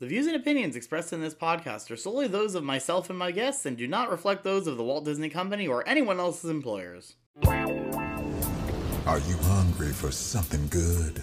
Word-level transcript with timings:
The 0.00 0.06
views 0.06 0.26
and 0.26 0.34
opinions 0.34 0.76
expressed 0.76 1.12
in 1.12 1.20
this 1.20 1.34
podcast 1.34 1.90
are 1.90 1.96
solely 1.96 2.26
those 2.26 2.54
of 2.54 2.64
myself 2.64 3.10
and 3.10 3.18
my 3.18 3.32
guests 3.32 3.66
and 3.66 3.76
do 3.76 3.86
not 3.86 4.10
reflect 4.10 4.44
those 4.44 4.66
of 4.66 4.78
the 4.78 4.82
Walt 4.82 5.04
Disney 5.04 5.28
Company 5.28 5.68
or 5.68 5.86
anyone 5.86 6.18
else's 6.18 6.48
employers. 6.48 7.16
Are 7.44 9.18
you 9.18 9.36
hungry 9.42 9.92
for 9.92 10.10
something 10.10 10.66
good? 10.68 11.22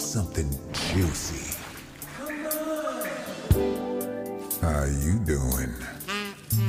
Something 0.00 0.50
juicy. 0.92 1.56
How 4.60 4.86
you 4.86 5.20
doing? 5.20 5.72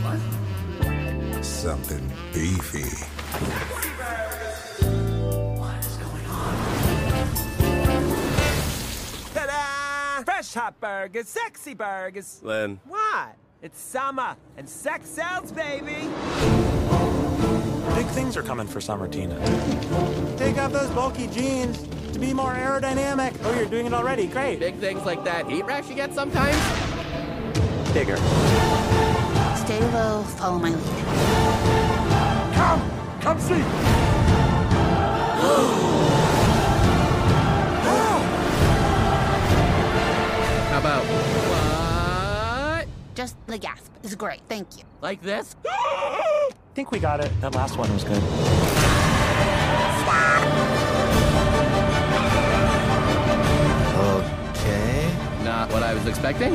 What? 0.03 1.43
Something 1.43 2.07
beefy. 2.33 3.80
Hot 10.53 10.79
burgers, 10.79 11.27
sexy 11.27 11.73
burgers. 11.73 12.39
Len, 12.43 12.79
What? 12.87 13.35
It's 13.61 13.79
summer, 13.79 14.35
and 14.57 14.67
sex 14.67 15.07
sells, 15.07 15.51
baby. 15.51 16.09
Big 17.95 18.07
things 18.07 18.35
are 18.35 18.41
coming 18.41 18.65
for 18.65 18.81
summer, 18.81 19.07
Tina. 19.07 19.35
Take 20.37 20.57
off 20.57 20.71
those 20.71 20.89
bulky 20.89 21.27
jeans 21.27 21.77
to 22.11 22.19
be 22.19 22.33
more 22.33 22.53
aerodynamic. 22.53 23.35
Oh, 23.43 23.53
you're 23.53 23.65
doing 23.65 23.85
it 23.85 23.93
already. 23.93 24.25
Great. 24.25 24.59
big 24.59 24.75
things 24.77 25.05
like 25.05 25.23
that 25.25 25.47
heat 25.47 25.63
rash 25.65 25.87
you 25.89 25.95
get 25.95 26.13
sometimes? 26.13 26.57
Bigger. 27.93 28.17
Stay 29.57 29.79
low, 29.91 30.23
follow 30.37 30.57
my 30.57 30.69
lead. 30.69 32.55
Come! 32.55 32.81
Come 33.21 33.39
see! 33.39 34.00
Just 43.21 43.37
the 43.45 43.59
gasp 43.59 43.91
is 44.01 44.15
great, 44.15 44.41
thank 44.49 44.79
you. 44.79 44.83
Like 44.99 45.21
this? 45.21 45.55
I 45.67 46.49
think 46.73 46.89
we 46.89 46.97
got 46.97 47.23
it. 47.23 47.31
That 47.39 47.53
last 47.53 47.77
one 47.77 47.93
was 47.93 48.03
good. 48.03 48.17
Okay. 54.49 55.13
Not 55.43 55.71
what 55.71 55.83
I 55.83 55.93
was 55.93 56.07
expecting. 56.07 56.51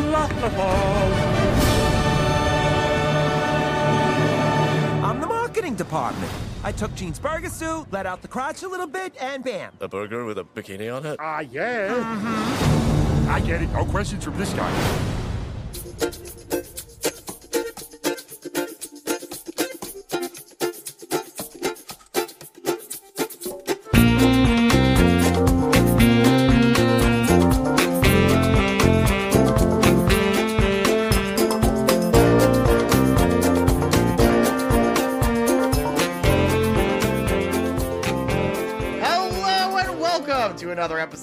I'm 5.05 5.21
the 5.21 5.29
marketing 5.29 5.77
department. 5.77 6.33
I 6.65 6.73
took 6.73 6.93
Jean's 6.97 7.21
burger 7.21 7.49
suit, 7.49 7.87
let 7.93 8.07
out 8.07 8.23
the 8.23 8.29
crotch 8.29 8.65
a 8.65 8.69
little 8.69 8.89
bit, 8.89 9.15
and 9.21 9.45
bam. 9.45 9.73
A 9.81 9.87
burger 9.87 10.25
with 10.25 10.39
a 10.39 10.43
bikini 10.43 10.93
on 10.93 11.07
it? 11.07 11.17
Ah, 11.21 11.43
yeah. 11.43 11.95
I 13.31 13.39
get 13.39 13.63
it. 13.63 13.71
No 13.71 13.85
questions 13.85 14.25
from 14.25 14.37
this 14.37 14.53
guy. 14.53 15.07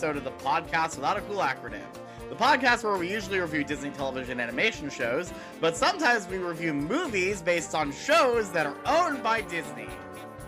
Episode 0.04 0.18
of 0.18 0.26
the 0.26 0.44
podcast 0.44 0.98
without 0.98 1.16
a 1.16 1.22
cool 1.22 1.38
acronym. 1.38 1.86
The 2.28 2.36
podcast 2.36 2.84
where 2.84 2.98
we 2.98 3.10
usually 3.10 3.40
review 3.40 3.64
Disney 3.64 3.90
television 3.90 4.42
animation 4.42 4.90
shows, 4.90 5.32
but 5.62 5.78
sometimes 5.78 6.28
we 6.28 6.40
review 6.40 6.74
movies 6.74 7.42
based 7.42 7.74
on 7.74 7.94
shows 7.94 8.52
that 8.52 8.66
are 8.66 8.76
owned 8.86 9.24
by 9.24 9.40
Disney. 9.40 9.88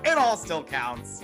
It 0.03 0.17
all 0.17 0.35
still 0.35 0.61
counts. 0.61 1.21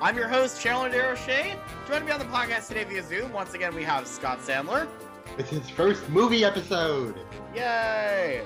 I'm 0.00 0.16
your 0.16 0.28
host, 0.28 0.62
Chandler 0.62 0.88
DeRoche. 0.88 1.58
Joining 1.86 2.06
me 2.06 2.12
on 2.12 2.20
the 2.20 2.24
podcast 2.24 2.68
today 2.68 2.84
via 2.84 3.02
Zoom, 3.02 3.34
once 3.34 3.52
again, 3.52 3.74
we 3.74 3.82
have 3.82 4.06
Scott 4.06 4.38
Sandler. 4.38 4.88
It's 5.36 5.50
his 5.50 5.68
first 5.68 6.08
movie 6.08 6.42
episode. 6.42 7.20
Yay! 7.54 8.40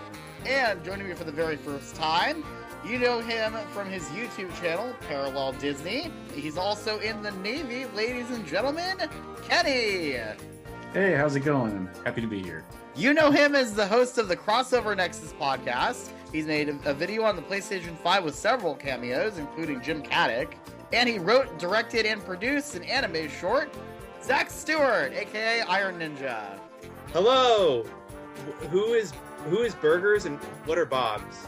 And 0.46 0.84
joining 0.84 1.06
me 1.06 1.14
for 1.14 1.22
the 1.22 1.32
very 1.32 1.56
first 1.56 1.94
time, 1.94 2.44
you 2.86 2.98
know 2.98 3.20
him 3.20 3.54
from 3.72 3.88
his 3.88 4.04
YouTube 4.08 4.54
channel, 4.60 4.94
Parallel 5.08 5.52
Disney. 5.52 6.10
He's 6.34 6.58
also 6.58 6.98
in 6.98 7.22
the 7.22 7.30
Navy, 7.32 7.86
ladies 7.94 8.30
and 8.30 8.46
gentlemen, 8.46 8.98
Kenny! 9.48 10.16
Hey, 10.92 11.14
how's 11.14 11.34
it 11.34 11.40
going? 11.40 11.88
Happy 12.04 12.20
to 12.20 12.26
be 12.26 12.42
here. 12.42 12.64
You 12.94 13.14
know 13.14 13.30
him 13.30 13.54
as 13.54 13.74
the 13.74 13.86
host 13.86 14.18
of 14.18 14.28
the 14.28 14.36
Crossover 14.36 14.96
Nexus 14.96 15.32
podcast. 15.32 16.10
He's 16.30 16.46
made 16.46 16.68
a, 16.68 16.90
a 16.90 16.94
video 16.94 17.24
on 17.24 17.36
the 17.36 17.42
PlayStation 17.42 17.96
5 17.98 18.24
with 18.24 18.34
several 18.34 18.74
cameos, 18.74 19.38
including 19.38 19.80
Jim 19.80 20.02
Caddick. 20.02 20.54
And 20.92 21.08
he 21.08 21.18
wrote, 21.18 21.58
directed, 21.58 22.06
and 22.06 22.24
produced 22.24 22.76
an 22.76 22.84
anime 22.84 23.28
short, 23.28 23.74
Zack 24.22 24.50
Stewart, 24.50 25.12
aka 25.12 25.62
Iron 25.62 25.98
Ninja. 25.98 26.58
Hello. 27.12 27.84
Who 28.70 28.92
is 28.92 29.12
who 29.46 29.58
is 29.58 29.74
burgers 29.74 30.24
and 30.24 30.38
what 30.66 30.78
are 30.78 30.86
bobs? 30.86 31.46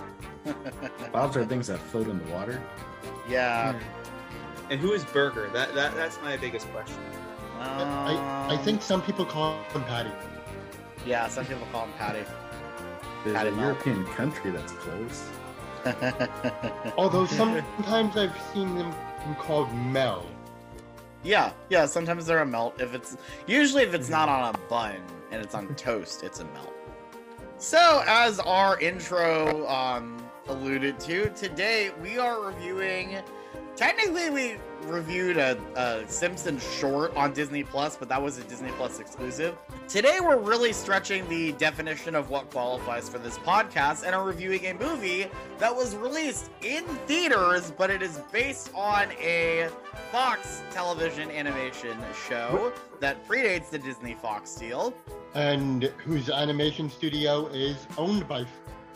Bobs 1.12 1.36
are 1.36 1.44
things 1.44 1.66
that 1.68 1.78
float 1.78 2.08
in 2.08 2.18
the 2.24 2.32
water. 2.32 2.62
Yeah. 3.28 3.78
And 4.70 4.80
who 4.80 4.92
is 4.92 5.04
burger? 5.04 5.48
That 5.52 5.74
that 5.74 5.94
that's 5.94 6.20
my 6.22 6.36
biggest 6.36 6.68
question. 6.72 6.96
I, 7.58 8.46
I 8.50 8.54
Um, 8.54 8.64
think 8.64 8.82
some 8.82 9.00
people 9.02 9.24
call 9.24 9.62
him 9.72 9.82
Patty. 9.84 10.10
Yeah, 11.06 11.28
some 11.28 11.44
people 11.46 11.66
call 11.72 11.84
him 11.86 11.92
Patty. 11.98 12.24
There's 13.24 13.36
Patty 13.36 13.48
a 13.48 13.52
melt. 13.52 13.62
European 13.86 14.04
country 14.14 14.50
that's 14.50 14.72
close. 14.72 15.28
Although 16.98 17.26
sometimes 17.26 18.16
I've 18.16 18.36
seen 18.52 18.76
them 18.76 18.92
called 19.38 19.72
Mel. 19.74 20.26
yeah, 21.22 21.52
yeah. 21.70 21.86
Sometimes 21.86 22.26
they're 22.26 22.40
a 22.42 22.46
melt. 22.46 22.80
If 22.80 22.92
it's 22.94 23.16
usually 23.46 23.84
if 23.84 23.94
it's 23.94 24.08
not 24.08 24.28
on 24.28 24.54
a 24.54 24.58
bun 24.68 24.96
and 25.30 25.40
it's 25.42 25.54
on 25.54 25.72
toast, 25.76 26.22
it's 26.24 26.40
a 26.40 26.44
melt. 26.46 26.72
So, 27.58 28.02
as 28.06 28.38
our 28.40 28.78
intro 28.80 29.66
um, 29.68 30.18
alluded 30.48 30.98
to, 31.00 31.30
today 31.30 31.90
we 32.02 32.18
are 32.18 32.40
reviewing. 32.44 33.18
Technically, 33.74 34.30
we 34.30 34.56
reviewed 34.84 35.36
a, 35.36 35.58
a 35.76 36.08
Simpsons 36.08 36.62
short 36.78 37.14
on 37.14 37.34
Disney 37.34 37.62
Plus, 37.62 37.94
but 37.94 38.08
that 38.08 38.22
was 38.22 38.38
a 38.38 38.44
Disney 38.44 38.70
Plus 38.70 39.00
exclusive. 39.00 39.54
Today, 39.86 40.18
we're 40.18 40.38
really 40.38 40.72
stretching 40.72 41.28
the 41.28 41.52
definition 41.52 42.14
of 42.14 42.30
what 42.30 42.50
qualifies 42.50 43.06
for 43.06 43.18
this 43.18 43.36
podcast 43.38 44.04
and 44.06 44.14
are 44.14 44.24
reviewing 44.24 44.64
a 44.66 44.72
movie 44.74 45.26
that 45.58 45.74
was 45.74 45.94
released 45.94 46.50
in 46.62 46.84
theaters, 47.06 47.70
but 47.76 47.90
it 47.90 48.00
is 48.00 48.18
based 48.32 48.70
on 48.74 49.08
a 49.20 49.68
Fox 50.10 50.62
television 50.70 51.30
animation 51.30 51.98
show 52.28 52.72
that 53.00 53.28
predates 53.28 53.68
the 53.68 53.78
Disney 53.78 54.14
Fox 54.14 54.54
deal. 54.54 54.94
and 55.34 55.84
whose 55.98 56.30
animation 56.30 56.88
studio 56.88 57.46
is 57.48 57.86
owned 57.98 58.26
by 58.26 58.46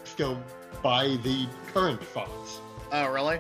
still 0.05 0.43
by 0.83 1.17
the 1.23 1.47
current 1.73 2.03
Fox. 2.03 2.61
Oh, 2.93 3.09
really? 3.09 3.39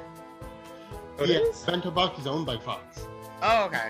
Oh, 1.19 1.25
it 1.25 1.31
yeah, 1.31 1.37
is? 1.39 1.61
Bento 1.65 1.91
Box 1.91 2.19
is 2.21 2.27
owned 2.27 2.47
by 2.47 2.56
Fox. 2.56 3.06
Oh, 3.43 3.65
okay. 3.67 3.89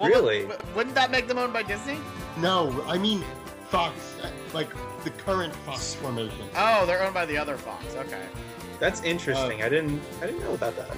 Really? 0.00 0.44
wou- 0.46 0.56
Wouldn't 0.74 0.94
that 0.94 1.10
make 1.10 1.28
them 1.28 1.38
owned 1.38 1.52
by 1.52 1.62
Disney? 1.62 1.98
No, 2.38 2.82
I 2.86 2.98
mean 2.98 3.22
Fox, 3.68 4.16
like 4.52 4.68
the 5.04 5.10
current 5.10 5.54
Fox 5.56 5.94
formation. 5.94 6.48
Oh, 6.56 6.86
they're 6.86 7.02
owned 7.02 7.14
by 7.14 7.26
the 7.26 7.36
other 7.36 7.56
Fox. 7.56 7.84
Okay. 7.94 8.22
That's 8.80 9.02
interesting. 9.02 9.62
Uh, 9.62 9.66
I 9.66 9.68
didn't 9.68 10.00
I 10.20 10.26
didn't 10.26 10.40
know 10.40 10.54
about 10.54 10.76
that. 10.76 10.96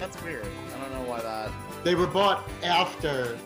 That's 0.00 0.20
weird. 0.22 0.46
I 0.74 0.80
don't 0.80 0.92
know 0.92 1.08
why 1.08 1.20
that. 1.22 1.50
They 1.84 1.94
were 1.94 2.06
bought 2.06 2.46
after 2.62 3.38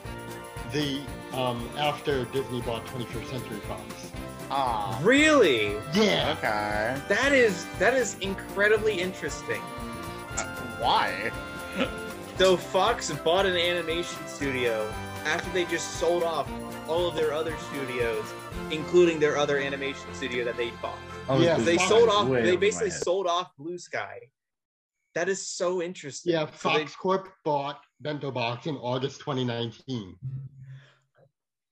the 0.73 1.01
um 1.33 1.69
after 1.79 2.25
Disney 2.27 2.63
bought 2.63 2.85
21st 2.87 3.27
Century 3.31 3.59
Fox. 3.61 4.06
Ah. 4.51 4.99
Really? 5.03 5.75
Yeah. 5.93 6.35
Okay. 6.39 7.01
That 7.09 7.33
is 7.33 7.67
that 7.79 7.95
is 7.95 8.17
incredibly 8.21 9.01
interesting. 9.01 9.61
Why? 10.79 11.31
So 12.39 12.57
Fox 12.57 13.11
bought 13.25 13.47
an 13.47 13.57
animation 13.57 14.27
studio 14.27 14.93
after 15.25 15.51
they 15.51 15.65
just 15.65 15.93
sold 15.99 16.23
off 16.23 16.49
all 16.87 17.09
of 17.09 17.15
their 17.17 17.33
other 17.33 17.57
studios, 17.73 18.25
including 18.71 19.19
their 19.19 19.37
other 19.37 19.59
animation 19.59 20.13
studio 20.15 20.45
that 20.45 20.57
they 20.57 20.71
bought. 20.83 20.99
Oh, 21.29 21.41
Yeah, 21.41 21.57
they 21.57 21.77
Fox- 21.77 21.89
sold 21.89 22.09
off. 22.09 22.29
They 22.31 22.57
basically 22.57 22.91
sold 22.91 23.27
off 23.27 23.51
Blue 23.59 23.79
Sky. 23.79 24.21
That 25.15 25.29
is 25.31 25.49
so 25.49 25.81
interesting. 25.83 26.35
Yeah, 26.35 26.47
So 26.55 26.69
they- 26.69 26.79
Fox 26.81 26.95
Corp 26.95 27.29
bought 27.43 27.81
Bento 28.01 28.31
Box 28.31 28.67
in 28.67 28.77
August 28.77 29.21
2019. 29.21 30.15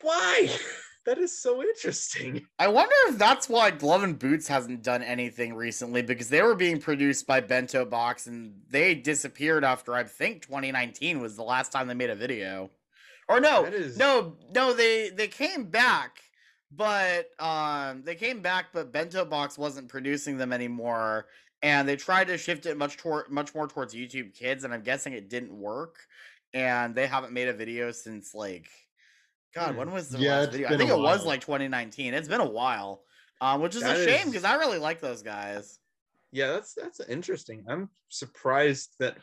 why? 0.01 0.49
That 1.07 1.19
is 1.19 1.37
so 1.37 1.63
interesting. 1.63 2.47
I 2.59 2.69
wonder 2.69 2.95
if 3.09 3.19
that's 3.19 3.49
why 3.49 3.71
Glove 3.71 4.03
and 4.03 4.19
Boots 4.19 4.49
hasn't 4.49 4.83
done 4.83 5.03
anything 5.03 5.55
recently 5.55 6.01
because 6.03 6.29
they 6.31 6.41
were 6.43 6.55
being 6.55 6.81
produced 6.81 7.27
by 7.27 7.41
Bento 7.41 7.85
Box 7.85 8.27
and 8.27 8.55
they 8.71 8.95
disappeared 8.95 9.65
after 9.65 9.95
I 9.95 10.05
think 10.05 10.43
2019 10.43 11.21
was 11.21 11.37
the 11.37 11.43
last 11.43 11.73
time 11.73 11.89
they 11.89 11.95
made 11.95 12.11
a 12.11 12.15
video. 12.15 12.71
Or 13.29 13.41
no, 13.41 13.65
is- 13.65 13.99
no, 13.99 14.37
no. 14.55 14.73
They 14.75 15.11
they 15.11 15.29
came 15.29 15.65
back, 15.65 16.21
but 16.71 17.31
um, 17.39 18.03
they 18.03 18.15
came 18.15 18.41
back, 18.41 18.67
but 18.73 18.93
Bento 18.93 19.25
Box 19.25 19.57
wasn't 19.57 19.89
producing 19.89 20.37
them 20.37 20.53
anymore, 20.53 21.27
and 21.63 21.89
they 21.89 21.97
tried 21.97 22.29
to 22.29 22.37
shift 22.37 22.67
it 22.67 22.77
much 22.77 22.97
toward 22.99 23.31
much 23.31 23.55
more 23.55 23.67
towards 23.67 23.95
YouTube 23.95 24.35
Kids, 24.35 24.65
and 24.65 24.75
I'm 24.75 24.83
guessing 24.83 25.15
it 25.15 25.31
didn't 25.31 25.59
work, 25.59 25.97
and 26.53 26.95
they 26.95 27.07
haven't 27.07 27.33
made 27.33 27.49
a 27.49 27.55
video 27.55 27.91
since 27.93 28.35
like, 28.35 28.69
God, 29.55 29.73
Hmm. 29.73 29.79
when 29.79 29.91
was 29.93 30.09
the 30.09 30.19
Yeah, 30.19 30.41
last 30.41 30.51
video? 30.53 30.69
I 30.69 30.77
think 30.77 30.91
it 30.91 30.99
was 30.99 31.25
like 31.25 31.41
2019. 31.41 32.13
It's 32.15 32.29
been 32.29 32.41
a 32.41 32.49
while, 32.51 33.05
um, 33.41 33.61
which 33.61 33.75
is 33.77 33.83
That 33.83 33.97
a 33.97 34.05
shame 34.05 34.27
is- 34.29 34.33
because 34.33 34.45
I 34.45 34.55
really 34.57 34.79
like 34.79 35.01
those 35.01 35.23
guys. 35.23 35.79
Yeah, 36.33 36.49
that's 36.49 36.75
that's 36.75 36.99
interesting. 37.01 37.65
I'm 37.69 37.89
surprised 38.09 38.97
that 38.99 39.19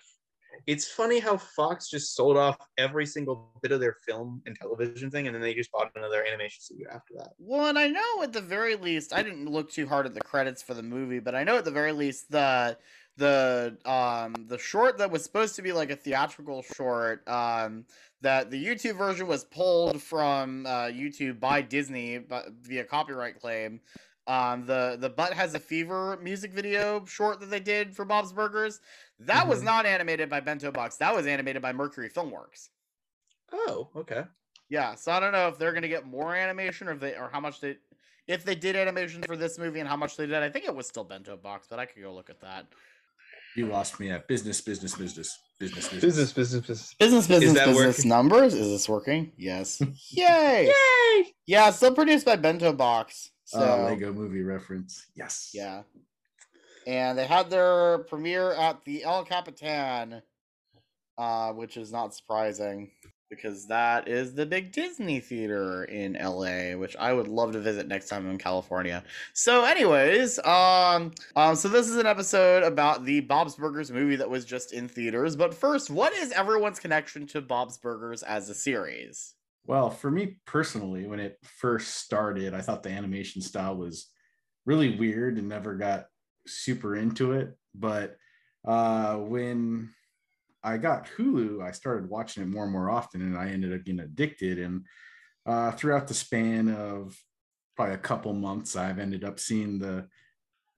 it's 0.68 0.89
funny 0.89 1.19
how 1.19 1.36
Fox 1.38 1.89
just 1.89 2.16
sold 2.16 2.38
off 2.38 2.57
every 2.78 3.06
single 3.06 3.51
bit 3.62 3.74
of 3.74 3.81
their 3.81 3.95
film 4.06 4.42
and 4.45 4.56
television 4.56 5.12
thing, 5.12 5.28
and 5.28 5.36
then 5.36 5.42
they 5.42 5.54
just 5.54 5.72
bought 5.72 5.92
another 5.95 6.25
animation 6.25 6.62
studio 6.62 6.88
after 6.89 7.13
that. 7.18 7.34
Well, 7.38 7.68
and 7.68 7.77
I 7.77 7.88
know 7.88 8.24
at 8.24 8.31
the 8.31 8.42
very 8.42 8.75
least, 8.75 9.12
I 9.13 9.24
didn't 9.24 9.48
look 9.50 9.72
too 9.72 9.88
hard 9.88 10.06
at 10.06 10.13
the 10.13 10.22
credits 10.22 10.62
for 10.62 10.74
the 10.74 10.84
movie, 10.84 11.19
but 11.19 11.36
I 11.36 11.44
know 11.44 11.57
at 11.57 11.66
the 11.66 11.72
very 11.72 11.92
least 11.92 12.31
the 12.31 12.77
the 13.18 13.77
um 13.84 14.34
the 14.48 14.57
short 14.57 14.98
that 15.00 15.12
was 15.12 15.22
supposed 15.22 15.57
to 15.57 15.62
be 15.62 15.74
like 15.74 15.92
a 15.92 15.98
theatrical 15.98 16.62
short 16.63 17.27
um 17.27 17.86
that 18.22 18.52
the 18.52 18.64
YouTube 18.64 18.98
version 18.98 19.28
was 19.28 19.44
pulled 19.44 20.02
from 20.02 20.66
uh, 20.66 20.86
YouTube 20.86 21.40
by 21.40 21.62
Disney 21.62 22.20
but 22.20 22.50
via 22.62 22.84
copyright 22.84 23.40
claim. 23.40 23.82
Um, 24.28 24.66
the 24.66 24.98
the 25.00 25.10
butt 25.10 25.34
has 25.34 25.56
a 25.56 25.60
fever 25.60 26.18
music 26.22 26.54
video 26.54 27.04
short 27.06 27.40
that 27.40 27.50
they 27.50 27.60
did 27.60 27.96
for 27.96 28.06
Bob's 28.06 28.32
Burgers 28.32 28.80
that 29.20 29.48
was 29.48 29.62
Mhm. 29.62 29.66
not 29.66 29.86
animated 29.86 30.30
by 30.30 30.40
Bento 30.40 30.72
Box. 30.72 30.98
That 30.98 31.16
was 31.16 31.26
animated 31.26 31.62
by 31.62 31.74
Mercury 31.74 32.10
Filmworks. 32.10 32.70
Oh, 33.52 33.90
okay. 33.96 34.24
Yeah, 34.70 34.96
so 34.96 35.12
I 35.12 35.20
don't 35.20 35.32
know 35.34 35.48
if 35.48 35.58
they're 35.58 35.74
gonna 35.74 35.88
get 35.88 36.06
more 36.06 36.36
animation 36.36 36.88
or 36.88 36.92
if 36.94 37.00
they 37.00 37.16
or 37.16 37.30
how 37.30 37.40
much 37.40 37.60
they 37.60 37.78
if 38.28 38.46
they 38.46 38.56
did 38.56 38.76
animation 38.76 39.22
for 39.24 39.36
this 39.36 39.58
movie 39.58 39.80
and 39.80 39.90
how 39.90 39.98
much 39.98 40.16
they 40.16 40.26
did. 40.28 40.36
I 40.36 40.50
think 40.50 40.66
it 40.66 40.74
was 40.76 40.88
still 40.88 41.04
Bento 41.04 41.36
Box, 41.36 41.68
but 41.70 41.80
I 41.80 41.86
could 41.86 42.02
go 42.02 42.14
look 42.14 42.30
at 42.30 42.40
that. 42.42 42.68
You 43.56 43.66
lost 43.66 44.00
me 44.00 44.12
at 44.12 44.28
business, 44.28 44.62
business, 44.62 44.96
business, 44.96 45.38
business, 45.62 45.88
business. 45.90 46.02
Business, 46.02 46.34
business, 46.34 46.62
business. 46.68 46.96
Business, 47.00 47.28
business, 47.28 47.54
that 47.54 47.68
business 47.68 47.98
working? 47.98 48.10
numbers. 48.10 48.54
Is 48.56 48.68
this 48.69 48.90
working? 48.90 49.31
Yes. 49.38 49.80
Yay! 50.10 50.72
Yay! 50.74 51.34
Yeah, 51.46 51.69
still 51.69 51.94
produced 51.94 52.25
by 52.25 52.36
Bento 52.36 52.74
Box. 52.74 53.30
So 53.46 53.60
Uh, 53.60 53.84
Lego 53.90 54.12
movie 54.12 54.42
reference. 54.42 55.06
Yes. 55.16 55.52
yeah, 55.54 55.84
and 56.88 57.18
they 57.18 57.28
had 57.28 57.50
their 57.50 58.00
premiere 58.00 58.54
at 58.54 58.84
the 58.86 59.04
El 59.04 59.24
Capitan, 59.25 60.22
uh, 61.18 61.52
which 61.52 61.78
is 61.78 61.92
not 61.92 62.16
surprising 62.16 62.90
because 63.31 63.66
that 63.68 64.10
is 64.10 64.36
the 64.36 64.45
big 64.45 64.74
Disney 64.74 65.22
theater 65.22 65.86
in 65.86 66.13
LA, 66.13 66.78
which 66.78 66.95
I 66.98 67.13
would 67.13 67.30
love 67.30 67.54
to 67.54 67.60
visit 67.60 67.88
next 67.88 68.10
time 68.10 68.25
I'm 68.25 68.33
in 68.33 68.38
California. 68.38 69.04
So, 69.33 69.63
anyways, 69.63 70.38
um, 70.39 71.13
um, 71.38 71.56
so 71.56 71.69
this 71.69 71.88
is 71.88 71.95
an 71.95 72.06
episode 72.06 72.62
about 72.62 73.06
the 73.06 73.22
Bob's 73.22 73.56
Burgers 73.56 73.89
movie 73.89 74.18
that 74.18 74.30
was 74.30 74.44
just 74.45 74.74
in 74.74 74.88
theaters. 74.88 75.36
But 75.38 75.54
first, 75.54 75.89
what 75.89 76.13
is 76.13 76.31
everyone's 76.33 76.80
connection 76.80 77.25
to 77.28 77.42
Bob's 77.42 77.78
Burgers 77.78 78.22
as 78.22 78.50
a 78.50 78.54
series? 78.54 79.34
Well, 79.66 79.89
for 79.89 80.12
me 80.12 80.38
personally, 80.45 81.07
when 81.07 81.22
it 81.22 81.38
first 81.42 81.95
started, 81.95 82.54
I 82.54 82.62
thought 82.62 82.84
the 82.84 82.89
animation 82.89 83.42
style 83.42 83.77
was 83.77 84.10
really 84.66 84.98
weird 84.98 85.38
and 85.38 85.48
never 85.48 85.75
got 85.75 86.07
super 86.45 86.98
into 86.98 87.31
it. 87.31 87.56
But 87.74 88.18
uh, 88.66 89.16
when 89.16 89.92
I 90.63 90.78
got 90.78 91.08
Hulu, 91.18 91.63
I 91.63 91.72
started 91.72 92.10
watching 92.10 92.44
it 92.44 92.50
more 92.50 92.63
and 92.63 92.72
more 92.72 92.90
often, 92.90 93.22
and 93.22 93.38
I 93.38 93.50
ended 93.50 93.74
up 93.74 93.84
getting 93.84 94.02
addicted. 94.02 94.60
And 94.60 94.86
uh, 95.46 95.72
throughout 95.72 96.08
the 96.08 96.13
span 96.13 96.69
of 96.69 97.18
probably 97.75 97.96
a 97.96 98.00
couple 98.00 98.34
months, 98.34 98.75
I've 98.75 99.00
ended 99.00 99.24
up 99.24 99.40
seeing 99.40 99.80
the 99.80 100.08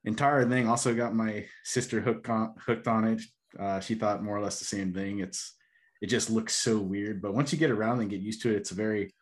entire 0.05 0.47
thing. 0.47 0.67
Also, 0.67 0.93
got 0.95 1.15
my 1.15 1.45
sister 1.63 1.99
hooked 1.99 2.29
on 2.29 2.55
hooked 2.65 2.87
on 2.87 3.05
it. 3.05 3.21
Uh, 3.59 3.79
she 3.79 3.95
thought 3.95 4.23
more 4.23 4.37
or 4.37 4.41
less 4.41 4.59
the 4.59 4.65
same 4.65 4.93
thing. 4.93 5.19
It's 5.19 5.55
it 6.01 6.07
just 6.07 6.29
looks 6.29 6.53
so 6.53 6.79
weird, 6.79 7.21
but 7.21 7.33
once 7.33 7.51
you 7.51 7.59
get 7.59 7.71
around 7.71 8.01
and 8.01 8.09
get 8.09 8.19
used 8.19 8.41
to 8.43 8.51
it, 8.51 8.57
it's 8.57 8.71
a 8.71 8.75
very 8.75 9.13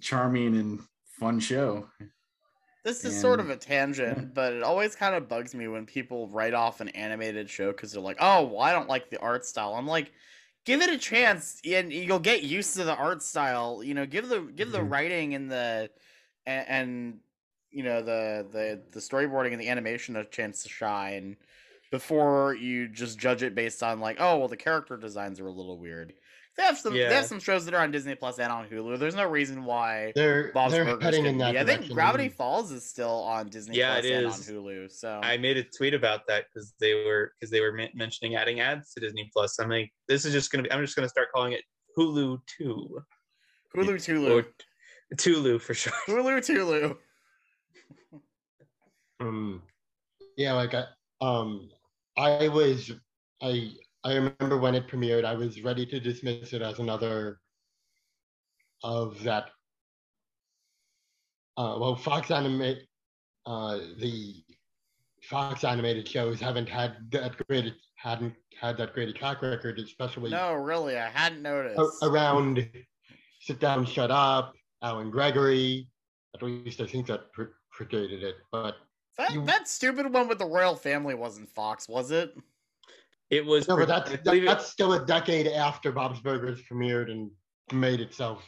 charming 0.00 0.56
and 0.56 0.80
fun 1.20 1.40
show. 1.40 1.88
This 2.86 3.04
is 3.04 3.18
sort 3.18 3.40
of 3.40 3.50
a 3.50 3.56
tangent, 3.56 4.32
but 4.32 4.52
it 4.52 4.62
always 4.62 4.94
kind 4.94 5.16
of 5.16 5.28
bugs 5.28 5.56
me 5.56 5.66
when 5.66 5.86
people 5.86 6.28
write 6.28 6.54
off 6.54 6.80
an 6.80 6.88
animated 6.90 7.50
show 7.50 7.72
because 7.72 7.90
they're 7.92 8.00
like, 8.00 8.18
"Oh, 8.20 8.46
well, 8.46 8.60
I 8.60 8.72
don't 8.72 8.88
like 8.88 9.10
the 9.10 9.18
art 9.20 9.44
style." 9.44 9.74
I'm 9.74 9.88
like, 9.88 10.12
give 10.64 10.80
it 10.80 10.90
a 10.90 10.98
chance, 10.98 11.60
and 11.66 11.92
you'll 11.92 12.20
get 12.20 12.44
used 12.44 12.76
to 12.76 12.84
the 12.84 12.94
art 12.94 13.22
style. 13.24 13.82
You 13.82 13.94
know, 13.94 14.06
give 14.06 14.28
the 14.28 14.42
give 14.42 14.70
the 14.70 14.84
Mhm. 14.84 14.90
writing 14.90 15.34
and 15.34 15.50
the 15.50 15.90
and, 16.46 16.68
and 16.68 17.20
you 17.72 17.82
know 17.82 18.02
the 18.02 18.46
the 18.52 18.84
the 18.92 19.00
storyboarding 19.00 19.52
and 19.52 19.60
the 19.60 19.68
animation 19.68 20.14
a 20.16 20.24
chance 20.24 20.62
to 20.62 20.68
shine 20.68 21.36
before 21.90 22.54
you 22.54 22.88
just 22.88 23.18
judge 23.18 23.42
it 23.42 23.54
based 23.56 23.82
on 23.82 24.00
like, 24.00 24.16
oh, 24.20 24.38
well, 24.38 24.48
the 24.48 24.56
character 24.56 24.96
designs 24.96 25.40
are 25.40 25.46
a 25.48 25.52
little 25.52 25.78
weird. 25.78 26.14
They 26.56 26.62
have 26.62 26.78
some 26.78 26.94
they 26.94 27.14
have 27.14 27.26
some 27.26 27.38
shows 27.38 27.66
that 27.66 27.74
are 27.74 27.82
on 27.82 27.90
Disney 27.90 28.14
Plus 28.14 28.38
and 28.38 28.50
on 28.50 28.66
Hulu. 28.66 28.98
There's 28.98 29.14
no 29.14 29.28
reason 29.28 29.64
why 29.64 30.12
They're 30.14 30.52
Bob's 30.52 30.72
they're 30.72 30.86
Burgers 30.86 31.04
heading 31.04 31.26
in 31.26 31.38
couldn't 31.38 31.38
that 31.38 31.52
be. 31.52 31.58
I 31.58 31.64
think 31.64 31.92
Gravity 31.92 32.30
Falls 32.30 32.72
is 32.72 32.88
still 32.88 33.22
on 33.24 33.48
Disney 33.48 33.76
Yeah, 33.76 33.94
Plus 33.94 34.04
it 34.06 34.12
and 34.12 34.26
on 34.26 34.32
Hulu. 34.32 34.90
So 34.90 35.20
I 35.22 35.36
made 35.36 35.58
a 35.58 35.64
tweet 35.64 35.92
about 35.92 36.26
that 36.28 36.46
because 36.52 36.72
they 36.80 36.94
were 36.94 37.32
because 37.38 37.50
they 37.50 37.60
were 37.60 37.72
men- 37.72 37.90
mentioning 37.94 38.36
adding 38.36 38.60
ads 38.60 38.94
to 38.94 39.00
Disney 39.00 39.28
Plus. 39.34 39.58
I'm 39.58 39.68
like, 39.68 39.92
this 40.08 40.24
is 40.24 40.32
just 40.32 40.50
gonna 40.50 40.62
be. 40.62 40.72
I'm 40.72 40.80
just 40.82 40.96
gonna 40.96 41.10
start 41.10 41.28
calling 41.34 41.52
it 41.52 41.62
Hulu 41.98 42.40
Two 42.46 43.02
Hulu 43.76 44.02
Tulu. 44.02 44.38
or 44.38 44.46
Tulu 45.16 45.58
for 45.58 45.74
sure. 45.74 45.92
Hulu 46.06 46.44
Tulu. 46.44 46.96
Um, 49.20 49.62
yeah, 50.36 50.52
like 50.52 50.74
I, 50.74 50.84
um, 51.20 51.70
I 52.16 52.48
was, 52.48 52.90
I, 53.42 53.72
I 54.06 54.14
remember 54.14 54.56
when 54.56 54.76
it 54.76 54.86
premiered, 54.86 55.24
I 55.24 55.34
was 55.34 55.62
ready 55.62 55.84
to 55.86 55.98
dismiss 55.98 56.52
it 56.52 56.62
as 56.62 56.78
another 56.78 57.40
of 58.84 59.20
that. 59.24 59.46
Uh, 61.56 61.76
well, 61.80 61.96
Fox 61.96 62.30
Anime, 62.30 62.76
uh, 63.46 63.78
the 63.98 64.44
Fox 65.24 65.64
animated 65.64 66.06
shows 66.06 66.38
haven't 66.38 66.68
had 66.68 66.98
that 67.10 67.34
great, 67.48 67.74
hadn't 67.96 68.34
had 68.60 68.76
that 68.76 68.94
great 68.94 69.08
a 69.08 69.12
track 69.12 69.42
record, 69.42 69.80
especially 69.80 70.30
No, 70.30 70.54
really, 70.54 70.96
I 70.96 71.08
hadn't 71.08 71.42
noticed. 71.42 71.80
a- 72.02 72.06
around 72.06 72.70
Sit 73.40 73.58
Down, 73.58 73.84
Shut 73.84 74.12
Up, 74.12 74.54
Allen 74.82 75.10
Gregory. 75.10 75.88
At 76.32 76.42
least 76.44 76.80
I 76.80 76.86
think 76.86 77.08
that 77.08 77.32
pre- 77.32 77.46
predated 77.76 78.22
it, 78.22 78.36
but 78.52 78.76
that 79.18 79.32
you- 79.32 79.44
that 79.46 79.66
stupid 79.66 80.12
one 80.12 80.28
with 80.28 80.38
the 80.38 80.46
royal 80.46 80.76
family 80.76 81.14
wasn't 81.14 81.48
Fox, 81.48 81.88
was 81.88 82.12
it? 82.12 82.36
It 83.30 83.44
was. 83.44 83.66
No, 83.68 83.76
but 83.76 83.88
that's 83.88 84.10
that, 84.10 84.24
believe 84.24 84.44
it- 84.44 84.46
that's 84.46 84.66
still 84.66 84.92
a 84.94 85.04
decade 85.04 85.46
after 85.48 85.90
Bob's 85.92 86.20
Burgers 86.20 86.60
premiered 86.70 87.10
and 87.10 87.30
made 87.72 88.00
itself 88.00 88.44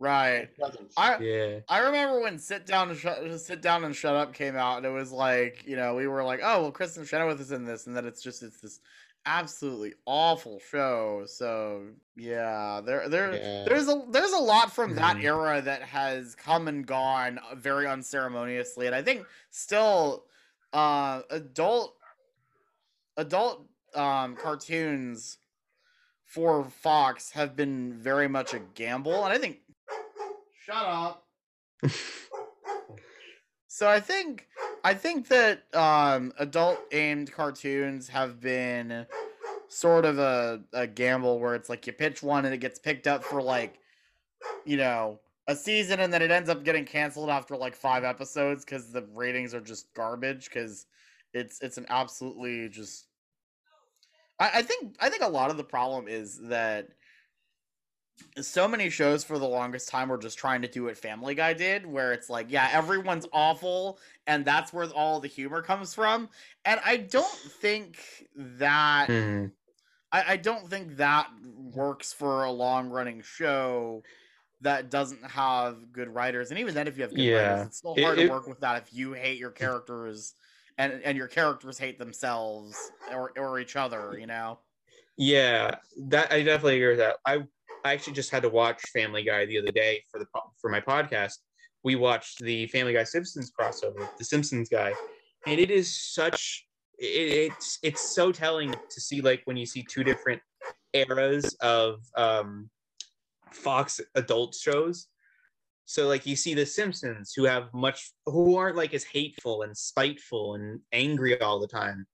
Right. 0.00 0.48
I 0.96 1.18
yeah. 1.18 1.58
I 1.68 1.80
remember 1.80 2.20
when 2.20 2.38
Sit 2.38 2.66
Down 2.66 2.90
and 2.90 2.98
Shut 2.98 3.40
Sit 3.40 3.60
Down 3.60 3.82
and 3.84 3.94
Shut 3.94 4.14
Up 4.14 4.32
came 4.32 4.54
out, 4.56 4.76
and 4.78 4.86
it 4.86 4.90
was 4.90 5.10
like, 5.10 5.64
you 5.66 5.74
know, 5.76 5.96
we 5.96 6.06
were 6.06 6.22
like, 6.22 6.38
oh 6.42 6.62
well, 6.62 6.72
Kristin 6.72 7.06
Chenoweth 7.06 7.40
is 7.40 7.50
in 7.50 7.64
this, 7.64 7.86
and 7.88 7.96
then 7.96 8.06
it's 8.06 8.22
just 8.22 8.42
it's 8.44 8.60
this 8.60 8.78
absolutely 9.26 9.94
awful 10.06 10.60
show. 10.70 11.24
So 11.26 11.88
yeah, 12.16 12.80
there 12.86 13.08
there 13.08 13.34
Yeah. 13.34 13.64
there's 13.64 13.88
a 13.88 14.04
there's 14.10 14.30
a 14.32 14.38
lot 14.38 14.72
from 14.72 14.94
that 14.94 15.16
Mhm. 15.16 15.24
era 15.24 15.60
that 15.62 15.82
has 15.82 16.36
come 16.36 16.68
and 16.68 16.86
gone 16.86 17.38
uh, 17.38 17.56
very 17.56 17.88
unceremoniously, 17.88 18.86
and 18.86 18.94
I 18.94 19.02
think 19.02 19.26
still 19.50 20.26
uh 20.72 21.22
adult 21.30 21.96
adult 23.16 23.67
um 23.94 24.36
cartoons 24.36 25.38
for 26.24 26.64
Fox 26.64 27.30
have 27.32 27.56
been 27.56 27.94
very 27.94 28.28
much 28.28 28.54
a 28.54 28.60
gamble, 28.74 29.24
and 29.24 29.32
I 29.32 29.38
think 29.38 29.58
shut 30.66 30.84
up. 30.84 31.26
So 33.78 33.88
I 33.88 34.00
think 34.00 34.48
I 34.82 34.92
think 34.92 35.28
that 35.28 35.62
um, 35.72 36.32
adult 36.38 36.80
aimed 36.90 37.30
cartoons 37.30 38.08
have 38.08 38.40
been 38.40 39.06
sort 39.68 40.04
of 40.04 40.18
a, 40.18 40.60
a 40.72 40.86
gamble 40.86 41.38
where 41.38 41.54
it's 41.54 41.68
like 41.68 41.86
you 41.86 41.92
pitch 41.92 42.22
one 42.22 42.44
and 42.44 42.52
it 42.52 42.58
gets 42.58 42.78
picked 42.78 43.06
up 43.06 43.22
for 43.22 43.40
like 43.40 43.78
you 44.64 44.76
know 44.78 45.20
a 45.46 45.54
season 45.54 46.00
and 46.00 46.12
then 46.12 46.22
it 46.22 46.30
ends 46.30 46.48
up 46.48 46.64
getting 46.64 46.84
canceled 46.84 47.30
after 47.30 47.56
like 47.56 47.76
five 47.76 48.02
episodes 48.02 48.64
because 48.64 48.90
the 48.90 49.06
ratings 49.14 49.54
are 49.54 49.60
just 49.60 49.94
garbage 49.94 50.46
because 50.46 50.86
it's 51.32 51.60
it's 51.62 51.78
an 51.78 51.86
absolutely 51.88 52.68
just 52.68 53.06
I, 54.38 54.50
I 54.58 54.62
think 54.62 54.96
I 55.00 55.08
think 55.10 55.22
a 55.22 55.28
lot 55.28 55.50
of 55.50 55.56
the 55.56 55.64
problem 55.64 56.08
is 56.08 56.38
that 56.48 56.88
so 58.40 58.66
many 58.66 58.90
shows 58.90 59.22
for 59.22 59.38
the 59.38 59.46
longest 59.46 59.88
time 59.88 60.08
were 60.08 60.18
just 60.18 60.38
trying 60.38 60.62
to 60.62 60.68
do 60.68 60.84
what 60.84 60.96
Family 60.96 61.34
Guy 61.34 61.52
did, 61.52 61.86
where 61.86 62.12
it's 62.12 62.28
like, 62.28 62.50
yeah, 62.50 62.68
everyone's 62.72 63.26
awful, 63.32 63.98
and 64.26 64.44
that's 64.44 64.72
where 64.72 64.88
all 64.90 65.20
the 65.20 65.28
humor 65.28 65.62
comes 65.62 65.94
from. 65.94 66.28
And 66.64 66.80
I 66.84 66.96
don't 66.96 67.26
think 67.38 68.26
that 68.34 69.08
Mhm. 69.08 69.52
I, 70.10 70.32
I 70.32 70.36
don't 70.36 70.68
think 70.68 70.96
that 70.96 71.28
works 71.44 72.12
for 72.12 72.44
a 72.44 72.50
long 72.50 72.88
running 72.88 73.22
show 73.22 74.02
that 74.60 74.90
doesn't 74.90 75.22
have 75.22 75.92
good 75.92 76.08
writers. 76.08 76.50
And 76.50 76.58
even 76.58 76.74
then, 76.74 76.88
if 76.88 76.96
you 76.96 77.02
have 77.02 77.14
good 77.14 77.20
Yeah. 77.24 77.52
writers, 77.52 77.66
it's 77.68 77.76
still 77.78 77.94
It- 77.96 78.02
hard 78.02 78.18
it- 78.18 78.26
to 78.26 78.30
work 78.30 78.46
with 78.48 78.60
that 78.60 78.82
if 78.82 78.92
you 78.92 79.12
hate 79.12 79.38
your 79.38 79.50
characters 79.52 80.34
and 80.78 81.02
and 81.04 81.18
your 81.18 81.26
characters 81.26 81.78
hate 81.78 81.98
themselves 81.98 82.90
or 83.12 83.32
or 83.36 83.60
each 83.60 83.76
other. 83.76 84.16
You 84.18 84.26
know. 84.26 84.58
Yeah, 85.16 85.74
that 86.06 86.32
I 86.32 86.42
definitely 86.42 86.76
agree 86.76 86.90
with 86.90 86.98
that. 86.98 87.16
I 87.26 87.42
I 87.84 87.92
actually 87.92 88.14
just 88.14 88.30
had 88.30 88.42
to 88.44 88.48
watch 88.48 88.80
Family 88.92 89.22
Guy 89.24 89.44
the 89.44 89.58
other 89.58 89.72
day 89.72 90.02
for 90.10 90.18
the 90.18 90.26
for 90.60 90.70
my 90.70 90.80
podcast. 90.80 91.34
We 91.84 91.96
watched 91.96 92.38
the 92.40 92.66
Family 92.68 92.92
Guy 92.92 93.04
Simpsons 93.04 93.52
crossover, 93.58 94.08
the 94.16 94.24
Simpsons 94.24 94.68
guy, 94.68 94.94
and 95.46 95.60
it 95.60 95.70
is 95.70 95.94
such 96.14 96.66
it, 96.98 97.50
it's 97.52 97.78
it's 97.82 98.14
so 98.14 98.32
telling 98.32 98.72
to 98.72 99.00
see 99.00 99.20
like 99.20 99.42
when 99.44 99.56
you 99.56 99.66
see 99.66 99.84
two 99.88 100.04
different 100.04 100.40
eras 100.92 101.54
of 101.60 102.00
um 102.16 102.70
Fox 103.52 104.00
adult 104.14 104.54
shows. 104.54 105.08
So 105.88 106.06
like 106.06 106.26
you 106.26 106.36
see 106.36 106.52
the 106.52 106.66
Simpsons 106.66 107.32
who 107.34 107.44
have 107.44 107.72
much 107.72 108.12
who 108.26 108.56
aren't 108.56 108.76
like 108.76 108.92
as 108.92 109.04
hateful 109.04 109.62
and 109.62 109.74
spiteful 109.74 110.54
and 110.54 110.80
angry 110.92 111.40
all 111.40 111.58
the 111.58 111.66
time. 111.66 112.06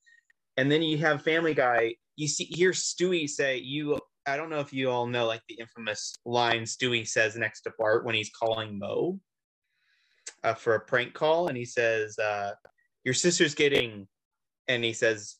And 0.56 0.70
then 0.70 0.80
you 0.80 0.96
have 0.98 1.22
Family 1.22 1.54
Guy. 1.54 1.96
You 2.14 2.28
see 2.28 2.44
hear 2.44 2.70
Stewie 2.70 3.28
say 3.28 3.56
you 3.56 3.98
I 4.26 4.36
don't 4.36 4.48
know 4.48 4.60
if 4.60 4.72
you 4.72 4.90
all 4.90 5.08
know 5.08 5.26
like 5.26 5.42
the 5.48 5.56
infamous 5.56 6.14
line 6.24 6.62
Stewie 6.62 7.06
says 7.06 7.34
next 7.34 7.62
to 7.62 7.72
Bart 7.76 8.04
when 8.04 8.14
he's 8.14 8.30
calling 8.30 8.78
Moe 8.78 9.18
uh, 10.44 10.54
for 10.54 10.76
a 10.76 10.80
prank 10.80 11.12
call 11.12 11.48
and 11.48 11.56
he 11.56 11.64
says 11.64 12.16
uh 12.20 12.52
your 13.02 13.14
sister's 13.14 13.56
getting 13.56 14.06
and 14.68 14.84
he 14.84 14.92
says 14.92 15.38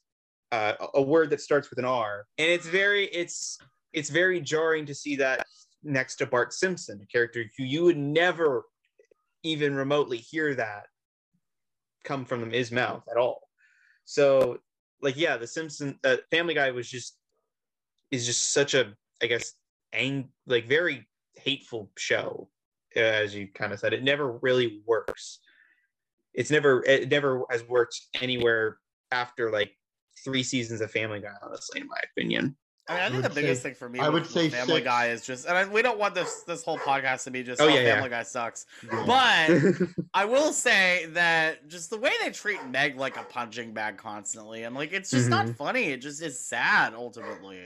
uh, 0.50 0.72
a- 0.80 0.98
a 0.98 1.02
word 1.02 1.30
that 1.30 1.40
starts 1.40 1.70
with 1.70 1.78
an 1.78 1.84
R 1.84 2.26
and 2.38 2.50
it's 2.50 2.66
very 2.66 3.04
it's 3.04 3.58
it's 3.92 4.10
very 4.10 4.40
jarring 4.40 4.86
to 4.86 4.94
see 4.94 5.14
that 5.14 5.43
next 5.84 6.16
to 6.16 6.26
Bart 6.26 6.52
Simpson, 6.52 7.00
a 7.02 7.06
character 7.06 7.44
who 7.56 7.64
you 7.64 7.84
would 7.84 7.96
never 7.96 8.64
even 9.42 9.74
remotely 9.74 10.18
hear 10.18 10.54
that 10.54 10.86
come 12.04 12.24
from 12.24 12.50
his 12.50 12.72
mouth 12.72 13.02
at 13.10 13.16
all. 13.16 13.48
So, 14.04 14.58
like, 15.02 15.16
yeah, 15.16 15.36
the 15.36 15.46
Simpson 15.46 15.98
uh, 16.04 16.16
Family 16.30 16.54
Guy 16.54 16.70
was 16.70 16.88
just 16.88 17.18
is 18.10 18.26
just 18.26 18.52
such 18.52 18.74
a, 18.74 18.94
I 19.22 19.26
guess, 19.26 19.54
ang 19.92 20.28
like 20.46 20.68
very 20.68 21.06
hateful 21.34 21.90
show, 21.96 22.48
uh, 22.96 23.00
as 23.00 23.34
you 23.34 23.48
kind 23.54 23.72
of 23.72 23.80
said. 23.80 23.92
It 23.92 24.04
never 24.04 24.38
really 24.38 24.82
works. 24.86 25.40
It's 26.32 26.50
never 26.50 26.84
it 26.84 27.10
never 27.10 27.44
has 27.50 27.66
worked 27.68 28.00
anywhere 28.20 28.78
after 29.10 29.50
like 29.50 29.72
three 30.24 30.42
seasons 30.42 30.80
of 30.80 30.90
Family 30.90 31.20
Guy. 31.20 31.34
Honestly, 31.42 31.80
in 31.80 31.88
my 31.88 32.00
opinion. 32.12 32.56
I 32.86 32.92
mean, 32.94 33.02
I 33.02 33.10
think 33.10 33.22
the 33.22 33.28
biggest 33.30 33.62
say- 33.62 33.70
thing 33.70 33.76
for 33.76 33.88
me 33.88 33.98
I 34.00 34.08
would 34.10 34.26
say 34.26 34.50
Family 34.50 34.74
six. 34.74 34.84
Guy 34.84 35.06
is 35.08 35.24
just, 35.24 35.46
and 35.46 35.56
I, 35.56 35.66
we 35.66 35.80
don't 35.80 35.98
want 35.98 36.14
this 36.14 36.42
this 36.42 36.62
whole 36.62 36.78
podcast 36.78 37.24
to 37.24 37.30
be 37.30 37.42
just 37.42 37.60
Oh, 37.60 37.64
oh, 37.64 37.68
yeah, 37.68 37.80
yeah. 37.80 37.94
Family 37.94 38.10
Guy 38.10 38.22
sucks. 38.24 38.66
Yeah. 38.84 39.04
But 39.06 39.88
I 40.14 40.26
will 40.26 40.52
say 40.52 41.06
that 41.12 41.66
just 41.68 41.88
the 41.90 41.96
way 41.98 42.12
they 42.22 42.30
treat 42.30 42.64
Meg 42.66 42.96
like 42.98 43.16
a 43.16 43.22
punching 43.24 43.72
bag 43.72 43.96
constantly, 43.96 44.64
and 44.64 44.74
like 44.74 44.92
it's 44.92 45.10
just 45.10 45.30
not 45.30 45.46
Mhm. 45.46 45.56
funny. 45.56 45.84
It 45.92 45.98
just 46.02 46.20
is 46.22 46.38
sad 46.46 46.92
ultimately. 46.94 47.64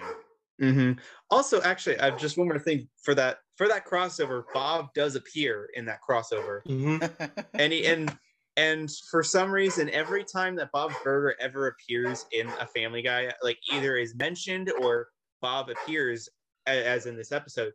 hmm 0.61 0.93
Also, 1.31 1.61
actually, 1.63 1.99
I've 1.99 2.19
just 2.19 2.39
one 2.39 2.47
more 2.49 2.59
thing 2.59 2.89
for 3.03 3.15
that 3.17 3.39
for 3.57 3.67
that 3.69 3.87
crossover. 3.87 4.45
Bob 4.55 4.95
does 4.95 5.17
appear 5.17 5.69
in 5.75 5.85
that 5.87 5.99
crossover, 6.09 6.63
Mhm. 6.65 7.45
and 7.55 7.73
he, 7.73 7.87
and 7.87 8.17
and 8.59 8.91
for 9.11 9.23
some 9.23 9.51
reason, 9.51 9.89
every 9.91 10.25
time 10.25 10.57
that 10.57 10.71
Bob's 10.73 10.97
Burger 11.05 11.35
ever 11.41 11.69
appears 11.69 12.27
in 12.33 12.49
a 12.61 12.67
Family 12.67 13.01
Guy, 13.03 13.33
like 13.43 13.59
either 13.73 13.97
is 13.97 14.15
mentioned 14.17 14.71
or 14.83 15.09
Bob 15.41 15.71
appears, 15.71 16.29
as 16.67 17.07
in 17.07 17.17
this 17.17 17.31
episode, 17.33 17.73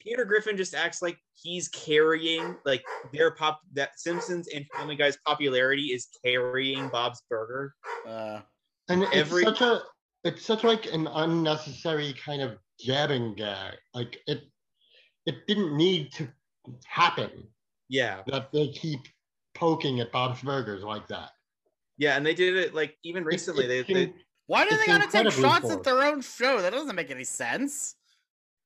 Peter 0.00 0.24
Griffin 0.24 0.56
just 0.56 0.74
acts 0.74 1.00
like 1.00 1.16
he's 1.34 1.68
carrying 1.68 2.56
like 2.64 2.84
their 3.12 3.30
pop 3.30 3.60
that 3.72 3.98
Simpsons 3.98 4.48
and 4.54 4.66
Family 4.76 4.96
Guy's 4.96 5.16
popularity 5.26 5.86
is 5.86 6.08
carrying 6.24 6.88
Bob's 6.88 7.22
Burger. 7.30 7.74
Uh, 8.06 8.40
And 8.88 9.04
it's 9.04 9.16
Every- 9.16 9.44
such 9.44 9.60
a 9.62 9.82
it's 10.24 10.44
such 10.44 10.62
like 10.62 10.86
an 10.92 11.06
unnecessary 11.08 12.12
kind 12.14 12.42
of 12.42 12.58
jabbing 12.78 13.34
gag. 13.34 13.74
Like 13.94 14.18
it 14.26 14.42
it 15.26 15.46
didn't 15.46 15.76
need 15.76 16.12
to 16.12 16.28
happen 16.84 17.30
Yeah, 17.88 18.22
that 18.26 18.50
they 18.52 18.68
keep 18.68 19.00
poking 19.62 20.00
at 20.00 20.10
Bob's 20.10 20.42
Burgers 20.42 20.82
like 20.82 21.06
that. 21.06 21.30
yeah, 21.96 22.16
and 22.16 22.26
they 22.26 22.34
did 22.34 22.56
it 22.56 22.74
like 22.74 22.96
even 23.04 23.22
It's- 23.22 23.32
recently. 23.32 23.66
They, 23.68 23.78
it's 23.78 23.88
they 23.88 24.02
in- 24.04 24.14
why 24.48 24.64
do 24.64 24.70
they 24.70 24.76
It's 24.82 24.86
gotta 24.86 25.08
take 25.08 25.32
shots 25.32 25.60
forced. 25.60 25.76
at 25.78 25.84
their 25.84 26.02
own 26.02 26.20
show? 26.20 26.60
That 26.60 26.72
doesn't 26.72 26.96
make 26.96 27.10
any 27.12 27.22
sense. 27.24 27.94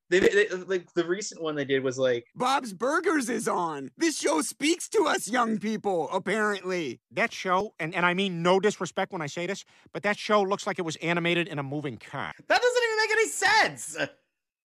They, 0.09 0.19
they 0.21 0.47
like 0.49 0.91
the 0.93 1.05
recent 1.05 1.41
one 1.43 1.53
they 1.55 1.65
did 1.65 1.83
was 1.83 1.99
like 1.99 2.25
Bob's 2.35 2.73
Burgers 2.73 3.29
is 3.29 3.47
on. 3.47 3.91
This 3.97 4.17
show 4.17 4.41
speaks 4.41 4.89
to 4.89 5.03
us 5.05 5.29
young 5.29 5.59
people, 5.59 6.09
apparently. 6.11 6.99
That 7.11 7.31
show, 7.31 7.73
and, 7.79 7.93
and 7.93 8.05
I 8.05 8.13
mean 8.15 8.41
no 8.41 8.59
disrespect 8.59 9.11
when 9.13 9.21
I 9.21 9.27
say 9.27 9.45
this, 9.45 9.65
but 9.93 10.01
that 10.03 10.17
show 10.17 10.41
looks 10.41 10.65
like 10.65 10.79
it 10.79 10.85
was 10.85 10.95
animated 10.97 11.47
in 11.47 11.59
a 11.59 11.63
moving 11.63 11.97
car. 11.97 12.31
That 12.47 12.61
doesn't 12.61 12.83
even 12.83 12.97
make 12.97 13.11
any 13.11 13.27
sense. 13.27 13.97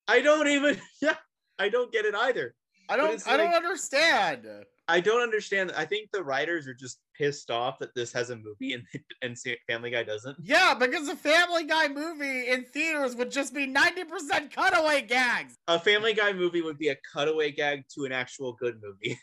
I 0.08 0.20
don't 0.22 0.48
even 0.48 0.78
yeah 1.02 1.16
I 1.58 1.68
don't 1.68 1.92
get 1.92 2.06
it 2.06 2.14
either. 2.14 2.54
I 2.88 2.96
don't. 2.96 3.12
it's 3.14 3.26
I 3.26 3.36
don't 3.36 3.52
understand. 3.54 4.46
I 4.92 5.00
don't 5.00 5.22
understand. 5.22 5.72
I 5.75 5.87
think 5.87 6.11
the 6.12 6.22
writers 6.22 6.68
are 6.68 6.75
just 6.75 6.99
pissed 7.16 7.50
off 7.50 7.78
that 7.78 7.94
this 7.94 8.12
has 8.12 8.28
a 8.28 8.37
movie 8.37 8.75
and 8.75 8.84
and 9.22 9.38
Family 9.66 9.90
Guy 9.90 10.02
doesn't. 10.02 10.37
Yeah, 10.38 10.75
because 10.78 11.08
a 11.08 11.16
Family 11.16 11.64
Guy 11.64 11.88
movie 11.88 12.49
in 12.49 12.64
theaters 12.64 13.16
would 13.16 13.30
just 13.30 13.54
be 13.54 13.66
ninety 13.66 14.04
percent 14.04 14.54
cutaway 14.54 15.00
gags. 15.00 15.54
A 15.66 15.78
Family 15.78 16.12
Guy 16.12 16.34
movie 16.34 16.61
would 16.61 16.76
be 16.76 16.88
a 16.88 16.96
cutaway 17.11 17.50
gag 17.52 17.84
to 17.94 18.04
an 18.04 18.12
actual 18.12 18.52
good 18.52 18.82
movie. 18.82 19.18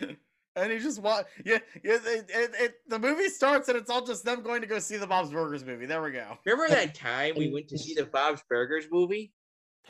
and 0.56 0.72
he 0.72 0.78
just 0.78 1.02
wa 1.02 1.20
Yeah, 1.44 1.58
yeah. 1.84 1.98
It, 2.06 2.30
it, 2.30 2.50
it, 2.58 2.74
the 2.88 2.98
movie 2.98 3.28
starts 3.28 3.68
and 3.68 3.76
it's 3.76 3.90
all 3.90 4.06
just 4.06 4.24
them 4.24 4.42
going 4.42 4.62
to 4.62 4.66
go 4.66 4.78
see 4.78 4.96
the 4.96 5.06
Bob's 5.06 5.32
Burgers 5.32 5.66
movie. 5.66 5.84
There 5.84 6.00
we 6.00 6.12
go. 6.12 6.38
Remember 6.46 6.74
that 6.74 6.94
time 6.94 7.34
we 7.36 7.52
went 7.52 7.68
to 7.68 7.78
see 7.78 7.92
the 7.92 8.06
Bob's 8.06 8.42
Burgers 8.48 8.86
movie? 8.90 9.34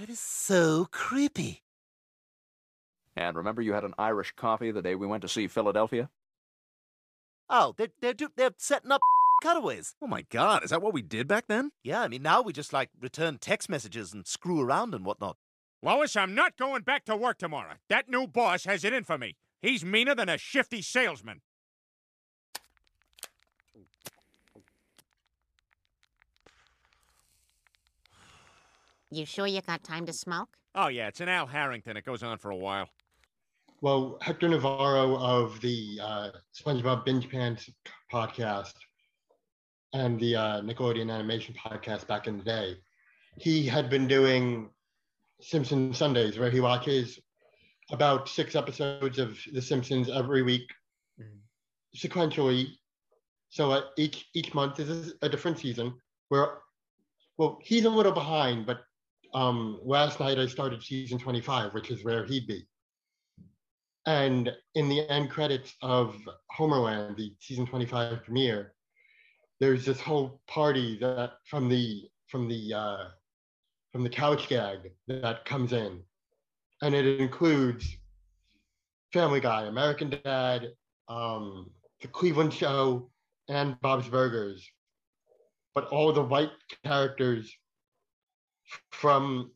That 0.01 0.11
is 0.11 0.19
so 0.19 0.89
creepy. 0.91 1.63
And 3.17 3.37
remember, 3.37 3.63
you 3.63 3.73
had 3.75 3.85
an 3.85 3.95
Irish 3.99 4.33
coffee 4.33 4.71
the 4.71 4.83
day 4.83 4.95
we 4.95 5.07
went 5.07 5.23
to 5.23 5.29
see 5.29 5.47
Philadelphia? 5.47 6.09
Oh, 7.49 7.75
they're 7.77 7.89
they're 8.01 8.15
do- 8.15 8.33
they're 8.37 8.55
setting 8.57 8.91
up 8.91 9.03
cutaways. 9.43 9.95
Oh 10.01 10.07
my 10.07 10.23
god, 10.23 10.65
is 10.65 10.71
that 10.71 10.81
what 10.81 10.95
we 10.95 11.03
did 11.03 11.29
back 11.29 11.47
then? 11.49 11.73
Yeah, 11.83 12.01
I 12.01 12.09
mean 12.09 12.23
now 12.23 12.41
we 12.41 12.53
just 12.53 12.73
like 12.73 12.89
return 12.99 13.39
text 13.39 13.69
messages 13.69 14.15
and 14.15 14.27
screw 14.27 14.61
around 14.61 14.95
and 14.95 15.05
whatnot. 15.05 15.37
Lois, 15.83 16.17
I'm 16.17 16.35
not 16.35 16.57
going 16.57 16.83
back 16.83 17.05
to 17.07 17.17
work 17.17 17.39
tomorrow. 17.39 17.75
That 17.89 18.09
new 18.09 18.27
boss 18.27 18.65
has 18.65 18.85
it 18.85 18.93
in 18.93 19.05
for 19.05 19.19
me. 19.19 19.37
He's 19.61 19.85
meaner 19.85 20.15
than 20.15 20.29
a 20.29 20.39
shifty 20.39 20.81
salesman. 20.81 21.41
You 29.11 29.27
sure 29.27 29.47
you 29.47 29.61
got 29.61 29.85
time 29.85 30.07
to 30.07 30.13
smoke? 30.13 30.57
Oh, 30.75 30.89
yeah, 30.89 31.09
it's 31.09 31.21
an 31.21 31.29
Al 31.29 31.47
Harrington. 31.47 31.97
It 31.99 32.05
goes 32.05 32.23
on 32.23 32.39
for 32.39 32.51
a 32.51 32.57
while. 32.57 32.89
Well, 33.83 34.17
Hector 34.23 34.49
Navarro 34.49 35.17
of 35.17 35.61
the 35.61 35.99
uh, 36.01 36.31
SpongeBob 36.55 37.05
Binge 37.05 37.29
Pants 37.29 37.69
podcast 38.13 38.75
and 39.93 40.21
the 40.21 40.37
uh, 40.37 40.61
Nickelodeon 40.61 41.13
Animation 41.13 41.53
podcast 41.53 42.07
back 42.07 42.29
in 42.29 42.39
the 42.39 42.45
day, 42.45 42.77
he 43.39 43.67
had 43.67 43.91
been 43.91 44.07
doing 44.07 44.71
Simpson 45.41 45.93
Sundays 45.93 46.39
where 46.39 46.49
he 46.49 46.61
watches 46.61 47.19
about 47.91 48.29
six 48.29 48.55
episodes 48.55 49.19
of 49.19 49.37
The 49.53 49.61
Simpsons 49.61 50.09
every 50.09 50.45
week 50.45 50.71
sequentially. 51.97 52.69
So 53.49 53.73
uh, 53.73 53.83
each 53.99 54.29
each 54.33 54.55
month 54.55 54.79
is 54.79 55.15
a 55.23 55.29
different 55.29 55.59
season. 55.59 55.95
Where, 56.29 56.59
well, 57.37 57.59
he's 57.65 57.85
a 57.85 57.91
little 57.91 58.13
behind, 58.13 58.65
but 58.65 58.85
um, 59.35 59.81
last 59.83 60.21
night 60.21 60.39
I 60.39 60.47
started 60.47 60.85
season 60.85 61.19
25, 61.19 61.75
which 61.75 61.91
is 61.91 62.05
where 62.05 62.25
he'd 62.25 62.47
be. 62.47 62.65
And 64.07 64.53
in 64.75 64.89
the 64.89 65.09
end 65.09 65.31
credits 65.31 65.75
of 65.81 66.17
Homerland, 66.57 67.17
the 67.17 67.35
season 67.39 67.67
25 67.67 68.25
premiere, 68.25 68.75
there's 69.61 69.85
this 69.85 70.01
whole 70.01 70.41
party 70.49 70.99
that 70.99 71.35
from 71.45 71.69
the 71.69 72.09
from 72.27 72.49
the 72.49 72.75
uh, 72.75 73.05
from 73.93 74.03
the 74.03 74.11
couch 74.11 74.49
gag 74.49 74.91
that 75.07 75.45
comes 75.45 75.73
in, 75.73 76.01
and 76.83 76.95
it 76.95 77.21
includes 77.21 77.97
Family 79.13 79.41
Guy, 79.41 79.65
American 79.67 80.19
Dad, 80.25 80.73
um, 81.09 81.71
The 82.01 82.09
Cleveland 82.09 82.53
Show, 82.53 83.11
and 83.49 83.81
Bob's 83.83 84.09
Burgers, 84.09 84.67
but 85.75 85.87
all 85.89 86.13
the 86.13 86.23
white 86.23 86.51
characters 86.85 87.53
from 88.91 89.53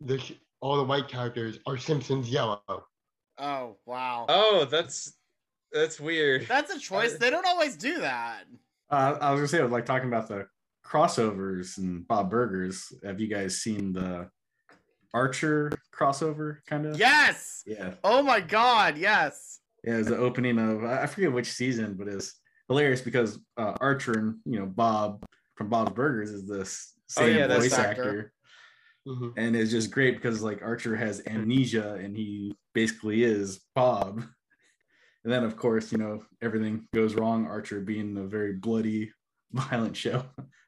the 0.00 0.18
all 0.60 0.76
the 0.76 0.84
white 0.84 1.08
characters 1.08 1.58
are 1.66 1.76
Simpsons 1.76 2.30
yellow. 2.30 2.62
Oh 3.38 3.76
wow. 3.84 4.26
Oh, 4.28 4.64
that's 4.64 5.14
that's 5.72 6.00
weird. 6.00 6.46
That's 6.48 6.74
a 6.74 6.78
choice. 6.78 7.14
They 7.14 7.30
don't 7.30 7.46
always 7.46 7.76
do 7.76 7.98
that. 8.00 8.44
Uh, 8.90 9.18
I 9.20 9.30
was 9.30 9.40
gonna 9.40 9.48
say, 9.48 9.62
like 9.62 9.84
talking 9.86 10.08
about 10.08 10.28
the 10.28 10.46
crossovers 10.84 11.78
and 11.78 12.06
Bob 12.06 12.30
Burgers, 12.30 12.92
have 13.04 13.20
you 13.20 13.26
guys 13.26 13.58
seen 13.58 13.92
the 13.92 14.30
Archer 15.12 15.72
crossover 15.94 16.58
kind 16.66 16.86
of? 16.86 16.98
Yes. 16.98 17.62
Yeah. 17.66 17.94
Oh 18.04 18.22
my 18.22 18.40
God. 18.40 18.96
Yes. 18.96 19.60
Yeah, 19.84 19.94
it 19.94 19.98
was 19.98 20.06
the 20.08 20.16
opening 20.16 20.58
of 20.58 20.84
I 20.84 21.02
I 21.02 21.06
forget 21.06 21.32
which 21.32 21.50
season, 21.50 21.94
but 21.94 22.08
it's 22.08 22.40
hilarious 22.68 23.00
because 23.00 23.38
uh, 23.56 23.74
Archer 23.80 24.12
and 24.12 24.36
you 24.44 24.58
know 24.58 24.66
Bob 24.66 25.24
from 25.56 25.68
Bob's 25.68 25.92
Burgers 25.92 26.30
is 26.30 26.48
this 26.48 26.94
Oh, 27.18 27.22
same 27.22 27.36
yeah, 27.36 27.46
that's 27.46 27.62
voice 27.64 27.72
actor. 27.78 28.32
Mhm. 29.06 29.32
and 29.36 29.54
it's 29.54 29.70
just 29.70 29.90
great 29.90 30.16
because 30.16 30.42
like 30.42 30.62
Archer 30.62 30.96
has 30.96 31.22
amnesia 31.26 31.94
and 31.94 32.16
he 32.16 32.56
basically 32.74 33.22
is 33.22 33.60
Bob, 33.74 34.18
and 35.24 35.32
then 35.32 35.44
of 35.44 35.56
course 35.56 35.92
you 35.92 35.98
know 35.98 36.24
everything 36.42 36.88
goes 36.94 37.14
wrong. 37.14 37.46
Archer 37.46 37.80
being 37.80 38.16
a 38.16 38.24
very 38.24 38.52
bloody, 38.54 39.12
violent 39.52 39.96
show, 39.96 40.24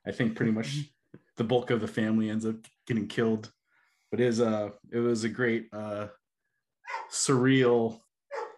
I 0.07 0.13
think 0.13 0.37
pretty 0.37 0.53
much 0.53 0.91
the 1.37 1.45
bulk 1.45 1.71
of 1.71 1.81
the 1.81 1.89
family 1.89 2.31
ends 2.31 2.47
up 2.47 2.57
getting 2.87 3.09
killed, 3.09 3.51
but 4.11 4.21
it 4.21 4.27
is 4.27 4.41
uh 4.41 4.71
it 4.93 4.99
was 4.99 5.25
a 5.25 5.29
great 5.29 5.69
uh 5.73 6.09
surreal 7.11 8.01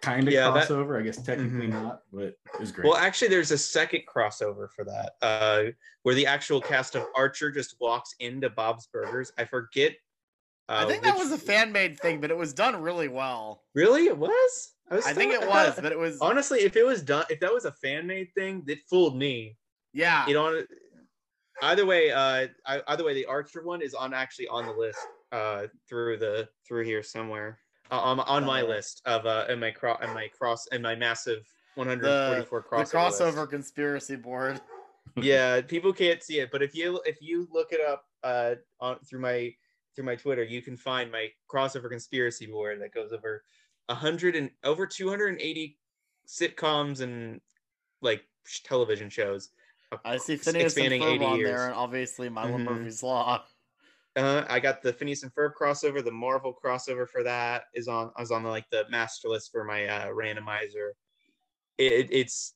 kind 0.00 0.26
of 0.26 0.33
Yeah, 0.35 0.50
that- 0.50 0.69
crossover. 0.69 0.99
I 0.99 1.02
guess 1.02 1.23
technically 1.23 1.69
Mhm. 1.69 1.73
not, 1.83 2.02
but 2.12 2.23
it 2.25 2.38
was 2.59 2.73
great. 2.73 2.87
Well, 2.88 2.97
actually, 2.97 3.28
there's 3.28 3.50
a 3.50 3.59
second 3.59 4.02
crossover 4.07 4.71
for 4.71 4.85
that, 4.85 5.12
uh, 5.23 5.64
where 6.02 6.14
the 6.14 6.26
actual 6.26 6.61
cast 6.61 6.95
of 6.95 7.07
Archer 7.14 7.50
just 7.50 7.76
walks 7.80 8.14
into 8.21 8.50
Bob's 8.50 8.87
Burgers. 8.87 9.33
I 9.38 9.45
forget. 9.45 9.92
Uh, 10.69 10.85
I 10.85 10.87
think 10.87 11.02
that 11.02 11.16
was 11.16 11.33
a 11.33 11.38
fan 11.38 11.73
made 11.73 11.99
thing, 11.99 12.21
but 12.21 12.30
it 12.30 12.37
was 12.37 12.52
done 12.52 12.80
really 12.80 13.09
well. 13.09 13.64
Really, 13.75 14.07
it 14.07 14.16
was. 14.16 14.75
was 14.90 15.04
I 15.07 15.12
think 15.12 15.33
it 15.33 15.47
was, 15.47 15.75
but 15.80 15.92
it 15.92 15.99
was 15.99 16.21
honestly, 16.21 16.61
if 16.61 16.76
it 16.76 16.85
was 16.85 17.02
done, 17.02 17.25
if 17.28 17.40
that 17.40 17.52
was 17.52 17.64
a 17.64 17.73
fan 17.73 18.07
made 18.07 18.33
thing, 18.35 18.64
it 18.69 18.78
fooled 18.88 19.16
me. 19.16 19.57
yeah. 19.92 20.26
You 20.28 20.35
know, 20.35 20.64
either 21.62 21.85
way, 21.85 22.11
uh, 22.12 22.47
I, 22.66 22.83
either 22.88 23.04
way, 23.04 23.14
the 23.14 23.26
Archer 23.26 23.62
one 23.64 23.83
is 23.83 23.95
on 23.95 24.14
actually 24.14 24.47
on 24.49 24.66
the 24.66 24.73
list 24.73 25.00
uh, 25.33 25.66
through 25.88 26.16
the 26.19 26.49
through 26.66 26.85
here 26.85 27.02
somewhere 27.02 27.59
on, 27.90 28.20
on 28.20 28.44
my 28.44 28.62
Uh, 28.62 28.66
list 28.66 29.02
of 29.06 29.26
uh, 29.26 29.47
in 29.49 29.59
my 29.61 29.70
cross 29.70 30.00
in 30.02 30.12
my 30.14 30.28
cross 30.28 30.66
in 30.68 30.82
my 30.82 30.94
massive 30.94 31.44
the, 31.76 31.82
144 31.85 32.61
the 32.61 32.66
crossover. 32.68 32.78
list. 32.78 32.94
crossover 32.94 33.49
conspiracy 33.50 34.16
board. 34.16 34.61
yeah 35.16 35.61
people 35.61 35.92
can't 35.92 36.23
see 36.23 36.38
it 36.38 36.50
but 36.52 36.62
if 36.62 36.75
you 36.75 37.00
if 37.04 37.18
you 37.20 37.49
look 37.50 37.73
it 37.73 37.80
up 37.80 38.04
uh 38.23 38.54
on 38.80 38.97
through 39.00 39.18
my 39.20 39.52
through 39.97 40.04
my 40.04 40.14
twitter 40.14 40.44
you 40.44 40.62
can 40.62 40.76
find 40.76 41.11
my 41.11 41.26
crossover 41.52 41.88
conspiracy 41.90 42.47
board 42.47 42.80
that 42.80 42.94
goes 42.94 43.12
over 43.12 43.42
100 43.87 44.37
and 44.37 44.50
over 44.62 44.87
280 44.87 45.76
sitcoms 46.28 47.00
and 47.00 47.40
like 48.02 48.23
television 48.64 49.09
shows 49.11 49.49
I 50.04 50.18
see 50.18 50.37
Phineas 50.37 50.47
and 50.47 50.56
expanding 50.62 51.02
Ferb 51.02 51.14
80 51.16 51.25
on 51.25 51.38
years. 51.38 51.49
there, 51.50 51.66
and 51.66 51.75
obviously 51.75 52.28
Milo 52.28 52.59
Mhm. 52.59 52.62
Murphy's 52.64 53.02
Law. 53.02 53.44
Uh, 54.16 54.44
I 54.48 54.60
got 54.60 54.82
the 54.82 54.92
Phineas 54.92 55.22
and 55.22 55.32
Ferb 55.34 55.50
crossover. 55.60 56.04
The 56.04 56.10
Marvel 56.10 56.54
crossover 56.64 57.08
for 57.08 57.22
that 57.22 57.64
is 57.74 57.88
on. 57.88 58.10
I 58.16 58.20
was 58.20 58.30
on 58.30 58.42
the, 58.42 58.48
like 58.48 58.68
the 58.70 58.84
master 58.90 59.28
list 59.28 59.50
for 59.52 59.64
my 59.64 59.86
uh, 59.86 60.06
randomizer. 60.08 60.90
It, 61.78 62.08
it's 62.10 62.54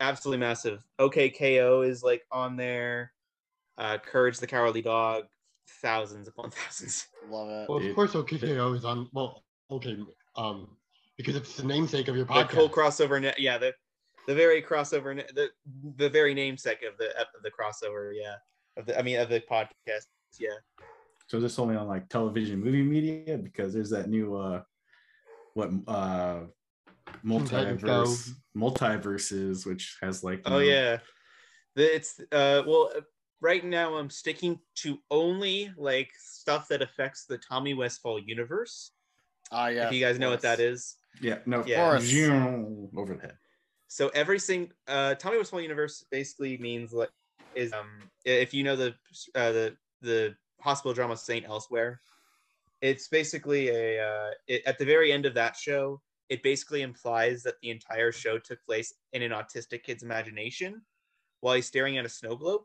absolutely 0.00 0.38
massive. 0.40 0.82
OKKO 1.00 1.86
is 1.88 2.02
like 2.02 2.22
on 2.32 2.56
there. 2.56 3.12
Uh, 3.76 3.98
Courage 3.98 4.38
the 4.38 4.46
Cowardly 4.46 4.82
Dog, 4.82 5.24
thousands 5.82 6.28
upon 6.28 6.50
thousands. 6.52 7.06
Love 7.28 7.48
it. 7.50 7.68
Well, 7.68 7.78
of 7.78 7.82
Dude. 7.82 7.94
course, 7.94 8.12
OKKO 8.12 8.76
is 8.76 8.84
on. 8.84 9.08
Well, 9.12 9.44
okay, 9.70 9.96
um, 10.36 10.68
because 11.16 11.36
it's 11.36 11.56
the 11.56 11.64
namesake 11.64 12.08
of 12.08 12.16
your 12.16 12.24
The 12.24 12.32
podcast. 12.32 12.54
whole 12.54 12.68
crossover, 12.68 13.20
ne- 13.20 13.34
yeah, 13.38 13.58
the 13.58 13.72
the 14.26 14.34
very 14.34 14.62
crossover, 14.62 15.14
ne- 15.14 15.26
the 15.34 15.48
the 15.96 16.08
very 16.08 16.32
namesake 16.34 16.82
of 16.82 16.96
the 16.98 17.08
of 17.20 17.26
the 17.42 17.50
crossover, 17.50 18.12
yeah. 18.14 18.36
Of 18.76 18.86
the, 18.86 18.98
I 18.98 19.02
mean, 19.02 19.20
of 19.20 19.28
the 19.28 19.40
podcast, 19.40 20.06
yeah. 20.38 20.48
So 21.26 21.40
this 21.40 21.58
only 21.58 21.76
on 21.76 21.88
like 21.88 22.08
television 22.08 22.60
movie 22.60 22.82
media 22.82 23.38
because 23.38 23.72
there's 23.72 23.90
that 23.90 24.08
new 24.08 24.36
uh 24.36 24.62
what 25.54 25.70
uh 25.86 26.40
multiverse 27.24 28.30
multiverses 28.56 29.66
which 29.66 29.96
has 30.02 30.22
like 30.22 30.42
Oh 30.44 30.50
know, 30.50 30.58
yeah, 30.58 30.98
it's 31.76 32.20
uh 32.32 32.62
well 32.66 32.90
uh, 32.96 33.00
right 33.40 33.64
now 33.64 33.94
I'm 33.96 34.10
sticking 34.10 34.58
to 34.76 34.98
only 35.10 35.72
like 35.76 36.10
stuff 36.18 36.68
that 36.68 36.82
affects 36.82 37.24
the 37.26 37.38
Tommy 37.38 37.74
Westphall 37.74 38.18
universe. 38.18 38.92
Ah, 39.50 39.68
yeah. 39.68 39.86
if 39.86 39.92
you 39.92 40.00
guys 40.00 40.18
know 40.18 40.30
what 40.30 40.42
that 40.42 40.60
is. 40.60 40.96
yeah 41.20 41.38
no 41.46 41.64
Yeah. 41.66 41.90
course. 41.90 42.04
zoom, 42.04 42.90
over 42.96 43.14
the 43.14 43.20
head. 43.20 43.36
So 43.88 44.08
every 44.08 44.38
single 44.38 44.74
uh, 44.88 45.14
Tommy 45.14 45.38
Westphall 45.38 45.60
universe 45.60 46.04
basically 46.10 46.58
means 46.58 46.92
like 46.92 47.10
is 47.54 47.72
um 47.72 48.10
if 48.24 48.52
you 48.52 48.64
know 48.64 48.76
the 48.76 48.94
uh, 49.34 49.52
the 49.52 49.76
the 50.02 50.34
hospital 50.64 50.94
drama 50.94 51.16
Saint 51.16 51.44
Elsewhere, 51.46 52.00
it's 52.80 53.06
basically 53.08 53.68
a 53.68 54.02
uh, 54.02 54.30
it, 54.48 54.62
at 54.66 54.78
the 54.78 54.84
very 54.84 55.12
end 55.12 55.26
of 55.26 55.34
that 55.34 55.56
show. 55.56 56.00
It 56.30 56.42
basically 56.42 56.80
implies 56.80 57.42
that 57.42 57.60
the 57.60 57.68
entire 57.68 58.10
show 58.10 58.38
took 58.38 58.64
place 58.64 58.94
in 59.12 59.20
an 59.20 59.30
autistic 59.30 59.82
kid's 59.82 60.02
imagination 60.02 60.80
while 61.40 61.54
he's 61.54 61.66
staring 61.66 61.98
at 61.98 62.06
a 62.06 62.08
snow 62.08 62.34
globe. 62.34 62.62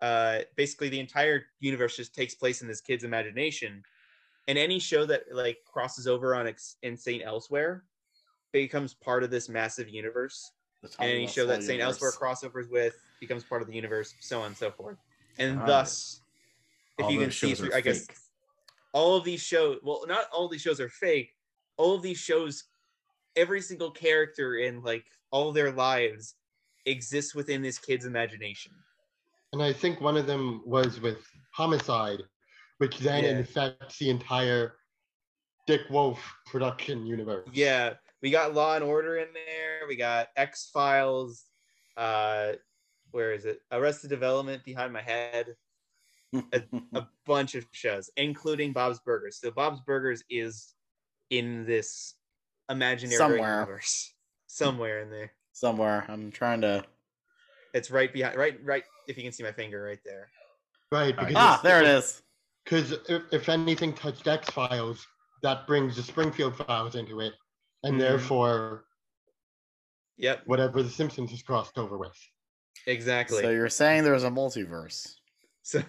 Uh, 0.00 0.38
basically, 0.56 0.88
the 0.88 0.98
entire 0.98 1.44
universe 1.60 1.96
just 1.96 2.14
takes 2.14 2.34
place 2.34 2.62
in 2.62 2.68
this 2.68 2.80
kid's 2.80 3.04
imagination, 3.04 3.82
and 4.48 4.56
any 4.56 4.78
show 4.78 5.04
that 5.04 5.24
like 5.32 5.58
crosses 5.70 6.06
over 6.06 6.34
on 6.34 6.46
ex- 6.46 6.76
in 6.82 6.96
Saint 6.96 7.22
Elsewhere 7.22 7.84
becomes 8.52 8.94
part 8.94 9.22
of 9.22 9.30
this 9.30 9.48
massive 9.48 9.88
universe. 9.88 10.50
And 10.98 11.10
any 11.10 11.26
show 11.26 11.46
that 11.46 11.62
Saint 11.62 11.80
universe. 11.80 12.02
Elsewhere 12.02 12.12
crossovers 12.12 12.70
with 12.70 12.96
becomes 13.20 13.44
part 13.44 13.62
of 13.62 13.68
the 13.68 13.74
universe, 13.74 14.14
so 14.20 14.40
on 14.40 14.48
and 14.48 14.56
so 14.56 14.70
forth. 14.70 14.98
And 15.38 15.52
Alright. 15.52 15.66
thus, 15.66 16.20
if 16.98 17.04
All 17.06 17.10
you 17.10 17.18
can 17.18 17.28
those 17.28 17.38
see 17.38 17.48
shows 17.48 17.60
are 17.62 17.66
through, 17.66 17.76
I 17.76 17.80
guess 17.80 18.06
fake. 18.06 18.16
all 18.92 19.16
of 19.16 19.24
these 19.24 19.42
shows, 19.42 19.78
well, 19.82 20.04
not 20.06 20.26
all 20.32 20.48
these 20.48 20.62
shows 20.62 20.80
are 20.80 20.88
fake. 20.88 21.32
All 21.76 21.94
of 21.94 22.02
these 22.02 22.18
shows, 22.18 22.64
every 23.36 23.60
single 23.60 23.90
character 23.90 24.56
in 24.56 24.82
like 24.82 25.04
all 25.30 25.52
their 25.52 25.72
lives 25.72 26.34
exists 26.86 27.34
within 27.34 27.62
this 27.62 27.78
kid's 27.78 28.04
imagination. 28.04 28.72
And 29.52 29.62
I 29.62 29.72
think 29.72 30.00
one 30.00 30.16
of 30.16 30.26
them 30.26 30.62
was 30.64 31.00
with 31.00 31.26
Homicide, 31.52 32.22
which 32.78 32.98
then 32.98 33.24
Yeah. 33.24 33.30
infects 33.30 33.98
the 33.98 34.10
entire 34.10 34.76
Dick 35.66 35.82
Wolf 35.90 36.20
production 36.46 37.06
universe. 37.06 37.48
Yeah, 37.52 37.94
we 38.22 38.30
got 38.30 38.54
Law 38.54 38.74
and 38.74 38.84
Order 38.84 39.16
in 39.18 39.32
there. 39.32 39.86
We 39.88 39.96
got 39.96 40.28
X 40.36 40.70
Files. 40.72 41.44
Uh, 41.96 42.52
where 43.12 43.32
is 43.32 43.44
it? 43.44 43.60
Arrested 43.70 44.10
Development 44.10 44.62
behind 44.64 44.92
my 44.92 45.00
head. 45.02 45.56
A, 46.52 46.62
a 46.94 47.06
bunch 47.26 47.54
of 47.54 47.66
shows, 47.72 48.10
including 48.16 48.72
Bob's 48.72 48.98
Burgers. 49.00 49.38
So 49.40 49.50
Bob's 49.50 49.80
Burgers 49.86 50.22
is 50.28 50.74
in 51.30 51.64
this 51.64 52.14
imaginary 52.68 53.18
Somewhere. 53.18 53.60
universe, 53.60 54.14
somewhere 54.46 55.02
in 55.02 55.10
there. 55.10 55.32
Somewhere. 55.52 56.04
I'm 56.08 56.30
trying 56.32 56.60
to. 56.62 56.84
It's 57.72 57.90
right 57.90 58.12
behind, 58.12 58.36
right, 58.36 58.58
right. 58.64 58.84
If 59.06 59.16
you 59.16 59.22
can 59.22 59.32
see 59.32 59.42
my 59.44 59.52
finger, 59.52 59.82
right 59.82 60.00
there. 60.04 60.28
Right. 60.90 61.16
Because 61.16 61.34
Ah, 61.36 61.60
there 61.62 61.80
it 61.80 61.86
is. 61.88 62.22
Because 62.64 62.92
if, 63.08 63.22
if 63.32 63.48
anything 63.48 63.92
touched 63.92 64.26
X 64.26 64.48
Files, 64.50 65.06
that 65.42 65.66
brings 65.66 65.96
the 65.96 66.02
Springfield 66.02 66.56
Files 66.56 66.94
into 66.94 67.20
it, 67.20 67.34
and 67.82 67.94
Mhm. 67.96 67.98
therefore 67.98 68.86
Yep, 70.16 70.42
whatever 70.46 70.82
the 70.82 70.90
Simpsons 70.90 71.32
is 71.32 71.42
crossed 71.42 71.76
over 71.78 71.98
with. 71.98 72.16
exactly. 72.86 73.42
So 73.42 73.50
you're 73.50 73.68
saying 73.68 74.04
there's 74.04 74.24
a 74.24 74.30
multiverse. 74.30 75.16
So, 75.64 75.82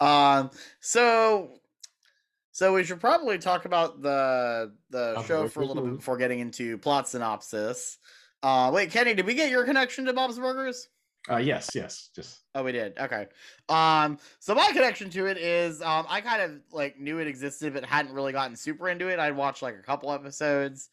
Um. 0.00 0.50
So. 0.80 1.60
So 2.52 2.72
we 2.72 2.84
should 2.84 3.00
probably 3.00 3.38
talk 3.38 3.64
about 3.64 4.00
the 4.02 4.72
the 4.90 5.14
Bob's 5.16 5.26
show 5.26 5.48
for 5.48 5.62
a 5.62 5.66
little 5.66 5.82
bit 5.82 5.96
before 5.96 6.16
getting 6.16 6.38
into 6.38 6.78
plot 6.78 7.08
synopsis. 7.08 7.98
Uh, 8.44 8.70
wait, 8.72 8.90
Kenny, 8.90 9.14
did 9.14 9.26
we 9.26 9.34
get 9.34 9.50
your 9.50 9.64
connection 9.64 10.04
to 10.04 10.12
Bob's 10.12 10.38
Burgers? 10.38 10.88
Uh 11.28 11.38
yes, 11.38 11.70
yes, 11.74 12.10
just 12.14 12.42
Oh, 12.54 12.62
we 12.62 12.72
did. 12.72 12.98
Okay. 12.98 13.26
Um, 13.68 14.18
so 14.40 14.54
my 14.54 14.70
connection 14.72 15.08
to 15.10 15.26
it 15.26 15.38
is, 15.38 15.80
um, 15.80 16.04
I 16.08 16.20
kind 16.20 16.42
of 16.42 16.60
like 16.70 16.98
knew 17.00 17.18
it 17.18 17.26
existed, 17.26 17.72
but 17.72 17.84
hadn't 17.84 18.12
really 18.12 18.32
gotten 18.32 18.56
super 18.56 18.88
into 18.88 19.08
it. 19.08 19.18
I'd 19.18 19.34
watched 19.34 19.62
like 19.62 19.74
a 19.74 19.82
couple 19.82 20.12
episodes, 20.12 20.90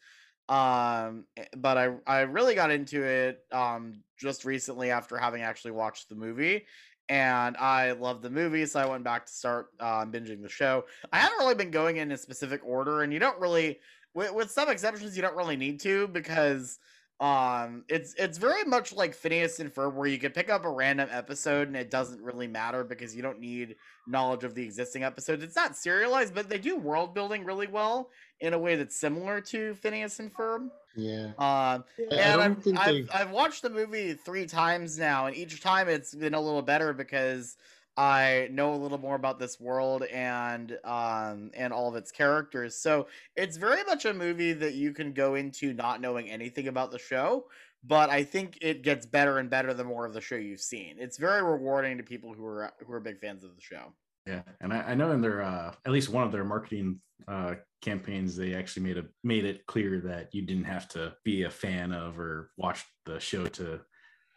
um, 0.52 1.24
eh, 1.38 1.46
but 1.56 1.78
I 1.78 1.96
I 2.06 2.20
really 2.22 2.56
got 2.56 2.72
into 2.72 3.04
it 3.04 3.40
um 3.52 4.04
just 4.20 4.44
recently 4.44 4.92
after 4.92 5.18
having 5.18 5.42
actually 5.42 5.72
watched 5.72 6.10
the 6.10 6.16
movie, 6.16 6.66
and 7.08 7.58
I 7.58 7.94
love 7.94 8.22
the 8.22 8.30
movie, 8.30 8.66
so 8.66 8.80
I 8.80 8.86
went 8.86 9.04
back 9.04 9.26
to 9.26 9.32
start 9.32 9.68
um, 9.80 10.12
binging 10.12 10.42
the 10.42 10.50
show. 10.50 10.86
I 11.12 11.20
haven't 11.20 11.40
really 11.40 11.56
been 11.56 11.72
going 11.72 11.98
in 11.98 12.12
a 12.12 12.18
specific 12.18 12.62
order, 12.64 13.02
and 13.02 13.12
you 13.12 13.20
don't 13.20 13.40
really, 13.40 13.80
with, 14.14 14.34
with 14.34 14.52
some 14.52 14.70
exceptions, 14.70 15.16
you 15.16 15.22
don't 15.22 15.36
really 15.36 15.58
need 15.58 15.80
to 15.82 16.08
because 16.10 16.80
um 17.22 17.86
it's 17.88 18.16
it's 18.16 18.40
very 18.40 18.64
much 18.64 18.92
like 18.94 19.14
Phineas 19.14 19.60
and 19.60 19.72
Ferb 19.72 19.94
where 19.94 20.08
you 20.08 20.18
can 20.18 20.32
pick 20.32 20.50
up 20.50 20.66
a 20.66 20.70
random 20.70 21.08
episode 21.12 21.68
and 21.68 21.78
it 21.78 21.92
doesn't 21.92 22.20
really 22.22 22.48
matter 22.48 22.84
because 22.84 23.16
you 23.16 23.22
don't 23.22 23.40
need 23.40 23.76
knowledge 24.08 24.44
of 24.44 24.56
the 24.56 24.64
existing 24.64 25.04
episodes. 25.04 25.44
It's 25.44 25.56
not 25.56 25.78
serialized, 25.78 26.34
but 26.34 26.50
they 26.50 26.58
do 26.58 26.76
world 26.78 27.14
building 27.14 27.46
really 27.46 27.68
well 27.68 28.10
in 28.40 28.54
a 28.56 28.60
way 28.60 28.76
that's 28.76 29.00
similar 29.00 29.40
to 29.42 29.76
Phineas 29.76 30.20
and 30.20 30.34
Ferb. 30.34 30.70
Yeah. 30.96 31.28
Um, 31.38 31.84
I 32.00 32.04
and 32.10 32.10
don't 32.10 32.40
I've, 32.42 32.64
think 32.64 32.80
I've, 32.80 32.94
they've- 32.94 33.10
I've 33.14 33.32
watched 33.32 33.62
the 33.62 33.70
movie 33.70 34.14
three 34.14 34.48
times 34.48 34.98
now, 34.98 35.28
and 35.28 35.36
each 35.38 35.62
time 35.62 35.90
it's 35.90 36.16
been 36.16 36.34
a 36.34 36.42
little 36.42 36.64
better 36.64 36.92
because 36.92 37.56
I 37.98 38.48
know 38.52 38.74
a 38.74 38.78
little 38.78 38.98
more 38.98 39.16
about 39.16 39.38
this 39.38 39.60
world 39.60 40.04
and 40.04 40.78
um 40.84 41.52
and 41.54 41.74
all 41.74 41.90
of 41.90 41.96
its 41.96 42.12
characters. 42.12 42.78
So 42.78 43.08
it's 43.36 43.58
very 43.58 43.84
much 43.84 44.06
a 44.06 44.14
movie 44.14 44.54
that 44.54 44.74
you 44.74 44.94
can 44.94 45.14
go 45.14 45.36
into 45.36 45.74
not 45.74 46.02
knowing 46.02 46.30
anything 46.30 46.68
about 46.68 46.92
the 46.92 47.00
show, 47.00 47.48
but 47.84 48.10
I 48.10 48.24
think 48.24 48.58
it 48.62 48.82
gets 48.82 49.06
better 49.06 49.40
and 49.40 49.50
better 49.50 49.74
the 49.74 49.84
more 49.84 50.06
of 50.06 50.14
the 50.14 50.22
show 50.22 50.36
you've 50.36 50.62
seen. 50.62 50.98
It's 51.00 51.18
very 51.18 51.44
rewarding 51.44 51.98
to 51.98 52.04
people 52.04 52.34
who 52.34 52.46
are 52.46 52.74
who 52.86 52.94
are 52.94 53.00
big 53.00 53.20
fans 53.20 53.44
of 53.44 53.56
the 53.56 53.62
show. 53.62 53.94
Yeah, 54.26 54.44
and 54.60 54.72
I, 54.72 54.82
I 54.82 54.94
know 54.96 55.12
in 55.12 55.22
their 55.22 55.42
uh, 55.42 55.76
at 55.86 55.92
least 55.92 56.10
one 56.10 56.24
of 56.24 56.32
their 56.32 56.46
marketing 56.46 57.02
uh, 57.28 57.56
campaigns, 57.82 58.36
they 58.36 58.54
actually 58.54 58.84
made 58.84 58.98
a 58.98 59.06
made 59.24 59.46
it 59.46 59.66
clear 59.66 60.00
that 60.02 60.34
you 60.34 60.44
didn't 60.44 60.66
have 60.66 60.88
to 60.90 61.16
be 61.24 61.44
a 61.44 61.50
fan 61.50 61.92
of 61.92 62.20
or 62.20 62.52
watch 62.56 62.86
the 63.06 63.20
show 63.20 63.46
to 63.46 63.82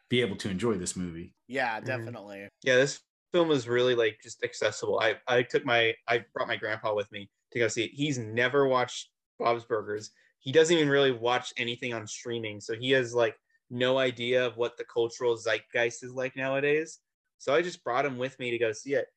be 0.08 0.20
able 0.20 0.36
to 0.36 0.50
enjoy 0.50 0.74
this 0.74 0.96
movie. 0.96 1.34
Yeah, 1.48 1.80
definitely. 1.80 2.48
Yeah, 2.62 2.76
this 2.76 3.00
film 3.34 3.48
was 3.48 3.66
really 3.66 3.96
like 3.96 4.20
just 4.22 4.44
accessible. 4.44 5.00
I 5.00 5.16
I 5.26 5.42
took 5.42 5.66
my 5.66 5.92
I 6.06 6.24
brought 6.32 6.46
my 6.46 6.56
grandpa 6.56 6.94
with 6.94 7.10
me 7.10 7.28
to 7.50 7.58
go 7.58 7.66
see 7.66 7.82
it. 7.82 7.90
He's 7.92 8.16
never 8.16 8.68
watched 8.68 9.10
Bob's 9.40 9.64
Burgers. 9.64 10.12
He 10.38 10.52
doesn't 10.52 10.76
even 10.76 10.88
really 10.88 11.10
watch 11.10 11.52
anything 11.56 11.92
on 11.92 12.06
streaming, 12.06 12.60
so 12.60 12.74
he 12.74 12.92
has 12.92 13.12
like 13.12 13.34
no 13.70 13.98
idea 13.98 14.46
of 14.46 14.56
what 14.56 14.76
the 14.76 14.84
cultural 14.84 15.36
zeitgeist 15.36 16.04
is 16.04 16.12
like 16.12 16.36
nowadays. 16.36 17.00
So 17.38 17.52
I 17.52 17.60
just 17.60 17.82
brought 17.82 18.06
him 18.06 18.18
with 18.18 18.38
me 18.38 18.52
to 18.52 18.58
go 18.58 18.70
see 18.70 18.94
it, 18.94 19.08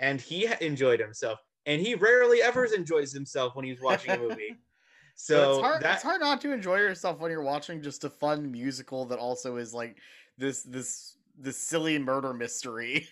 and 0.00 0.20
he 0.20 0.46
enjoyed 0.60 1.00
himself. 1.00 1.38
And 1.64 1.80
he 1.80 1.94
rarely 1.94 2.42
ever 2.42 2.66
enjoys 2.66 3.10
himself 3.10 3.56
when 3.56 3.64
he's 3.64 3.80
watching 3.80 4.12
a 4.12 4.18
movie. 4.18 4.56
So 5.18 5.52
it's 5.52 5.60
hard. 5.62 5.82
that 5.82 5.94
it's 5.94 6.02
hard 6.02 6.20
not 6.20 6.42
to 6.42 6.52
enjoy 6.52 6.76
yourself 6.76 7.20
when 7.20 7.30
you're 7.30 7.42
watching 7.42 7.80
just 7.80 8.04
a 8.04 8.10
fun 8.10 8.52
musical 8.52 9.06
that 9.06 9.18
also 9.18 9.56
is 9.56 9.72
like 9.72 9.96
this 10.36 10.62
this 10.62 11.16
this 11.38 11.56
silly 11.56 11.98
murder 11.98 12.34
mystery. 12.34 13.08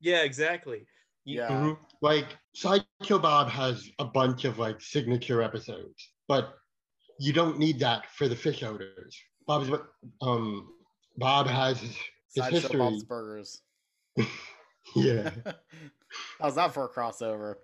Yeah, 0.00 0.22
exactly. 0.22 0.86
You- 1.24 1.40
Yeah. 1.40 1.48
Mhm. 1.50 1.78
Like 2.00 2.36
Sideshow 2.54 3.18
Bob 3.18 3.48
has 3.50 3.90
a 3.98 4.04
bunch 4.04 4.44
of 4.44 4.58
like 4.58 4.80
signature 4.80 5.42
episodes, 5.42 6.10
but 6.26 6.54
you 7.20 7.32
don't 7.32 7.58
need 7.58 7.78
that 7.80 8.10
for 8.12 8.28
the 8.28 8.36
fish 8.36 8.62
odors. 8.62 9.16
Bob's 9.46 9.70
um 10.22 10.72
Bob 11.16 11.46
has 11.48 11.80
his, 11.80 11.90
his 11.90 11.98
Sideshow 12.44 12.60
history. 12.60 12.78
Bob's 12.78 13.04
Burgers. 13.04 13.62
Yeah. 14.96 15.30
How's 16.40 16.54
that 16.54 16.72
for 16.72 16.84
a 16.84 16.88
crossover? 16.88 17.56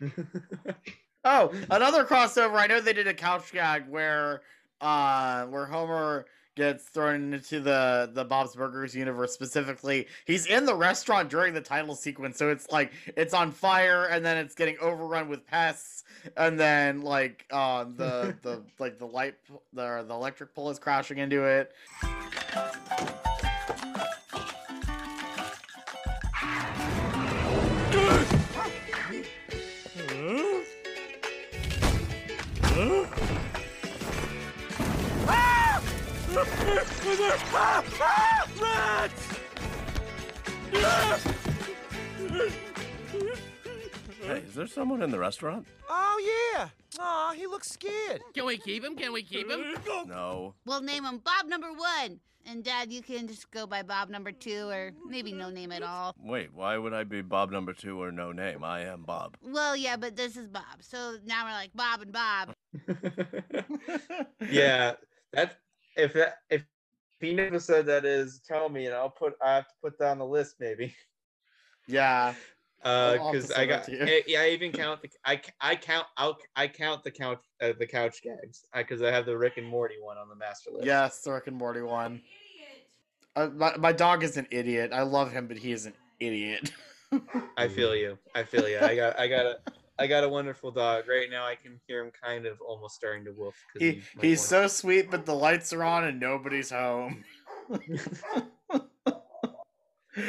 oh, 1.24 1.52
another 1.70 2.04
crossover. 2.04 2.56
I 2.56 2.66
know 2.66 2.80
they 2.80 2.92
did 2.92 3.06
a 3.06 3.14
couch 3.14 3.52
gag 3.52 3.88
where 3.88 4.42
uh 4.80 5.44
where 5.46 5.64
Homer 5.66 6.26
gets 6.54 6.84
thrown 6.84 7.34
into 7.34 7.60
the 7.60 8.10
the 8.12 8.24
Bob's 8.24 8.54
Burgers 8.54 8.94
universe 8.94 9.32
specifically. 9.32 10.06
He's 10.26 10.46
in 10.46 10.66
the 10.66 10.74
restaurant 10.74 11.30
during 11.30 11.54
the 11.54 11.60
title 11.60 11.94
sequence, 11.94 12.36
so 12.36 12.50
it's 12.50 12.70
like 12.70 12.92
it's 13.16 13.34
on 13.34 13.50
fire 13.50 14.06
and 14.06 14.24
then 14.24 14.36
it's 14.36 14.54
getting 14.54 14.76
overrun 14.80 15.28
with 15.28 15.46
pests 15.46 16.04
and 16.36 16.58
then 16.58 17.02
like 17.02 17.46
uh 17.50 17.84
the 17.84 18.36
the 18.42 18.62
like 18.78 18.98
the 18.98 19.06
light 19.06 19.34
the 19.72 20.04
the 20.06 20.14
electric 20.14 20.54
pole 20.54 20.70
is 20.70 20.78
crashing 20.78 21.18
into 21.18 21.44
it. 21.44 21.72
There 44.62 44.68
someone 44.68 45.02
in 45.02 45.10
the 45.10 45.18
restaurant? 45.18 45.66
Oh, 45.90 46.52
yeah. 46.54 46.68
Aw, 47.00 47.32
he 47.32 47.48
looks 47.48 47.68
scared. 47.68 48.22
Can 48.32 48.46
we 48.46 48.58
keep 48.58 48.84
him? 48.84 48.94
Can 48.94 49.12
we 49.12 49.24
keep 49.24 49.50
him? 49.50 49.74
No. 50.06 50.54
We'll 50.64 50.82
name 50.82 51.04
him 51.04 51.18
Bob 51.18 51.46
number 51.48 51.72
one. 51.72 52.20
And 52.46 52.62
Dad, 52.62 52.92
you 52.92 53.02
can 53.02 53.26
just 53.26 53.50
go 53.50 53.66
by 53.66 53.82
Bob 53.82 54.08
number 54.08 54.30
two 54.30 54.68
or 54.68 54.92
maybe 55.04 55.32
no 55.32 55.50
name 55.50 55.72
at 55.72 55.82
all. 55.82 56.14
Wait, 56.16 56.52
why 56.54 56.78
would 56.78 56.92
I 56.92 57.02
be 57.02 57.22
Bob 57.22 57.50
number 57.50 57.72
two 57.72 58.00
or 58.00 58.12
no 58.12 58.30
name? 58.30 58.62
I 58.62 58.82
am 58.82 59.02
Bob. 59.02 59.36
Well, 59.42 59.76
yeah, 59.76 59.96
but 59.96 60.16
this 60.16 60.36
is 60.36 60.46
Bob. 60.46 60.80
So 60.80 61.16
now 61.24 61.44
we're 61.44 61.52
like 61.52 61.70
Bob 61.74 62.02
and 62.02 62.12
Bob. 62.12 62.54
yeah, 64.50 64.92
that 65.32 65.58
if 65.96 66.12
that 66.14 66.38
if 66.50 66.64
he 67.20 67.32
never 67.32 67.60
said 67.60 67.86
that 67.86 68.04
is, 68.04 68.40
tell 68.46 68.68
me, 68.68 68.86
and 68.86 68.94
I'll 68.94 69.10
put 69.10 69.34
I 69.40 69.54
have 69.56 69.68
to 69.68 69.74
put 69.80 69.98
that 69.98 70.10
on 70.10 70.18
the 70.18 70.26
list 70.26 70.56
maybe. 70.58 70.94
Yeah. 71.86 72.34
Uh, 72.84 72.88
I'll 72.88 73.10
have 73.12 73.20
to 73.20 73.32
because 73.32 73.50
send 73.50 73.60
I 73.60 73.66
got 73.66 73.84
to. 73.84 74.04
I, 74.04 74.22
yeah, 74.26 74.40
I 74.40 74.48
even 74.48 74.72
count 74.72 75.00
the 75.02 75.08
I 75.60 75.76
count 75.76 76.06
I'll, 76.16 76.36
I 76.56 76.66
count 76.66 77.04
the 77.04 77.10
couch 77.10 77.40
uh, 77.60 77.72
the 77.78 77.86
couch 77.86 78.22
gags 78.22 78.64
because 78.74 79.02
I, 79.02 79.10
have 79.10 79.24
the 79.24 79.38
Rick 79.38 79.56
and 79.56 79.66
Morty 79.66 79.94
one 80.00 80.18
on 80.18 80.28
the 80.28 80.34
master 80.34 80.70
list. 80.72 80.84
Yes, 80.84 81.20
the 81.22 81.32
Rick 81.32 81.46
and 81.46 81.56
Morty 81.56 81.82
one. 81.82 82.20
Uh, 83.36 83.48
my, 83.54 83.76
my 83.76 83.92
dog 83.92 84.24
is 84.24 84.36
an 84.36 84.46
idiot. 84.50 84.90
I 84.92 85.02
love 85.02 85.32
him, 85.32 85.46
but 85.46 85.56
he 85.56 85.72
is 85.72 85.86
an 85.86 85.94
idiot. 86.20 86.72
I 87.56 87.68
feel 87.68 87.94
you. 87.94 88.18
I 88.34 88.42
feel 88.42 88.68
you. 88.68 88.78
I 88.80 88.96
got 88.96 89.18
I 89.18 89.28
got 89.28 89.46
a 89.46 89.58
I 89.98 90.06
got 90.08 90.24
a 90.24 90.28
wonderful 90.28 90.72
dog 90.72 91.08
right 91.08 91.30
now. 91.30 91.46
I 91.46 91.54
can 91.54 91.78
hear 91.86 92.04
him 92.04 92.10
kind 92.10 92.46
of 92.46 92.60
almost 92.60 92.96
starting 92.96 93.24
to 93.26 93.30
woof. 93.30 93.54
'cause 93.72 93.80
He 93.80 94.02
might 94.16 94.24
he's 94.26 94.38
want- 94.38 94.48
so 94.48 94.66
sweet, 94.66 95.10
but 95.10 95.24
the 95.24 95.34
lights 95.34 95.72
are 95.72 95.84
on 95.84 96.04
and 96.04 96.18
nobody's 96.18 96.70
home. 96.70 97.24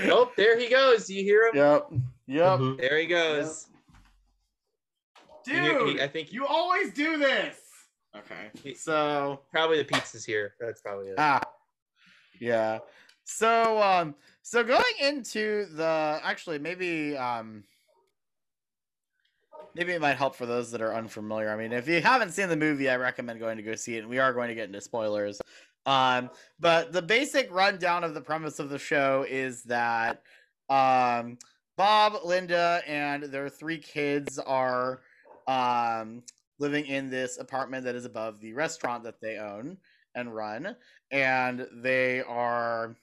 Oh, 0.06 0.32
there 0.38 0.58
he 0.58 0.70
goes. 0.70 1.08
Do 1.08 1.14
you 1.14 1.24
hear 1.24 1.48
him? 1.48 1.56
Yep. 1.56 1.92
Yep. 2.28 2.60
Mhm. 2.60 2.78
There 2.80 2.98
he 2.98 3.06
goes. 3.06 3.68
Dude, 5.46 5.88
He- 5.88 5.94
he- 5.94 6.02
I 6.02 6.08
think 6.08 6.32
you 6.32 6.46
always 6.48 6.94
do 6.94 7.18
this. 7.18 7.58
Okay. 8.16 8.74
So 8.76 9.42
probably 9.52 9.78
the 9.80 9.86
pizza's 9.86 10.24
here. 10.24 10.56
That's 10.60 10.82
probably 10.82 11.08
it. 11.10 11.16
Ah, 11.18 11.42
yeah. 12.40 12.80
So, 13.26 13.82
um, 13.82 14.16
so 14.42 14.64
going 14.64 14.84
into 15.02 15.66
the 15.74 16.20
actually 16.24 16.60
maybe 16.60 17.18
um 17.18 17.64
maybe 19.76 19.92
it 19.94 20.00
might 20.02 20.18
help 20.18 20.36
for 20.36 20.46
those 20.46 20.70
that 20.72 20.82
are 20.82 20.94
unfamiliar. 20.94 21.50
I 21.50 21.56
mean, 21.58 21.74
if 21.74 21.88
you 21.88 22.00
haven't 22.02 22.32
seen 22.32 22.48
the 22.50 22.56
movie, 22.56 22.90
I 22.90 22.96
recommend 22.98 23.40
going 23.40 23.58
to 23.58 23.64
go 23.64 23.74
see 23.76 23.96
it. 23.96 24.00
And 24.02 24.10
we 24.10 24.20
are 24.20 24.32
going 24.32 24.50
to 24.50 24.56
get 24.56 24.66
into 24.68 24.82
spoilers. 24.82 25.42
Um, 25.86 26.30
but 26.60 26.94
the 26.94 27.02
basic 27.02 27.52
rundown 27.52 28.04
of 28.04 28.14
the 28.14 28.22
premise 28.22 28.60
of 28.60 28.70
the 28.70 28.80
show 28.80 29.26
is 29.28 29.64
that 29.64 30.22
um 30.70 31.38
Bob, 31.78 32.18
Linda, 32.24 32.82
and 32.88 33.24
their 33.24 33.50
three 33.50 33.78
kids 33.78 34.40
are 34.40 35.02
um 35.48 36.24
living 36.60 36.86
in 36.86 37.10
this 37.10 37.38
apartment 37.38 37.84
that 37.84 37.96
is 37.96 38.06
above 38.06 38.40
the 38.40 38.54
restaurant 38.54 39.04
that 39.04 39.20
they 39.20 39.38
own 39.38 39.76
and 40.16 40.34
run 40.34 40.74
and 41.12 41.68
they 41.82 42.22
are 42.22 42.96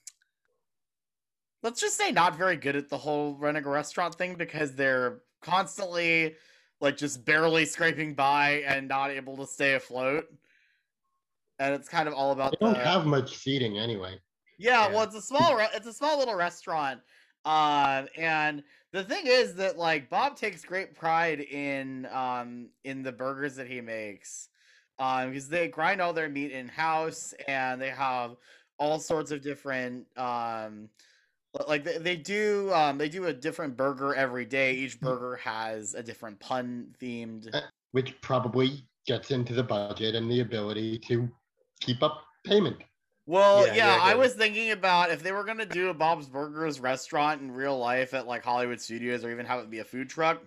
let's 1.62 1.78
just 1.78 1.98
say 1.98 2.10
not 2.12 2.34
very 2.38 2.56
good 2.56 2.76
at 2.76 2.88
the 2.88 2.96
whole 2.96 3.36
running 3.36 3.62
a 3.66 3.68
restaurant 3.68 4.14
thing 4.14 4.36
because 4.36 4.74
they're 4.74 5.18
constantly 5.42 6.34
like 6.80 6.96
just 6.96 7.26
barely 7.26 7.66
scraping 7.66 8.14
by 8.14 8.62
and 8.66 8.88
not 8.88 9.10
able 9.10 9.36
to 9.36 9.46
stay 9.46 9.74
afloat 9.74 10.24
and 11.58 11.74
it's 11.74 11.88
kind 11.90 12.08
of 12.08 12.14
all 12.14 12.30
about 12.30 12.52
They 12.52 12.64
don't 12.64 12.72
the- 12.72 12.80
have 12.84 13.04
much 13.04 13.36
seating 13.36 13.76
anyway. 13.78 14.18
yeah, 14.58 14.88
well, 14.88 15.02
it's 15.02 15.14
a 15.16 15.20
small, 15.20 15.54
re- 15.56 15.68
it's 15.74 15.86
a 15.86 15.92
small 15.92 16.18
little 16.18 16.34
restaurant, 16.36 17.00
um, 17.44 18.08
and 18.16 18.62
the 18.92 19.04
thing 19.04 19.26
is 19.26 19.54
that 19.54 19.78
like 19.78 20.10
Bob 20.10 20.36
takes 20.36 20.64
great 20.64 20.94
pride 20.94 21.40
in 21.40 22.06
um 22.12 22.68
in 22.84 23.02
the 23.02 23.12
burgers 23.12 23.56
that 23.56 23.66
he 23.66 23.80
makes, 23.80 24.48
um, 24.98 25.28
because 25.28 25.48
they 25.48 25.68
grind 25.68 26.00
all 26.00 26.12
their 26.12 26.28
meat 26.28 26.52
in 26.52 26.68
house 26.68 27.34
and 27.48 27.80
they 27.80 27.90
have 27.90 28.36
all 28.78 28.98
sorts 28.98 29.30
of 29.30 29.42
different 29.42 30.06
um 30.16 30.88
like 31.68 31.84
they, 31.84 31.98
they 31.98 32.16
do 32.16 32.72
um 32.72 32.96
they 32.96 33.08
do 33.08 33.26
a 33.26 33.32
different 33.32 33.76
burger 33.76 34.14
every 34.14 34.44
day 34.44 34.74
each 34.74 35.00
burger 35.00 35.36
has 35.36 35.94
a 35.94 36.02
different 36.02 36.38
pun 36.38 36.86
themed 37.02 37.52
which 37.92 38.20
probably 38.20 38.86
gets 39.06 39.30
into 39.30 39.54
the 39.54 39.62
budget 39.62 40.14
and 40.14 40.30
the 40.30 40.40
ability 40.40 40.98
to 40.98 41.28
keep 41.80 42.02
up 42.02 42.22
payment. 42.44 42.76
Well, 43.30 43.64
Yeah, 43.64 43.74
yeah, 43.74 43.96
yeah, 43.96 44.02
I 44.02 44.12
good. 44.14 44.18
was 44.18 44.34
thinking 44.34 44.72
about 44.72 45.12
if 45.12 45.22
they 45.22 45.30
were 45.30 45.44
gonna 45.44 45.64
do 45.64 45.90
a 45.90 45.94
Bob's 45.94 46.28
Burgers 46.28 46.80
restaurant 46.80 47.40
in 47.40 47.52
real 47.52 47.78
life 47.78 48.12
at 48.12 48.26
like 48.26 48.42
Hollywood 48.42 48.80
Studios, 48.80 49.24
or 49.24 49.30
even 49.30 49.46
have 49.46 49.60
it 49.60 49.70
be 49.70 49.78
a 49.78 49.84
food 49.84 50.10
truck. 50.10 50.42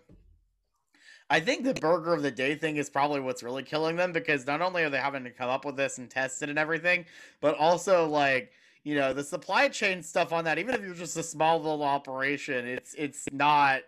I 1.30 1.39
think 1.39 1.63
the 1.63 1.76
burger 1.76 2.13
of 2.13 2.24
the 2.24 2.30
day 2.30 2.56
thing 2.56 2.76
is 2.76 2.89
probably 2.89 3.22
what's 3.22 3.41
really 3.41 3.63
killing 3.63 3.96
them 3.96 4.12
because 4.12 4.46
not 4.46 4.62
only 4.62 4.84
are 4.84 4.89
they 4.89 4.98
having 4.98 5.24
to 5.24 5.30
come 5.30 5.50
up 5.50 5.63
with 5.63 5.78
this 5.78 5.98
and 5.98 6.10
test 6.10 6.43
it 6.43 6.50
and 6.50 6.60
everything, 6.60 7.06
but 7.39 7.56
also 7.56 8.06
like 8.06 8.52
you 8.84 8.96
know 8.96 9.13
the 9.13 9.24
supply 9.24 9.69
chain 9.69 10.04
stuff 10.04 10.34
on 10.34 10.43
that. 10.43 10.60
Even 10.60 10.76
if 10.76 10.82
you're 10.82 10.93
just 10.93 11.15
a 11.15 11.24
small 11.24 11.60
little 11.60 11.84
operation, 11.84 12.67
it's 12.67 12.93
it's 12.96 13.30
not 13.32 13.84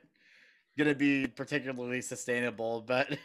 gonna 0.78 0.96
be 0.96 1.28
particularly 1.28 2.00
sustainable. 2.00 2.80
But 2.80 3.18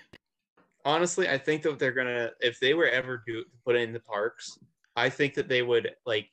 honestly, 0.85 1.28
I 1.28 1.38
think 1.38 1.62
that 1.62 1.78
they're 1.78 1.92
gonna 1.92 2.33
if 2.40 2.59
they 2.59 2.74
were 2.74 2.88
ever 2.88 3.22
do 3.24 3.44
put 3.64 3.76
it 3.76 3.83
in 3.83 3.92
the 3.92 4.00
parks, 4.00 4.59
I 4.96 5.09
think 5.09 5.35
that 5.35 5.48
they 5.48 5.62
would 5.62 5.90
like 6.05 6.29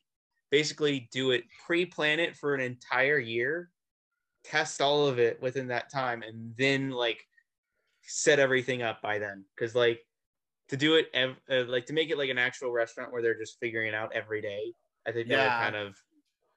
basically 0.50 1.10
do 1.12 1.32
it 1.32 1.44
pre-plan 1.66 2.20
it 2.20 2.36
for 2.36 2.56
an 2.56 2.62
entire 2.62 3.20
year, 3.20 3.70
test 4.44 4.82
all 4.82 5.08
of 5.08 5.20
it 5.20 5.42
within 5.42 5.68
that 5.68 5.92
time, 5.92 6.24
and 6.24 6.54
then 6.58 6.90
like 6.90 7.26
set 8.04 8.40
everything 8.40 8.82
up 8.82 9.02
by 9.02 9.20
then. 9.20 9.46
Because 9.56 9.76
like 9.76 10.02
to 10.70 10.78
do 10.78 10.96
it 10.96 11.08
ev- 11.14 11.40
uh, 11.50 11.64
like 11.68 11.86
to 11.88 11.94
make 11.94 12.10
it 12.10 12.18
like 12.18 12.30
an 12.30 12.38
actual 12.38 12.72
restaurant 12.72 13.12
where 13.12 13.22
they're 13.22 13.38
just 13.38 13.60
figuring 13.60 13.88
it 13.88 13.94
out 13.94 14.12
every 14.14 14.42
day. 14.42 14.74
I 15.08 15.12
think 15.12 15.30
that 15.30 15.44
would 15.44 15.74
kind 15.74 15.76
of. 15.76 15.96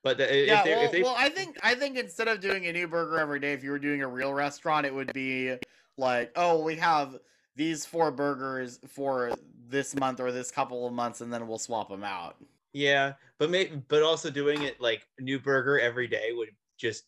But 0.03 0.17
the, 0.17 0.43
if 0.43 0.49
yeah, 0.49 0.63
they, 0.65 0.75
well, 0.75 0.85
if 0.85 0.93
they 0.93 1.03
well, 1.03 1.15
I 1.17 1.29
think 1.29 1.59
I 1.63 1.75
think 1.75 1.99
instead 1.99 2.29
of 2.29 2.41
doing 2.41 2.67
a 2.67 2.73
new 2.73 2.89
burger 2.89 3.19
every 3.19 3.39
day, 3.39 3.53
if 3.53 3.63
you 3.63 3.71
were 3.71 3.79
doing 3.79 4.03
a 4.03 4.09
real 4.09 4.33
restaurant, 4.33 4.87
it 4.87 4.95
would 4.95 5.13
be 5.13 5.57
like, 5.99 6.33
oh, 6.37 6.63
we 6.63 6.77
have 6.77 7.17
these 7.57 7.85
four 7.85 8.11
burgers 8.11 8.79
for 8.89 9.33
this 9.69 9.95
month 9.97 10.21
or 10.21 10.33
this 10.33 10.51
couple 10.51 10.87
of 10.87 10.93
months, 10.93 11.21
and 11.21 11.33
then 11.33 11.47
we'll 11.47 11.59
swap 11.59 11.89
them 11.89 12.05
out. 12.05 12.37
Yeah, 12.73 13.15
but 13.39 13.51
may, 13.51 13.67
but 13.89 14.03
also 14.03 14.31
doing 14.31 14.63
it 14.63 14.81
like 14.81 15.07
new 15.19 15.41
burger 15.41 15.79
every 15.79 16.07
day 16.07 16.31
would 16.33 16.51
just 16.79 17.05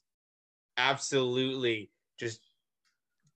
absolutely 0.77 1.91
just 2.19 2.41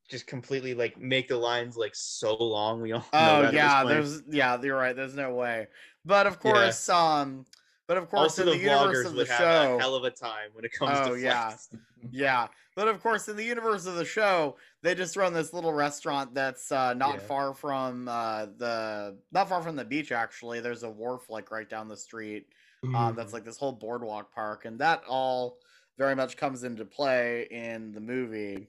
just 0.09 0.27
completely 0.27 0.75
like 0.75 0.99
make 1.01 1.29
the 1.29 1.37
lines 1.37 1.77
like 1.77 1.95
so 1.95 2.35
long. 2.37 2.81
We 2.81 2.93
all 2.93 3.07
Oh 3.13 3.51
yeah, 3.51 3.85
there's 3.85 4.23
yeah, 4.29 4.61
you're 4.61 4.77
right. 4.77 4.95
There's 4.95 5.15
no 5.15 5.35
way. 5.35 5.69
But 6.05 6.27
of 6.27 6.39
course, 6.39 6.89
um, 6.89 7.45
but 7.87 7.97
of 7.97 8.09
course, 8.09 8.21
also 8.39 8.43
in 8.43 8.49
the 8.49 8.53
the, 8.55 8.71
universe 8.71 9.07
vloggers 9.07 9.17
would 9.17 9.29
have 9.29 9.39
show, 9.39 9.77
a 9.77 9.81
hell 9.81 9.95
of 9.95 10.05
a 10.05 10.11
time 10.11 10.51
when 10.53 10.65
it 10.65 10.73
comes 10.73 10.99
oh 11.03 11.15
to 11.15 11.21
yeah, 11.21 11.57
yeah. 12.11 12.49
But 12.77 12.89
of 12.89 13.03
course, 13.03 13.27
in 13.29 13.37
the 13.37 13.45
universe 13.45 13.87
of 13.87 13.95
the 13.97 14.05
show, 14.05 14.57
they 14.83 14.95
just 14.95 15.17
run 15.17 15.33
this 15.33 15.55
little 15.55 15.73
restaurant 15.73 16.35
that's 16.35 16.71
uh, 16.71 16.93
not 16.93 17.15
Yeah. 17.15 17.27
far 17.27 17.55
from 17.55 18.07
uh, 18.07 18.47
the 18.59 19.19
not 19.33 19.49
far 19.49 19.63
from 19.63 19.77
the 19.77 19.85
beach. 19.85 20.13
Actually, 20.13 20.61
there's 20.61 20.83
a 20.83 20.91
wharf 20.91 21.31
like 21.31 21.51
right 21.51 21.69
down 21.69 21.89
the 21.89 21.97
street. 21.97 22.47
Um, 22.95 23.17
that's 23.17 23.33
like 23.33 23.45
this 23.45 23.57
whole 23.59 23.73
boardwalk 23.73 24.33
park, 24.33 24.65
and 24.67 24.79
that 24.79 25.03
all 25.09 25.59
very 25.99 26.15
much 26.15 26.37
comes 26.37 26.63
into 26.63 26.85
play 26.85 27.49
in 27.51 27.91
the 27.93 28.01
movie. 28.01 28.69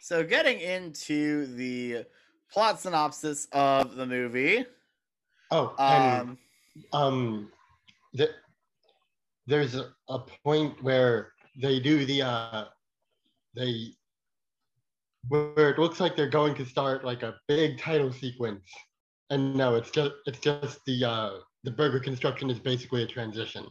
So, 0.00 0.24
getting 0.24 0.60
into 0.60 1.46
the 1.56 2.06
plot 2.50 2.80
synopsis 2.80 3.48
of 3.52 3.96
the 3.96 4.06
movie. 4.06 4.64
Oh, 5.50 5.74
and 5.78 6.22
Um, 6.22 6.38
um, 6.92 7.52
the, 8.14 8.30
there's 9.46 9.74
a, 9.74 9.92
a 10.08 10.20
point 10.44 10.80
where 10.82 11.32
they 11.60 11.80
do 11.80 12.06
the 12.06 12.22
uh, 12.22 12.64
they 13.54 13.94
where 15.28 15.70
it 15.70 15.78
looks 15.78 16.00
like 16.00 16.16
they're 16.16 16.28
going 16.28 16.54
to 16.54 16.64
start 16.64 17.04
like 17.04 17.22
a 17.22 17.38
big 17.48 17.78
title 17.78 18.12
sequence, 18.12 18.68
and 19.30 19.54
no, 19.54 19.74
it's 19.76 19.90
just 19.90 20.12
it's 20.26 20.38
just 20.40 20.80
the 20.86 21.04
uh, 21.04 21.40
the 21.62 21.70
burger 21.70 22.00
construction 22.00 22.50
is 22.50 22.58
basically 22.58 23.02
a 23.02 23.06
transition. 23.06 23.66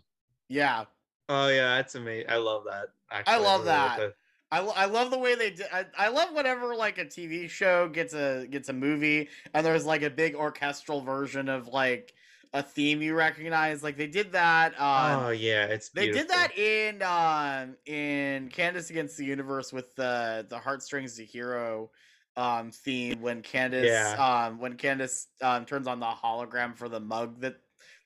yeah, 0.47 0.85
Oh 1.27 1.47
yeah, 1.49 1.75
that's 1.77 1.93
amazing. 1.95 2.29
I 2.29 2.37
love 2.37 2.63
that. 2.65 2.87
Actually, 3.11 3.33
I 3.33 3.37
love 3.37 3.65
that. 3.65 4.15
I, 4.51 4.61
lo- 4.61 4.73
I 4.75 4.85
love 4.85 5.11
the 5.11 5.19
way 5.19 5.35
they 5.35 5.51
did. 5.51 5.67
I, 5.71 5.85
I 5.95 6.07
love 6.09 6.33
whenever 6.33 6.75
like 6.75 6.97
a 6.97 7.05
TV 7.05 7.47
show 7.47 7.87
gets 7.87 8.13
a 8.15 8.47
gets 8.47 8.67
a 8.69 8.73
movie 8.73 9.29
and 9.53 9.63
there's 9.63 9.85
like 9.85 10.01
a 10.01 10.09
big 10.09 10.33
orchestral 10.33 11.01
version 11.01 11.49
of 11.49 11.67
like 11.67 12.15
a 12.53 12.63
theme 12.63 13.01
you 13.01 13.13
recognize. 13.15 13.83
Like 13.83 13.97
they 13.97 14.07
did 14.07 14.31
that. 14.31 14.73
Um, 14.79 15.25
oh 15.25 15.29
yeah, 15.29 15.65
it's 15.65 15.89
They 15.89 16.11
did 16.11 16.29
that 16.29 16.57
in 16.57 17.01
um 17.03 17.75
in 17.85 18.49
Candace 18.49 18.89
Against 18.89 19.17
the 19.17 19.25
Universe 19.25 19.71
with 19.71 19.93
the 19.95 20.45
the 20.49 20.57
Heartstrings 20.57 21.15
to 21.17 21.25
Hero 21.25 21.91
um 22.37 22.71
theme 22.71 23.21
when 23.21 23.41
Candace 23.41 23.85
Yeah. 23.87 24.45
um 24.47 24.59
when 24.59 24.77
Candace 24.77 25.27
um 25.41 25.65
turns 25.65 25.87
on 25.87 25.99
the 25.99 26.05
hologram 26.07 26.75
for 26.75 26.87
the 26.89 26.99
mug 26.99 27.41
that 27.41 27.57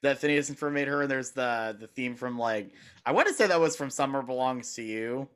that 0.01 0.17
Phineas 0.17 0.49
and 0.49 0.57
Ferb 0.57 0.73
made 0.73 0.87
her 0.87 1.03
and 1.03 1.11
there's 1.11 1.31
the 1.31 1.77
the 1.79 1.87
theme 1.87 2.15
from 2.15 2.37
like 2.37 2.71
I 3.05 3.11
want 3.11 3.27
to 3.27 3.33
say 3.33 3.47
that 3.47 3.59
was 3.59 3.75
from 3.75 3.89
Summer 3.89 4.21
Belongs 4.21 4.73
to 4.75 4.81
You. 4.83 5.29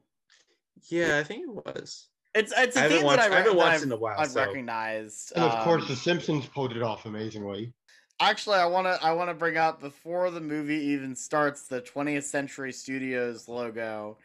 Yeah, 0.89 1.17
I 1.17 1.23
think 1.23 1.43
it 1.43 1.49
was. 1.65 2.07
It's 2.35 2.53
it's 2.55 2.75
a 2.75 2.79
I 2.79 2.83
haven't 2.83 2.97
theme 2.97 3.05
watched- 3.05 3.21
that 3.21 3.31
I, 3.31 3.35
I 3.35 3.37
haven't 3.39 3.53
re- 3.53 3.57
watched 3.57 3.75
I've, 3.77 3.83
in 3.83 3.91
a 3.91 3.95
while, 3.97 4.15
I've 4.19 4.29
so- 4.31 4.45
recognized. 4.45 5.31
And 5.35 5.43
of 5.45 5.63
course, 5.63 5.83
Um, 5.83 5.87
The 5.89 5.95
Simpsons 5.95 6.45
pulled 6.47 6.75
it 6.75 6.81
off 6.83 7.05
amazingly. 7.05 7.73
Actually, 8.19 8.57
I 8.57 8.65
want 8.65 8.87
to 8.87 8.97
I 9.05 9.13
want 9.13 9.29
to 9.29 9.35
bring 9.35 9.57
up 9.57 9.79
before 9.79 10.31
the 10.31 10.41
movie 10.41 10.75
even 10.87 11.15
starts 11.15 11.67
the 11.67 11.81
20th 11.81 12.23
Century 12.23 12.71
Studios 12.73 13.47
logo. 13.47 14.17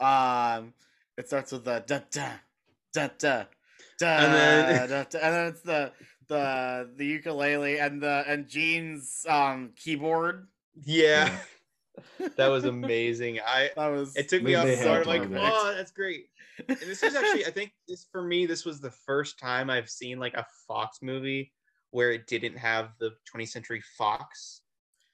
Um, 0.00 0.74
it 1.16 1.28
starts 1.28 1.52
with 1.52 1.64
the 1.64 1.84
da 1.86 2.00
da 2.10 2.32
da 2.92 3.08
da 3.18 3.44
da, 3.98 4.06
And 4.06 4.34
then- 4.34 4.88
da, 4.88 5.04
da, 5.04 5.18
and 5.20 5.34
then 5.34 5.46
it's 5.46 5.62
the 5.62 5.92
the 6.28 6.90
the 6.96 7.06
ukulele 7.06 7.78
and 7.78 8.02
the 8.02 8.24
and 8.26 8.48
Gene's 8.48 9.24
um 9.28 9.70
keyboard. 9.76 10.48
Yeah, 10.82 11.38
that 12.36 12.48
was 12.48 12.64
amazing. 12.64 13.38
I 13.46 13.70
That 13.76 13.86
was 13.88 14.16
it 14.16 14.28
took 14.28 14.42
me 14.42 14.56
off 14.56 14.64
they 14.66 14.82
guard. 14.82 15.06
Like, 15.06 15.22
perfect. 15.22 15.40
oh, 15.40 15.72
that's 15.76 15.92
great. 15.92 16.26
And 16.68 16.76
this 16.78 17.02
was 17.02 17.14
actually, 17.14 17.46
I 17.46 17.50
think, 17.50 17.72
this 17.86 18.06
for 18.10 18.22
me, 18.22 18.46
this 18.46 18.64
was 18.64 18.80
the 18.80 18.90
first 18.90 19.38
time 19.38 19.70
I've 19.70 19.88
seen 19.90 20.18
like 20.18 20.34
a 20.34 20.46
Fox 20.66 20.98
movie 21.00 21.52
where 21.90 22.12
it 22.12 22.26
didn't 22.26 22.56
have 22.56 22.90
the 22.98 23.12
20th 23.32 23.48
Century 23.48 23.82
Fox. 23.96 24.62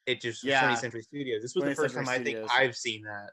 It 0.06 0.20
just 0.20 0.42
Yeah. 0.42 0.62
20th 0.68 0.78
Century 0.78 1.02
Studios. 1.02 1.42
This 1.42 1.54
was 1.54 1.64
the 1.64 1.74
first 1.74 1.94
Century 1.94 2.04
time 2.06 2.20
I 2.20 2.24
think 2.24 2.50
I've 2.50 2.76
seen 2.76 3.02
that, 3.04 3.30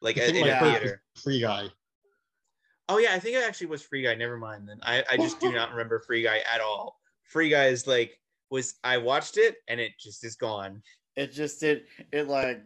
like 0.00 0.18
I 0.18 0.24
in 0.24 0.32
think 0.34 0.46
a 0.46 0.50
my 0.50 0.58
first 0.58 0.80
theater. 0.80 1.02
Free 1.22 1.40
Guy. 1.40 1.68
Oh 2.88 2.98
yeah, 2.98 3.14
I 3.14 3.18
think 3.18 3.36
it 3.36 3.44
actually 3.44 3.68
was 3.68 3.82
Free 3.82 4.02
Guy. 4.02 4.14
Never 4.14 4.36
mind 4.36 4.68
then. 4.68 4.78
I, 4.82 5.04
I 5.08 5.16
just 5.16 5.40
do 5.40 5.52
not 5.52 5.70
remember 5.72 6.00
Free 6.00 6.22
Guy 6.22 6.40
at 6.52 6.60
all. 6.60 6.98
Free 7.24 7.48
Guy 7.48 7.66
is 7.66 7.86
like 7.86 8.18
was 8.50 8.74
I 8.84 8.98
watched 8.98 9.38
it 9.38 9.56
and 9.68 9.80
it 9.80 9.92
just 9.98 10.24
is 10.24 10.34
gone. 10.36 10.82
It 11.16 11.32
just 11.32 11.60
did 11.60 11.84
it 12.12 12.28
like 12.28 12.62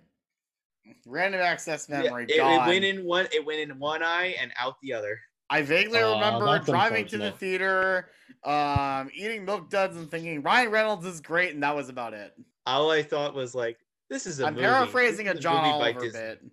random 1.07 1.41
access 1.41 1.89
Yeah, 1.89 2.03
memory 2.03 2.25
it, 2.25 2.31
it 2.33 2.39
gone. 2.39 2.67
went 2.67 2.85
in 2.85 3.05
one 3.05 3.29
it 3.33 3.45
went 3.45 3.61
in 3.61 3.79
one 3.79 4.03
eye 4.03 4.35
and 4.41 4.53
out 4.59 4.75
the 4.83 4.93
other. 4.95 5.21
I 5.49 5.63
vaguely 5.63 6.01
Aw, 6.01 6.15
remember 6.15 6.47
that's 6.47 6.67
driving 6.67 7.07
to 7.07 7.19
the 7.19 7.31
theater, 7.33 8.11
um, 8.45 9.11
eating 9.15 9.45
milk 9.45 9.71
duds 9.71 9.97
and 9.97 10.11
thinking 10.11 10.43
Ryan 10.43 10.71
Reynolds 10.71 11.07
is 11.07 11.21
great, 11.21 11.55
and 11.55 11.63
that 11.63 11.75
was 11.77 11.89
about 11.89 12.15
it. 12.15 12.35
All 12.67 12.91
I 12.91 13.03
thought 13.03 13.35
was 13.35 13.55
like, 13.55 13.79
this 14.11 14.27
is 14.27 14.41
a." 14.41 14.47
I'm 14.47 14.55
movie. 14.55 14.67
paraphrasing 14.67 15.27
This 15.27 15.35
a 15.35 15.39
is 15.39 15.43
John 15.43 15.57
movie 15.65 15.79
by 15.79 15.91
Oliver 15.91 16.01
Disney. 16.01 16.21
bit. 16.21 16.45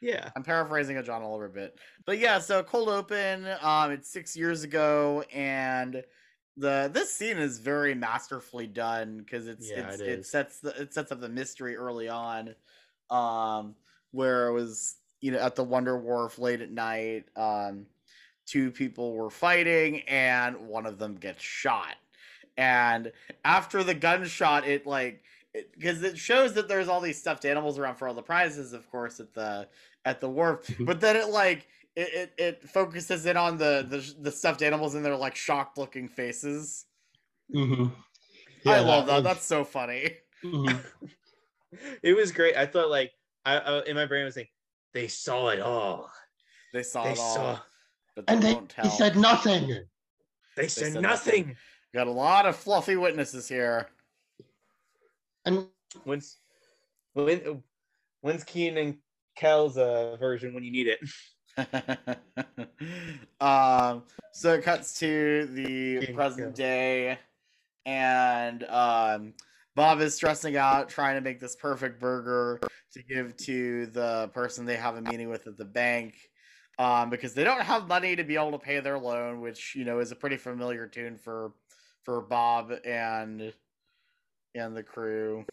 Yeah. 0.00 0.30
I'm 0.36 0.42
paraphrasing 0.42 0.96
a 0.98 1.02
John 1.02 1.22
Oliver 1.22 1.48
bit. 1.48 1.78
But 2.04 2.18
yeah, 2.18 2.38
so 2.38 2.62
cold 2.62 2.88
open, 2.88 3.46
um, 3.62 3.90
it's 3.92 4.10
six 4.12 4.36
years 4.36 4.62
ago, 4.64 5.24
and 5.32 6.02
the 6.56 6.90
this 6.92 7.12
scene 7.12 7.38
is 7.38 7.58
very 7.58 7.94
masterfully 7.94 8.66
done 8.66 9.18
because 9.18 9.46
it's, 9.48 9.68
Yeah, 9.70 9.88
it's 9.88 10.00
it 10.00 10.08
it, 10.08 10.18
is. 10.20 10.30
sets 10.30 10.60
the 10.60 10.70
it 10.80 10.92
sets 10.92 11.10
up 11.10 11.20
the 11.20 11.28
mystery 11.28 11.76
early 11.76 12.08
on, 12.08 12.54
um, 13.10 13.76
where 14.10 14.48
it 14.48 14.52
was 14.52 14.96
you 15.20 15.30
know 15.32 15.38
at 15.38 15.54
the 15.56 15.64
Wonder 15.64 15.96
Wharf 15.98 16.38
late 16.38 16.60
at 16.60 16.70
night, 16.70 17.24
um, 17.36 17.86
two 18.46 18.70
people 18.70 19.12
were 19.14 19.30
fighting 19.30 20.00
and 20.02 20.68
one 20.68 20.86
of 20.86 20.98
them 20.98 21.16
gets 21.16 21.42
shot, 21.42 21.96
and 22.56 23.12
after 23.44 23.82
the 23.84 23.94
gunshot, 23.94 24.66
it 24.66 24.86
like 24.86 25.22
because 25.72 26.02
it, 26.02 26.18
shows 26.18 26.54
that 26.54 26.68
there's 26.68 26.88
all 26.88 27.00
these 27.00 27.18
stuffed 27.18 27.44
animals 27.44 27.78
around 27.78 27.96
for 27.96 28.08
all 28.08 28.14
the 28.14 28.22
prizes, 28.22 28.72
of 28.72 28.88
course, 28.90 29.20
at 29.20 29.34
the 29.34 29.68
at 30.04 30.20
the 30.20 30.28
wharf. 30.28 30.64
but 30.84 31.00
then 31.00 31.16
it 31.16 31.28
like 31.28 31.68
it, 31.96 32.32
it, 32.38 32.44
it 32.62 32.68
focuses 32.68 33.26
in 33.26 33.36
on 33.36 33.56
the, 33.58 33.86
the 33.88 34.14
the 34.22 34.32
stuffed 34.32 34.62
animals 34.62 34.94
and 34.94 35.04
their 35.04 35.16
like 35.16 35.36
shocked 35.36 35.78
looking 35.78 36.08
faces. 36.08 36.86
hmm 37.52 37.88
I 38.66 38.80
love 38.80 39.06
that. 39.06 39.22
That's 39.22 39.44
so 39.44 39.64
funny. 39.64 40.18
mhm. 40.42 40.84
It 42.02 42.14
was 42.14 42.32
great. 42.32 42.56
I 42.56 42.66
thought 42.66 42.90
like 42.90 43.12
I, 43.44 43.58
I 43.58 43.84
in 43.84 43.96
my 43.96 44.06
brain 44.06 44.22
I 44.22 44.26
was 44.26 44.36
like, 44.36 44.52
they 44.92 45.08
saw 45.08 45.48
it 45.48 45.60
all. 45.60 46.10
They 46.72 46.82
saw 46.82 47.10
They 47.10 47.12
it 47.12 47.18
all, 47.18 47.58
saw 47.58 47.62
but 48.16 48.26
they 48.26 48.32
And 48.34 48.42
they, 48.42 48.54
won't 48.54 48.68
tell. 48.68 48.84
he 48.84 48.90
said 48.90 49.16
nothing. 49.16 49.68
they 50.56 50.68
said 50.68 50.92
said 50.92 51.02
nothing. 51.02 51.46
nothing. 51.46 51.56
Got 51.94 52.06
a 52.06 52.12
lot 52.12 52.46
of 52.46 52.56
fluffy 52.56 52.96
witnesses 52.96 53.48
here. 53.48 53.88
And 55.44 55.66
When's 56.04 56.38
when 57.12 57.62
when's 58.20 58.42
Kenan 58.42 58.78
and 58.78 58.96
Kel's 59.36 59.76
uh, 59.78 60.16
version 60.18 60.52
when 60.54 60.64
you 60.64 60.72
need 60.72 60.88
it? 60.88 60.98
um, 63.40 64.02
so 64.32 64.54
it 64.54 64.62
cuts 64.64 64.98
to 64.98 65.46
the 65.52 66.06
King 66.06 66.14
present 66.16 66.56
Phil. 66.56 66.66
day, 66.66 67.18
and 67.86 68.64
um, 68.64 69.34
Bob 69.76 70.00
is 70.00 70.14
stressing 70.14 70.56
out 70.56 70.88
trying 70.88 71.14
to 71.14 71.20
make 71.20 71.38
this 71.38 71.54
perfect 71.54 72.00
burger 72.00 72.60
to 72.92 73.02
give 73.02 73.36
to 73.36 73.86
the 73.86 74.30
person 74.34 74.64
they 74.66 74.76
have 74.76 74.96
a 74.96 75.02
meeting 75.02 75.28
with 75.28 75.46
at 75.46 75.56
the 75.56 75.64
bank. 75.64 76.14
Um, 76.78 77.08
because 77.08 77.34
they 77.34 77.44
don't 77.44 77.60
have 77.60 77.86
money 77.86 78.16
to 78.16 78.24
be 78.24 78.34
able 78.34 78.50
to 78.52 78.58
pay 78.58 78.80
their 78.80 78.98
loan, 78.98 79.40
which 79.40 79.74
you 79.76 79.84
know 79.84 80.00
is 80.00 80.10
a 80.12 80.16
pretty 80.16 80.36
familiar 80.36 80.86
tune 80.88 81.16
for 81.16 81.52
for 82.02 82.20
Bob 82.20 82.72
and 82.84 83.52
and 84.54 84.76
the 84.76 84.82
crew. 84.82 85.44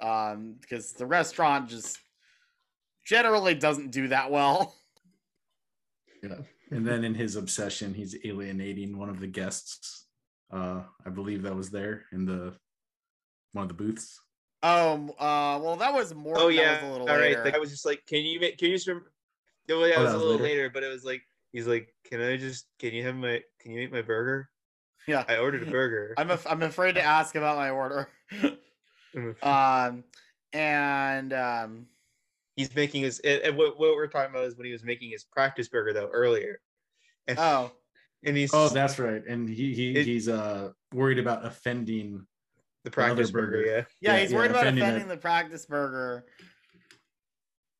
Um, 0.00 0.56
because 0.60 0.92
the 0.92 1.06
restaurant 1.06 1.68
just 1.68 1.98
generally 3.06 3.54
doesn't 3.54 3.90
do 3.92 4.08
that 4.08 4.30
well. 4.30 4.74
Yeah. 6.22 6.38
And 6.70 6.86
then 6.86 7.04
in 7.04 7.14
his 7.14 7.36
obsession, 7.36 7.92
he's 7.94 8.16
alienating 8.24 8.96
one 8.98 9.10
of 9.10 9.20
the 9.20 9.26
guests 9.26 10.06
Uh, 10.50 10.82
I 11.04 11.10
believe 11.10 11.42
that 11.42 11.54
was 11.54 11.70
there 11.70 12.06
in 12.12 12.24
the 12.24 12.54
one 13.52 13.62
of 13.62 13.68
the 13.68 13.74
booths. 13.74 14.20
Um. 14.62 15.10
Uh. 15.18 15.60
Well, 15.62 15.76
that 15.76 15.92
was 15.92 16.14
more. 16.14 16.34
Oh 16.38 16.48
yeah, 16.48 16.82
Was 16.82 16.82
a 16.82 16.92
little 16.92 17.08
all 17.08 17.14
right. 17.18 17.30
later. 17.30 17.42
The 17.44 17.52
guy 17.52 17.58
was 17.58 17.70
just 17.70 17.84
like, 17.86 18.04
"Can 18.06 18.24
you 18.24 18.40
make? 18.40 18.58
Can 18.58 18.70
you 18.70 18.76
just?" 18.76 18.88
Remember? 18.88 19.12
No, 19.68 19.84
yeah, 19.84 19.94
Oh, 19.96 20.00
it 20.00 20.04
was 20.04 20.12
that 20.12 20.16
a 20.16 20.18
little 20.18 20.32
later? 20.32 20.44
later, 20.44 20.70
but 20.70 20.82
it 20.82 20.88
was 20.88 21.04
like 21.04 21.22
he's 21.52 21.66
like, 21.66 21.92
"Can 22.04 22.20
I 22.20 22.36
just? 22.36 22.66
Can 22.78 22.92
you 22.92 23.02
have 23.04 23.16
my? 23.16 23.42
Can 23.60 23.72
you 23.72 23.80
eat 23.80 23.92
my 23.92 24.02
burger?" 24.02 24.48
Yeah. 25.06 25.24
I 25.28 25.36
ordered 25.38 25.66
a 25.66 25.70
burger. 25.70 26.14
I'm. 26.18 26.30
Af- 26.30 26.46
I'm 26.48 26.62
afraid 26.62 26.94
to 26.96 27.02
ask 27.02 27.34
about 27.34 27.56
my 27.56 27.70
order. 27.70 28.08
um. 29.42 30.04
And 30.52 31.32
um. 31.32 31.86
he's 32.56 32.74
making 32.74 33.02
his. 33.02 33.18
And 33.20 33.42
and 33.42 33.56
what 33.56 33.78
what 33.78 33.94
we're 33.94 34.06
talking 34.06 34.30
about 34.34 34.44
is 34.46 34.56
when 34.56 34.66
he 34.66 34.72
was 34.72 34.84
making 34.84 35.10
his 35.10 35.24
practice 35.24 35.68
burger 35.68 35.92
though 35.92 36.08
earlier. 36.12 36.60
And, 37.26 37.38
Oh. 37.38 37.72
and 38.22 38.36
he's 38.36 38.52
Oh, 38.52 38.68
that's 38.68 38.98
right. 38.98 39.22
And 39.26 39.48
he 39.48 39.74
he 39.74 39.96
It- 39.96 40.06
he's 40.06 40.28
uh 40.28 40.72
worried 40.92 41.18
about 41.18 41.44
offending 41.44 42.18
the 42.84 42.90
the 42.90 42.90
practice 42.90 43.30
burger, 43.30 43.62
yeah. 43.64 43.84
Yeah, 44.02 44.18
he's 44.18 44.32
worried 44.34 44.50
about 44.50 44.64
offending 44.64 44.84
offending 44.84 45.08
the 45.08 45.16
practice 45.16 45.64
burger. 45.64 46.26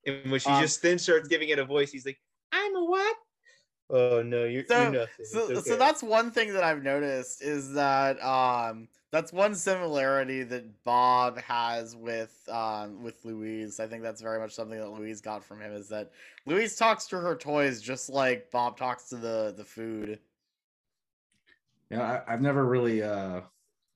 In 0.06 0.30
which 0.30 0.44
he 0.44 0.50
Um, 0.50 0.60
just 0.60 0.82
then 0.82 0.98
starts 0.98 1.28
giving 1.28 1.48
it 1.48 1.58
a 1.58 1.64
voice. 1.64 1.90
He's 1.90 2.04
like, 2.06 2.20
"I'm 2.52 2.76
a 2.76 2.84
what?" 2.84 3.16
Oh 3.90 4.22
no, 4.22 4.44
you're, 4.44 4.64
So, 4.66 4.82
you're 4.82 4.92
nothing. 4.92 5.24
so, 5.26 5.48
It's 5.50 5.68
so 5.68 5.76
that's 5.76 6.02
one 6.02 6.30
thing 6.30 6.52
that 6.54 6.64
I've 6.64 6.82
noticed 6.82 7.42
is 7.42 7.72
that 7.74 8.22
um 8.24 8.88
that's 9.10 9.32
one 9.32 9.54
similarity 9.54 10.42
that 10.42 10.82
Bob 10.84 11.38
has 11.38 11.94
with 11.94 12.36
um 12.48 13.02
with 13.02 13.24
Louise. 13.24 13.80
I 13.80 13.86
think 13.86 14.02
that's 14.02 14.20
very 14.22 14.38
much 14.40 14.52
something 14.52 14.78
that 14.78 14.90
Louise 14.90 15.20
got 15.20 15.44
from 15.44 15.60
him 15.60 15.72
is 15.72 15.88
that 15.90 16.12
Louise 16.46 16.76
talks 16.76 17.06
to 17.08 17.18
her 17.20 17.36
toys 17.36 17.80
just 17.80 18.08
like 18.08 18.50
Bob 18.50 18.76
talks 18.76 19.08
to 19.10 19.16
the 19.16 19.54
the 19.56 19.64
food. 19.64 20.18
Yeah, 21.90 22.22
I, 22.26 22.32
I've 22.32 22.40
never 22.40 22.64
really 22.64 23.02
uh 23.02 23.42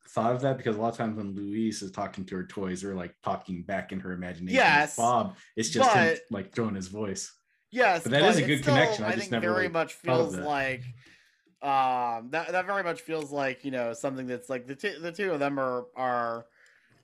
thought 0.08 0.32
of 0.32 0.40
that 0.42 0.56
because 0.56 0.76
a 0.76 0.80
lot 0.80 0.92
of 0.92 0.96
times 0.96 1.16
when 1.16 1.34
Louise 1.34 1.82
is 1.82 1.90
talking 1.90 2.24
to 2.26 2.36
her 2.36 2.44
toys, 2.44 2.82
they're 2.82 2.94
like 2.94 3.14
talking 3.22 3.62
back 3.62 3.92
in 3.92 4.00
her 4.00 4.12
imagination. 4.12 4.56
Yes, 4.56 4.96
Bob, 4.96 5.36
it's 5.56 5.70
just 5.70 5.90
him 5.90 6.16
like 6.30 6.52
throwing 6.54 6.74
his 6.74 6.88
voice. 6.88 7.32
Yes, 7.70 8.02
But 8.02 8.12
that 8.12 8.22
is 8.24 8.38
a 8.38 8.42
good 8.42 8.62
still, 8.62 8.74
connection. 8.74 9.04
I 9.04 9.08
I, 9.08 9.10
just 9.12 9.22
think 9.22 9.32
never, 9.32 9.52
very 9.52 9.68
much 9.68 9.94
feels 9.94 10.34
like 10.36 10.82
um 11.60 12.28
that 12.30 12.52
that 12.52 12.66
very 12.66 12.84
much 12.84 13.00
feels 13.00 13.32
like 13.32 13.64
you 13.64 13.72
know 13.72 13.92
something 13.92 14.28
that's 14.28 14.48
like 14.48 14.66
the 14.66 14.76
two 14.76 14.98
the 15.00 15.10
two 15.10 15.32
of 15.32 15.40
them 15.40 15.58
are 15.58 15.86
are 15.96 16.46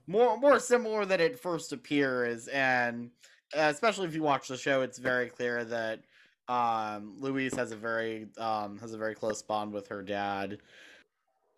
more 0.07 0.37
more 0.39 0.59
similar 0.59 1.05
than 1.05 1.21
it 1.21 1.39
first 1.39 1.73
appears, 1.73 2.49
and 2.49 3.11
uh, 3.57 3.71
especially 3.73 4.07
if 4.07 4.15
you 4.15 4.23
watch 4.23 4.49
the 4.49 4.57
show, 4.57 4.83
it's 4.83 4.99
very 4.99 5.29
clear 5.29 5.65
that 5.65 6.01
um 6.49 7.17
Louise 7.19 7.55
has 7.55 7.73
a 7.73 7.77
very 7.77 8.29
um 8.39 8.79
has 8.79 8.93
a 8.95 8.99
very 8.99 9.15
close 9.15 9.43
bond 9.43 9.73
with 9.73 9.89
her 9.89 10.03
dad. 10.03 10.59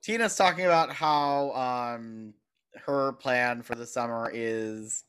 Tina's 0.07 0.37
talking 0.37 0.65
about 0.67 0.93
how 0.93 1.51
um 1.51 2.33
her 2.87 3.15
plan 3.15 3.61
for 3.63 3.75
the 3.75 3.85
summer 3.85 4.31
is 4.33 5.03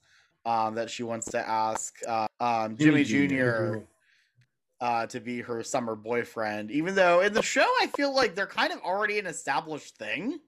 um 0.43 0.73
that 0.73 0.89
she 0.89 1.03
wants 1.03 1.29
to 1.29 1.47
ask 1.47 1.95
uh, 2.07 2.25
um 2.39 2.75
Jimmy, 2.77 3.03
Jimmy 3.03 3.27
Jr. 3.27 3.75
Uh, 4.81 5.05
to 5.05 5.19
be 5.19 5.41
her 5.41 5.61
summer 5.61 5.95
boyfriend, 5.95 6.71
even 6.71 6.95
though 6.95 7.21
in 7.21 7.31
the 7.33 7.43
show 7.43 7.67
I 7.79 7.85
feel 7.87 8.13
like 8.15 8.33
they're 8.33 8.47
kind 8.47 8.73
of 8.73 8.79
already 8.81 9.19
an 9.19 9.27
established 9.27 9.97
thing. 9.97 10.39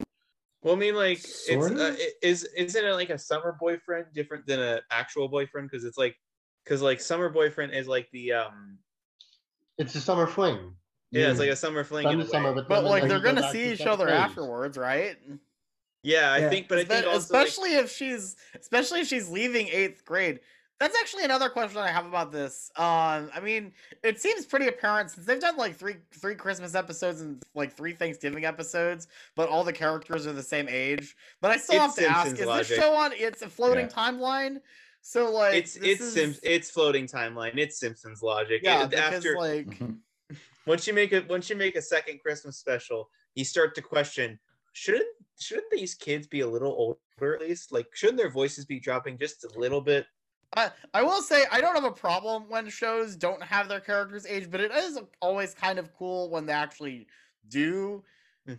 Well, 0.63 0.75
I 0.75 0.79
mean, 0.79 0.95
like, 0.95 1.19
it's 1.19 1.49
uh, 1.49 1.73
of? 1.73 1.95
i- 1.99 2.12
is 2.23 2.43
isn't 2.57 2.83
it 2.83 2.93
like 2.93 3.12
a 3.12 3.19
summer 3.19 3.55
boyfriend 3.59 4.07
different 4.15 4.47
than 4.47 4.59
an 4.59 4.79
actual 4.89 5.27
boyfriend? 5.27 5.69
Because 5.69 5.85
it's 5.85 5.97
like, 5.97 6.15
because 6.63 6.81
like 6.81 6.99
summer 7.01 7.29
boyfriend 7.29 7.73
is 7.73 7.88
like 7.88 8.09
the 8.13 8.33
um, 8.33 8.79
It's 9.77 9.93
a 9.93 10.01
summer 10.01 10.25
fling. 10.25 10.73
Yeah, 11.12 11.30
it's 11.30 11.39
like 11.39 11.50
a 11.50 11.56
summer 11.56 11.84
fling. 11.84 12.04
Done 12.04 12.13
in 12.13 12.19
the 12.19 12.26
summer, 12.28 12.54
but, 12.54 12.67
But 12.67 12.84
like 12.84 13.08
they're 13.08 13.19
gonna 13.19 13.41
back 13.41 13.52
see 13.52 13.63
to 13.65 13.74
each 13.74 13.82
other 13.82 14.06
phase. 14.08 14.15
afterwards, 14.15 14.78
right? 14.78 15.17
Yeah, 16.04 16.32
I 16.32 16.38
Yeah. 16.39 16.50
think, 16.50 16.67
but 16.69 16.78
I 16.80 16.86
think 16.86 17.06
Espe- 17.06 17.10
also 17.13 17.34
like, 17.34 17.48
especially 17.48 17.76
if 17.76 17.91
she's 17.91 18.36
especially 18.60 19.02
if 19.02 19.08
she's 19.08 19.30
leaving 19.30 19.67
eighth 19.67 20.06
grade. 20.06 20.39
That's 20.80 20.98
actually 20.98 21.26
another 21.26 21.50
question 21.50 21.80
I 21.80 21.89
have 21.89 22.06
about 22.06 22.32
this. 22.32 22.72
Um, 22.78 23.30
I 23.36 23.41
mean, 23.43 23.74
it 24.02 24.22
seems 24.22 24.45
pretty 24.45 24.67
apparent 24.67 25.12
since 25.12 25.26
they've 25.26 25.38
done 25.41 25.58
like 25.58 25.76
three 25.76 25.98
three 26.13 26.36
Christmas 26.36 26.74
episodes 26.74 27.19
and 27.19 27.43
like 27.54 27.76
three 27.76 27.91
Thanksgiving 27.91 28.45
episodes, 28.45 29.10
but 29.36 29.50
all 29.50 29.65
the 29.65 29.74
characters 29.74 30.26
are 30.26 30.32
the 30.32 30.41
same 30.41 30.69
age. 30.69 31.17
But 31.41 31.52
I 31.52 31.58
still 31.58 31.84
It's 31.84 31.98
have 31.98 32.06
to 32.06 32.08
ask: 32.10 32.28
Simpsons 32.28 32.50
Is 32.62 32.67
this 32.69 32.78
show 32.78 32.93
on? 32.93 33.12
It's 33.13 33.41
a 33.41 33.50
floating 33.50 33.88
Yeah. 33.88 33.91
timeline. 33.91 34.62
So 35.02 35.30
like, 35.32 35.56
it's 35.56 35.76
it's 35.76 36.00
is, 36.00 36.13
Sim- 36.13 36.36
it's 36.43 36.72
floating 36.72 37.08
timeline. 37.08 37.58
It's 37.58 37.78
Simpsons 37.78 38.22
logic. 38.22 38.62
yeah, 38.63 38.84
It- 38.84 38.91
because 38.91 39.15
after 39.15 39.36
like 39.38 39.67
Mm-hmm. 39.67 39.91
Once 40.65 40.88
you 40.88 40.93
make 40.93 41.12
it 41.13 41.28
once 41.30 41.50
you 41.50 41.56
make 41.56 41.76
a 41.76 41.82
second 41.82 42.19
Christmas 42.22 42.58
special, 42.58 43.10
you 43.36 43.45
start 43.45 43.76
to 43.76 43.82
question 43.82 44.39
shouldn't 44.74 45.08
shouldn't 45.39 45.72
these 45.72 45.95
kids 45.95 46.28
be 46.28 46.41
a 46.41 46.48
little 46.48 46.72
older 47.19 47.36
at 47.36 47.41
least? 47.41 47.72
Like 47.72 47.88
shouldn't 47.93 48.17
their 48.17 48.30
voices 48.30 48.65
be 48.65 48.80
dropping 48.80 49.17
just 49.17 49.43
a 49.43 49.60
little 49.60 49.82
bit? 49.82 50.06
I, 50.56 50.72
I 50.95 51.04
will 51.04 51.22
say 51.22 51.45
I 51.52 51.62
don't 51.62 51.76
have 51.76 51.84
a 51.84 51.91
problem 51.91 52.50
when 52.50 52.69
shows 52.69 53.15
don't 53.15 53.41
have 53.43 53.67
their 53.67 53.80
characters 53.80 54.26
age, 54.26 54.50
but 54.50 54.60
it 54.60 54.72
is 54.72 55.00
always 55.22 55.54
kind 55.54 55.78
of 55.78 55.93
cool 55.93 56.30
when 56.32 56.45
they 56.48 56.54
actually 56.54 57.08
do 57.50 58.04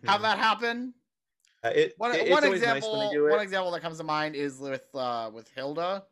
have 0.05 0.23
that 0.23 0.39
happen. 0.39 0.95
Uh, 1.65 1.73
it, 1.75 1.95
One, 1.99 2.15
it- 2.15 2.31
one 2.31 2.45
nice 2.45 2.53
example, 2.55 2.93
when 2.93 3.09
they 3.09 3.15
do 3.15 3.27
it. 3.27 3.31
one 3.31 3.41
example 3.41 3.71
that 3.73 3.83
comes 3.83 3.99
to 3.99 4.05
mind 4.05 4.37
is 4.37 4.59
with 4.59 4.87
uh, 4.95 5.31
with 5.35 5.49
Hilda. 5.49 6.05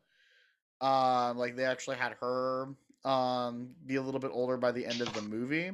Um, 0.81 1.39
like 1.39 1.57
they 1.57 1.65
actually 1.65 1.97
had 1.97 2.13
her 2.21 2.69
um 3.05 3.71
be 3.87 3.97
a 3.97 4.03
little 4.03 4.21
bit 4.21 4.31
older 4.33 4.57
by 4.57 4.73
the 4.73 4.85
end 4.85 5.01
of 5.01 5.13
the 5.15 5.23
movie. 5.23 5.73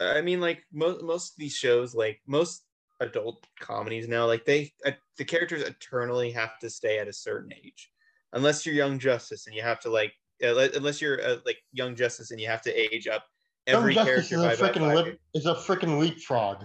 I 0.00 0.20
mean, 0.20 0.40
like 0.40 0.64
most 0.72 1.02
most 1.02 1.32
of 1.32 1.38
these 1.38 1.54
shows, 1.54 1.94
like 1.94 2.20
most 2.26 2.64
adult 3.00 3.46
comedies 3.60 4.08
now, 4.08 4.26
like 4.26 4.44
they 4.44 4.72
uh, 4.84 4.92
the 5.18 5.24
characters 5.24 5.62
eternally 5.62 6.30
have 6.30 6.58
to 6.60 6.70
stay 6.70 6.98
at 6.98 7.08
a 7.08 7.12
certain 7.12 7.52
age, 7.52 7.90
unless 8.32 8.64
you're 8.64 8.74
Young 8.74 8.98
Justice 8.98 9.46
and 9.46 9.56
you 9.56 9.62
have 9.62 9.80
to 9.80 9.90
like, 9.90 10.12
uh, 10.42 10.68
unless 10.74 11.00
you're 11.00 11.22
uh, 11.22 11.36
like 11.44 11.58
Young 11.72 11.94
Justice 11.94 12.30
and 12.30 12.40
you 12.40 12.46
have 12.46 12.62
to 12.62 12.72
age 12.72 13.06
up 13.06 13.24
every 13.66 13.94
Young 13.94 14.06
Justice 14.06 14.28
character 14.28 14.52
is 14.52 14.60
a 14.60 14.62
by, 14.62 14.72
by 14.72 14.78
freaking 14.78 14.86
five 14.86 15.06
lip, 15.06 15.20
is 15.34 15.46
a 15.46 15.54
freaking 15.54 15.98
leapfrog. 15.98 16.64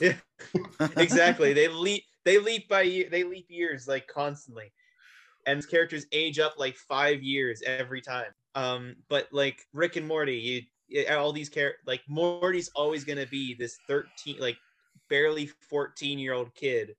Yeah, 0.00 0.14
exactly. 0.96 1.52
They 1.52 1.68
leap. 1.68 2.04
They 2.24 2.38
leap 2.38 2.68
by 2.68 2.82
year. 2.82 3.08
They 3.10 3.24
leap 3.24 3.46
years 3.48 3.86
like 3.86 4.06
constantly, 4.08 4.72
and 5.46 5.66
characters 5.68 6.06
age 6.12 6.38
up 6.38 6.54
like 6.58 6.76
five 6.76 7.22
years 7.22 7.62
every 7.64 8.00
time. 8.00 8.26
Um, 8.56 8.96
but 9.08 9.28
like 9.32 9.60
Rick 9.72 9.96
and 9.96 10.08
Morty, 10.08 10.66
you 10.88 11.06
all 11.10 11.32
these 11.32 11.50
char 11.50 11.74
like 11.86 12.02
Morty's 12.08 12.70
always 12.74 13.04
gonna 13.04 13.26
be 13.26 13.54
this 13.54 13.78
thirteen, 13.86 14.38
like 14.38 14.56
barely 15.08 15.50
fourteen 15.68 16.18
year 16.18 16.32
old 16.32 16.54
kid 16.54 16.94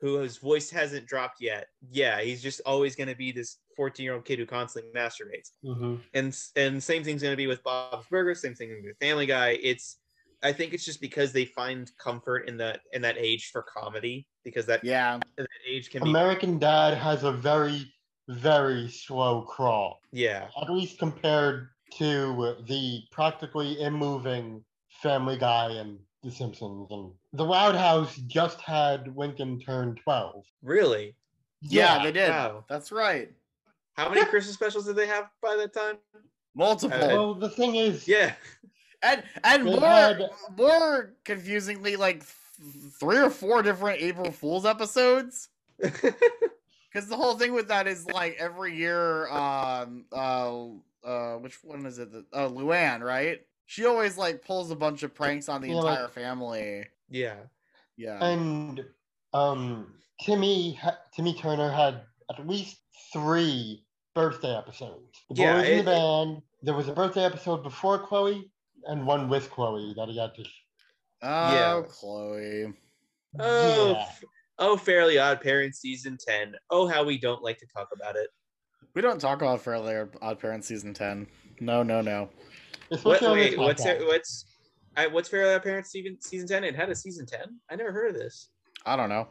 who 0.00 0.18
his 0.18 0.36
voice 0.36 0.70
hasn't 0.70 1.06
dropped 1.06 1.40
yet. 1.40 1.66
Yeah, 1.90 2.20
he's 2.20 2.42
just 2.42 2.60
always 2.66 2.94
gonna 2.94 3.16
be 3.16 3.32
this 3.32 3.56
fourteen 3.74 4.04
year 4.04 4.14
old 4.14 4.24
kid 4.24 4.38
who 4.38 4.46
constantly 4.46 4.90
masturbates 4.94 5.50
Mm-hmm. 5.64 5.96
and 6.14 6.38
and 6.56 6.82
same 6.82 7.02
thing's 7.04 7.22
going 7.22 7.32
to 7.32 7.36
be 7.36 7.46
with 7.46 7.62
Bob's 7.62 8.06
Burgers. 8.08 8.42
Same 8.42 8.54
thing 8.54 8.82
with 8.84 8.98
Family 9.00 9.26
Guy. 9.26 9.58
It's 9.62 9.98
I 10.42 10.52
think 10.52 10.72
it's 10.74 10.84
just 10.84 11.00
because 11.00 11.32
they 11.32 11.44
find 11.44 11.90
comfort 11.98 12.48
in 12.48 12.56
that 12.58 12.80
in 12.92 13.02
that 13.02 13.16
age 13.18 13.50
for 13.52 13.62
comedy 13.62 14.26
because 14.44 14.66
that 14.66 14.84
yeah 14.84 15.18
that 15.36 15.46
age 15.66 15.90
can 15.90 16.02
be 16.02 16.10
American 16.10 16.58
Dad 16.58 16.94
has 16.94 17.24
a 17.24 17.32
very, 17.32 17.92
very 18.28 18.88
slow 18.88 19.42
crawl. 19.42 20.00
yeah 20.12 20.48
At 20.60 20.70
least 20.70 20.98
compared 20.98 21.68
to 21.98 22.56
the 22.68 23.02
practically 23.10 23.80
immoving 23.80 24.62
Family 25.02 25.38
Guy 25.38 25.70
and 25.72 25.98
The 26.22 26.30
Simpsons. 26.30 26.88
And 26.90 27.12
The 27.32 27.44
Loud 27.44 27.74
House 27.74 28.16
just 28.26 28.60
had 28.60 29.16
Lincoln 29.16 29.58
turn 29.60 29.94
12. 30.04 30.44
really 30.62 31.14
Yeah, 31.62 32.02
they 32.02 32.12
did. 32.12 32.30
Wow. 32.30 32.64
That's 32.68 32.92
right. 32.92 33.30
How 33.94 34.08
many 34.08 34.24
Christmas 34.26 34.54
specials 34.54 34.86
did 34.86 34.96
they 34.96 35.06
have 35.06 35.28
by 35.42 35.56
that 35.56 35.72
time? 35.72 35.96
Multiple. 36.54 37.02
Uh, 37.02 37.08
Well, 37.08 37.34
the 37.34 37.48
thing 37.48 37.74
is, 37.76 38.06
Yeah, 38.06 38.34
and 39.02 39.22
and 39.44 39.64
more 39.64 39.80
had- 39.80 40.30
more 40.56 41.14
confusingly, 41.24 41.96
like 41.96 42.20
th- 42.20 42.92
three 43.00 43.18
or 43.18 43.30
four 43.30 43.62
different 43.62 44.00
April 44.02 44.30
Fools 44.32 44.64
episodes. 44.66 45.48
Because 46.92 47.08
the 47.08 47.16
whole 47.16 47.34
thing 47.36 47.52
with 47.52 47.68
that 47.68 47.86
is 47.86 48.06
like 48.06 48.36
every 48.38 48.74
year, 48.76 49.28
um, 49.28 50.06
uh, 50.12 50.54
uh, 51.04 51.36
which 51.36 51.62
one 51.62 51.84
is 51.86 51.98
it? 51.98 52.10
The- 52.12 52.26
Uh, 52.32 52.48
Luann, 52.48 53.00
right? 53.02 53.40
She 53.66 53.84
always 53.84 54.16
like 54.16 54.42
pulls 54.44 54.70
a 54.70 54.76
bunch 54.76 55.02
of 55.02 55.14
pranks 55.14 55.48
on 55.48 55.60
the 55.60 55.68
Yeah, 55.68 55.76
entire 55.78 56.08
family. 56.08 56.86
yeah. 57.10 57.36
Yeah. 57.96 58.24
and 58.24 58.84
um, 59.34 59.92
Timmy 60.20 60.74
ha- 60.74 60.98
Timmy 61.14 61.34
Turner 61.34 61.70
had 61.70 62.02
at 62.30 62.46
least 62.46 62.78
three 63.12 63.84
birthday 64.14 64.56
episodes. 64.56 65.20
The 65.30 65.42
Yeah, 65.42 65.56
boys 65.60 65.68
in 65.68 65.78
the 65.78 65.84
band. 65.84 66.42
There 66.62 66.74
was 66.74 66.88
a 66.88 66.92
birthday 66.92 67.24
episode 67.24 67.62
before 67.64 67.98
Chloe, 68.06 68.50
and 68.84 69.04
one 69.06 69.28
with 69.28 69.50
Chloe 69.50 69.94
that 69.96 70.08
he 70.08 70.16
had 70.18 70.34
to. 70.36 70.44
oh, 71.22 71.54
yeah. 71.54 71.82
Chloe. 71.88 72.72
Oh, 73.38 73.90
Yeah. 73.90 74.06
F- 74.58 74.66
oh, 74.66 74.76
Fairly 74.76 75.18
Odd 75.18 75.40
Parents 75.40 75.80
season 75.80 76.16
ten. 76.18 76.54
Oh, 76.70 76.86
how 76.86 77.04
we 77.04 77.18
don't 77.18 77.42
like 77.42 77.58
to 77.58 77.66
talk 77.66 77.88
about 77.92 78.16
it. 78.16 78.28
We 78.94 79.02
don't 79.02 79.20
talk 79.20 79.42
about 79.42 79.60
Fairly 79.62 80.08
Odd 80.22 80.38
Parents 80.40 80.66
season 80.66 80.94
ten. 80.94 81.26
No, 81.60 81.82
no, 81.82 82.00
no. 82.00 82.28
What? 82.88 82.98
Especially 82.98 83.26
on 83.28 83.36
this 83.38 83.50
Wait, 83.50 83.58
what's 83.58 83.84
podcast. 83.84 84.06
what's 84.06 84.44
I, 84.96 85.06
what's 85.06 85.28
Fairly 85.28 85.54
Odd 85.54 85.62
Parents 85.62 85.90
season 85.90 86.20
season 86.20 86.48
ten? 86.48 86.64
It 86.64 86.74
had 86.74 86.90
a 86.90 86.94
season 86.94 87.26
ten. 87.26 87.58
I 87.70 87.76
never 87.76 87.92
heard 87.92 88.10
of 88.10 88.16
this. 88.20 88.48
I 88.86 88.96
don't 88.96 89.08
know. 89.08 89.28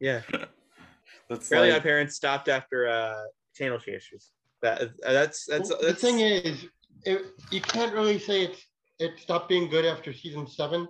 Yeah. 0.00 0.22
That's 1.28 1.48
Fairly 1.48 1.68
like- 1.70 1.78
Odd 1.78 1.82
Parents 1.82 2.14
stopped 2.14 2.48
after 2.48 2.88
uh, 2.88 3.22
channel 3.54 3.78
issues. 3.86 4.30
That 4.60 4.82
uh, 4.82 5.12
that's 5.12 5.44
that's, 5.46 5.70
Well, 5.70 5.78
that's 5.82 6.00
the 6.00 6.06
thing 6.06 6.20
is, 6.20 6.66
it, 7.04 7.22
you 7.50 7.60
can't 7.60 7.92
really 7.92 8.18
say 8.18 8.42
it's 8.42 8.64
it 9.00 9.18
stopped 9.18 9.48
being 9.48 9.68
good 9.68 9.84
after 9.84 10.12
season 10.12 10.46
seven, 10.46 10.86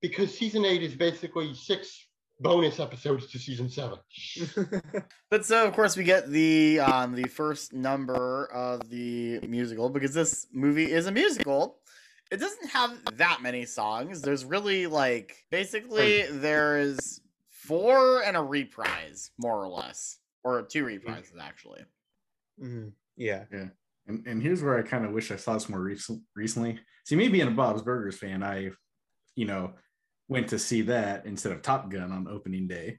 because 0.00 0.36
season 0.36 0.64
eight 0.64 0.82
is 0.82 0.94
basically 0.94 1.52
six 1.54 2.08
bonus 2.44 2.78
episodes 2.78 3.26
to 3.32 3.38
season 3.38 3.68
seven. 3.68 3.98
But 5.30 5.44
so 5.44 5.66
of 5.66 5.72
course 5.74 5.96
we 5.96 6.04
get 6.04 6.30
the 6.30 6.78
um 6.78 7.14
the 7.14 7.28
first 7.28 7.72
number 7.72 8.46
of 8.52 8.88
the 8.88 9.40
musical 9.48 9.88
because 9.88 10.14
this 10.14 10.46
movie 10.52 10.92
is 10.92 11.06
a 11.06 11.12
musical. 11.12 11.78
It 12.30 12.38
doesn't 12.38 12.68
have 12.70 12.92
that 13.16 13.40
many 13.42 13.64
songs. 13.64 14.22
There's 14.22 14.44
really 14.44 14.86
like 14.86 15.34
basically 15.50 16.26
there's 16.30 17.20
four 17.50 18.22
and 18.22 18.36
a 18.36 18.42
reprise, 18.42 19.30
more 19.38 19.64
or 19.64 19.68
less. 19.68 20.18
Or 20.44 20.62
two 20.62 20.84
reprises 20.84 21.40
actually. 21.40 21.82
Mhm. 22.62 22.92
yeah. 23.16 23.44
Yeah. 23.50 23.68
And, 24.06 24.26
and 24.26 24.42
here's 24.42 24.62
where 24.62 24.78
I 24.78 24.82
kind 24.82 25.04
of 25.06 25.12
wish 25.12 25.30
I 25.32 25.36
saw 25.36 25.54
this 25.54 25.68
more 25.70 25.80
recent, 25.80 26.20
recently. 26.36 26.78
See, 27.06 27.16
me 27.16 27.28
being 27.28 27.48
a 27.48 27.50
Bob's 27.50 27.80
Burgers 27.82 28.18
fan, 28.18 28.42
I, 28.42 28.70
you 29.34 29.46
know, 29.46 29.72
went 30.28 30.48
to 30.48 30.58
see 30.58 30.82
that 30.82 31.26
instead 31.26 31.52
of 31.52 31.62
Top 31.62 31.90
Gun 31.90 32.12
on 32.12 32.28
opening 32.28 32.66
day. 32.66 32.98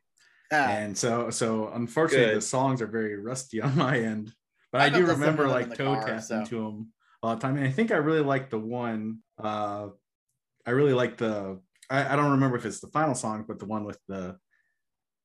Ah. 0.51 0.67
And 0.69 0.97
so, 0.97 1.30
so 1.30 1.69
unfortunately, 1.73 2.28
Good. 2.28 2.38
the 2.38 2.41
songs 2.41 2.82
are 2.82 2.88
very 2.88 3.17
rusty 3.17 3.61
on 3.61 3.76
my 3.76 3.97
end. 3.99 4.34
But 4.71 4.82
I, 4.82 4.86
I 4.86 4.89
do 4.89 4.93
got 4.93 4.99
to 4.99 5.05
listen 5.07 5.19
to 5.19 5.32
remember 5.32 5.47
like 5.47 5.78
toe 5.78 5.95
car, 5.95 6.05
tapping 6.05 6.21
so. 6.21 6.45
to 6.45 6.55
them 6.55 6.93
all 7.23 7.36
the 7.36 7.41
time. 7.41 7.57
And 7.57 7.65
I 7.65 7.71
think 7.71 7.91
I 7.91 7.97
really 7.97 8.21
like 8.21 8.49
the 8.49 8.59
one. 8.59 9.19
Uh, 9.41 9.89
I 10.65 10.71
really 10.71 10.93
like 10.93 11.17
the. 11.17 11.59
I, 11.89 12.13
I 12.13 12.15
don't 12.15 12.32
remember 12.32 12.57
if 12.57 12.65
it's 12.65 12.80
the 12.80 12.88
final 12.88 13.15
song, 13.15 13.45
but 13.47 13.59
the 13.59 13.65
one 13.65 13.86
with 13.86 13.99
the 14.07 14.38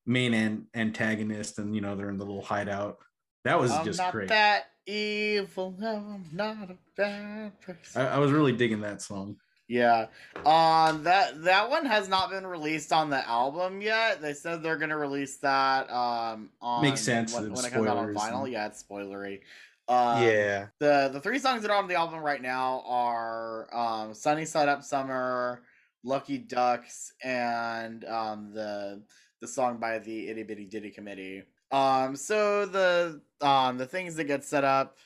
main 0.05 0.33
an- 0.33 0.67
antagonist, 0.75 1.59
and 1.59 1.75
you 1.75 1.81
know 1.81 1.95
they're 1.95 2.09
in 2.09 2.17
the 2.17 2.25
little 2.25 2.43
hideout. 2.43 2.97
That 3.43 3.59
was 3.59 3.71
I'm 3.71 3.83
just 3.83 3.99
not 3.99 4.11
great. 4.11 4.29
that 4.29 4.65
evil. 4.85 5.75
I'm 5.83 6.25
not 6.31 6.69
a 6.69 6.77
bad 6.95 7.59
person. 7.61 8.01
I, 8.01 8.15
I 8.15 8.17
was 8.19 8.31
really 8.31 8.51
digging 8.51 8.81
that 8.81 9.01
song. 9.01 9.37
Yeah. 9.71 10.07
Um 10.45 11.03
that 11.03 11.43
that 11.43 11.69
one 11.69 11.85
has 11.85 12.09
not 12.09 12.29
been 12.29 12.45
released 12.45 12.91
on 12.91 13.09
the 13.09 13.25
album 13.27 13.81
yet. 13.81 14.21
They 14.21 14.33
said 14.33 14.61
they're 14.61 14.75
gonna 14.77 14.97
release 14.97 15.37
that 15.37 15.89
um 15.89 16.49
on 16.61 16.81
Makes 16.81 17.01
sense, 17.01 17.33
when, 17.33 17.53
when 17.53 17.63
it 17.65 17.71
comes 17.71 17.87
out 17.87 17.95
on 17.97 18.13
vinyl. 18.13 18.43
and- 18.43 18.51
Yeah, 18.51 18.65
it's 18.67 18.83
spoilery. 18.83 19.39
Um, 19.87 20.23
Yeah. 20.23 20.67
The 20.79 21.09
the 21.13 21.21
three 21.21 21.39
songs 21.39 21.61
that 21.61 21.71
are 21.71 21.77
on 21.77 21.87
the 21.87 21.95
album 21.95 22.19
right 22.19 22.41
now 22.41 22.83
are 22.85 23.73
um 23.73 24.13
Sunny 24.13 24.43
Side 24.45 24.67
Up 24.67 24.83
Summer, 24.83 25.63
Lucky 26.03 26.37
Ducks, 26.37 27.13
and 27.23 28.03
um 28.05 28.51
the 28.53 29.01
the 29.39 29.47
song 29.47 29.77
by 29.77 29.99
the 29.99 30.27
Itty 30.27 30.43
Bitty 30.43 30.65
Ditty 30.65 30.89
Committee. 30.91 31.43
Um 31.71 32.17
so 32.17 32.65
the 32.65 33.21
um 33.39 33.77
the 33.77 33.85
things 33.87 34.15
that 34.17 34.25
get 34.25 34.43
set 34.43 34.65
up 34.65 34.97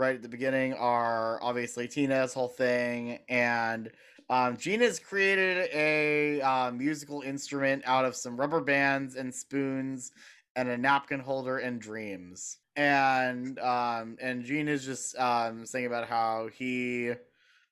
right 0.00 0.16
at 0.16 0.22
the 0.22 0.28
beginning 0.28 0.72
are 0.74 1.38
obviously 1.42 1.86
Tina's 1.86 2.32
whole 2.32 2.48
thing, 2.48 3.18
and 3.28 3.90
um, 4.30 4.56
Gene's 4.56 4.98
created 4.98 5.68
a 5.72 6.40
uh, 6.40 6.70
musical 6.72 7.20
instrument 7.20 7.82
out 7.84 8.04
of 8.04 8.16
some 8.16 8.36
rubber 8.36 8.60
bands 8.60 9.14
and 9.14 9.32
spoons 9.32 10.12
and 10.56 10.68
a 10.68 10.78
napkin 10.78 11.20
holder 11.20 11.58
and 11.58 11.80
dreams. 11.80 12.58
And 12.76 13.58
um, 13.58 14.16
and 14.20 14.44
Gene's 14.44 14.84
just 14.84 15.16
um, 15.18 15.66
saying 15.66 15.86
about 15.86 16.08
how 16.08 16.48
he 16.52 17.12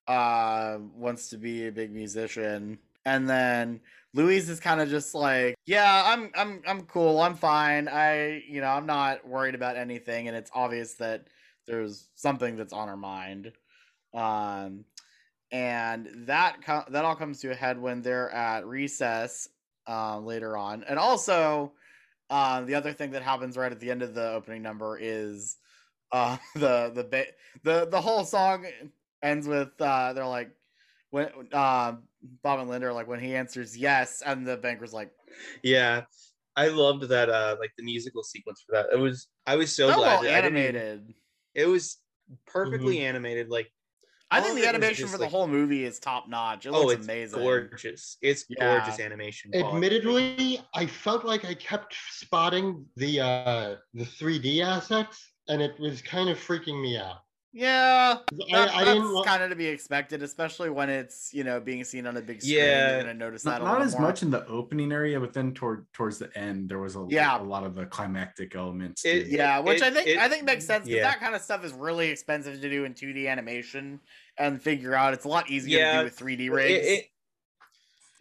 uh, 0.06 0.78
wants 0.94 1.30
to 1.30 1.38
be 1.38 1.68
a 1.68 1.72
big 1.72 1.92
musician, 1.92 2.78
and 3.06 3.28
then 3.28 3.80
Louise 4.12 4.48
is 4.48 4.60
kind 4.60 4.80
of 4.80 4.88
just 4.90 5.14
like, 5.14 5.54
yeah, 5.64 6.02
I'm 6.04 6.30
I'm 6.34 6.62
I'm 6.66 6.82
cool, 6.82 7.20
I'm 7.20 7.36
fine. 7.36 7.88
I 7.88 8.42
you 8.48 8.60
know 8.60 8.68
I'm 8.68 8.86
not 8.86 9.26
worried 9.26 9.54
about 9.54 9.76
anything, 9.76 10.28
and 10.28 10.36
it's 10.36 10.50
obvious 10.54 10.94
that 10.94 11.28
there's 11.68 12.08
something 12.14 12.56
that's 12.56 12.72
on 12.72 12.88
her 12.88 12.96
mind. 12.96 13.52
Um, 14.14 14.84
and 15.52 16.08
that 16.26 16.56
that 16.90 17.04
all 17.04 17.14
comes 17.14 17.40
to 17.40 17.50
a 17.50 17.54
head 17.54 17.80
when 17.80 18.02
they're 18.02 18.30
at 18.30 18.66
recess 18.66 19.48
uh, 19.86 20.18
later 20.18 20.56
on, 20.56 20.84
and 20.84 20.98
also 20.98 21.72
uh, 22.28 22.62
the 22.62 22.74
other 22.74 22.92
thing 22.92 23.12
that 23.12 23.22
happens 23.22 23.56
right 23.56 23.72
at 23.72 23.80
the 23.80 23.90
end 23.90 24.02
of 24.02 24.14
the 24.14 24.32
opening 24.32 24.62
number 24.62 24.98
is 25.00 25.56
uh, 26.12 26.36
the 26.54 26.90
the 26.94 27.04
ba- 27.04 27.32
the 27.62 27.86
the 27.86 28.00
whole 28.00 28.24
song 28.24 28.66
ends 29.22 29.46
with 29.46 29.70
uh, 29.80 30.12
they're 30.12 30.26
like 30.26 30.50
when 31.10 31.28
uh, 31.52 31.94
Bob 32.42 32.60
and 32.60 32.68
Linda 32.68 32.88
are 32.88 32.92
like 32.92 33.08
when 33.08 33.20
he 33.20 33.34
answers 33.34 33.76
yes, 33.76 34.22
and 34.24 34.46
the 34.46 34.56
banker's 34.56 34.92
like, 34.92 35.12
Yeah. 35.62 36.02
I 36.56 36.66
loved 36.66 37.04
that 37.04 37.30
uh 37.30 37.54
like 37.60 37.70
the 37.78 37.84
musical 37.84 38.24
sequence 38.24 38.64
for 38.66 38.72
that. 38.72 38.86
It 38.92 38.98
was 38.98 39.28
I 39.46 39.54
was 39.54 39.72
so 39.72 39.90
so 39.90 39.96
glad 39.96 40.22
well 40.22 40.28
animated. 40.28 41.14
It 41.58 41.66
was 41.66 41.98
perfectly 42.46 43.00
animated 43.00 43.48
like 43.48 43.70
I 44.30 44.40
think 44.42 44.56
the 44.60 44.68
animation 44.68 45.04
just, 45.04 45.14
for 45.14 45.18
the 45.18 45.28
whole 45.28 45.48
movie 45.48 45.84
is 45.84 45.98
top 45.98 46.28
notch. 46.28 46.66
It 46.66 46.72
oh 46.74 46.82
looks 46.82 46.94
it's 46.96 47.06
amazing. 47.06 47.38
gorgeous. 47.40 48.18
It's 48.20 48.44
Yeah. 48.48 48.60
gorgeous 48.60 49.00
animation. 49.00 49.50
quality. 49.52 49.74
Admittedly, 49.74 50.60
I 50.74 50.84
felt 50.84 51.24
like 51.24 51.46
I 51.46 51.54
kept 51.54 51.94
spotting 52.10 52.84
the 52.96 53.20
uh, 53.20 53.76
the 53.94 54.04
3D 54.04 54.60
assets, 54.62 55.32
and 55.48 55.62
it 55.62 55.80
was 55.80 56.02
kind 56.02 56.28
of 56.28 56.36
freaking 56.38 56.80
me 56.82 56.98
out. 56.98 57.20
Yeah, 57.58 58.18
I- 58.18 58.52
that, 58.52 58.74
I 58.74 58.84
didn't 58.84 59.12
that's 59.12 59.26
kind 59.26 59.42
of 59.42 59.50
to 59.50 59.56
be 59.56 59.66
expected, 59.66 60.22
especially 60.22 60.70
when 60.70 60.88
it's 60.88 61.34
you 61.34 61.42
know 61.42 61.58
being 61.58 61.82
seen 61.82 62.06
on 62.06 62.16
a 62.16 62.20
big 62.20 62.40
screen. 62.40 62.58
Yeah. 62.58 62.90
you're 62.92 63.00
gonna 63.00 63.14
notice 63.14 63.44
Not, 63.44 63.58
that 63.58 63.62
a 63.62 63.64
not 63.64 63.82
as 63.82 63.94
more. 63.94 64.02
much 64.02 64.22
in 64.22 64.30
the 64.30 64.46
opening 64.46 64.92
area, 64.92 65.18
but 65.18 65.32
then 65.32 65.52
toward 65.54 65.84
towards 65.92 66.18
the 66.18 66.30
end, 66.38 66.68
there 66.68 66.78
was 66.78 66.94
a, 66.94 67.04
Yeah. 67.08 67.40
a 67.40 67.42
lot 67.42 67.64
of 67.64 67.74
the 67.74 67.86
climactic 67.86 68.54
elements. 68.54 69.04
It- 69.04 69.24
to 69.24 69.30
Yeah, 69.30 69.58
which 69.58 69.78
It- 69.78 69.82
I 69.82 69.90
think 69.90 70.06
it- 70.06 70.18
I 70.18 70.28
think 70.28 70.44
makes 70.44 70.64
sense 70.66 70.84
because 70.84 70.98
yeah. 70.98 71.10
that 71.10 71.18
kind 71.20 71.34
of 71.34 71.42
stuff 71.42 71.64
is 71.64 71.72
really 71.72 72.10
expensive 72.10 72.60
to 72.60 72.70
do 72.70 72.84
in 72.84 72.94
2D 72.94 73.26
animation 73.28 73.98
and 74.38 74.62
figure 74.62 74.94
out. 74.94 75.12
It's 75.14 75.24
a 75.24 75.28
lot 75.28 75.50
easier 75.50 75.78
to 75.92 75.98
do 75.98 76.04
with 76.04 76.16
3D 76.16 76.50
rigs, 76.50 76.86
It, 76.86 76.90
it, 76.92 77.04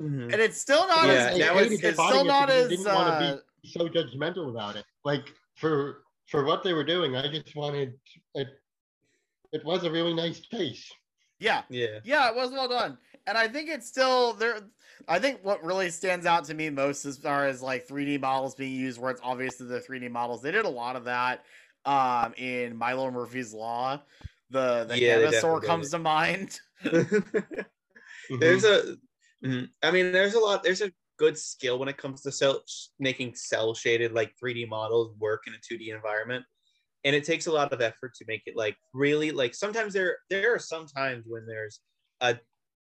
Mhm. 0.02 0.34
and 0.34 0.42
it's 0.42 0.60
still 0.60 0.88
not 0.88 1.06
Yeah, 1.08 1.14
as 1.14 1.26
I 1.36 1.38
that 1.38 1.54
hated 1.54 1.70
was- 1.72 1.84
it's 1.84 1.94
spotting 1.94 2.12
still 2.16 2.26
not 2.26 2.48
because 2.48 2.64
as 2.64 2.70
didn't 2.70 2.86
want 2.86 3.10
uh, 3.10 3.20
to 3.20 3.44
be 3.62 3.70
so 3.70 3.88
judgmental 3.88 4.50
about 4.50 4.76
it. 4.78 4.86
Like 5.06 5.26
for 5.56 6.04
for 6.32 6.44
what 6.44 6.64
they 6.64 6.74
were 6.74 6.84
doing, 6.84 7.16
I 7.16 7.28
just 7.32 7.56
wanted 7.56 7.94
it. 8.36 8.48
It 9.52 9.64
was 9.66 9.84
a 9.84 9.92
really 9.92 10.14
nice 10.14 10.40
case. 10.40 10.92
yeah 11.40 11.64
yeah. 11.70 12.00
Yeah, 12.04 12.30
it 12.30 12.36
was 12.36 12.52
well 12.52 12.68
done. 12.68 12.98
And 13.26 13.38
I 13.38 13.48
think 13.48 13.70
it's 13.70 13.88
still 13.88 14.34
there. 14.34 14.62
I 15.08 15.20
think 15.20 15.44
what 15.44 15.64
really 15.64 15.90
stands 15.90 16.26
out 16.26 16.46
to 16.46 16.54
me 16.54 16.70
most 16.70 17.06
as 17.06 17.18
far 17.18 17.46
as 17.46 17.62
like 17.62 17.88
3D 17.88 18.18
models 18.18 18.56
being 18.56 18.74
used, 18.74 19.00
where 19.00 19.12
it's 19.12 19.22
obvious 19.22 19.56
obviously 19.56 19.68
the 19.68 19.82
3D 19.82 20.08
models, 20.08 20.42
they 20.42 20.52
did 20.52 20.66
a 20.66 20.70
lot 20.70 20.96
of 20.96 21.04
that 21.06 21.44
um, 21.86 22.34
in 22.38 22.76
Milo 22.78 23.12
Murphy's 23.12 23.54
Law. 23.54 24.02
The 24.50 24.86
the 24.86 24.96
Yeah, 24.96 25.18
they 25.20 25.26
Hanosaur 25.26 25.32
definitely 25.32 25.68
did 25.68 25.68
comes 25.68 25.92
to 25.92 26.00
mind. 26.00 26.60
there's 28.40 28.64
a 28.64 28.98
Mhm. 29.44 29.70
i 29.84 29.92
mean 29.92 30.12
there's 30.12 30.34
a 30.34 30.40
lot 30.40 30.64
there's 30.64 30.82
a 30.82 30.92
good 31.18 31.38
skill 31.38 31.78
when 31.80 31.88
it 31.90 31.98
comes 31.98 32.22
to 32.22 32.32
cell 32.32 32.64
making 33.00 33.36
cel 33.36 33.74
shaded 33.74 34.12
like 34.14 34.34
3d 34.40 34.66
models 34.66 35.16
work 35.18 35.44
in 35.48 35.54
a 35.54 35.58
2d 35.62 35.92
environment 35.92 36.44
and 37.08 37.16
it 37.16 37.24
takes 37.24 37.48
a 37.48 37.52
lot 37.52 37.72
of 37.72 37.80
effort 37.82 38.14
to 38.16 38.26
make 38.28 38.44
it 38.46 38.56
like 38.58 38.76
really 38.94 39.32
like 39.32 39.56
sometimes 39.56 39.94
there 39.94 40.18
there 40.30 40.54
are 40.54 40.60
some 40.60 40.86
times 40.86 41.24
when 41.26 41.46
there's 41.48 41.80
a 42.22 42.38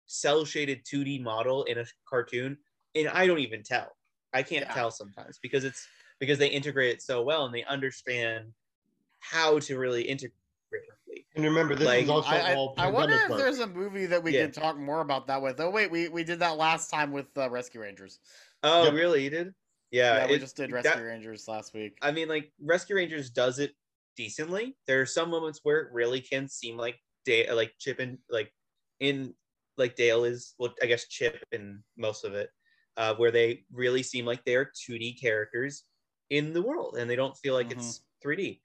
cel 0.06 0.44
shaded 0.46 0.80
2d 0.90 1.22
model 1.22 1.64
in 1.64 1.76
a 1.78 1.84
cartoon 2.08 2.56
and 2.94 3.08
i 3.08 3.26
don't 3.26 3.38
even 3.40 3.62
tell 3.62 3.88
i 4.32 4.42
can't 4.42 4.64
Yeah. 4.66 4.72
tell 4.74 4.90
sometimes 4.90 5.38
because 5.42 5.62
it's 5.64 5.86
because 6.20 6.38
they 6.38 6.48
integrate 6.48 6.92
it 6.94 7.02
so 7.02 7.22
well 7.22 7.44
and 7.44 7.54
they 7.54 7.64
understand 7.64 8.52
how 9.20 9.58
to 9.58 9.78
really 9.78 10.02
integrate 10.02 10.32
it. 11.08 11.24
And 11.36 11.44
remember, 11.44 11.74
this 11.74 11.86
Like, 11.86 12.04
is 12.04 12.10
also 12.10 12.28
I, 12.28 12.52
I, 12.52 12.54
all 12.54 12.74
I 12.78 12.90
wonder 12.90 13.14
if 13.14 13.28
work. 13.30 13.38
there's 13.38 13.58
a 13.58 13.66
movie 13.66 14.06
that 14.06 14.22
we 14.22 14.32
Yeah. 14.32 14.44
could 14.44 14.54
talk 14.54 14.76
more 14.76 15.00
about 15.00 15.26
that 15.28 15.40
with. 15.42 15.58
Oh 15.60 15.70
wait, 15.70 15.90
we, 15.90 16.08
we 16.08 16.24
did 16.24 16.38
that 16.40 16.56
last 16.56 16.90
time 16.90 17.10
with 17.12 17.26
uh, 17.36 17.48
Rescue 17.50 17.80
Rangers. 17.80 18.20
oh 18.62 18.84
Yep. 18.84 18.94
really 18.94 19.24
you 19.24 19.30
did 19.30 19.54
yeah, 19.90 20.18
Yeah, 20.18 20.30
we 20.30 20.38
just 20.38 20.56
did 20.56 20.70
that- 20.70 20.84
Rescue 20.84 21.04
Rangers 21.04 21.46
last 21.48 21.72
week. 21.74 21.98
I 22.02 22.10
mean, 22.12 22.28
like 22.28 22.52
Rescue 22.60 22.96
Rangers 22.96 23.30
does 23.30 23.58
it 23.58 23.74
decently. 24.16 24.76
There 24.86 25.00
are 25.00 25.06
some 25.06 25.30
moments 25.30 25.60
where 25.62 25.80
it 25.80 25.92
really 25.92 26.20
can 26.20 26.48
seem 26.48 26.76
like 26.76 26.98
Dale, 27.24 27.54
like 27.56 27.72
Chip 27.78 27.98
and 28.00 28.18
like 28.30 28.52
in 29.00 29.34
like 29.76 29.96
Dale 29.96 30.24
is 30.24 30.54
well, 30.58 30.74
I 30.82 30.86
guess 30.86 31.06
Chip 31.08 31.42
in 31.52 31.82
most 31.96 32.24
of 32.24 32.34
it, 32.34 32.50
uh, 32.96 33.14
where 33.16 33.30
they 33.30 33.64
really 33.72 34.02
seem 34.02 34.24
like 34.24 34.44
they 34.44 34.54
are 34.56 34.66
2D 34.88 35.20
characters 35.20 35.84
in 36.30 36.52
the 36.52 36.62
world, 36.62 36.96
and 36.98 37.08
they 37.10 37.16
don't 37.16 37.36
feel 37.36 37.54
like 37.54 37.70
it's 37.70 38.04
3D. 38.22 38.60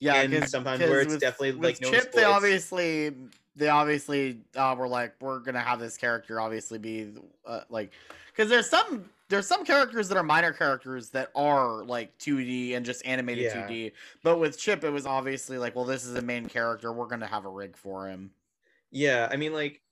Yeah, 0.00 0.20
and 0.20 0.32
'cause- 0.32 0.50
sometimes 0.50 0.80
'cause 0.80 0.90
where 0.90 1.00
it's 1.00 1.12
with- 1.14 1.20
definitely 1.20 1.52
with 1.52 1.64
like 1.64 1.74
Chip. 1.80 1.92
noticeable, 1.92 2.16
They 2.18 2.24
obviously, 2.24 3.16
they 3.56 3.68
obviously 3.68 4.42
uh, 4.54 4.74
were 4.78 4.88
like, 4.88 5.14
we're 5.20 5.38
gonna 5.40 5.60
have 5.60 5.80
this 5.80 5.96
character 5.96 6.40
obviously 6.40 6.78
be 6.78 7.14
uh, 7.46 7.62
like, 7.70 7.92
because 8.28 8.48
there's 8.50 8.68
some 8.68 9.08
there's 9.28 9.46
some 9.46 9.64
characters 9.64 10.08
that 10.08 10.16
are 10.16 10.22
minor 10.22 10.52
characters 10.52 11.10
that 11.10 11.30
are 11.34 11.84
like 11.84 12.16
2D 12.18 12.74
and 12.74 12.86
just 12.86 13.04
animated 13.04 13.44
Yeah. 13.44 13.66
2D. 13.68 13.92
But 14.22 14.38
with 14.38 14.58
Chip, 14.58 14.84
it 14.84 14.90
was 14.90 15.06
obviously 15.06 15.58
like, 15.58 15.74
well, 15.74 15.84
this 15.84 16.04
is 16.04 16.14
a 16.16 16.22
main 16.22 16.46
character. 16.46 16.92
We're 16.92 17.06
gonna 17.08 17.26
have 17.26 17.44
a 17.44 17.50
rig 17.50 17.76
for 17.76 18.08
him. 18.08 18.34
Yeah, 18.90 19.28
I 19.30 19.36
mean, 19.36 19.52
like 19.52 19.82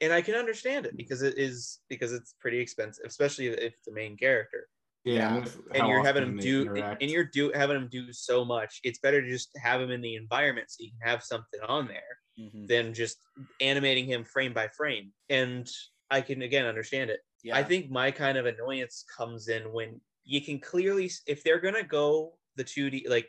and 0.00 0.12
I 0.12 0.22
can 0.22 0.34
understand 0.34 0.86
it 0.86 0.96
because 0.96 1.22
it 1.22 1.38
is 1.38 1.80
because 1.88 2.12
it's 2.12 2.34
pretty 2.40 2.58
expensive, 2.58 3.04
especially 3.06 3.46
if 3.48 3.58
it's 3.58 3.84
the 3.86 3.92
main 3.92 4.16
character. 4.16 4.68
Yeah, 5.04 5.34
with 5.40 5.56
and 5.74 5.82
how 5.82 5.88
you're 5.88 6.04
having 6.04 6.22
often 6.22 6.34
him 6.34 6.44
do 6.44 6.62
interact. 6.62 7.02
and 7.02 7.10
you're 7.10 7.24
do 7.24 7.50
having 7.52 7.76
him 7.76 7.88
do 7.90 8.12
so 8.12 8.44
much. 8.44 8.80
It's 8.84 9.00
better 9.00 9.20
to 9.20 9.28
just 9.28 9.50
have 9.60 9.80
him 9.80 9.90
in 9.90 10.00
the 10.00 10.14
environment 10.14 10.70
so 10.70 10.76
you 10.84 10.90
can 10.92 11.08
have 11.08 11.24
something 11.24 11.60
on 11.66 11.88
there 11.88 12.18
Mhm. 12.38 12.68
than 12.68 12.94
just 12.94 13.18
animating 13.60 14.06
him 14.06 14.24
frame 14.24 14.52
by 14.52 14.68
frame. 14.68 15.12
And 15.28 15.68
I 16.10 16.20
can 16.20 16.42
again 16.42 16.66
understand 16.66 17.10
it. 17.10 17.20
I 17.50 17.62
think 17.62 17.90
my 17.90 18.10
kind 18.10 18.38
of 18.38 18.46
annoyance 18.46 19.04
comes 19.16 19.48
in 19.48 19.72
when 19.72 20.00
you 20.24 20.40
can 20.40 20.60
clearly, 20.60 21.10
if 21.26 21.42
they're 21.42 21.60
gonna 21.60 21.82
go 21.84 22.38
the 22.56 22.64
2D 22.64 23.06
like 23.08 23.28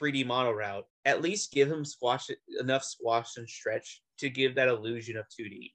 3D 0.00 0.24
model 0.24 0.54
route, 0.54 0.86
at 1.04 1.22
least 1.22 1.52
give 1.52 1.70
him 1.70 1.84
squash 1.84 2.28
enough 2.60 2.84
squash 2.84 3.36
and 3.36 3.48
stretch 3.48 4.02
to 4.18 4.30
give 4.30 4.54
that 4.54 4.68
illusion 4.68 5.16
of 5.16 5.26
2D. 5.28 5.74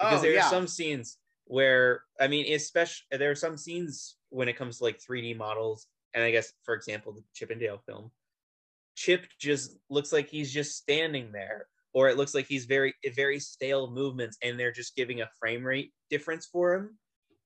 Because 0.00 0.20
Oh, 0.20 0.22
there 0.22 0.34
yeah. 0.34 0.46
are 0.46 0.50
some 0.50 0.68
scenes 0.68 1.18
where 1.46 2.04
I 2.20 2.28
mean, 2.28 2.52
especially 2.54 3.06
there 3.18 3.30
are 3.30 3.34
some 3.34 3.56
scenes 3.56 4.16
when 4.30 4.48
it 4.48 4.56
comes 4.56 4.78
to 4.78 4.84
like 4.84 5.00
3D 5.00 5.34
models, 5.34 5.88
and 6.14 6.22
I 6.24 6.30
guess 6.30 6.52
for 6.64 6.74
example 6.74 7.12
the 7.12 7.24
Chip 7.34 7.50
and 7.50 7.60
Dale 7.60 7.78
film, 7.78 8.12
Chip 8.96 9.26
just 9.38 9.76
looks 9.88 10.12
like 10.12 10.28
he's 10.28 10.52
just 10.52 10.76
standing 10.76 11.32
there, 11.32 11.68
or 11.92 12.08
it 12.08 12.16
looks 12.16 12.34
like 12.34 12.46
he's 12.46 12.64
very 12.66 12.94
very 13.14 13.38
stale 13.40 13.90
movements, 13.90 14.38
and 14.42 14.58
they're 14.58 14.72
just 14.72 14.96
giving 14.96 15.20
a 15.20 15.30
frame 15.40 15.64
rate 15.64 15.92
difference 16.10 16.46
for 16.46 16.74
him, 16.74 16.98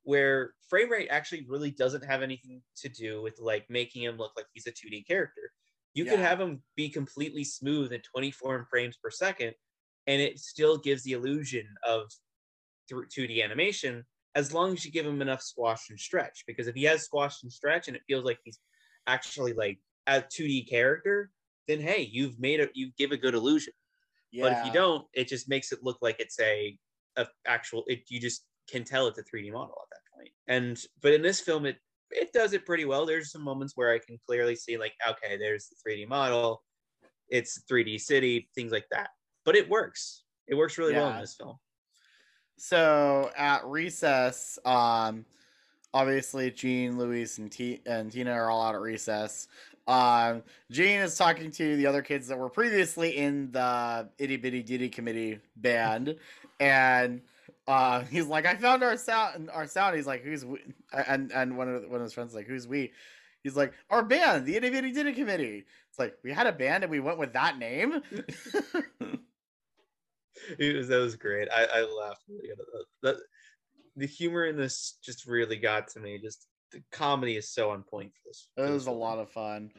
where 0.04 0.54
frame 0.68 0.90
rate 0.90 1.08
actually 1.10 1.46
really 1.48 1.70
doesn't 1.70 2.04
have 2.04 2.22
anything 2.22 2.62
to 2.76 2.88
do 2.88 3.22
with 3.22 3.38
like 3.40 3.66
making 3.68 4.02
him 4.02 4.16
look 4.16 4.32
like 4.36 4.46
he's 4.52 4.66
a 4.66 4.72
2D 4.72 5.06
character. 5.06 5.52
You 5.94 6.04
could 6.06 6.20
have 6.20 6.40
him 6.40 6.62
be 6.74 6.88
completely 6.88 7.44
smooth 7.44 7.92
at 7.92 8.02
24 8.04 8.66
frames 8.70 8.96
per 8.96 9.10
second, 9.10 9.54
and 10.06 10.22
it 10.22 10.38
still 10.38 10.78
gives 10.78 11.02
the 11.02 11.12
illusion 11.12 11.66
of 11.86 12.10
2D 12.90 13.44
animation 13.44 14.04
as 14.34 14.54
long 14.54 14.72
as 14.72 14.84
you 14.84 14.90
give 14.90 15.06
him 15.06 15.20
enough 15.20 15.42
squash 15.42 15.90
and 15.90 16.00
stretch. 16.00 16.44
Because 16.46 16.66
if 16.66 16.74
he 16.74 16.84
has 16.84 17.02
squash 17.02 17.42
and 17.42 17.52
stretch 17.52 17.88
and 17.88 17.96
it 17.96 18.02
feels 18.06 18.24
like 18.24 18.38
he's 18.44 18.58
actually 19.06 19.52
like 19.52 19.78
a 20.06 20.22
2D 20.22 20.68
character, 20.68 21.30
then 21.68 21.80
hey, 21.80 22.08
you've 22.10 22.40
made 22.40 22.60
a 22.60 22.68
you 22.74 22.90
give 22.96 23.12
a 23.12 23.16
good 23.16 23.34
illusion. 23.34 23.74
But 24.40 24.52
if 24.52 24.66
you 24.66 24.72
don't, 24.72 25.06
it 25.12 25.28
just 25.28 25.48
makes 25.48 25.72
it 25.72 25.80
look 25.82 25.98
like 26.00 26.18
it's 26.18 26.40
a, 26.40 26.78
a 27.16 27.26
actual. 27.46 27.84
It 27.86 28.04
you 28.08 28.18
just 28.18 28.44
can 28.72 28.84
tell 28.84 29.06
it's 29.06 29.18
a 29.18 29.22
3D 29.22 29.52
model 29.52 29.76
at 29.82 29.90
that 29.90 30.16
point. 30.16 30.30
And 30.48 30.80
but 31.00 31.12
in 31.12 31.22
this 31.22 31.40
film, 31.40 31.66
it 31.66 31.76
it 32.10 32.32
does 32.32 32.52
it 32.52 32.66
pretty 32.66 32.84
well. 32.84 33.06
There's 33.06 33.30
some 33.30 33.42
moments 33.42 33.76
where 33.76 33.92
I 33.92 33.98
can 33.98 34.18
clearly 34.26 34.56
see 34.56 34.76
like, 34.76 34.94
okay, 35.08 35.36
there's 35.36 35.68
the 35.68 35.76
3D 35.90 36.08
model, 36.08 36.62
it's 37.28 37.62
3D 37.70 38.00
city, 38.00 38.48
things 38.54 38.72
like 38.72 38.86
that. 38.90 39.10
But 39.44 39.56
it 39.56 39.68
works. 39.68 40.24
It 40.46 40.54
works 40.54 40.76
really 40.78 40.94
well 40.94 41.10
in 41.10 41.20
this 41.20 41.34
film. 41.34 41.56
So 42.58 43.30
at 43.36 43.64
recess, 43.64 44.58
um, 44.64 45.24
obviously 45.94 46.50
Gene, 46.50 46.98
Louise, 46.98 47.38
and 47.38 47.50
T 47.50 47.80
and 47.86 48.12
Tina 48.12 48.32
are 48.32 48.50
all 48.50 48.62
out 48.62 48.74
at 48.74 48.80
recess. 48.80 49.48
Um, 49.88 50.42
Gene 50.70 51.00
is 51.00 51.16
talking 51.16 51.50
to 51.52 51.76
the 51.76 51.86
other 51.86 52.02
kids 52.02 52.28
that 52.28 52.38
were 52.38 52.48
previously 52.48 53.16
in 53.16 53.50
the 53.50 54.08
itty 54.18 54.36
bitty 54.36 54.62
ditty 54.62 54.88
committee 54.88 55.40
band, 55.56 56.16
and 56.60 57.22
uh, 57.66 58.02
he's 58.04 58.26
like, 58.26 58.46
"I 58.46 58.56
found 58.56 58.82
our 58.82 58.96
sound. 58.96 59.50
Our 59.50 59.66
sound." 59.66 59.96
He's 59.96 60.06
like, 60.06 60.22
"Who's 60.22 60.44
we?" 60.44 60.58
And 60.92 61.32
and 61.32 61.56
one 61.56 61.68
of 61.68 61.82
one 61.88 61.96
of 61.96 62.02
his 62.02 62.12
friends 62.12 62.30
is 62.30 62.36
like, 62.36 62.46
"Who's 62.46 62.66
we?" 62.66 62.92
He's 63.42 63.56
like, 63.56 63.72
"Our 63.90 64.02
band, 64.02 64.46
the 64.46 64.56
itty 64.56 64.70
bitty 64.70 64.92
ditty 64.92 65.12
committee." 65.12 65.64
It's 65.88 65.98
like 65.98 66.16
we 66.24 66.32
had 66.32 66.46
a 66.46 66.52
band 66.52 66.84
and 66.84 66.90
we 66.90 67.00
went 67.00 67.18
with 67.18 67.32
that 67.34 67.58
name. 67.58 68.02
it 70.58 70.76
was 70.76 70.88
that 70.88 70.98
was 70.98 71.16
great. 71.16 71.48
I, 71.52 71.64
I 71.64 71.80
laughed 71.82 72.22
really 72.28 72.48
good 72.48 72.60
at 72.60 72.66
that. 72.72 72.84
that. 73.02 73.16
The 73.96 74.06
humor 74.06 74.46
in 74.46 74.56
this 74.56 74.96
just 75.02 75.26
really 75.26 75.56
got 75.56 75.86
to 75.88 76.00
me. 76.00 76.18
Just 76.18 76.46
the 76.72 76.82
comedy 76.90 77.36
is 77.36 77.50
so 77.50 77.70
on 77.70 77.82
point 77.82 78.12
for 78.14 78.20
this. 78.28 78.48
It 78.56 78.70
was 78.72 78.86
a 78.86 78.90
lot 78.90 79.18
of 79.18 79.30
fun. 79.30 79.70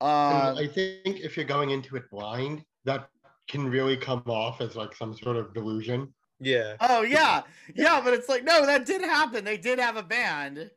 And 0.00 0.48
Um, 0.48 0.56
I 0.56 0.66
think 0.66 1.20
if 1.20 1.36
you're 1.36 1.44
going 1.44 1.70
into 1.70 1.96
it 1.96 2.08
blind, 2.10 2.64
that 2.84 3.10
can 3.48 3.68
really 3.68 3.96
come 3.96 4.22
off 4.26 4.60
as 4.60 4.76
like 4.76 4.94
some 4.94 5.14
sort 5.14 5.36
of 5.36 5.52
delusion. 5.54 6.12
Yeah. 6.40 6.76
Oh 6.80 7.02
yeah, 7.02 7.42
yeah, 7.74 8.00
but 8.02 8.14
it's 8.14 8.28
like 8.28 8.44
no, 8.44 8.64
that 8.66 8.86
did 8.86 9.00
happen. 9.02 9.44
They 9.44 9.56
did 9.56 9.78
have 9.78 9.96
a 9.96 10.02
band. 10.02 10.70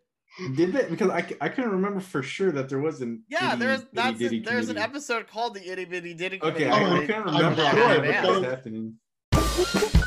Did 0.55 0.71
they? 0.73 0.85
Because 0.89 1.09
I, 1.09 1.25
I 1.41 1.49
couldn't 1.49 1.71
remember 1.71 1.99
for 1.99 2.23
sure 2.23 2.51
that 2.53 2.69
there 2.69 2.79
was 2.79 3.01
an 3.01 3.21
Yeah, 3.29 3.49
itty 3.51 3.59
there's 3.59 3.81
bitty 3.81 3.89
that's 3.93 4.17
ditty 4.19 4.37
a, 4.39 4.43
there's 4.43 4.69
an 4.69 4.75
committee. 4.75 4.91
episode 4.91 5.27
called 5.27 5.53
the 5.55 5.69
Itty 5.71 5.85
Bitty 5.85 6.13
Ditty 6.13 6.39
Okay, 6.41 6.63
Committee. 6.63 6.69
I, 6.71 6.81
where 6.83 6.91
I 6.93 6.99
they- 7.01 7.05
couldn't 7.07 7.27
I'm 7.27 7.35
remember 7.35 7.61
sure, 7.61 7.87
what 7.87 8.03
but 8.03 8.07
was 8.07 8.41
those- 8.41 8.45
happening. 8.45 10.00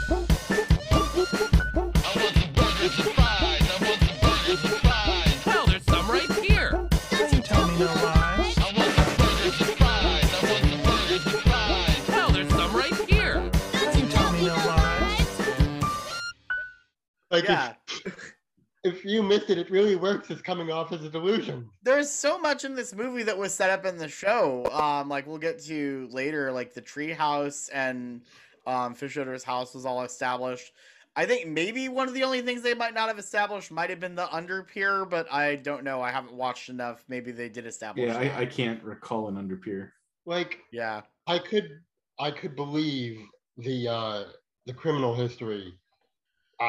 Like 17.35 17.49
Yeah. 17.49 17.74
if, 18.05 18.35
if 18.85 19.05
you 19.05 19.22
missed 19.22 19.51
it, 19.51 19.59
it 19.59 19.70
really 19.70 19.97
works 19.97 20.30
as 20.30 20.41
coming 20.41 20.70
off 20.70 20.93
as 20.93 21.05
a 21.05 21.11
delusion. 21.11 21.68
There's 21.82 22.09
so 22.09 22.39
much 22.39 22.64
in 22.64 22.74
this 22.74 22.95
movie 22.95 23.24
that 23.24 23.37
was 23.37 23.53
set 23.53 23.70
up 23.70 23.85
in 23.85 23.99
the 23.99 24.09
show. 24.09 24.66
Um, 24.70 25.09
like 25.09 25.26
we'll 25.26 25.39
get 25.39 25.61
to 25.64 26.09
later, 26.12 26.53
like 26.53 26.74
the 26.74 26.80
tree 26.80 27.12
house 27.12 27.68
and 27.70 28.22
um, 28.66 28.95
Fish 28.95 29.18
house 29.45 29.74
was 29.74 29.85
all 29.85 30.03
established. 30.03 30.72
I 31.16 31.26
think 31.26 31.49
maybe 31.49 31.89
one 31.89 32.09
of 32.09 32.14
the 32.14 32.24
only 32.24 32.43
things 32.43 32.62
they 32.62 32.74
might 32.74 32.95
not 32.95 33.09
have 33.09 33.18
established 33.18 33.70
might 33.70 33.91
have 33.91 34.01
been 34.01 34.16
the 34.16 34.32
under 34.35 34.62
pier, 34.64 35.05
but 35.05 35.32
I 35.32 35.57
don't 35.57 35.85
know. 35.85 36.03
I 36.03 36.11
haven't 36.11 36.35
watched 36.35 36.68
enough. 36.68 37.05
Maybe 37.09 37.30
they 37.30 37.49
did 37.49 37.66
establish. 37.66 38.09
Yeah. 38.09 38.18
I, 38.18 38.41
I 38.41 38.47
can't 38.47 38.82
recall 38.82 39.28
an 39.28 39.37
under 39.37 39.57
underpier. 39.57 39.91
Like 40.26 40.59
yeah. 40.72 41.03
I 41.26 41.39
could 41.39 41.80
I 42.18 42.30
could 42.30 42.57
believe 42.57 43.20
the 43.57 43.89
uh 43.89 44.24
the 44.66 44.72
criminal 44.72 45.14
history 45.14 45.74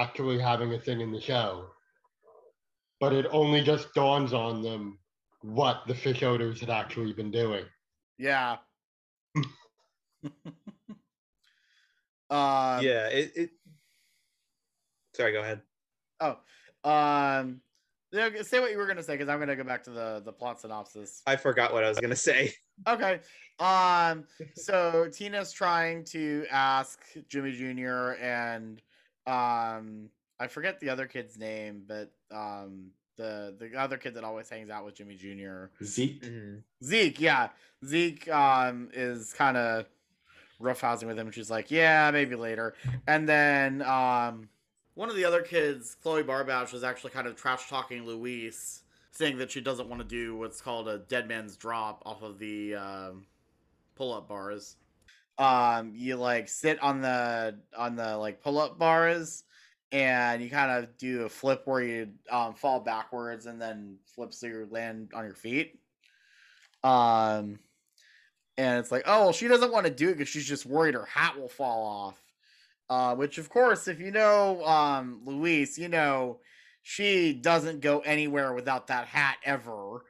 actually 0.01 0.39
having 0.39 0.73
a 0.73 0.79
thing 0.79 1.01
in 1.01 1.11
the 1.11 1.21
show. 1.21 1.67
But 2.99 3.13
it 3.13 3.25
only 3.31 3.61
just 3.61 3.93
dawns 3.93 4.33
on 4.33 4.61
them 4.61 4.99
what 5.41 5.83
the 5.87 5.93
Fischoeders 5.93 6.59
had 6.59 6.69
actually 6.69 7.13
been 7.13 7.31
doing. 7.31 7.65
Yeah. 8.17 8.57
um, 9.35 9.45
yeah. 12.31 13.07
It, 13.07 13.31
it. 13.35 13.49
Sorry. 15.13 15.33
Go 15.33 15.41
ahead. 15.41 15.61
Oh, 16.21 16.37
um, 16.89 17.61
say 18.13 18.59
what 18.59 18.71
you 18.71 18.77
were 18.77 18.87
gonna 18.87 19.03
say 19.03 19.15
because 19.15 19.29
I'm 19.29 19.39
gonna 19.39 19.55
go 19.55 19.63
back 19.63 19.83
to 19.83 19.89
the 19.89 20.21
the 20.23 20.31
plot 20.31 20.61
synopsis. 20.61 21.21
I 21.27 21.35
forgot 21.35 21.73
what 21.73 21.83
I 21.83 21.89
was 21.89 21.99
gonna 21.99 22.15
say. 22.15 22.53
Okay. 22.89 23.21
Um. 23.57 24.25
So 24.55 25.07
Tina's 25.09 25.53
trying 25.53 26.03
to 26.07 26.45
ask 26.51 26.99
Jimmy 27.29 27.53
Jr. 27.53 28.21
and 28.21 28.81
um, 29.27 30.09
I 30.39 30.47
forget 30.47 30.79
the 30.79 30.89
other 30.89 31.07
kid's 31.07 31.37
name, 31.37 31.83
but 31.87 32.11
um, 32.31 32.91
the 33.17 33.55
the 33.57 33.75
other 33.79 33.97
kid 33.97 34.13
that 34.15 34.23
always 34.23 34.49
hangs 34.49 34.69
out 34.69 34.85
with 34.85 34.95
Jimmy 34.95 35.15
Jr. 35.15 35.65
Zeke. 35.83 36.23
Zeke, 36.83 37.19
yeah. 37.21 37.49
Zeke 37.85 38.27
um 38.29 38.89
is 38.93 39.33
kind 39.33 39.57
of 39.57 39.85
roughhousing 40.61 41.07
with 41.07 41.17
him. 41.17 41.31
She's 41.31 41.49
like, 41.49 41.71
yeah, 41.71 42.11
maybe 42.11 42.35
later. 42.35 42.75
And 43.07 43.27
then 43.27 43.81
um 43.81 44.49
one 44.95 45.09
of 45.09 45.15
the 45.15 45.25
other 45.25 45.41
kids, 45.41 45.95
Chloe 46.01 46.23
Barbash, 46.23 46.71
was 46.71 46.83
actually 46.83 47.11
kind 47.11 47.27
of 47.27 47.35
trash 47.35 47.69
talking 47.69 48.05
Louise, 48.05 48.83
saying 49.11 49.37
that 49.39 49.51
she 49.51 49.59
doesn't 49.59 49.89
want 49.89 50.01
to 50.01 50.07
do 50.07 50.37
what's 50.37 50.61
called 50.61 50.87
a 50.87 50.99
dead 50.99 51.27
man's 51.27 51.57
drop 51.57 52.01
off 52.05 52.21
of 52.21 52.39
the 52.39 52.75
um, 52.75 53.25
pull 53.95 54.13
up 54.13 54.29
bars. 54.29 54.77
Um, 55.37 55.93
you 55.95 56.15
like 56.15 56.47
sit 56.47 56.81
on 56.81 57.01
the 57.01 57.59
on 57.77 57.95
the 57.95 58.17
like 58.17 58.41
pull 58.41 58.57
up 58.57 58.79
bars 58.79 59.43
and 59.91 60.41
you 60.41 60.49
kind 60.49 60.71
of 60.71 60.97
do 60.97 61.23
a 61.23 61.29
flip 61.29 61.61
where 61.65 61.81
you 61.81 62.09
um, 62.29 62.53
fall 62.53 62.79
backwards 62.79 63.45
and 63.45 63.61
then 63.61 63.97
flip 64.15 64.33
so 64.33 64.47
you 64.47 64.67
land 64.69 65.11
on 65.13 65.25
your 65.25 65.35
feet. 65.35 65.79
Um, 66.83 67.59
and 68.57 68.79
it's 68.79 68.91
like, 68.91 69.03
oh, 69.05 69.23
well, 69.23 69.33
she 69.33 69.47
doesn't 69.47 69.71
want 69.71 69.85
to 69.85 69.91
do 69.91 70.09
it 70.09 70.13
because 70.13 70.29
she's 70.29 70.47
just 70.47 70.65
worried 70.65 70.95
her 70.95 71.05
hat 71.05 71.37
will 71.37 71.49
fall 71.49 71.85
off. 71.85 72.21
Uh, 72.89 73.15
which, 73.15 73.37
of 73.37 73.49
course, 73.49 73.87
if 73.87 73.99
you 73.99 74.11
know 74.11 74.63
um, 74.65 75.21
Louise, 75.25 75.77
you 75.77 75.89
know 75.89 76.39
she 76.83 77.33
doesn't 77.33 77.81
go 77.81 77.99
anywhere 78.01 78.53
without 78.53 78.87
that 78.87 79.07
hat 79.07 79.37
ever. 79.43 80.03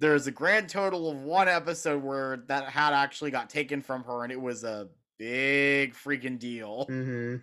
There's 0.00 0.26
a 0.26 0.30
grand 0.30 0.68
total 0.68 1.10
of 1.10 1.22
one 1.22 1.46
episode 1.46 2.02
where 2.02 2.38
that 2.48 2.64
hat 2.64 2.92
actually 2.92 3.30
got 3.30 3.50
taken 3.50 3.82
from 3.82 4.02
her, 4.04 4.24
and 4.24 4.32
it 4.32 4.40
was 4.40 4.64
a 4.64 4.88
big 5.18 5.94
freaking 5.94 6.38
deal. 6.38 6.86
Mm-hmm. 6.90 7.36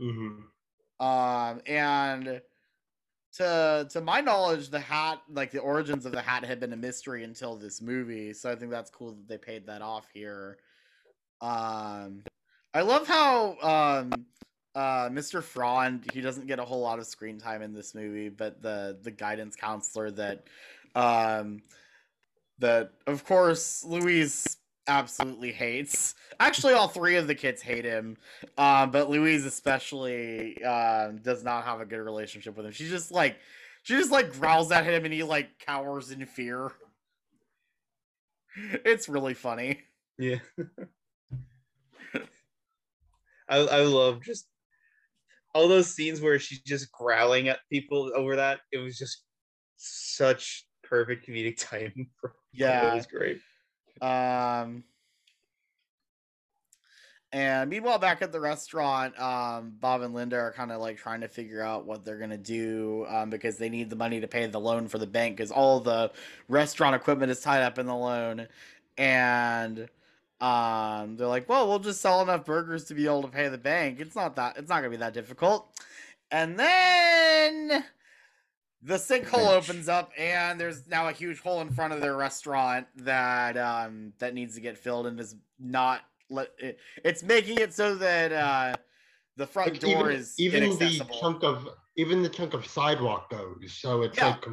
Mm-hmm. 0.00 1.04
Um, 1.04 1.60
and 1.66 2.40
to 3.34 3.86
to 3.90 4.00
my 4.00 4.20
knowledge, 4.20 4.70
the 4.70 4.80
hat, 4.80 5.20
like 5.30 5.50
the 5.50 5.58
origins 5.58 6.06
of 6.06 6.12
the 6.12 6.22
hat, 6.22 6.44
had 6.44 6.60
been 6.60 6.72
a 6.72 6.76
mystery 6.76 7.24
until 7.24 7.56
this 7.56 7.82
movie. 7.82 8.32
So 8.32 8.50
I 8.50 8.54
think 8.54 8.70
that's 8.70 8.90
cool 8.90 9.12
that 9.12 9.28
they 9.28 9.38
paid 9.38 9.66
that 9.66 9.82
off 9.82 10.06
here. 10.14 10.58
Um, 11.40 12.22
I 12.72 12.82
love 12.82 13.06
how 13.06 13.58
um 13.60 14.26
uh, 14.76 15.08
Mr. 15.08 15.42
Frond, 15.42 16.04
he 16.12 16.20
doesn't 16.20 16.46
get 16.46 16.58
a 16.58 16.64
whole 16.64 16.80
lot 16.80 16.98
of 16.98 17.06
screen 17.06 17.38
time 17.38 17.62
in 17.62 17.72
this 17.72 17.94
movie, 17.94 18.28
but 18.28 18.60
the 18.62 18.98
the 19.02 19.10
guidance 19.10 19.56
counselor 19.56 20.10
that 20.12 20.48
um 20.96 21.62
that 22.58 22.92
of 23.06 23.24
course 23.24 23.84
Louise 23.84 24.56
absolutely 24.88 25.52
hates. 25.52 26.14
Actually, 26.40 26.74
all 26.74 26.88
three 26.88 27.16
of 27.16 27.26
the 27.26 27.34
kids 27.34 27.60
hate 27.62 27.84
him, 27.84 28.16
um, 28.56 28.90
but 28.90 29.10
Louise 29.10 29.44
especially 29.44 30.62
um, 30.64 31.18
does 31.18 31.42
not 31.44 31.64
have 31.64 31.80
a 31.80 31.86
good 31.86 31.98
relationship 31.98 32.56
with 32.56 32.66
him. 32.66 32.72
She 32.72 32.88
just 32.88 33.10
like 33.10 33.38
she 33.82 33.94
just 33.94 34.10
like 34.10 34.32
growls 34.32 34.72
at 34.72 34.84
him 34.84 35.04
and 35.04 35.12
he 35.12 35.22
like 35.22 35.58
cowers 35.58 36.10
in 36.10 36.24
fear. 36.26 36.72
It's 38.86 39.06
really 39.06 39.34
funny. 39.34 39.82
Yeah. 40.18 40.38
I 43.50 43.58
I 43.58 43.80
love 43.82 44.22
just 44.22 44.48
all 45.54 45.68
those 45.68 45.94
scenes 45.94 46.22
where 46.22 46.38
she's 46.38 46.62
just 46.62 46.90
growling 46.90 47.48
at 47.48 47.58
people 47.70 48.10
over 48.16 48.36
that. 48.36 48.60
It 48.72 48.78
was 48.78 48.96
just 48.96 49.24
such 49.76 50.66
perfect 50.88 51.26
comedic 51.26 51.56
timing. 51.70 52.08
For, 52.20 52.32
Yeah. 52.52 52.92
it 52.92 52.94
was 52.96 53.06
great. 53.06 53.40
Um, 54.00 54.84
and 57.32 57.68
meanwhile, 57.68 57.98
back 57.98 58.22
at 58.22 58.32
the 58.32 58.40
restaurant, 58.40 59.18
um, 59.20 59.74
Bob 59.80 60.02
and 60.02 60.14
Linda 60.14 60.36
are 60.36 60.52
kind 60.52 60.70
of 60.70 60.80
like 60.80 60.96
trying 60.96 61.20
to 61.20 61.28
figure 61.28 61.60
out 61.60 61.84
what 61.84 62.04
they're 62.04 62.18
gonna 62.18 62.38
do 62.38 63.04
um, 63.08 63.30
because 63.30 63.56
they 63.58 63.68
need 63.68 63.90
the 63.90 63.96
money 63.96 64.20
to 64.20 64.28
pay 64.28 64.46
the 64.46 64.60
loan 64.60 64.86
for 64.88 64.98
the 64.98 65.06
bank 65.06 65.36
because 65.36 65.50
all 65.50 65.80
the 65.80 66.10
restaurant 66.48 66.94
equipment 66.94 67.30
is 67.30 67.40
tied 67.40 67.62
up 67.62 67.78
in 67.78 67.86
the 67.86 67.94
loan, 67.94 68.46
and 68.96 69.88
um, 70.40 71.16
they're 71.16 71.26
like, 71.26 71.48
"Well, 71.48 71.68
we'll 71.68 71.78
just 71.80 72.00
sell 72.00 72.22
enough 72.22 72.44
burgers 72.44 72.84
to 72.84 72.94
be 72.94 73.06
able 73.06 73.22
to 73.22 73.28
pay 73.28 73.48
the 73.48 73.58
bank. 73.58 74.00
It's 74.00 74.14
not 74.14 74.36
that. 74.36 74.56
It's 74.56 74.68
not 74.68 74.76
gonna 74.76 74.90
be 74.90 74.96
that 74.98 75.12
difficult." 75.14 75.68
And 76.30 76.58
then 76.58 77.84
the 78.86 78.94
sinkhole 78.94 79.50
opens 79.50 79.88
up 79.88 80.12
and 80.16 80.60
there's 80.60 80.86
now 80.86 81.08
a 81.08 81.12
huge 81.12 81.40
hole 81.40 81.60
in 81.60 81.70
front 81.70 81.92
of 81.92 82.00
their 82.00 82.16
restaurant 82.16 82.86
that 82.96 83.56
um 83.56 84.12
that 84.18 84.32
needs 84.32 84.54
to 84.54 84.60
get 84.60 84.78
filled 84.78 85.06
and 85.06 85.18
is 85.18 85.34
not 85.58 86.02
let 86.30 86.52
it, 86.58 86.78
it's 87.04 87.22
making 87.22 87.58
it 87.58 87.74
so 87.74 87.96
that 87.96 88.32
uh 88.32 88.76
the 89.36 89.46
front 89.46 89.74
Like, 89.74 89.82
door 89.82 90.10
even, 90.10 90.12
is 90.12 90.34
even 90.38 90.78
the 90.78 91.04
chunk 91.20 91.42
of 91.42 91.68
even 91.96 92.22
the 92.22 92.28
chunk 92.28 92.54
of 92.54 92.64
sidewalk 92.64 93.28
goes. 93.30 93.72
So 93.72 94.02
it's 94.02 94.18
Yeah. 94.18 94.36
like 94.36 94.46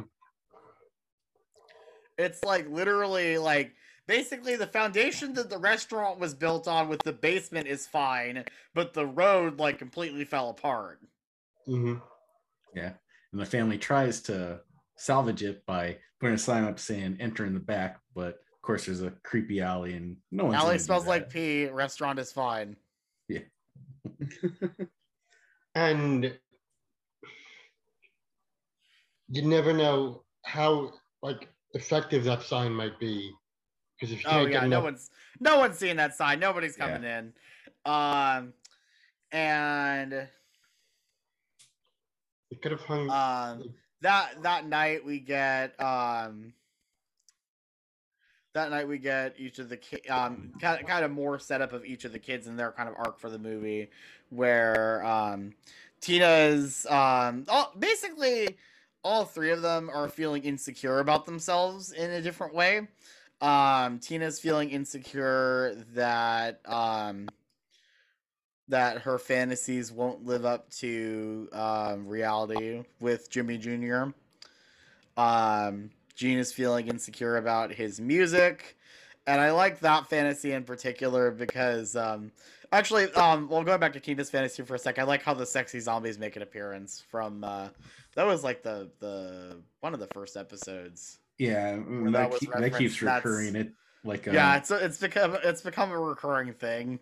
It's 2.18 2.42
like 2.44 2.68
literally 2.68 3.38
like 3.38 3.74
basically 4.06 4.56
the 4.56 4.66
foundation 4.66 5.34
that 5.34 5.48
the 5.50 5.58
restaurant 5.58 6.18
was 6.18 6.34
built 6.34 6.66
on 6.68 6.88
with 6.88 7.04
the 7.04 7.12
basement 7.12 7.68
is 7.68 7.86
fine, 7.86 8.44
but 8.74 8.94
the 8.94 9.06
road 9.06 9.58
like 9.60 9.78
completely 9.78 10.24
fell 10.24 10.50
apart. 10.50 11.00
mhm. 11.66 12.02
Yeah. 12.74 12.94
And 13.34 13.42
the 13.42 13.46
family 13.46 13.76
tries 13.78 14.22
to 14.22 14.60
salvage 14.96 15.42
it 15.42 15.66
by 15.66 15.98
putting 16.20 16.36
a 16.36 16.38
sign 16.38 16.62
up 16.62 16.78
saying 16.78 17.16
enter 17.18 17.44
in 17.44 17.52
the 17.52 17.58
back, 17.58 17.98
but 18.14 18.28
of 18.28 18.62
course 18.62 18.86
there's 18.86 19.02
a 19.02 19.10
creepy 19.24 19.60
alley 19.60 19.94
and 19.94 20.16
no 20.30 20.44
one's 20.44 20.54
Alley 20.54 20.78
smells 20.78 21.08
like 21.08 21.28
pee, 21.28 21.66
restaurant 21.66 22.20
is 22.20 22.30
fine. 22.30 22.76
Yeah. 23.28 23.40
and 25.74 26.38
you 29.28 29.42
never 29.42 29.72
know 29.72 30.22
how 30.44 30.92
like 31.20 31.48
effective 31.72 32.22
that 32.22 32.44
sign 32.44 32.70
might 32.70 33.00
be 33.00 33.32
because 33.98 34.12
if 34.12 34.22
you 34.22 34.28
Oh 34.28 34.30
can't 34.30 34.52
yeah, 34.52 34.60
get 34.60 34.68
no 34.68 34.76
enough, 34.78 34.84
one's 34.84 35.10
no 35.40 35.58
one's 35.58 35.76
seeing 35.76 35.96
that 35.96 36.14
sign. 36.14 36.38
Nobody's 36.38 36.76
coming 36.76 37.02
in. 37.02 37.32
Um 37.84 38.52
and 39.32 40.28
it 42.54 42.62
could 42.62 42.72
have 42.72 42.80
hung. 42.82 43.10
um 43.10 43.74
that 44.00 44.42
that 44.42 44.66
night 44.66 45.04
we 45.04 45.18
get 45.18 45.78
um 45.80 46.52
that 48.54 48.70
night 48.70 48.86
we 48.86 48.98
get 48.98 49.34
each 49.38 49.58
of 49.58 49.68
the 49.68 49.76
ki- 49.76 50.08
um 50.08 50.52
kind 50.60 50.86
kind 50.86 51.04
of 51.04 51.10
more 51.10 51.38
setup 51.38 51.72
of 51.72 51.84
each 51.84 52.04
of 52.04 52.12
the 52.12 52.18
kids 52.18 52.46
and 52.46 52.58
their 52.58 52.70
kind 52.72 52.88
of 52.88 52.94
arc 52.96 53.18
for 53.18 53.28
the 53.28 53.38
movie 53.38 53.88
where 54.30 55.04
um 55.04 55.52
Tina's 56.00 56.86
um 56.86 57.44
all, 57.48 57.72
basically 57.78 58.56
all 59.02 59.24
three 59.24 59.50
of 59.50 59.60
them 59.62 59.90
are 59.92 60.08
feeling 60.08 60.44
insecure 60.44 60.98
about 61.00 61.26
themselves 61.26 61.92
in 61.92 62.10
a 62.10 62.22
different 62.22 62.54
way. 62.54 62.86
Um 63.40 63.98
Tina's 63.98 64.38
feeling 64.38 64.70
insecure 64.70 65.74
that 65.94 66.60
um 66.66 67.28
that 68.68 68.98
her 68.98 69.18
fantasies 69.18 69.92
won't 69.92 70.24
live 70.24 70.44
up 70.44 70.70
to 70.70 71.48
um, 71.52 72.06
reality 72.06 72.82
with 73.00 73.30
Jimmy 73.30 73.58
Jr. 73.58 74.04
Um, 75.16 75.90
Gene 76.14 76.38
is 76.38 76.52
feeling 76.52 76.88
insecure 76.88 77.36
about 77.36 77.72
his 77.72 78.00
music, 78.00 78.76
and 79.26 79.40
I 79.40 79.52
like 79.52 79.80
that 79.80 80.08
fantasy 80.08 80.52
in 80.52 80.64
particular 80.64 81.30
because 81.30 81.94
um, 81.96 82.32
actually, 82.72 83.12
um, 83.12 83.48
well, 83.48 83.62
going 83.64 83.80
back 83.80 83.92
to 83.94 84.00
Tina's 84.00 84.30
fantasy 84.30 84.62
for 84.62 84.74
a 84.74 84.78
sec, 84.78 84.98
I 84.98 85.02
like 85.02 85.22
how 85.22 85.34
the 85.34 85.46
sexy 85.46 85.80
zombies 85.80 86.18
make 86.18 86.36
an 86.36 86.42
appearance 86.42 87.02
from 87.10 87.44
uh, 87.44 87.68
that 88.14 88.26
was 88.26 88.44
like 88.44 88.62
the 88.62 88.90
the 89.00 89.62
one 89.80 89.94
of 89.94 90.00
the 90.00 90.08
first 90.08 90.36
episodes. 90.36 91.18
Yeah, 91.38 91.76
that, 91.76 92.12
that 92.12 92.38
keep- 92.38 92.52
that 92.52 92.78
keeps 92.78 93.02
recurring. 93.02 93.56
It 93.56 93.72
like 94.04 94.26
yeah, 94.26 94.52
um, 94.52 94.58
it's 94.58 94.70
it's 94.70 94.98
become 94.98 95.36
it's 95.42 95.62
become 95.62 95.90
a 95.90 95.98
recurring 95.98 96.52
thing. 96.52 97.00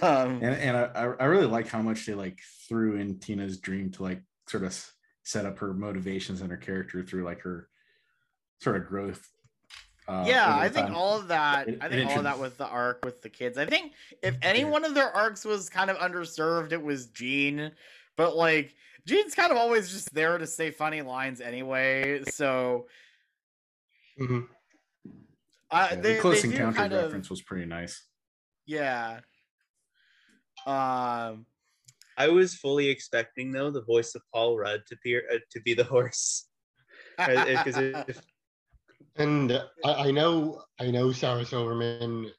Um, 0.00 0.42
and 0.42 0.44
and 0.44 0.76
I, 0.76 1.12
I 1.20 1.24
really 1.26 1.46
like 1.46 1.68
how 1.68 1.82
much 1.82 2.06
they 2.06 2.14
like 2.14 2.38
threw 2.68 2.96
in 2.96 3.18
Tina's 3.18 3.58
dream 3.58 3.90
to 3.92 4.02
like 4.02 4.22
sort 4.48 4.64
of 4.64 4.74
set 5.22 5.44
up 5.44 5.58
her 5.58 5.74
motivations 5.74 6.40
and 6.40 6.50
her 6.50 6.56
character 6.56 7.02
through 7.02 7.24
like 7.24 7.40
her 7.42 7.68
sort 8.60 8.76
of 8.76 8.86
growth. 8.86 9.28
Uh, 10.08 10.24
yeah, 10.26 10.56
I 10.56 10.68
think 10.68 10.90
all 10.90 11.18
of 11.18 11.28
that. 11.28 11.68
It- 11.68 11.78
I 11.82 11.88
think 11.88 12.08
all 12.08 12.18
of 12.18 12.24
that 12.24 12.38
with 12.38 12.56
the 12.56 12.66
arc 12.66 13.04
with 13.04 13.20
the 13.22 13.28
kids. 13.28 13.58
I 13.58 13.66
think 13.66 13.92
if 14.22 14.36
any 14.40 14.64
one 14.64 14.84
of 14.84 14.94
their 14.94 15.10
arcs 15.10 15.44
was 15.44 15.68
kind 15.68 15.90
of 15.90 15.96
underserved, 15.98 16.72
it 16.72 16.80
was 16.82 17.06
Gene. 17.08 17.72
But 18.16 18.34
like 18.36 18.74
Gene's 19.04 19.34
kind 19.34 19.50
of 19.52 19.58
always 19.58 19.90
just 19.92 20.14
there 20.14 20.38
to 20.38 20.46
say 20.46 20.70
funny 20.70 21.02
lines 21.02 21.40
anyway. 21.40 22.22
So 22.30 22.86
Mhm. 24.18 24.48
uh, 25.70 25.88
Yeah, 25.90 25.96
they, 26.00 26.14
the 26.14 26.20
close 26.20 26.44
encounter 26.44 26.76
kind 26.78 26.92
of 26.94 27.02
reference 27.04 27.28
was 27.28 27.42
pretty 27.42 27.66
nice. 27.66 28.04
yeah. 28.64 29.20
Um. 30.66 31.46
I 32.18 32.28
was 32.28 32.54
fully 32.54 32.88
expecting 32.88 33.52
though 33.52 33.70
the 33.70 33.82
voice 33.82 34.14
of 34.14 34.22
Paul 34.32 34.56
Rudd 34.56 34.82
to 34.88 34.96
be 35.04 35.16
uh, 35.16 35.38
to 35.50 35.60
be 35.60 35.74
the 35.74 35.84
horse. 35.84 36.48
Because 37.18 38.20
And 39.16 39.52
uh, 39.52 39.64
I, 39.84 40.08
I 40.08 40.10
know 40.10 40.62
I 40.78 40.90
know 40.90 41.12
Sarah 41.12 41.46
Silverman 41.46 42.30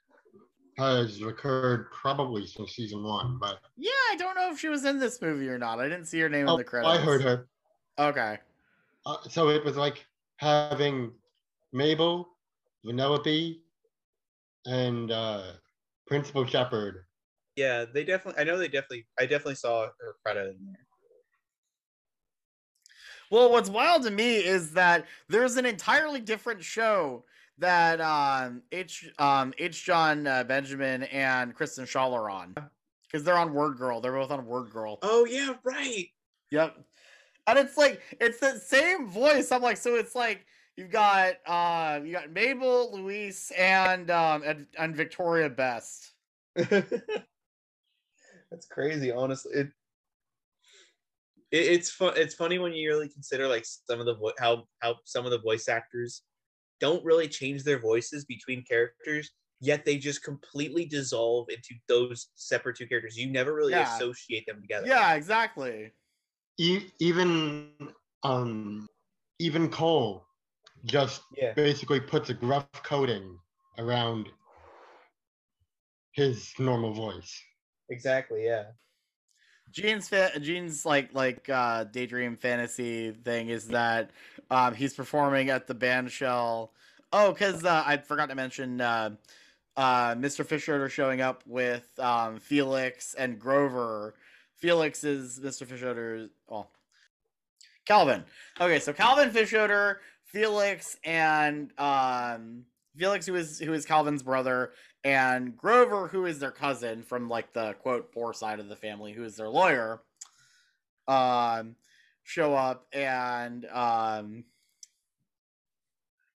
has 0.77 1.23
recurred 1.23 1.91
probably 1.91 2.45
since 2.45 2.73
season 2.73 3.03
one, 3.03 3.39
but 3.39 3.59
Yeah, 3.75 3.89
I 4.11 4.15
don't 4.17 4.35
know 4.35 4.51
if 4.51 4.59
she 4.59 4.69
was 4.69 4.85
in 4.85 4.99
this 4.99 5.19
movie 5.21 5.49
or 5.49 5.57
not. 5.57 5.79
I 5.79 5.89
didn't 5.89 6.05
see 6.05 6.19
her 6.19 6.29
name 6.29 6.47
oh, 6.47 6.53
in 6.53 6.57
the 6.59 6.63
credits. 6.63 6.89
I 6.89 6.97
heard 6.97 7.23
her. 7.23 7.47
Okay. 7.97 8.37
Uh, 9.05 9.17
so 9.27 9.49
it 9.49 9.65
was 9.65 9.75
like 9.77 10.05
having 10.37 11.11
Mabel, 11.73 12.29
Vanellope, 12.85 13.59
and 14.67 15.11
uh, 15.11 15.53
Principal 16.05 16.45
Shepherd. 16.45 17.06
Yeah, 17.57 17.85
they 17.91 18.03
definitely. 18.03 18.39
I 18.39 18.45
know 18.45 18.57
they 18.57 18.67
definitely. 18.67 19.07
I 19.19 19.23
definitely 19.23 19.55
saw 19.55 19.87
her 19.87 20.15
credit 20.23 20.55
in 20.55 20.65
there. 20.67 20.85
Well, 23.31 23.51
what's 23.51 23.69
wild 23.69 24.03
to 24.03 24.11
me 24.11 24.37
is 24.37 24.71
that 24.73 25.05
there's 25.27 25.57
an 25.57 25.65
entirely 25.65 26.21
different 26.21 26.63
show 26.63 27.25
that 27.57 27.99
um 27.99 28.61
H 28.71 29.09
um 29.17 29.53
H 29.57 29.83
Jon 29.83 30.27
uh, 30.27 30.43
Benjamin 30.43 31.03
and 31.03 31.55
Kristen 31.55 31.85
Schaal 31.85 32.13
are 32.13 32.29
on 32.29 32.55
because 33.07 33.23
they're 33.25 33.37
on 33.37 33.53
Word 33.53 33.77
Girl. 33.77 33.99
They're 33.99 34.13
both 34.13 34.31
on 34.31 34.45
Word 34.45 34.69
Girl. 34.71 34.99
Oh 35.01 35.25
yeah, 35.25 35.55
right. 35.63 36.07
Yep. 36.51 36.77
And 37.47 37.57
it's 37.57 37.75
like 37.75 38.01
it's 38.21 38.39
the 38.39 38.59
same 38.59 39.09
voice. 39.09 39.51
I'm 39.51 39.63
like, 39.63 39.77
so 39.77 39.95
it's 39.95 40.13
like 40.13 40.45
you've 40.75 40.91
got 40.91 41.33
uh 41.47 41.99
you 42.05 42.11
got 42.11 42.31
Mabel, 42.31 42.95
Louise, 42.95 43.51
and 43.57 44.11
um 44.11 44.43
and, 44.45 44.67
and 44.77 44.95
Victoria 44.95 45.49
Best. 45.49 46.13
That's 48.51 48.65
crazy, 48.67 49.11
honestly. 49.11 49.51
It, 49.53 49.67
it 51.51 51.65
it's 51.73 51.89
fun. 51.89 52.13
It's 52.15 52.35
funny 52.35 52.59
when 52.59 52.73
you 52.73 52.89
really 52.89 53.09
consider 53.09 53.47
like 53.47 53.65
some 53.65 53.99
of 53.99 54.05
the 54.05 54.15
vo- 54.15 54.33
how 54.39 54.67
how 54.79 54.95
some 55.05 55.25
of 55.25 55.31
the 55.31 55.39
voice 55.39 55.67
actors 55.67 56.23
don't 56.79 57.03
really 57.03 57.27
change 57.27 57.63
their 57.63 57.79
voices 57.79 58.25
between 58.25 58.63
characters, 58.63 59.31
yet 59.59 59.83
they 59.83 59.97
just 59.97 60.23
completely 60.23 60.85
dissolve 60.85 61.47
into 61.49 61.75
those 61.87 62.29
separate 62.35 62.77
two 62.77 62.87
characters. 62.87 63.17
You 63.17 63.31
never 63.31 63.53
really 63.53 63.73
Yeah. 63.73 63.95
associate 63.95 64.45
them 64.45 64.61
together. 64.61 64.87
Yeah, 64.87 65.15
exactly. 65.15 65.91
E- 66.59 66.91
even 66.99 67.73
um, 68.23 68.87
even 69.39 69.69
Cole 69.69 70.25
just 70.85 71.21
Yeah. 71.35 71.53
basically 71.53 71.99
puts 71.99 72.29
a 72.29 72.33
gruff 72.33 72.67
coating 72.83 73.39
around 73.77 74.29
his 76.11 76.53
normal 76.59 76.93
voice. 76.93 77.43
Exactly. 77.89 78.45
Yeah. 78.45 78.65
Gene's 79.71 80.07
fa- 80.09 80.39
Gene's 80.39 80.85
like 80.85 81.13
like 81.13 81.49
uh 81.49 81.83
daydream 81.85 82.37
fantasy 82.37 83.11
thing 83.11 83.49
is 83.49 83.67
that 83.67 84.11
um 84.49 84.73
he's 84.73 84.93
performing 84.93 85.49
at 85.49 85.67
the 85.67 85.73
band 85.73 86.11
shell. 86.11 86.71
Oh, 87.11 87.31
because 87.31 87.63
uh, 87.63 87.83
I 87.85 87.97
forgot 87.97 88.29
to 88.29 88.35
mention 88.35 88.81
uh 88.81 89.11
uh 89.75 90.15
Mr. 90.15 90.45
Fischoeder 90.45 90.81
are 90.85 90.89
showing 90.89 91.21
up 91.21 91.43
with 91.45 91.87
um 91.99 92.39
Felix 92.39 93.13
and 93.13 93.39
Grover. 93.39 94.15
Felix 94.55 95.03
is 95.03 95.39
Mr. 95.39 95.67
Fischoeder. 95.67 96.29
Oh, 96.49 96.67
Calvin. 97.85 98.23
Okay, 98.59 98.79
so 98.79 98.93
Calvin 98.93 99.29
Fischoeder, 99.31 99.97
Felix, 100.23 100.97
and 101.03 101.71
um 101.77 102.65
Felix, 102.97 103.25
who 103.25 103.35
is 103.35 103.59
who 103.59 103.73
is 103.73 103.85
Calvin's 103.85 104.23
brother, 104.23 104.71
and 105.07 105.55
Grover, 105.55 106.09
who 106.09 106.25
is 106.25 106.37
their 106.37 106.51
cousin 106.51 107.01
from 107.01 107.29
like 107.29 107.53
the 107.53 107.73
quote 107.75 108.11
poor 108.11 108.33
side 108.33 108.59
of 108.59 108.67
the 108.67 108.75
family, 108.75 109.13
who 109.13 109.23
is 109.23 109.37
their 109.37 109.47
lawyer, 109.47 110.01
um, 111.07 111.77
show 112.23 112.53
up 112.53 112.85
and 112.91 113.65
um 113.67 114.43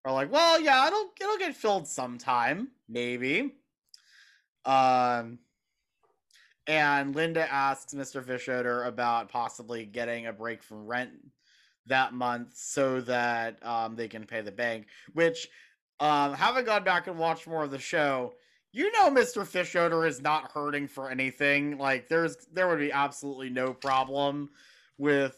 are 0.06 0.12
like, 0.12 0.32
well, 0.32 0.58
yeah, 0.58 0.86
it'll 0.86 1.10
it'll 1.20 1.36
get 1.36 1.54
filled 1.54 1.86
sometime, 1.86 2.68
maybe. 2.88 3.52
Um 4.64 5.38
and 6.66 7.14
Linda 7.14 7.52
asks 7.52 7.92
Mr. 7.92 8.24
Fischoeder 8.24 8.86
about 8.86 9.28
possibly 9.28 9.84
getting 9.84 10.28
a 10.28 10.32
break 10.32 10.62
from 10.62 10.86
rent 10.86 11.10
that 11.88 12.14
month 12.14 12.56
so 12.56 13.02
that 13.02 13.58
um, 13.66 13.96
they 13.96 14.06
can 14.06 14.24
pay 14.24 14.42
the 14.42 14.52
bank. 14.52 14.86
Which, 15.12 15.48
um, 15.98 16.34
having 16.34 16.64
gone 16.64 16.84
back 16.84 17.08
and 17.08 17.18
watched 17.18 17.48
more 17.48 17.64
of 17.64 17.72
the 17.72 17.80
show, 17.80 18.34
you 18.72 18.90
know, 18.92 19.10
Mr. 19.10 19.46
Fischoeder 19.46 20.06
is 20.08 20.20
not 20.22 20.50
hurting 20.52 20.88
for 20.88 21.10
anything. 21.10 21.78
Like, 21.78 22.08
there's 22.08 22.36
there 22.52 22.68
would 22.68 22.78
be 22.78 22.92
absolutely 22.92 23.50
no 23.50 23.74
problem 23.74 24.50
with 24.98 25.36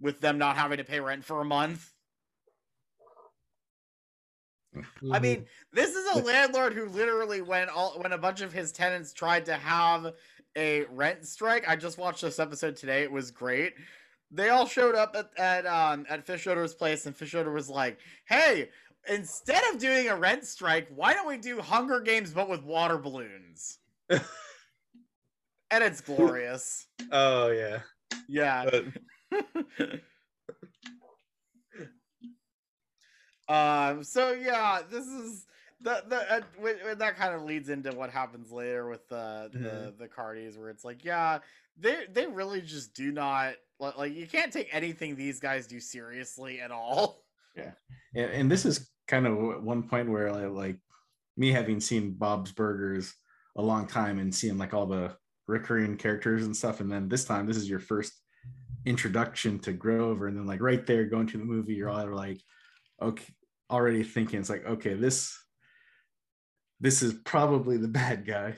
with 0.00 0.20
them 0.20 0.36
not 0.36 0.56
having 0.56 0.78
to 0.78 0.84
pay 0.84 1.00
rent 1.00 1.24
for 1.24 1.40
a 1.40 1.44
month. 1.44 1.92
I 5.12 5.18
mean, 5.18 5.46
this 5.72 5.94
is 5.94 6.16
a 6.16 6.22
landlord 6.22 6.72
who 6.72 6.86
literally, 6.86 7.42
when 7.42 7.68
all 7.68 8.00
when 8.00 8.12
a 8.12 8.18
bunch 8.18 8.40
of 8.40 8.52
his 8.52 8.72
tenants 8.72 9.12
tried 9.12 9.44
to 9.46 9.54
have 9.54 10.12
a 10.56 10.84
rent 10.90 11.26
strike, 11.26 11.68
I 11.68 11.76
just 11.76 11.98
watched 11.98 12.22
this 12.22 12.38
episode 12.38 12.76
today. 12.76 13.02
It 13.02 13.12
was 13.12 13.30
great. 13.30 13.74
They 14.30 14.48
all 14.48 14.66
showed 14.66 14.94
up 14.94 15.14
at 15.14 15.30
at 15.38 15.66
um 15.66 16.06
at 16.08 16.26
Fischoeder's 16.26 16.74
place, 16.74 17.06
and 17.06 17.16
Fischoeder 17.16 17.52
was 17.52 17.68
like, 17.68 17.98
"Hey, 18.24 18.70
instead 19.08 19.62
of 19.72 19.78
doing 19.80 20.08
a 20.08 20.16
rent 20.16 20.44
strike, 20.44 20.88
why 20.94 21.12
don't 21.14 21.26
we 21.28 21.36
do 21.38 21.60
Hunger 21.60 22.00
Games 22.00 22.32
but 22.32 22.48
with 22.48 22.62
water 22.62 22.98
balloons?" 22.98 23.78
and 24.10 24.20
it's 25.70 26.00
glorious. 26.00 26.86
Oh 27.10 27.50
yeah. 27.50 27.80
Yeah. 28.28 28.70
Um. 33.48 34.04
So 34.04 34.32
yeah, 34.32 34.80
this 34.88 35.06
is 35.06 35.46
the 35.80 36.04
the 36.08 36.32
uh, 36.32 36.40
when 36.58 36.76
that 36.98 37.16
kind 37.16 37.34
of 37.34 37.42
leads 37.42 37.68
into 37.68 37.90
what 37.92 38.10
happens 38.10 38.50
later 38.52 38.88
with 38.88 39.06
the 39.08 39.50
the 39.52 39.58
Mhm. 39.58 39.98
the 39.98 40.08
Cardis, 40.08 40.56
where 40.56 40.70
it's 40.70 40.84
like, 40.84 41.04
yeah, 41.04 41.40
they 41.76 42.06
they 42.10 42.26
really 42.26 42.60
just 42.62 42.94
do 42.94 43.10
not 43.10 43.54
like 43.80 44.14
you 44.14 44.26
can't 44.28 44.52
take 44.52 44.68
anything 44.72 45.16
these 45.16 45.40
guys 45.40 45.66
do 45.66 45.80
seriously 45.80 46.60
at 46.60 46.70
all. 46.70 47.21
Yeah, 47.54 47.72
and, 48.14 48.30
and 48.30 48.50
this 48.50 48.64
is 48.64 48.90
kind 49.08 49.26
of 49.26 49.62
one 49.62 49.82
point 49.84 50.10
where 50.10 50.30
I, 50.30 50.46
like 50.46 50.78
me 51.36 51.52
having 51.52 51.80
seen 51.80 52.12
Bob's 52.12 52.52
Burgers 52.52 53.14
a 53.56 53.62
long 53.62 53.86
time 53.86 54.18
and 54.18 54.34
seeing 54.34 54.58
like 54.58 54.74
all 54.74 54.86
the 54.86 55.14
recurring 55.46 55.96
characters 55.96 56.44
and 56.44 56.56
stuff, 56.56 56.80
and 56.80 56.90
then 56.90 57.08
this 57.08 57.24
time 57.24 57.46
this 57.46 57.56
is 57.56 57.68
your 57.68 57.80
first 57.80 58.12
introduction 58.86 59.58
to 59.60 59.72
Grover, 59.72 60.28
and 60.28 60.36
then 60.36 60.46
like 60.46 60.60
right 60.60 60.86
there 60.86 61.04
going 61.04 61.26
to 61.28 61.38
the 61.38 61.44
movie, 61.44 61.74
you're 61.74 61.90
all 61.90 62.06
like, 62.14 62.40
okay, 63.00 63.24
already 63.70 64.02
thinking 64.02 64.40
it's 64.40 64.50
like, 64.50 64.66
okay, 64.66 64.94
this 64.94 65.36
this 66.80 67.02
is 67.02 67.14
probably 67.24 67.76
the 67.76 67.88
bad 67.88 68.26
guy. 68.26 68.54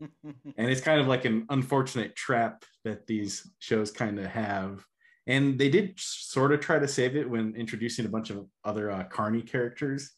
and 0.24 0.70
it's 0.70 0.80
kind 0.80 1.00
of 1.00 1.08
like 1.08 1.24
an 1.24 1.46
unfortunate 1.50 2.14
trap 2.14 2.64
that 2.84 3.06
these 3.06 3.50
shows 3.58 3.90
kind 3.90 4.18
of 4.18 4.26
have 4.26 4.84
and 5.26 5.58
they 5.58 5.68
did 5.68 5.94
sort 5.98 6.52
of 6.52 6.60
try 6.60 6.78
to 6.78 6.88
save 6.88 7.16
it 7.16 7.28
when 7.28 7.54
introducing 7.54 8.06
a 8.06 8.08
bunch 8.08 8.30
of 8.30 8.46
other 8.64 8.90
uh, 8.90 9.04
carney 9.04 9.42
characters 9.42 10.12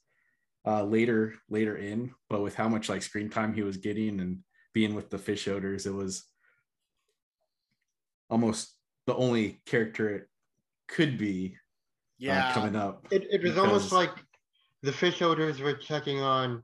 uh, 0.66 0.82
later 0.82 1.34
later 1.48 1.76
in 1.76 2.12
but 2.30 2.42
with 2.42 2.54
how 2.54 2.68
much 2.68 2.88
like 2.88 3.02
screen 3.02 3.28
time 3.28 3.52
he 3.52 3.62
was 3.62 3.76
getting 3.76 4.20
and 4.20 4.38
being 4.72 4.94
with 4.94 5.10
the 5.10 5.18
Fischoeders 5.18 5.86
it 5.86 5.92
was 5.92 6.24
almost 8.30 8.76
the 9.06 9.14
only 9.16 9.60
character 9.66 10.08
it 10.08 10.28
could 10.88 11.18
be 11.18 11.56
uh, 12.28 12.52
coming 12.52 12.76
up 12.76 13.06
It, 13.10 13.26
it 13.30 13.42
was 13.42 13.58
almost 13.58 13.92
like 13.92 14.10
the 14.82 14.92
Fischoeders 14.92 15.60
were 15.60 15.74
checking 15.74 16.20
on 16.20 16.62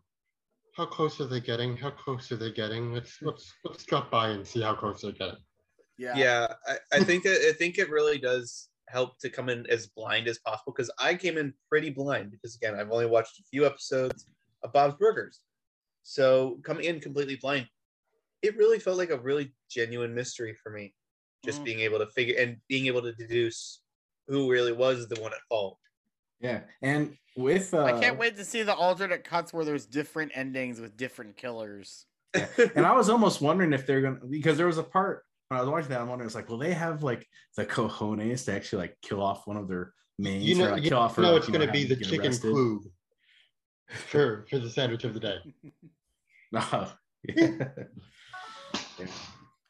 how 0.78 0.86
close 0.86 1.20
are 1.20 1.26
they 1.26 1.40
getting? 1.40 1.76
How 1.76 1.90
close 1.90 2.30
are 2.30 2.36
they 2.36 2.52
getting? 2.52 2.92
Let's 2.92 3.20
let's 3.20 3.52
let's 3.64 3.84
drop 3.84 4.12
by 4.12 4.28
and 4.28 4.46
see 4.46 4.62
how 4.62 4.76
close 4.76 5.02
they're 5.02 5.10
getting. 5.10 5.40
Yeah. 5.98 6.16
Yeah, 6.16 6.54
I, 6.66 6.78
I 6.92 7.00
think 7.00 7.24
that 7.24 7.44
I 7.48 7.52
think 7.52 7.78
it 7.78 7.90
really 7.90 8.18
does 8.18 8.70
help 8.88 9.18
to 9.18 9.28
come 9.28 9.48
in 9.48 9.66
as 9.68 9.88
blind 9.88 10.28
as 10.28 10.38
possible 10.38 10.72
because 10.74 10.90
I 10.98 11.14
came 11.14 11.36
in 11.36 11.52
pretty 11.68 11.90
blind 11.90 12.30
because 12.30 12.54
again 12.56 12.74
I've 12.74 12.90
only 12.90 13.06
watched 13.06 13.38
a 13.40 13.42
few 13.50 13.66
episodes 13.66 14.26
of 14.62 14.72
Bob's 14.72 14.94
Burgers, 14.98 15.40
so 16.02 16.60
coming 16.64 16.84
in 16.86 17.00
completely 17.00 17.36
blind, 17.36 17.68
it 18.42 18.56
really 18.56 18.78
felt 18.78 18.98
like 18.98 19.10
a 19.10 19.18
really 19.18 19.54
genuine 19.70 20.14
mystery 20.14 20.54
for 20.62 20.70
me, 20.72 20.94
just 21.44 21.60
Mhm. 21.60 21.64
being 21.64 21.80
able 21.80 21.98
to 22.00 22.06
figure 22.08 22.36
and 22.38 22.58
being 22.68 22.86
able 22.86 23.02
to 23.02 23.12
deduce 23.14 23.82
who 24.28 24.50
really 24.50 24.72
was 24.72 25.08
the 25.08 25.20
one 25.20 25.32
at 25.32 25.40
fault. 25.48 25.78
yeah 26.40 26.62
and 26.82 27.16
with 27.36 27.74
uh, 27.74 27.84
I 27.84 27.92
can't 27.92 28.18
wait 28.18 28.36
to 28.36 28.44
see 28.44 28.62
the 28.62 28.74
alternate 28.74 29.24
cuts 29.24 29.52
where 29.52 29.64
there's 29.64 29.86
different 29.86 30.32
endings 30.34 30.80
with 30.80 30.96
different 30.96 31.36
killers. 31.36 32.06
and 32.34 32.86
I 32.86 32.92
was 32.94 33.08
almost 33.08 33.40
wondering 33.40 33.72
if 33.72 33.86
they're 33.86 34.02
gonna 34.02 34.20
because 34.28 34.56
there 34.56 34.66
was 34.66 34.78
a 34.78 34.82
part 34.82 35.24
when 35.48 35.58
I 35.58 35.62
was 35.62 35.70
watching 35.70 35.88
that, 35.90 36.00
I'm 36.00 36.08
wondering, 36.08 36.26
it's 36.26 36.34
like, 36.34 36.48
will 36.48 36.58
they 36.58 36.74
have 36.74 37.02
like 37.02 37.26
the 37.56 37.64
cojones 37.64 38.44
to 38.44 38.52
actually 38.52 38.82
like 38.82 38.96
kill 39.02 39.22
off 39.22 39.46
one 39.46 39.56
of 39.56 39.66
their 39.68 39.92
mains 40.18 40.44
You 40.44 40.54
know, 40.56 40.66
or 40.66 40.70
like 40.72 40.82
you 40.84 40.90
kill 40.90 40.98
off? 40.98 41.16
know 41.18 41.32
like, 41.32 41.42
it's 41.42 41.48
going 41.50 41.66
to 41.66 41.72
be 41.72 41.84
the 41.84 41.96
chicken 41.96 42.26
arrested? 42.26 42.52
clue 42.52 42.82
for 43.88 44.46
for 44.50 44.58
the 44.58 44.68
sandwich 44.70 45.04
of 45.04 45.14
the 45.14 45.20
day. 45.20 45.38
Oh, 46.54 46.90
yeah. 47.24 47.58
Yeah. 48.98 49.06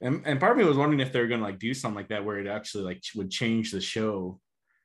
And, 0.00 0.22
and 0.24 0.38
part 0.38 0.52
of 0.52 0.58
me 0.58 0.62
was 0.64 0.76
wondering 0.76 1.00
if 1.00 1.12
they 1.12 1.18
were 1.20 1.26
gonna 1.26 1.42
like 1.42 1.58
do 1.58 1.74
something 1.74 1.96
like 1.96 2.10
that 2.10 2.24
where 2.24 2.38
it 2.38 2.46
actually 2.46 2.84
like 2.84 3.02
would 3.16 3.32
change 3.32 3.72
the 3.72 3.80
show 3.80 4.38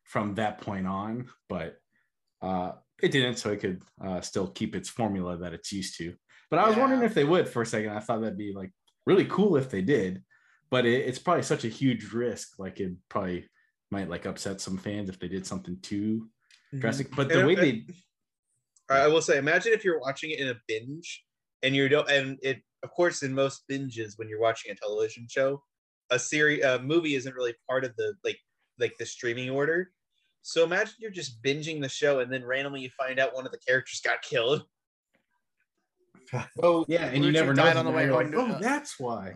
from 0.03 0.33
that 0.35 0.59
point 0.59 0.87
on, 0.87 1.29
but 1.49 1.77
uh 2.41 2.71
it 2.99 3.11
didn't, 3.11 3.35
so 3.37 3.51
it 3.51 3.59
could 3.59 3.83
uh 4.03 4.21
still 4.21 4.47
keep 4.47 4.75
its 4.75 4.89
formula 4.89 5.37
that 5.37 5.53
it's 5.53 5.71
used 5.71 5.95
to. 5.99 6.15
But 6.49 6.57
I 6.57 6.67
was 6.67 6.77
wondering 6.77 7.03
if 7.03 7.13
they 7.13 7.25
would 7.25 7.47
for 7.47 7.61
a 7.61 7.65
second. 7.65 7.91
I 7.91 7.99
thought 7.99 8.21
that'd 8.21 8.39
be 8.39 8.53
like 8.55 8.71
really 9.05 9.25
cool 9.25 9.55
if 9.55 9.69
they 9.69 9.81
did, 9.83 10.23
but 10.73 10.87
it, 10.87 11.07
it's 11.07 11.19
probably 11.19 11.43
such 11.43 11.65
a 11.65 11.67
huge 11.67 12.11
risk. 12.13 12.57
Like 12.57 12.79
it 12.79 12.93
probably 13.07 13.47
might 13.91 14.09
like 14.09 14.25
upset 14.25 14.59
some 14.59 14.79
fans 14.79 15.07
if 15.07 15.19
they 15.19 15.27
did 15.27 15.45
something 15.45 15.77
too 15.83 16.29
mm-hmm. 16.73 16.79
drastic. 16.79 17.15
But 17.15 17.29
the 17.29 17.41
And- 17.41 17.47
way 17.47 17.53
and- 17.53 17.61
they 17.61 17.93
I 18.89 19.07
will 19.07 19.21
say, 19.21 19.37
imagine 19.37 19.71
if 19.71 19.85
you're 19.85 19.99
watching 19.99 20.31
it 20.31 20.39
in 20.39 20.49
a 20.49 20.55
binge 20.67 21.23
and 21.61 21.75
you 21.75 21.87
don't, 21.89 22.09
and 22.09 22.37
it, 22.41 22.61
of 22.81 22.91
course, 22.91 23.21
in 23.21 23.33
most 23.33 23.63
binges, 23.71 24.13
when 24.17 24.27
you're 24.27 24.41
watching 24.41 24.71
a 24.71 24.75
television 24.75 25.27
show, 25.29 25.63
a 26.09 26.17
series, 26.19 26.63
a 26.63 26.79
movie 26.79 27.15
isn't 27.15 27.33
really 27.33 27.53
part 27.69 27.85
of 27.85 27.95
the 27.95 28.15
like, 28.23 28.39
like 28.79 28.93
the 28.97 29.05
streaming 29.05 29.51
order. 29.51 29.91
So 30.41 30.63
imagine 30.63 30.95
you're 30.99 31.11
just 31.11 31.41
binging 31.43 31.81
the 31.81 31.87
show 31.87 32.19
and 32.19 32.33
then 32.33 32.43
randomly 32.43 32.81
you 32.81 32.89
find 32.89 33.19
out 33.19 33.35
one 33.35 33.45
of 33.45 33.51
the 33.51 33.59
characters 33.59 34.01
got 34.03 34.23
killed. 34.23 34.63
Oh 36.63 36.83
yeah, 36.87 37.05
and 37.05 37.23
you 37.23 37.31
never 37.31 37.53
know. 37.53 37.63
died 37.63 37.77
on 37.77 37.85
the 37.85 37.91
way 37.91 38.07
home 38.07 38.15
like, 38.15 38.33
oh, 38.35 38.57
that's 38.59 38.99
why. 38.99 39.35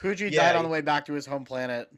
Poochie 0.00 0.30
Yeah, 0.30 0.48
died 0.48 0.56
on 0.56 0.64
the 0.64 0.68
way 0.70 0.80
back 0.80 1.04
to 1.06 1.12
his 1.12 1.26
home 1.26 1.44
planet. 1.44 1.88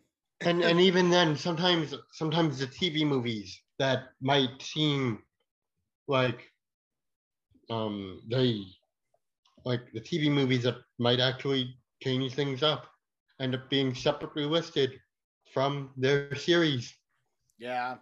and 0.43 0.63
and 0.63 0.81
even 0.81 1.09
then 1.11 1.37
sometimes 1.37 1.95
sometimes 2.13 2.59
the 2.59 2.67
tv 2.67 3.07
movies 3.07 3.59
that 3.79 4.11
might 4.21 4.61
seem 4.61 5.23
like 6.09 6.53
um 7.71 8.21
they 8.31 8.63
like 9.65 9.81
the 9.93 10.01
tv 10.01 10.31
movies 10.31 10.63
that 10.63 10.77
might 10.99 11.21
actually 11.21 11.75
change 12.03 12.35
things 12.35 12.63
up 12.63 12.87
end 13.41 13.55
up 13.55 13.69
being 13.71 13.95
separately 13.95 14.45
listed 14.45 15.01
from 15.53 15.91
their 15.97 16.35
series 16.37 16.95
Yeah. 17.59 17.97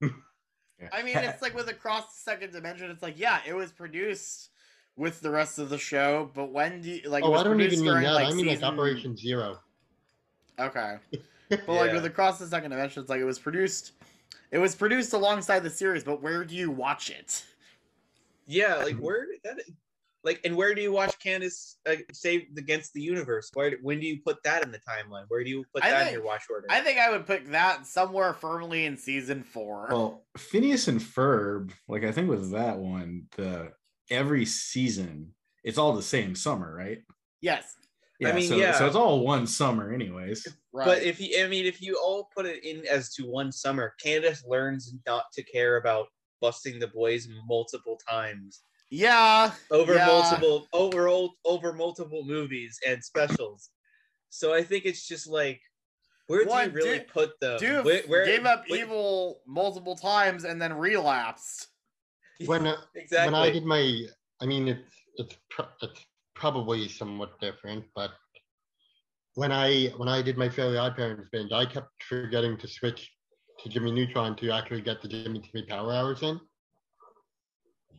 Yeah. 0.00 0.88
I 0.92 1.02
mean, 1.02 1.16
it's 1.18 1.42
like 1.42 1.54
with 1.54 1.68
Across 1.68 2.14
the 2.14 2.20
Second 2.20 2.52
Dimension, 2.52 2.90
it's 2.90 3.02
like, 3.02 3.18
yeah, 3.18 3.40
it 3.46 3.54
was 3.54 3.72
produced 3.72 4.49
with 5.00 5.20
the 5.22 5.30
rest 5.30 5.58
of 5.58 5.70
the 5.70 5.78
show, 5.78 6.30
but 6.34 6.52
when 6.52 6.82
do 6.82 6.90
you, 6.90 7.08
like, 7.08 7.24
it 7.24 7.26
oh 7.26 7.30
was 7.30 7.40
i 7.40 7.44
don't 7.44 7.54
produced 7.56 7.72
even 7.76 7.84
mean 7.86 7.92
during, 7.94 8.04
that 8.04 8.12
like, 8.14 8.26
i 8.26 8.30
mean 8.32 8.46
like 8.46 8.56
season- 8.56 8.64
operation 8.74 9.16
zero 9.16 9.58
Okay. 10.58 10.96
But 11.48 11.66
like 11.68 11.88
Yeah. 11.88 11.94
with 11.94 12.04
Across 12.04 12.38
the 12.38 12.46
Second 12.46 12.70
Dimension, 12.70 13.00
it's 13.00 13.10
like 13.10 13.20
it 13.20 13.24
was 13.24 13.38
produced, 13.40 13.92
it 14.52 14.58
was 14.58 14.74
produced 14.76 15.14
alongside 15.14 15.60
the 15.64 15.70
series, 15.70 16.04
but 16.04 16.22
where 16.22 16.44
do 16.44 16.54
you 16.54 16.70
watch 16.70 17.10
it? 17.10 17.42
Yeah, 18.46 18.76
like 18.76 18.96
where 19.06 19.26
did 19.26 19.40
that? 19.44 19.58
like, 20.22 20.38
and 20.44 20.54
where 20.54 20.74
do 20.74 20.82
you 20.82 20.92
watch 20.92 21.18
Candace 21.18 21.78
uh, 21.88 21.94
Saved 22.12 22.58
Against 22.58 22.92
the 22.92 23.00
Universe? 23.00 23.50
Where 23.54 23.72
when 23.82 23.98
do 24.00 24.06
you 24.06 24.20
put 24.24 24.42
that 24.44 24.62
in 24.62 24.70
the 24.70 24.78
timeline? 24.80 25.24
Where 25.28 25.42
do 25.42 25.48
you 25.50 25.64
put 25.74 25.82
I 25.82 25.90
that 25.90 26.08
in 26.08 26.12
your 26.12 26.22
watch 26.24 26.42
order? 26.50 26.66
I 26.70 26.82
think 26.82 26.98
I 27.00 27.10
would 27.10 27.26
put 27.26 27.46
that 27.50 27.86
somewhere 27.86 28.34
firmly 28.34 28.84
in 28.84 28.96
season 28.98 29.42
four. 29.42 29.88
Well, 29.90 30.24
Phineas 30.36 30.86
and 30.88 31.00
Ferb, 31.00 31.70
like 31.88 32.04
I 32.04 32.12
think 32.12 32.28
with 32.28 32.52
that 32.52 32.76
one, 32.78 33.26
the 33.36 33.72
every 34.10 34.44
season 34.44 35.34
it's 35.62 35.78
all 35.78 35.92
the 35.92 36.02
same 36.02 36.34
summer, 36.34 36.74
right? 36.74 36.98
yes. 37.40 37.76
Yeah, 38.18 38.34
mean, 38.34 38.48
so, 38.50 38.56
yeah. 38.56 38.72
so 38.72 38.86
it's 38.86 38.96
all 38.96 39.20
one 39.20 39.46
summer, 39.46 39.94
anyways. 39.94 40.46
Right. 40.74 40.84
But 40.84 41.02
if 41.02 41.18
you, 41.20 41.42
I 41.42 41.48
mean, 41.48 41.64
if 41.64 41.80
you 41.80 41.98
all 42.04 42.28
put 42.36 42.44
it 42.44 42.62
in 42.62 42.86
as 42.86 43.14
to 43.14 43.22
one 43.22 43.50
summer, 43.50 43.94
Candace 43.98 44.44
learns 44.46 44.94
not 45.06 45.24
to 45.32 45.42
care 45.42 45.78
about 45.78 46.08
busting 46.40 46.78
the 46.78 46.88
boys 46.88 47.28
multiple 47.48 47.98
times 48.06 48.62
yeah. 48.90 49.52
over 49.70 49.94
yeah. 49.94 50.06
multiple 50.06 50.66
over 50.72 51.08
old 51.08 51.32
over 51.44 51.72
multiple 51.72 52.24
movies 52.24 52.78
and 52.86 53.02
specials. 53.02 53.70
So 54.28 54.52
I 54.52 54.62
think 54.62 54.84
it's 54.84 55.08
just 55.08 55.26
like, 55.26 55.60
where 56.26 56.44
do 56.44 56.50
you 56.50 56.70
really 56.70 56.98
dude- 56.98 57.08
put 57.08 57.40
them? 57.40 57.58
Dude 57.58 57.84
Where, 57.84 58.02
where- 58.02 58.26
gave 58.26 58.44
up 58.44 58.64
where- 58.68 58.80
evil 58.80 59.40
multiple 59.46 59.96
times 59.96 60.44
and 60.44 60.60
then 60.60 60.72
relapsed. 60.74 61.68
when 62.46 62.66
uh, 62.66 62.76
exactly. 62.94 63.32
when 63.32 63.34
I 63.34 63.50
did 63.50 63.64
my, 63.64 64.04
I 64.40 64.46
mean 64.46 64.68
it's 64.68 64.92
it's 65.16 65.36
pro- 65.50 65.66
it's 65.82 66.04
probably 66.34 66.88
somewhat 66.88 67.38
different, 67.40 67.84
but 67.94 68.12
when 69.34 69.52
I 69.52 69.92
when 69.96 70.08
I 70.08 70.22
did 70.22 70.38
my 70.38 70.48
Fairly 70.48 70.76
Odd 70.76 70.96
Parents 70.96 71.28
binge, 71.30 71.52
I 71.52 71.66
kept 71.66 72.02
forgetting 72.02 72.56
to 72.58 72.68
switch 72.68 73.10
to 73.62 73.68
Jimmy 73.68 73.92
Neutron 73.92 74.36
to 74.36 74.50
actually 74.50 74.80
get 74.82 75.02
the 75.02 75.08
Jimmy 75.08 75.40
Timmy 75.40 75.66
Power 75.66 75.92
Hours 75.92 76.22
in. 76.22 76.40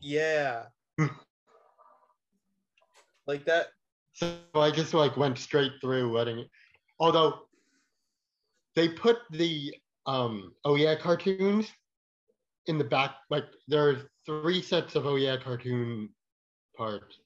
Yeah. 0.00 0.64
like 3.26 3.44
that. 3.46 3.68
So 4.14 4.36
I 4.54 4.70
just 4.70 4.92
like 4.94 5.16
went 5.16 5.38
straight 5.38 5.72
through 5.80 6.12
letting 6.12 6.40
it. 6.40 6.48
Although 6.98 7.40
they 8.74 8.88
put 8.88 9.18
the 9.30 9.74
um 10.06 10.52
oh 10.64 10.74
yeah 10.74 10.96
cartoons 10.96 11.70
in 12.66 12.78
the 12.78 12.84
back, 12.84 13.16
like 13.30 13.44
there 13.68 13.88
are 13.88 14.10
three 14.26 14.62
sets 14.62 14.94
of 14.94 15.06
oh 15.06 15.16
yeah 15.16 15.36
cartoon 15.36 16.08
parts 16.76 17.18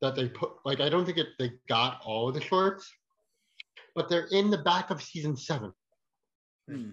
that 0.00 0.14
they 0.14 0.28
put. 0.28 0.52
Like 0.64 0.80
I 0.80 0.88
don't 0.88 1.04
think 1.04 1.18
it 1.18 1.28
they 1.38 1.52
got 1.68 2.00
all 2.04 2.28
of 2.28 2.34
the 2.34 2.40
shorts, 2.40 2.90
but 3.94 4.08
they're 4.08 4.28
in 4.30 4.50
the 4.50 4.58
back 4.58 4.90
of 4.90 5.02
season 5.02 5.36
seven. 5.36 5.72
Hmm. 6.68 6.90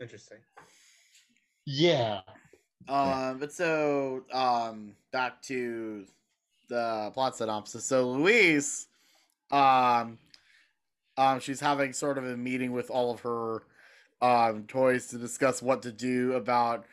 Interesting. 0.00 0.38
Yeah. 1.66 2.20
Um, 2.88 3.38
but 3.38 3.52
so 3.52 4.22
um, 4.32 4.94
back 5.12 5.42
to 5.42 6.06
the 6.68 7.10
plot 7.12 7.36
synopsis. 7.36 7.84
So 7.84 8.10
Louise, 8.10 8.88
um, 9.50 10.18
um, 11.18 11.38
she's 11.40 11.60
having 11.60 11.92
sort 11.92 12.16
of 12.16 12.24
a 12.24 12.36
meeting 12.36 12.72
with 12.72 12.90
all 12.90 13.12
of 13.12 13.20
her 13.20 13.62
um 14.22 14.64
toys 14.66 15.06
to 15.08 15.18
discuss 15.18 15.62
what 15.62 15.82
to 15.82 15.92
do 15.92 16.34
about 16.34 16.84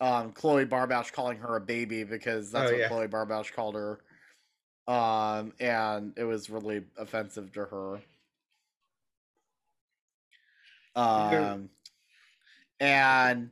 um 0.00 0.32
Chloe 0.32 0.64
Barbash 0.66 1.12
calling 1.12 1.38
her 1.38 1.56
a 1.56 1.60
baby 1.60 2.04
because 2.04 2.50
that's 2.52 2.70
Oh, 2.70 2.72
what 2.74 2.80
yeah. 2.80 2.88
Chloe 2.88 3.08
Barbash 3.08 3.52
called 3.52 3.74
her. 3.74 3.98
Um, 4.88 5.52
and 5.58 6.12
it 6.16 6.22
was 6.24 6.48
really 6.48 6.84
offensive 6.96 7.52
to 7.54 7.64
her. 7.64 8.00
Um, 10.94 11.68
and 12.80 13.50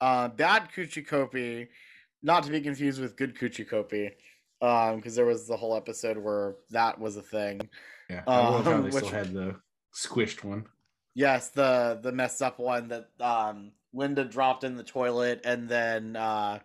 uh, 0.00 0.28
bad 0.28 0.68
Kuchikopi, 0.74 1.68
not 2.22 2.44
to 2.44 2.50
be 2.50 2.60
confused 2.60 3.00
with 3.00 3.16
good 3.16 3.36
Kuchikopi, 3.36 4.12
um, 4.62 4.96
because 4.96 5.14
there 5.14 5.26
was 5.26 5.46
the 5.46 5.56
whole 5.56 5.76
episode 5.76 6.16
where 6.18 6.54
that 6.70 6.98
was 6.98 7.16
a 7.16 7.22
thing. 7.22 7.60
Yeah, 8.08 8.22
I 8.26 8.48
love 8.48 8.64
how 8.64 8.72
Um, 8.72 8.82
they 8.84 8.90
which- 8.90 9.04
still 9.04 9.08
had 9.18 9.32
the 9.32 9.56
squished 9.94 10.42
one. 10.44 10.66
Yes, 11.14 11.50
the 11.50 11.98
the 12.02 12.12
messed 12.12 12.42
up 12.42 12.58
one 12.58 12.88
that 12.88 13.08
um 13.20 13.72
Linda 13.92 14.24
dropped 14.24 14.64
in 14.64 14.76
the 14.76 14.84
toilet 14.84 15.40
and 15.44 15.68
then 15.68 16.16
uh 16.16 16.60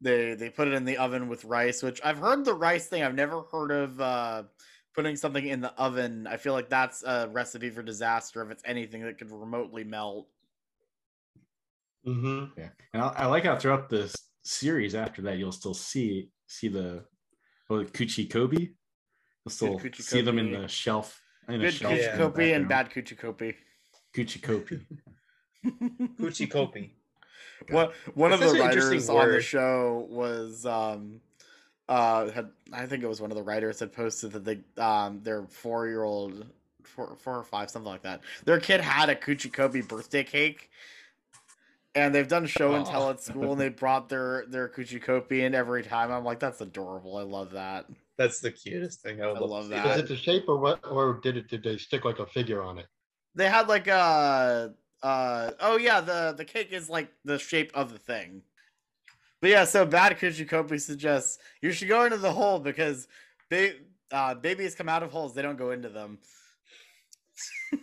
they 0.00 0.34
they 0.34 0.50
put 0.50 0.68
it 0.68 0.74
in 0.74 0.84
the 0.84 0.98
oven 0.98 1.28
with 1.28 1.44
rice, 1.44 1.82
which 1.82 2.00
I've 2.04 2.18
heard 2.18 2.44
the 2.44 2.54
rice 2.54 2.86
thing. 2.86 3.02
I've 3.02 3.14
never 3.14 3.42
heard 3.42 3.70
of 3.70 4.00
uh 4.00 4.42
putting 4.94 5.16
something 5.16 5.46
in 5.46 5.60
the 5.60 5.72
oven. 5.74 6.26
I 6.26 6.36
feel 6.36 6.52
like 6.52 6.68
that's 6.68 7.02
a 7.04 7.28
recipe 7.28 7.70
for 7.70 7.82
disaster 7.82 8.42
if 8.42 8.50
it's 8.50 8.62
anything 8.66 9.02
that 9.02 9.18
could 9.18 9.30
remotely 9.30 9.84
melt. 9.84 10.26
Mm-hmm. 12.06 12.58
Yeah, 12.58 12.68
and 12.92 13.02
I, 13.02 13.08
I 13.08 13.26
like 13.26 13.44
how 13.44 13.56
throughout 13.56 13.88
this 13.88 14.14
series 14.42 14.94
after 14.94 15.22
that 15.22 15.38
you'll 15.38 15.52
still 15.52 15.74
see 15.74 16.30
see 16.46 16.68
the 16.68 17.04
oh, 17.70 17.84
Kuchi 17.84 18.28
Kopi. 18.28 18.74
You'll 19.44 19.52
still 19.52 19.80
see 19.94 20.22
them 20.22 20.38
in 20.38 20.50
the 20.50 20.66
shelf. 20.68 21.20
In 21.48 21.60
Good 21.60 21.74
shelf 21.74 21.92
in 21.92 21.98
the 21.98 22.06
Kuchikopi 22.06 22.56
and 22.56 22.68
background. 22.68 22.68
bad 22.68 22.90
Kuchikopi. 22.90 23.54
Kuchi 24.16 24.40
Kopi. 24.40 24.80
Gucci 26.18 26.48
Kopi. 26.52 26.90
One 27.70 27.90
one 28.14 28.32
of 28.32 28.40
the 28.40 28.48
such 28.48 28.60
an 28.60 28.66
interesting 28.66 28.98
writers 28.98 29.10
on 29.10 29.32
the 29.32 29.40
show 29.40 30.06
was 30.10 30.64
um 30.64 31.20
uh 31.88 32.30
had 32.30 32.50
I 32.72 32.86
think 32.86 33.02
it 33.02 33.08
was 33.08 33.20
one 33.20 33.30
of 33.30 33.36
the 33.36 33.42
writers 33.42 33.80
had 33.80 33.92
posted 33.92 34.32
that 34.32 34.44
they 34.44 34.60
um 34.82 35.20
their 35.22 35.42
four 35.46 35.86
year 35.86 36.02
old 36.02 36.46
four 36.82 37.16
four 37.18 37.36
or 37.36 37.44
five 37.44 37.70
something 37.70 37.90
like 37.90 38.02
that 38.02 38.20
their 38.44 38.60
kid 38.60 38.80
had 38.80 39.08
a 39.10 39.14
Kuchikopi 39.14 39.86
birthday 39.86 40.22
cake 40.22 40.70
and 41.94 42.14
they've 42.14 42.28
done 42.28 42.46
show 42.46 42.74
and 42.74 42.84
tell 42.86 43.10
at 43.10 43.20
school 43.20 43.52
and 43.52 43.60
they 43.60 43.68
brought 43.68 44.08
their 44.08 44.44
their 44.48 44.68
Kuchikopi 44.68 45.40
in 45.40 45.54
every 45.54 45.82
time 45.82 46.12
I'm 46.12 46.24
like 46.24 46.40
that's 46.40 46.60
adorable 46.60 47.16
I 47.16 47.22
love 47.22 47.52
that 47.52 47.86
That's 48.16 48.40
the 48.40 48.50
cutest 48.50 49.02
thing. 49.02 49.20
I, 49.20 49.26
would 49.28 49.36
I 49.36 49.40
love, 49.40 49.50
love 49.50 49.64
to 49.64 49.70
that. 49.70 49.86
Was 49.86 49.96
it 49.98 50.08
the 50.08 50.16
shape 50.16 50.44
or 50.48 50.58
what? 50.58 50.80
Or 50.90 51.20
did 51.22 51.36
it? 51.36 51.48
Did 51.48 51.62
they 51.62 51.76
stick 51.76 52.04
like 52.04 52.18
a 52.18 52.26
figure 52.26 52.62
on 52.62 52.78
it? 52.78 52.86
They 53.36 53.48
had 53.48 53.68
like 53.68 53.86
a 53.86 54.74
uh 55.02 55.50
oh 55.60 55.76
yeah 55.76 56.00
the 56.00 56.34
the 56.36 56.44
cake 56.44 56.72
is 56.72 56.90
like 56.90 57.12
the 57.24 57.38
shape 57.38 57.70
of 57.74 57.92
the 57.92 57.98
thing. 57.98 58.42
But 59.40 59.50
yeah 59.50 59.64
so 59.64 59.86
bad 59.86 60.18
Kuchikopi 60.18 60.80
suggests 60.80 61.38
you 61.60 61.70
should 61.70 61.88
go 61.88 62.04
into 62.04 62.16
the 62.16 62.32
hole 62.32 62.58
because 62.58 63.06
they 63.50 63.74
uh 64.10 64.34
babies 64.34 64.74
come 64.74 64.88
out 64.88 65.02
of 65.02 65.12
holes 65.12 65.34
they 65.34 65.42
don't 65.42 65.58
go 65.58 65.70
into 65.70 65.88
them. 65.90 66.18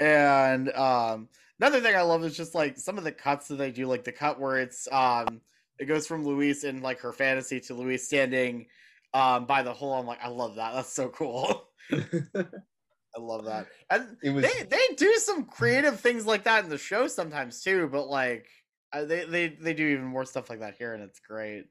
And 0.00 0.72
um 0.72 1.28
another 1.60 1.80
thing 1.80 1.94
i 1.94 2.00
love 2.02 2.24
is 2.24 2.36
just 2.36 2.56
like 2.56 2.76
some 2.76 2.98
of 2.98 3.04
the 3.04 3.12
cuts 3.12 3.46
that 3.48 3.54
they 3.56 3.70
do 3.70 3.86
like 3.86 4.02
the 4.02 4.10
cut 4.10 4.40
where 4.40 4.58
it's 4.58 4.88
um 4.90 5.40
it 5.78 5.84
goes 5.84 6.08
from 6.08 6.24
Louise 6.24 6.64
in 6.64 6.82
like 6.82 6.98
her 7.00 7.12
fantasy 7.12 7.60
to 7.60 7.74
Louise 7.74 8.04
standing 8.04 8.66
um 9.14 9.44
by 9.46 9.62
the 9.62 9.72
hole. 9.72 9.92
I'm 9.92 10.06
like 10.06 10.24
i 10.24 10.28
love 10.28 10.56
that. 10.56 10.74
That's 10.74 10.92
so 10.92 11.08
cool 11.10 11.68
I 13.16 13.20
love 13.20 13.44
that. 13.44 13.66
And 13.90 14.16
It 14.22 14.30
was- 14.30 14.44
they 14.44 14.64
they 14.64 14.94
do 14.96 15.14
some 15.16 15.44
creative 15.44 16.00
things 16.00 16.26
like 16.26 16.44
that 16.44 16.64
in 16.64 16.70
the 16.70 16.78
show 16.78 17.06
sometimes 17.06 17.62
too, 17.62 17.88
but 17.88 18.08
like 18.08 18.46
uh, 18.92 19.04
they 19.04 19.24
they 19.24 19.48
they 19.48 19.74
do 19.74 19.86
even 19.86 20.04
more 20.04 20.24
stuff 20.24 20.48
like 20.50 20.60
that 20.60 20.74
here, 20.78 20.94
and 20.94 21.02
it's 21.02 21.20
great. 21.20 21.64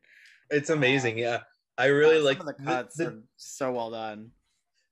It's 0.49 0.69
amazing. 0.69 1.17
Yeah, 1.17 1.39
I 1.77 1.85
really 1.87 2.19
like 2.19 2.39
the 2.39 2.45
the- 2.57 2.63
cuts 2.63 2.97
the, 2.97 3.07
are 3.07 3.23
so 3.37 3.71
well 3.71 3.91
done. 3.91 4.31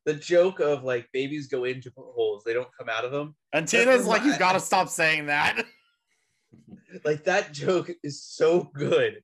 the 0.06 0.14
joke 0.14 0.60
of 0.60 0.84
like 0.84 1.08
babies 1.12 1.48
go 1.48 1.66
into 1.66 1.92
holes, 1.96 2.44
they 2.46 2.54
don't 2.54 2.70
come 2.78 2.90
out 2.90 3.06
of 3.06 3.12
them. 3.12 3.36
And 3.54 3.68
Tina's 3.68 4.06
like, 4.08 4.24
"You've 4.24 4.40
got 4.40 4.54
to 4.54 4.60
stop 4.60 4.90
saying 4.90 5.26
that." 5.28 5.64
like 7.06 7.24
that 7.26 7.52
joke 7.54 7.92
is 8.04 8.24
so 8.24 8.70
good. 8.74 9.22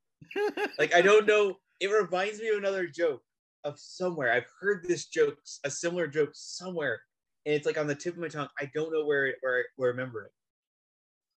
like 0.78 0.94
I 0.94 1.02
don't 1.02 1.26
know, 1.26 1.56
it 1.80 1.88
reminds 1.88 2.40
me 2.40 2.50
of 2.50 2.58
another 2.58 2.88
joke 2.88 3.22
of 3.64 3.80
somewhere. 3.80 4.32
I've 4.32 4.46
heard 4.60 4.84
this 4.88 5.06
joke, 5.08 5.38
a 5.64 5.72
similar 5.72 6.08
joke 6.08 6.30
somewhere, 6.34 7.00
and 7.46 7.54
it's 7.56 7.66
like 7.66 7.78
on 7.78 7.88
the 7.88 7.96
tip 7.96 8.14
of 8.16 8.20
my 8.20 8.28
tongue. 8.28 8.48
I 8.60 8.70
don't 8.74 8.92
know 8.92 9.06
where 9.06 9.28
it, 9.28 9.36
where 9.42 9.60
I, 9.60 9.64
where 9.76 9.90
I 9.90 9.92
remember 9.92 10.24
it, 10.26 10.32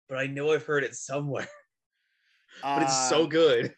but 0.09 0.17
I 0.17 0.27
know 0.27 0.51
I've 0.51 0.65
heard 0.65 0.83
it 0.83 0.95
somewhere. 0.95 1.47
but 2.63 2.83
it's 2.83 3.09
so 3.09 3.23
Um, 3.23 3.29
good. 3.29 3.75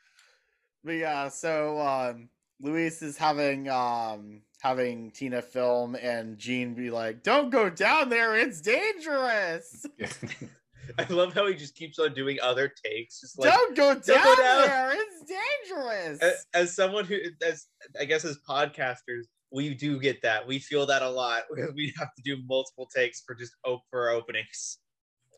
But 0.84 0.94
yeah, 0.94 1.30
so 1.30 1.80
um 1.80 2.30
Louise 2.62 3.02
is 3.02 3.18
having 3.18 3.70
um 3.70 4.42
having 4.62 5.12
Tina 5.12 5.42
film 5.42 5.96
and 5.96 6.38
Gene 6.38 6.74
be 6.74 6.90
like, 6.90 7.24
"Don't 7.24 7.50
go 7.50 7.70
down 7.70 8.10
there, 8.10 8.36
it's 8.38 8.62
dangerous. 8.62 9.86
I 10.98 11.04
love 11.10 11.34
how 11.34 11.46
he 11.48 11.54
just 11.54 11.76
keeps 11.76 12.00
on 12.00 12.14
doing 12.14 12.38
other 12.42 12.72
takes. 12.84 13.20
Just 13.22 13.38
like 13.40 13.52
don't 13.54 13.76
go 13.76 13.94
"Don't 13.94 14.06
down, 14.06 14.24
go 14.24 14.36
down." 14.36 14.68
there, 14.68 14.92
it's 14.94 15.32
dangerous." 15.68 16.20
as, 16.22 16.46
as 16.54 16.76
someone 16.76 17.06
who 17.06 17.18
as 17.46 17.68
I 18.00 18.06
guess 18.06 18.26
as 18.26 18.40
podcasters, 18.48 19.26
we 19.52 19.74
do 19.74 20.00
get 20.00 20.22
that. 20.22 20.46
We 20.48 20.60
feel 20.60 20.86
that 20.88 21.02
a 21.02 21.10
lot. 21.10 21.44
We 21.76 21.94
have 21.98 22.14
to 22.16 22.22
do 22.24 22.38
multiple 22.48 22.88
takes 22.94 23.22
for 23.26 23.36
just 23.36 23.54
op- 23.66 23.84
for 23.90 24.10
our 24.10 24.16
openings. 24.16 24.78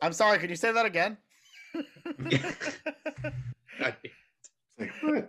I'm 0.02 0.14
sorry, 0.14 0.40
can 0.40 0.50
you 0.50 0.56
say 0.56 0.72
that 0.72 0.86
again? 0.86 1.18
Like. 3.80 3.98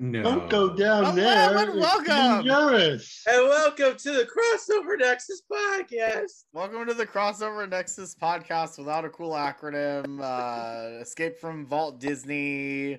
No. 0.00 0.22
Don't 0.22 0.48
go 0.48 0.74
down 0.74 1.04
Hello 1.04 1.14
there. 1.14 1.58
and 1.58 1.78
welcome. 1.78 2.46
dangerous. 2.46 3.22
And 3.26 3.48
welcome 3.48 3.96
to 3.98 4.10
the 4.12 4.24
Crossover 4.24 4.98
Nexus 4.98 5.42
podcast. 5.52 6.44
Welcome 6.54 6.86
to 6.86 6.94
the 6.94 7.04
Crossover 7.06 7.68
Nexus 7.68 8.14
podcast 8.14 8.78
without 8.78 9.04
a 9.04 9.10
cool 9.10 9.32
acronym. 9.32 10.20
Uh, 10.22 11.00
Escape 11.02 11.38
from 11.38 11.66
Vault 11.66 12.00
Disney 12.00 12.98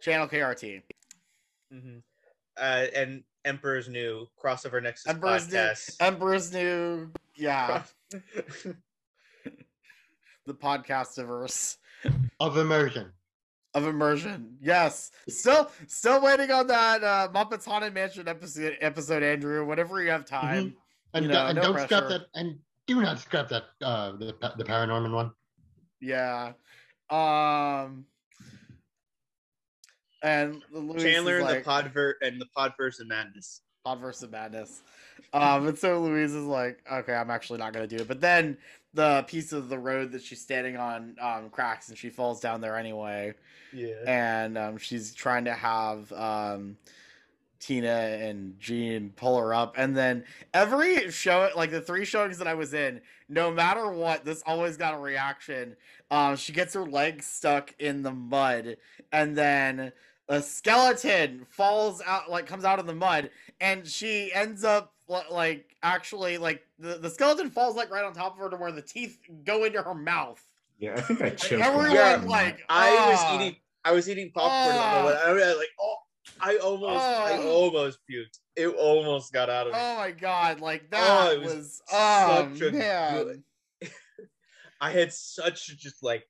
Channel 0.00 0.28
KRT. 0.28 0.82
Mm-hmm. 1.74 1.98
uh, 2.56 2.86
and 2.94 3.24
Emperor's 3.44 3.88
New 3.88 4.26
crossover 4.42 4.82
Nexus 4.82 5.06
Emperor's 5.06 5.48
new, 5.50 5.58
podcast. 5.58 5.96
Emperor's 6.00 6.52
new, 6.52 7.10
yeah, 7.36 7.82
the 10.46 10.54
podcastiverse 10.54 11.76
of 12.40 12.56
immersion. 12.56 13.10
of 13.74 13.86
immersion. 13.86 14.56
Yes, 14.60 15.10
still, 15.28 15.70
still 15.86 16.20
waiting 16.22 16.50
on 16.50 16.66
that 16.68 17.02
uh, 17.04 17.28
Muppets 17.32 17.64
Haunted 17.64 17.94
Mansion 17.94 18.26
episode. 18.28 18.76
Episode, 18.80 19.22
Andrew. 19.22 19.64
Whenever 19.64 20.02
you 20.02 20.10
have 20.10 20.24
time, 20.24 20.74
And, 21.14 21.24
you 21.24 21.28
do- 21.30 21.34
know, 21.34 21.46
and 21.46 21.56
no 21.56 21.62
don't 21.62 21.80
scrap 21.80 22.08
that. 22.08 22.26
And 22.34 22.58
do 22.86 23.00
not 23.00 23.18
scrap 23.20 23.48
that. 23.50 23.64
Uh, 23.82 24.12
the 24.12 24.34
the 24.58 24.64
Paranorman 24.64 25.12
one. 25.12 25.30
Yeah. 26.00 26.52
Um. 27.10 28.06
And 30.22 30.62
Louis 30.70 31.02
Chandler 31.02 31.38
is 31.38 31.44
and 31.44 31.50
like, 31.50 31.64
the 31.64 31.70
Podver 31.70 32.12
and 32.20 32.40
the 32.40 32.46
Podverse 32.56 33.00
of 33.00 33.08
Madness. 33.08 33.62
Podverse 33.86 34.22
of 34.22 34.30
Madness. 34.30 34.82
Um, 35.32 35.68
and 35.68 35.78
so 35.78 36.00
Louise 36.00 36.34
is 36.34 36.44
like, 36.44 36.82
okay, 36.90 37.14
I'm 37.14 37.30
actually 37.30 37.58
not 37.58 37.72
gonna 37.72 37.86
do 37.86 37.96
it. 37.96 38.08
But 38.08 38.20
then 38.20 38.58
the 38.92 39.24
piece 39.28 39.52
of 39.52 39.68
the 39.68 39.78
road 39.78 40.12
that 40.12 40.22
she's 40.22 40.40
standing 40.40 40.76
on 40.76 41.16
um, 41.20 41.50
cracks 41.50 41.88
and 41.88 41.96
she 41.96 42.10
falls 42.10 42.40
down 42.40 42.60
there 42.60 42.76
anyway. 42.76 43.34
Yeah. 43.72 43.94
And 44.06 44.58
um, 44.58 44.78
she's 44.78 45.14
trying 45.14 45.44
to 45.44 45.54
have 45.54 46.12
um, 46.12 46.76
Tina 47.60 47.88
and 47.88 48.58
Gene 48.58 49.12
pull 49.14 49.38
her 49.38 49.54
up. 49.54 49.74
And 49.76 49.96
then 49.96 50.24
every 50.52 51.10
show, 51.10 51.50
like 51.54 51.70
the 51.70 51.80
three 51.80 52.04
showings 52.04 52.38
that 52.38 52.48
I 52.48 52.54
was 52.54 52.74
in, 52.74 53.00
no 53.28 53.50
matter 53.50 53.90
what, 53.90 54.24
this 54.24 54.42
always 54.44 54.76
got 54.76 54.94
a 54.94 54.98
reaction. 54.98 55.76
Um, 56.10 56.36
she 56.36 56.52
gets 56.52 56.74
her 56.74 56.84
legs 56.84 57.26
stuck 57.26 57.72
in 57.78 58.02
the 58.02 58.10
mud, 58.10 58.78
and 59.12 59.36
then 59.36 59.92
a 60.30 60.40
skeleton 60.40 61.44
falls 61.50 62.00
out, 62.06 62.30
like 62.30 62.46
comes 62.46 62.64
out 62.64 62.78
of 62.78 62.86
the 62.86 62.94
mud, 62.94 63.30
and 63.60 63.86
she 63.86 64.32
ends 64.32 64.64
up 64.64 64.94
like 65.30 65.76
actually 65.82 66.38
like 66.38 66.62
the, 66.78 66.94
the 66.98 67.10
skeleton 67.10 67.50
falls 67.50 67.74
like 67.76 67.90
right 67.90 68.04
on 68.04 68.14
top 68.14 68.34
of 68.34 68.38
her 68.38 68.48
to 68.48 68.56
where 68.56 68.72
the 68.72 68.80
teeth 68.80 69.18
go 69.44 69.64
into 69.64 69.82
her 69.82 69.94
mouth. 69.94 70.42
Yeah, 70.78 70.94
I 70.96 71.00
think 71.02 71.20
I 71.20 71.30
choked. 71.30 71.62
everyone, 71.62 71.88
on 71.90 71.94
that. 71.94 72.24
like, 72.26 72.60
I 72.70 72.96
ah. 72.98 73.10
was 73.34 73.40
eating. 73.42 73.56
I 73.84 73.92
was 73.92 74.08
eating 74.08 74.30
popcorn. 74.32 74.76
Ah. 74.78 75.08
and 75.08 75.18
I 75.18 75.32
was 75.32 75.56
like, 75.56 75.68
oh, 75.80 75.96
I 76.40 76.56
almost, 76.58 77.00
I 77.04 77.38
Ah. 77.38 77.46
almost 77.48 77.98
puked. 78.10 78.38
It 78.56 78.68
almost 78.68 79.32
got 79.32 79.50
out 79.50 79.66
of 79.66 79.72
me. 79.72 79.78
Oh 79.82 79.96
my 79.96 80.10
god, 80.12 80.60
like 80.60 80.84
Oh, 80.84 80.96
that 80.96 81.32
it 81.34 81.40
was 81.40 81.54
was, 81.54 81.82
oh 81.92 82.48
such 82.54 82.62
a 82.68 82.72
man. 82.72 83.24
good- 83.24 83.42
I 84.80 84.90
had 84.92 85.12
such 85.12 85.76
just 85.78 86.02
like, 86.02 86.24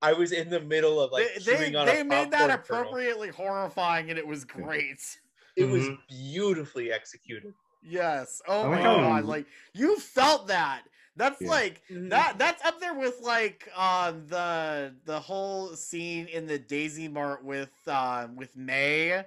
I 0.00 0.12
was 0.12 0.32
in 0.32 0.48
the 0.48 0.60
middle 0.60 1.00
of 1.00 1.10
like 1.12 1.26
they 1.44 1.70
they, 1.70 1.74
on 1.74 1.86
they 1.86 2.00
a 2.00 2.04
made 2.04 2.30
that 2.30 2.48
popcorn 2.50 2.62
kernel. 2.64 2.82
appropriately 2.82 3.28
horrifying 3.30 4.10
and 4.10 4.18
it 4.18 4.26
was 4.26 4.44
great. 4.44 5.18
It 5.56 5.64
was 5.64 5.84
Mm-hmm. 5.84 5.94
beautifully 6.08 6.92
executed. 6.92 7.52
Yes. 7.82 8.40
Oh 8.46 8.62
I 8.62 8.68
my 8.68 8.76
like 8.76 8.84
god, 8.84 9.24
like 9.24 9.46
you 9.74 9.98
felt 9.98 10.46
that. 10.48 10.82
That's 11.16 11.40
Yeah. 11.40 11.48
like 11.48 11.82
Mhm. 11.90 12.10
that 12.10 12.38
that's 12.38 12.64
up 12.64 12.78
there 12.80 12.94
with 12.94 13.20
like 13.22 13.68
um 13.76 14.24
the 14.28 14.94
the 15.04 15.18
whole 15.18 15.74
scene 15.74 16.26
in 16.28 16.46
the 16.46 16.58
Daisy 16.60 17.08
Mart 17.08 17.42
with 17.44 17.72
um 17.88 18.36
with 18.36 18.56
Mei 18.56 19.24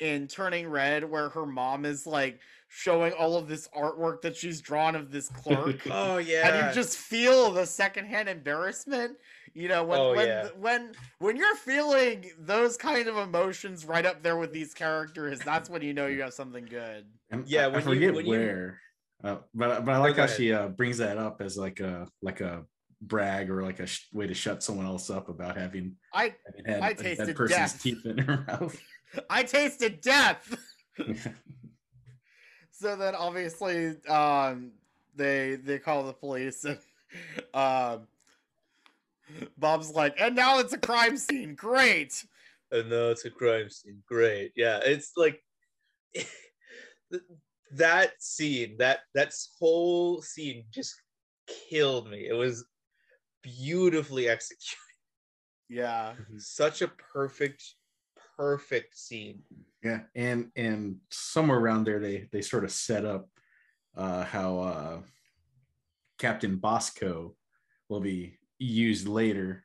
in 0.00 0.26
Turning 0.26 0.68
Red 0.68 1.08
where 1.08 1.28
her 1.28 1.46
mom 1.46 1.84
is 1.84 2.06
like 2.06 2.40
showing 2.68 3.12
all 3.12 3.36
of 3.36 3.46
this 3.48 3.68
artwork 3.68 4.20
that 4.22 4.36
she's 4.36 4.60
drawn 4.60 4.96
of 4.96 5.12
this 5.12 5.28
clerk. 5.28 5.80
Oh 5.90 6.18
yeah. 6.18 6.46
and 6.48 6.56
yeah. 6.56 6.68
you 6.68 6.74
just 6.74 6.96
feel 6.98 7.52
the 7.52 7.66
secondhand 7.66 8.28
embarrassment 8.28 9.16
you 9.58 9.68
know 9.68 9.82
when 9.82 9.98
Oh, 9.98 10.14
when 10.14 10.26
yeah. 10.28 10.48
when 10.58 10.92
when 11.18 11.36
you're 11.36 11.56
feeling 11.56 12.30
those 12.38 12.76
kind 12.76 13.08
of 13.08 13.16
emotions 13.16 13.84
right 13.84 14.06
up 14.06 14.22
there 14.22 14.36
with 14.38 14.52
these 14.52 14.72
characters 14.72 15.38
that's 15.40 15.68
when 15.68 15.82
you 15.82 15.92
know 15.92 16.06
you 16.06 16.22
have 16.22 16.32
something 16.32 16.64
good 16.64 17.04
And 17.30 17.46
Yeah, 17.48 17.62
I, 17.62 17.64
I 17.64 17.68
when 17.68 17.78
you- 17.80 17.82
forget 17.94 18.14
when 18.14 18.26
you- 18.26 18.30
where. 18.32 18.80
Uh, 19.24 19.38
but 19.52 19.84
but 19.84 19.92
I 19.92 19.98
like 19.98 20.14
go 20.14 20.22
how 20.22 20.26
ahead. 20.26 20.36
she 20.36 20.52
uh, 20.52 20.68
brings 20.68 20.98
that 20.98 21.18
up 21.18 21.40
as 21.42 21.56
like 21.56 21.80
a 21.80 22.06
like 22.22 22.40
a 22.40 22.64
brag 23.02 23.50
or 23.50 23.64
like 23.64 23.80
a 23.80 23.86
sh- 23.86 24.06
way 24.12 24.28
to 24.28 24.34
shut 24.34 24.62
someone 24.62 24.86
else 24.86 25.10
up 25.10 25.28
about 25.28 25.56
having, 25.56 25.96
i 26.12 26.34
having 26.46 26.64
had 26.72 26.82
I 26.82 26.90
a 26.90 26.94
dead 26.94 27.02
tasted 27.02 27.36
person's 27.36 27.72
death. 27.72 27.82
teeth 27.82 28.06
in 28.06 28.18
her 28.18 28.44
mouth. 28.46 28.80
i 29.30 29.42
tasted 29.42 30.00
death 30.00 30.56
so 32.70 32.94
then 32.96 33.14
obviously 33.16 33.96
um 34.08 34.72
they 35.16 35.56
they 35.56 35.78
call 35.80 36.04
the 36.04 36.12
police 36.12 36.64
and 36.64 36.78
um 37.54 38.06
bob's 39.58 39.90
like 39.90 40.14
and 40.18 40.34
now 40.34 40.58
it's 40.58 40.72
a 40.72 40.78
crime 40.78 41.16
scene 41.16 41.54
great 41.54 42.24
And 42.70 42.90
no, 42.90 43.10
it's 43.10 43.24
a 43.24 43.30
crime 43.30 43.70
scene. 43.70 44.02
Great. 44.06 44.52
Yeah, 44.54 44.80
it's 44.84 45.12
like 45.16 45.42
that 47.72 48.12
scene, 48.20 48.76
that 48.78 49.00
that 49.14 49.32
whole 49.58 50.22
scene 50.22 50.64
just 50.72 50.94
killed 51.46 52.10
me. 52.10 52.26
It 52.28 52.34
was 52.34 52.66
beautifully 53.42 54.28
executed. 54.28 54.76
yeah 55.68 56.14
Such 56.38 56.82
a 56.82 56.88
perfect, 56.88 57.62
perfect 58.36 58.96
scene. 58.98 59.42
Yeah, 59.82 60.00
and 60.14 60.50
and 60.56 60.96
somewhere 61.10 61.58
around 61.58 61.84
there 61.84 62.00
they 62.00 62.28
they 62.32 62.42
sort 62.42 62.64
of 62.64 62.70
set 62.70 63.04
up 63.04 63.28
uh 63.96 64.24
how 64.24 64.58
uh 64.58 65.00
Captain 66.18 66.56
Bosco 66.56 67.36
will 67.88 68.00
be 68.00 68.37
used 68.58 69.06
later. 69.08 69.64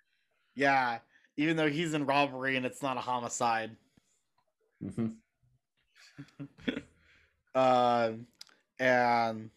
yeah 0.55 0.99
even 1.35 1.55
though 1.57 1.69
he's 1.69 1.93
in 1.95 2.05
robbery 2.05 2.55
and 2.57 2.65
it's 2.65 2.81
not 2.81 2.97
a 2.97 3.01
homicide 3.01 3.75
Mhm. 4.83 5.15
um, 7.55 8.27
and 8.79 9.49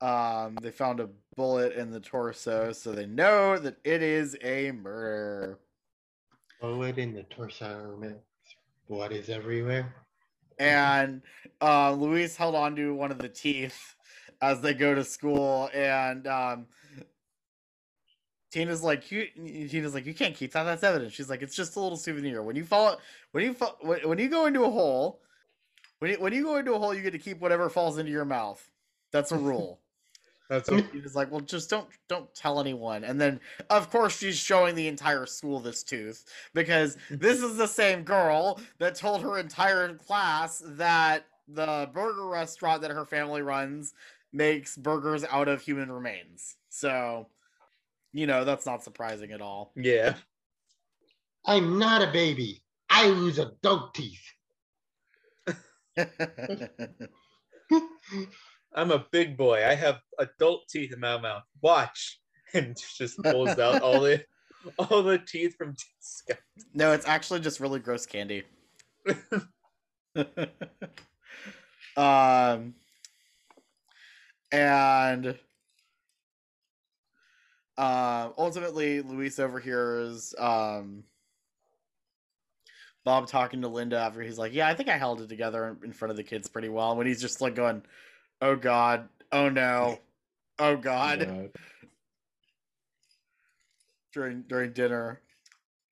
um, 0.00 0.54
they 0.62 0.70
found 0.70 1.00
a 1.00 1.08
bullet 1.36 1.74
in 1.74 1.90
the 1.90 2.00
torso, 2.00 2.72
so 2.72 2.92
they 2.92 3.06
know 3.06 3.58
that 3.58 3.76
it 3.84 4.02
is 4.02 4.36
a 4.42 4.70
murder. 4.72 5.58
Bullet 6.60 6.98
in 6.98 7.12
the 7.14 7.24
torso. 7.24 7.96
man. 8.00 8.16
Blood 8.88 9.12
is 9.12 9.28
everywhere. 9.28 9.94
And 10.58 11.22
uh, 11.60 11.92
Louise 11.92 12.36
held 12.36 12.54
on 12.54 12.74
to 12.76 12.94
one 12.94 13.10
of 13.10 13.18
the 13.18 13.28
teeth 13.28 13.94
as 14.40 14.60
they 14.60 14.72
go 14.74 14.94
to 14.94 15.04
school, 15.04 15.68
and 15.74 16.26
um, 16.26 16.66
Tina's 18.50 18.82
like, 18.82 19.10
"You." 19.10 19.26
Tina's 19.68 19.94
like, 19.94 20.06
"You 20.06 20.14
can't 20.14 20.34
keep 20.34 20.52
that. 20.52 20.64
That's 20.64 20.82
evidence." 20.82 21.12
She's 21.12 21.28
like, 21.28 21.42
"It's 21.42 21.54
just 21.54 21.76
a 21.76 21.80
little 21.80 21.98
souvenir. 21.98 22.42
When 22.42 22.56
you 22.56 22.64
fall, 22.64 22.98
when 23.32 23.44
you 23.44 23.52
fall, 23.52 23.76
when, 23.80 24.08
when 24.08 24.18
you 24.18 24.28
go 24.28 24.46
into 24.46 24.64
a 24.64 24.70
hole, 24.70 25.20
when 25.98 26.12
you, 26.12 26.16
when 26.18 26.32
you 26.32 26.42
go 26.42 26.56
into 26.56 26.74
a 26.74 26.78
hole, 26.78 26.94
you 26.94 27.02
get 27.02 27.12
to 27.12 27.18
keep 27.18 27.40
whatever 27.40 27.68
falls 27.68 27.98
into 27.98 28.10
your 28.10 28.24
mouth. 28.24 28.70
That's 29.12 29.32
a 29.32 29.38
rule." 29.38 29.80
That's 30.48 30.68
So 30.68 30.82
was 31.02 31.14
like, 31.14 31.30
"Well, 31.30 31.40
just 31.40 31.68
don't 31.68 31.88
don't 32.08 32.34
tell 32.34 32.58
anyone." 32.58 33.04
And 33.04 33.20
then, 33.20 33.40
of 33.68 33.90
course, 33.90 34.18
she's 34.18 34.36
showing 34.36 34.74
the 34.74 34.88
entire 34.88 35.26
school 35.26 35.60
this 35.60 35.82
tooth 35.82 36.24
because 36.54 36.96
this 37.10 37.42
is 37.42 37.56
the 37.56 37.66
same 37.66 38.02
girl 38.02 38.58
that 38.78 38.94
told 38.94 39.22
her 39.22 39.38
entire 39.38 39.94
class 39.94 40.62
that 40.64 41.26
the 41.46 41.90
burger 41.92 42.26
restaurant 42.26 42.80
that 42.82 42.90
her 42.90 43.04
family 43.04 43.42
runs 43.42 43.92
makes 44.32 44.76
burgers 44.76 45.24
out 45.24 45.48
of 45.48 45.60
human 45.60 45.92
remains. 45.92 46.56
So, 46.70 47.26
you 48.12 48.26
know, 48.26 48.44
that's 48.44 48.66
not 48.66 48.82
surprising 48.84 49.32
at 49.32 49.40
all. 49.40 49.72
Yeah. 49.76 50.14
I'm 51.46 51.78
not 51.78 52.02
a 52.02 52.12
baby. 52.12 52.62
I 52.90 53.06
use 53.06 53.38
adult 53.38 53.94
teeth. 53.94 54.20
I'm 58.74 58.90
a 58.90 59.06
big 59.10 59.36
boy. 59.36 59.64
I 59.66 59.74
have 59.74 60.00
adult 60.18 60.68
teeth 60.68 60.92
in 60.92 61.00
my 61.00 61.18
mouth. 61.18 61.42
Watch. 61.60 62.20
And 62.54 62.74
just 62.96 63.18
pulls 63.22 63.58
out 63.58 63.82
all 63.82 64.00
the 64.00 64.24
all 64.78 65.02
the 65.02 65.18
teeth 65.18 65.54
from 65.58 65.74
no, 66.72 66.92
it's 66.92 67.06
actually 67.06 67.40
just 67.40 67.60
really 67.60 67.78
gross 67.78 68.06
candy. 68.06 68.42
um, 71.94 72.72
and 74.50 75.38
uh, 77.78 78.30
ultimately, 78.36 79.00
Louise 79.00 79.38
overhears 79.38 80.34
um, 80.36 81.04
Bob 83.04 83.28
talking 83.28 83.62
to 83.62 83.68
Linda 83.68 83.98
after 83.98 84.20
he's 84.20 84.36
like, 84.36 84.52
"Yeah, 84.52 84.68
I 84.68 84.74
think 84.74 84.88
I 84.88 84.98
held 84.98 85.20
it 85.20 85.28
together 85.28 85.78
in 85.84 85.92
front 85.92 86.10
of 86.10 86.16
the 86.16 86.24
kids 86.24 86.48
pretty 86.48 86.68
well." 86.68 86.96
When 86.96 87.06
he's 87.06 87.20
just 87.20 87.40
like 87.40 87.54
going, 87.54 87.82
"Oh 88.42 88.56
God, 88.56 89.08
oh 89.32 89.48
no, 89.48 90.00
oh 90.58 90.76
God." 90.76 91.50
During 94.12 94.42
during 94.42 94.72
dinner. 94.72 95.20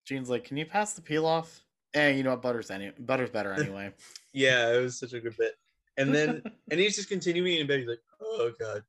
Gene's 0.06 0.30
like, 0.30 0.44
"Can 0.44 0.56
you 0.56 0.66
pass 0.66 0.94
the 0.94 1.02
peel 1.02 1.26
off?" 1.26 1.62
And 1.94 2.16
you 2.16 2.24
know 2.24 2.30
what? 2.30 2.42
Butter's 2.42 2.70
any 2.70 2.90
butter's 2.98 3.30
better 3.30 3.52
anyway. 3.58 3.92
Yeah, 4.32 4.74
it 4.74 4.82
was 4.82 4.98
such 4.98 5.12
a 5.12 5.20
good 5.20 5.36
bit. 5.36 5.54
And 5.96 6.14
then 6.14 6.42
and 6.70 6.80
he's 6.80 6.96
just 6.96 7.08
continuing 7.08 7.58
in 7.58 7.66
bed. 7.66 7.80
He's 7.80 7.88
like, 7.88 8.02
oh 8.20 8.52
god. 8.58 8.82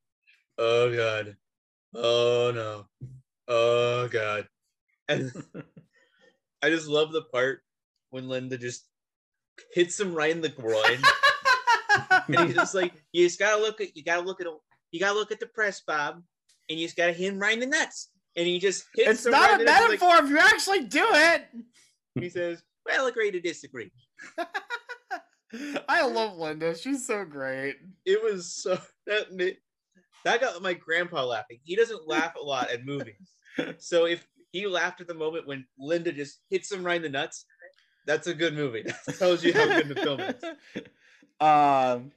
Oh 0.57 0.95
god. 0.95 1.37
Oh 1.99 2.51
no. 2.53 2.85
Oh 3.47 4.07
god. 4.07 4.47
And 5.09 5.31
I 6.61 6.69
just 6.69 6.87
love 6.87 7.11
the 7.11 7.23
part 7.23 7.61
when 8.11 8.27
Linda 8.29 8.57
just 8.57 8.85
hits 9.73 9.99
him 9.99 10.13
right 10.13 10.31
in 10.31 10.41
the 10.41 10.49
groin. 10.49 10.99
and 12.27 12.39
he's 12.47 12.55
just 12.55 12.75
like, 12.75 12.93
you 13.11 13.25
just 13.25 13.39
gotta 13.39 13.59
look 13.61 13.81
at 13.81 13.95
you 13.97 14.03
gotta 14.03 14.21
look 14.21 14.39
at 14.41 14.47
you 14.91 14.99
gotta 14.99 15.17
look 15.17 15.31
at 15.31 15.39
the 15.39 15.47
press, 15.47 15.81
Bob, 15.81 16.21
and 16.69 16.79
you 16.79 16.85
just 16.85 16.97
gotta 16.97 17.13
hit 17.13 17.33
him 17.33 17.39
right 17.39 17.53
in 17.53 17.59
the 17.59 17.65
nuts. 17.65 18.09
And 18.35 18.45
he 18.45 18.59
just 18.59 18.85
hits 18.95 19.09
It's 19.09 19.25
him 19.25 19.31
not 19.31 19.49
right 19.49 19.57
a 19.57 19.59
in 19.61 19.65
the 19.65 19.71
like- 19.71 19.81
metaphor 19.89 20.15
if 20.23 20.29
you 20.29 20.37
actually 20.37 20.83
do 20.85 21.03
it. 21.09 21.45
he 22.19 22.29
says, 22.29 22.61
Well, 22.85 23.07
agree 23.07 23.31
to 23.31 23.39
disagree. 23.39 23.91
I 25.89 26.05
love 26.05 26.37
Linda. 26.37 26.77
She's 26.77 27.07
so 27.07 27.23
great. 27.25 27.77
It 28.05 28.21
was 28.21 28.53
so 28.53 28.77
that 29.07 29.31
that 30.23 30.41
got 30.41 30.61
my 30.61 30.73
grandpa 30.73 31.25
laughing. 31.25 31.59
He 31.63 31.75
doesn't 31.75 32.07
laugh 32.07 32.35
a 32.35 32.43
lot 32.43 32.69
at 32.69 32.85
movies. 32.85 33.15
So 33.79 34.05
if 34.05 34.27
he 34.51 34.67
laughed 34.67 35.01
at 35.01 35.07
the 35.07 35.15
moment 35.15 35.47
when 35.47 35.65
Linda 35.79 36.11
just 36.11 36.41
hits 36.51 36.71
him 36.71 36.83
right 36.83 36.97
in 36.97 37.01
the 37.01 37.09
nuts, 37.09 37.45
that's 38.05 38.27
a 38.27 38.33
good 38.35 38.53
movie. 38.53 38.83
That 39.07 39.17
tells 39.17 39.43
you 39.43 39.51
how 39.51 39.65
good 39.65 39.89
the 39.89 39.95
film 39.95 40.19
is. 40.21 40.83
Um, 41.39 42.11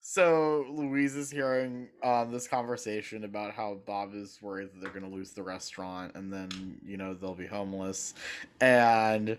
so 0.00 0.64
Louise 0.70 1.14
is 1.14 1.30
hearing 1.30 1.88
um 2.02 2.32
this 2.32 2.48
conversation 2.48 3.24
about 3.24 3.52
how 3.52 3.78
Bob 3.86 4.14
is 4.14 4.38
worried 4.42 4.70
that 4.72 4.80
they're 4.80 4.90
going 4.90 5.08
to 5.08 5.14
lose 5.14 5.32
the 5.32 5.42
restaurant, 5.42 6.14
and 6.14 6.32
then 6.32 6.80
you 6.84 6.96
know 6.96 7.14
they'll 7.14 7.34
be 7.34 7.46
homeless, 7.46 8.14
and 8.60 9.36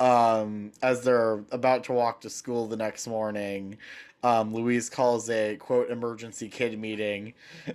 um 0.00 0.72
as 0.82 1.02
they're 1.02 1.44
about 1.52 1.84
to 1.84 1.92
walk 1.92 2.20
to 2.22 2.30
school 2.30 2.66
the 2.66 2.76
next 2.76 3.06
morning. 3.06 3.78
Um, 4.24 4.54
Louise 4.54 4.88
calls 4.88 5.28
a 5.30 5.56
quote 5.56 5.90
emergency 5.90 6.48
kid 6.48 6.78
meeting, 6.78 7.34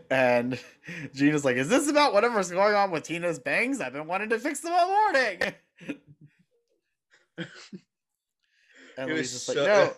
and 0.10 0.60
Gina's 1.14 1.44
like, 1.44 1.58
"Is 1.58 1.68
this 1.68 1.90
about 1.90 2.14
whatever's 2.14 2.50
going 2.50 2.74
on 2.74 2.92
with 2.92 3.04
Tina's 3.04 3.40
bangs? 3.40 3.82
I've 3.82 3.94
been 3.94 4.08
wanting 4.08 4.30
to 4.30 4.40
fix 4.40 4.62
them 4.62 4.74
all 4.74 4.88
morning." 4.88 5.40
and 7.38 7.48
It 8.98 9.08
Louise 9.08 9.34
is 9.34 9.48
like, 9.50 9.58
"No, 9.58 9.94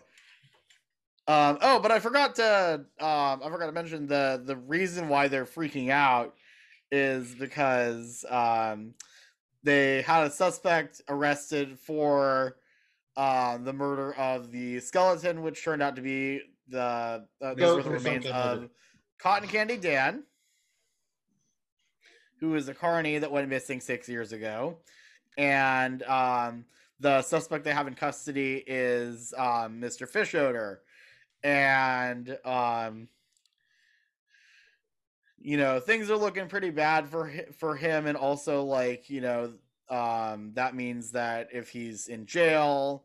um, 1.30 1.60
oh, 1.62 1.80
but 1.80 1.92
I 1.92 2.00
forgot 2.00 2.34
to 2.38 2.86
um, 3.00 3.42
I 3.44 3.50
forgot 3.52 3.68
to 3.68 3.72
mention 3.72 4.08
the 4.08 4.42
the 4.44 4.56
reason 4.56 5.10
why 5.10 5.28
they're 5.28 5.46
freaking 5.46 5.92
out 5.92 6.34
is 6.92 7.36
because 7.36 8.26
um, 8.28 8.96
they 9.62 10.02
had 10.02 10.26
a 10.26 10.32
suspect 10.32 11.04
arrested 11.08 11.78
for 11.78 12.56
uh, 13.20 13.58
the 13.58 13.74
murder 13.74 14.14
of 14.14 14.50
the 14.50 14.80
skeleton, 14.80 15.42
which 15.42 15.62
turned 15.62 15.82
out 15.82 15.94
to 15.98 16.02
be 16.02 16.40
the 16.70 17.26
uh, 17.42 17.54
these 17.54 17.66
were 17.66 17.84
the 17.84 17.90
remains 17.90 18.26
of. 18.26 18.70
Cotton 19.18 19.50
Candy 19.50 19.76
Dan, 19.76 20.24
who 22.40 22.56
is 22.56 22.70
a 22.70 22.74
carney 22.74 23.18
that 23.18 23.30
went 23.30 23.50
missing 23.50 23.82
six 23.82 24.08
years 24.08 24.32
ago, 24.32 24.78
and 25.38 26.02
um, 26.04 26.64
the 27.02 27.22
suspect 27.22 27.66
they 27.66 27.74
have 27.74 27.88
in 27.88 27.94
custody 27.94 28.64
is 28.66 29.34
um, 29.38 29.82
Mr. 29.82 30.10
Fischoeder, 30.10 30.78
and 31.44 32.38
um, 32.46 33.10
you 35.38 35.58
know 35.58 35.82
things 35.82 36.10
are 36.10 36.16
looking 36.16 36.48
pretty 36.48 36.70
bad 36.70 37.10
for 37.10 37.30
for 37.58 37.76
him, 37.76 38.06
and 38.06 38.16
also 38.16 38.64
like 38.64 39.10
you 39.10 39.20
know 39.20 39.52
um, 39.90 40.54
that 40.54 40.74
means 40.74 41.12
that 41.12 41.50
if 41.52 41.68
he's 41.68 42.08
in 42.08 42.26
jail. 42.26 43.04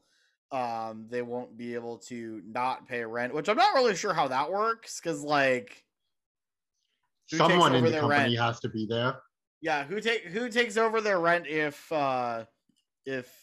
Um, 0.54 1.06
they 1.10 1.20
won't 1.22 1.56
be 1.56 1.74
able 1.74 1.98
to 1.98 2.40
not 2.46 2.86
pay 2.86 3.04
rent, 3.04 3.34
which 3.34 3.48
I'm 3.48 3.56
not 3.56 3.74
really 3.74 3.96
sure 3.96 4.14
how 4.14 4.28
that 4.28 4.52
works, 4.52 5.00
because 5.00 5.20
like 5.22 5.82
Someone 7.26 7.74
in 7.74 7.84
the 7.84 7.90
company 7.90 8.08
rent? 8.08 8.38
has 8.38 8.60
to 8.60 8.68
be 8.68 8.86
there. 8.86 9.16
Yeah, 9.60 9.82
who 9.82 10.00
take 10.00 10.26
who 10.26 10.48
takes 10.48 10.76
over 10.76 11.00
their 11.00 11.18
rent 11.18 11.48
if 11.48 11.90
uh 11.90 12.44
if 13.04 13.34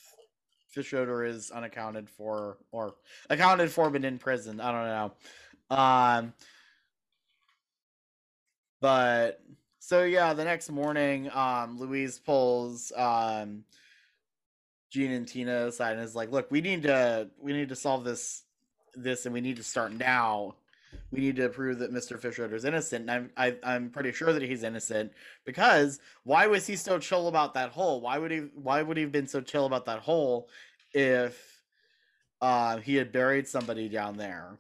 Fischoeder 0.74 1.28
is 1.28 1.52
unaccounted 1.52 2.10
for 2.10 2.60
or 2.72 2.94
accounted 3.30 3.72
for 3.72 3.90
but 3.90 4.06
in 4.06 4.18
prison? 4.18 4.62
I 4.62 4.72
don't 4.72 4.88
know. 5.70 5.76
Um 5.76 6.34
but 8.80 9.42
so 9.80 10.04
yeah, 10.04 10.34
the 10.34 10.46
next 10.46 10.70
morning, 10.70 11.30
um 11.34 11.78
Louise 11.78 12.20
pulls 12.20 12.94
um 12.96 13.66
Gene 14.92 15.12
and 15.12 15.28
Tina 15.28 15.68
aside 15.68 15.94
and 15.94 16.02
is 16.02 16.16
like, 16.16 16.32
look, 16.32 16.52
we 16.52 16.60
need 16.62 16.84
to 16.84 17.30
we 17.40 17.54
need 17.54 17.70
to 17.70 17.76
solve 17.76 18.04
this 18.04 18.44
this 18.94 19.26
and 19.26 19.34
we 19.34 19.42
need 19.42 19.56
to 19.58 19.64
start 19.64 19.94
now. 19.94 20.56
We 21.12 21.22
need 21.22 21.38
to 21.38 21.48
prove 21.48 21.80
that 21.80 21.94
Mr. 21.94 22.20
Fischoeder 22.20 22.52
is 22.54 22.66
innocent. 22.66 23.10
And 23.10 23.12
I'm 23.12 23.30
I, 23.38 23.56
I'm 23.64 23.90
pretty 23.90 24.12
sure 24.12 24.34
that 24.34 24.42
he's 24.44 24.64
innocent 24.64 25.14
because 25.46 26.00
why 26.26 26.48
was 26.48 26.68
he 26.68 26.76
so 26.76 27.00
chill 27.00 27.30
about 27.30 27.54
that 27.54 27.70
hole? 27.72 28.02
Why 28.02 28.18
would 28.18 28.32
he 28.32 28.40
why 28.54 28.82
would 28.82 28.98
he 28.98 29.04
have 29.04 29.12
been 29.14 29.28
so 29.28 29.40
chill 29.40 29.66
about 29.66 29.86
that 29.86 30.00
hole 30.00 30.50
if 30.94 31.62
uh, 32.42 32.78
he 32.78 32.96
had 32.96 33.14
buried 33.14 33.48
somebody 33.48 33.88
down 33.88 34.18
there? 34.18 34.58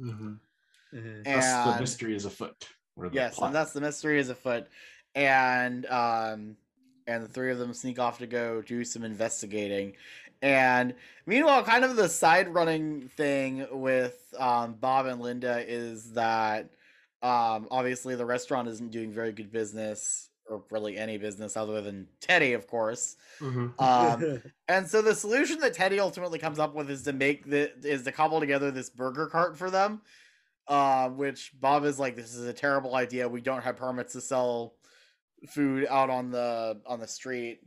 Mm-hmm. 0.00 0.32
Thus, 0.92 1.24
the 1.24 1.30
And- 1.70 1.80
mystery 1.80 2.14
is 2.16 2.24
afoot. 2.24 2.68
or 2.96 3.10
yes, 3.12 3.34
plot. 3.36 3.48
and 3.48 3.56
that's 3.56 3.72
the 3.72 3.80
mystery 3.80 4.18
is 4.18 4.30
afoot. 4.30 4.66
And 5.14 5.86
um 5.86 6.56
and 7.06 7.22
the 7.22 7.28
three 7.28 7.50
of 7.50 7.58
them 7.58 7.72
sneak 7.74 7.98
off 7.98 8.18
to 8.18 8.26
go 8.26 8.62
do 8.62 8.84
some 8.84 9.04
investigating. 9.04 9.94
And 10.42 10.94
meanwhile, 11.26 11.62
kind 11.64 11.84
of 11.84 11.96
the 11.96 12.08
side 12.08 12.52
running 12.52 13.08
thing 13.16 13.66
with 13.70 14.34
um, 14.38 14.74
Bob 14.74 15.06
and 15.06 15.20
Linda 15.20 15.64
is 15.66 16.12
that 16.12 16.70
um, 17.22 17.68
obviously 17.70 18.14
the 18.14 18.26
restaurant 18.26 18.68
isn't 18.68 18.90
doing 18.90 19.12
very 19.12 19.32
good 19.32 19.50
business, 19.50 20.28
or 20.46 20.62
really 20.70 20.98
any 20.98 21.16
business 21.16 21.56
other 21.56 21.80
than 21.80 22.06
Teddy, 22.20 22.52
of 22.52 22.66
course. 22.66 23.16
Mm-hmm. 23.40 23.82
Um, 23.82 24.42
and 24.68 24.86
so 24.86 25.00
the 25.00 25.14
solution 25.14 25.60
that 25.60 25.72
Teddy 25.72 25.98
ultimately 25.98 26.38
comes 26.38 26.58
up 26.58 26.74
with 26.74 26.90
is 26.90 27.02
to 27.04 27.14
make 27.14 27.48
the 27.48 27.72
is 27.82 28.02
to 28.02 28.12
cobble 28.12 28.40
together 28.40 28.70
this 28.70 28.90
burger 28.90 29.26
cart 29.26 29.56
for 29.56 29.70
them. 29.70 30.02
Uh, 30.66 31.10
which 31.10 31.52
Bob 31.60 31.84
is 31.84 31.98
like, 31.98 32.16
this 32.16 32.34
is 32.34 32.46
a 32.46 32.52
terrible 32.52 32.94
idea. 32.94 33.28
We 33.28 33.42
don't 33.42 33.62
have 33.62 33.76
permits 33.76 34.14
to 34.14 34.22
sell 34.22 34.72
food 35.48 35.86
out 35.88 36.10
on 36.10 36.30
the 36.30 36.80
on 36.86 37.00
the 37.00 37.06
street. 37.06 37.60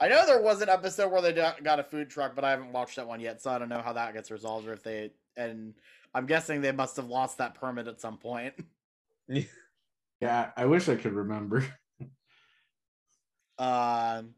I 0.00 0.08
know 0.08 0.24
there 0.24 0.40
was 0.40 0.62
an 0.62 0.68
episode 0.68 1.12
where 1.12 1.20
they 1.20 1.32
got 1.32 1.78
a 1.78 1.84
food 1.84 2.08
truck, 2.08 2.34
but 2.34 2.44
I 2.44 2.50
haven't 2.50 2.72
watched 2.72 2.96
that 2.96 3.06
one 3.06 3.20
yet, 3.20 3.42
so 3.42 3.50
I 3.50 3.58
don't 3.58 3.68
know 3.68 3.82
how 3.82 3.92
that 3.92 4.14
gets 4.14 4.30
resolved 4.30 4.66
or 4.66 4.72
if 4.72 4.82
they 4.82 5.10
and 5.36 5.74
I'm 6.14 6.26
guessing 6.26 6.60
they 6.60 6.72
must 6.72 6.96
have 6.96 7.06
lost 7.06 7.38
that 7.38 7.54
permit 7.54 7.86
at 7.86 8.00
some 8.00 8.18
point. 8.18 8.54
Yeah, 10.20 10.50
I 10.54 10.66
wish 10.66 10.88
I 10.88 10.96
could 10.96 11.14
remember. 11.14 11.64
Um, 13.58 14.34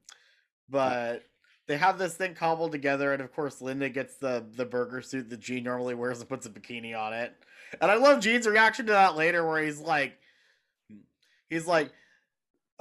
but 0.68 1.24
they 1.68 1.76
have 1.76 1.98
this 1.98 2.14
thing 2.14 2.34
cobbled 2.34 2.72
together, 2.72 3.12
and 3.12 3.22
of 3.22 3.32
course, 3.32 3.60
Linda 3.60 3.88
gets 3.88 4.16
the 4.16 4.44
the 4.56 4.64
burger 4.64 5.00
suit 5.02 5.30
that 5.30 5.40
Gene 5.40 5.64
normally 5.64 5.94
wears 5.94 6.20
and 6.20 6.28
puts 6.28 6.46
a 6.46 6.50
bikini 6.50 6.96
on 6.98 7.12
it. 7.12 7.32
And 7.80 7.90
I 7.90 7.94
love 7.94 8.20
Gene's 8.20 8.46
reaction 8.46 8.86
to 8.86 8.92
that 8.92 9.16
later, 9.16 9.46
where 9.46 9.62
he's 9.62 9.80
like, 9.80 10.18
he's 11.48 11.66
like, 11.66 11.92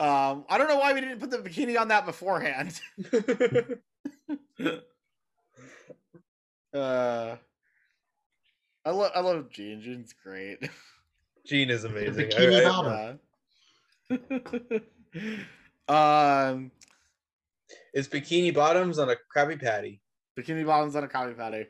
um, 0.02 0.46
I 0.50 0.58
don't 0.58 0.68
know 0.68 0.78
why 0.78 0.94
we 0.94 1.02
didn't 1.02 1.20
put 1.20 1.30
the 1.30 1.38
bikini 1.38 1.80
on 1.80 1.90
that 1.90 2.08
beforehand. 2.08 2.80
uh, 6.74 7.36
I 8.84 8.90
love 8.90 9.12
I 9.14 9.20
love 9.20 9.50
Gene. 9.52 9.80
Gene's 9.80 10.14
great. 10.24 10.68
Gene 11.46 11.70
is 11.70 11.84
amazing. 11.84 12.30
Bikini 12.30 12.66
I- 12.66 12.68
I- 12.68 13.18
Bottom. 15.88 16.54
um, 16.58 16.72
it's 17.94 18.08
bikini 18.08 18.52
bottoms 18.56 18.98
on 18.98 19.12
a 19.12 19.16
Krabby 19.36 19.62
Patty. 19.62 20.02
Bikini 20.36 20.66
bottoms 20.66 20.96
on 20.96 21.04
a 21.04 21.08
Krabby 21.08 21.38
Patty. 21.38 21.68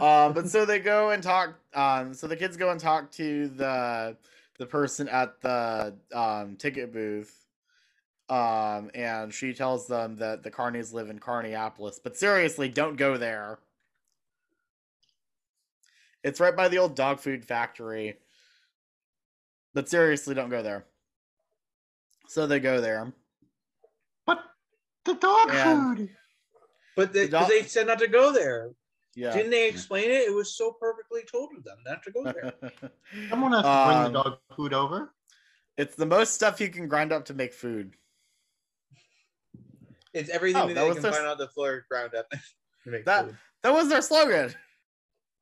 Um, 0.00 0.32
but 0.32 0.48
so 0.48 0.64
they 0.64 0.78
go 0.78 1.10
and 1.10 1.22
talk. 1.22 1.58
Um, 1.74 2.14
so 2.14 2.26
the 2.26 2.36
kids 2.36 2.56
go 2.56 2.70
and 2.70 2.80
talk 2.80 3.10
to 3.12 3.48
the 3.48 4.16
the 4.58 4.64
person 4.66 5.08
at 5.10 5.42
the 5.42 5.94
um, 6.14 6.56
ticket 6.56 6.90
booth. 6.90 7.45
Um, 8.28 8.90
and 8.94 9.32
she 9.32 9.54
tells 9.54 9.86
them 9.86 10.16
that 10.16 10.42
the 10.42 10.50
Carneys 10.50 10.92
live 10.92 11.10
in 11.10 11.20
Carneapolis, 11.20 11.98
but 12.02 12.16
seriously, 12.16 12.68
don't 12.68 12.96
go 12.96 13.16
there. 13.16 13.58
It's 16.24 16.40
right 16.40 16.56
by 16.56 16.66
the 16.68 16.78
old 16.78 16.96
dog 16.96 17.20
food 17.20 17.44
factory. 17.44 18.16
But 19.74 19.88
seriously, 19.88 20.34
don't 20.34 20.48
go 20.50 20.62
there. 20.62 20.86
So 22.28 22.46
they 22.46 22.58
go 22.58 22.80
there. 22.80 23.12
But 24.26 24.40
the 25.04 25.14
dog 25.14 25.50
And- 25.52 25.98
food. 25.98 26.10
But 26.96 27.12
they, 27.12 27.26
The 27.26 27.32
dog- 27.32 27.48
they 27.48 27.62
said 27.62 27.86
not 27.86 27.98
to 27.98 28.08
go 28.08 28.32
there. 28.32 28.70
Yeah. 29.14 29.32
Didn't 29.34 29.50
they 29.50 29.68
explain 29.68 30.10
it? 30.10 30.22
It 30.28 30.34
was 30.34 30.56
so 30.56 30.72
perfectly 30.72 31.22
told 31.30 31.50
to 31.54 31.60
them 31.60 31.76
not 31.86 32.02
to 32.02 32.10
go 32.10 32.24
there. 32.24 32.54
Someone 33.30 33.52
has 33.52 33.62
to 33.62 33.84
bring 33.86 33.98
Um, 33.98 34.12
the 34.12 34.22
dog 34.22 34.38
food 34.56 34.72
over. 34.74 35.12
It's 35.76 35.94
the 35.94 36.06
most 36.06 36.32
stuff 36.34 36.58
you 36.60 36.68
can 36.70 36.88
grind 36.88 37.12
up 37.12 37.26
to 37.26 37.34
make 37.34 37.52
food. 37.52 37.94
It's 40.16 40.30
everything 40.30 40.62
Oh, 40.62 40.66
that, 40.68 40.74
that 40.74 40.86
they 40.88 40.92
can 40.94 41.02
their- 41.02 41.12
find 41.12 41.26
on 41.26 41.38
the 41.38 41.48
floor 41.48 41.84
ground 41.90 42.14
up. 42.14 42.26
That 43.04 43.24
food. 43.26 43.36
that 43.64 43.72
was 43.74 43.88
their 43.88 44.00
slogan. 44.00 44.54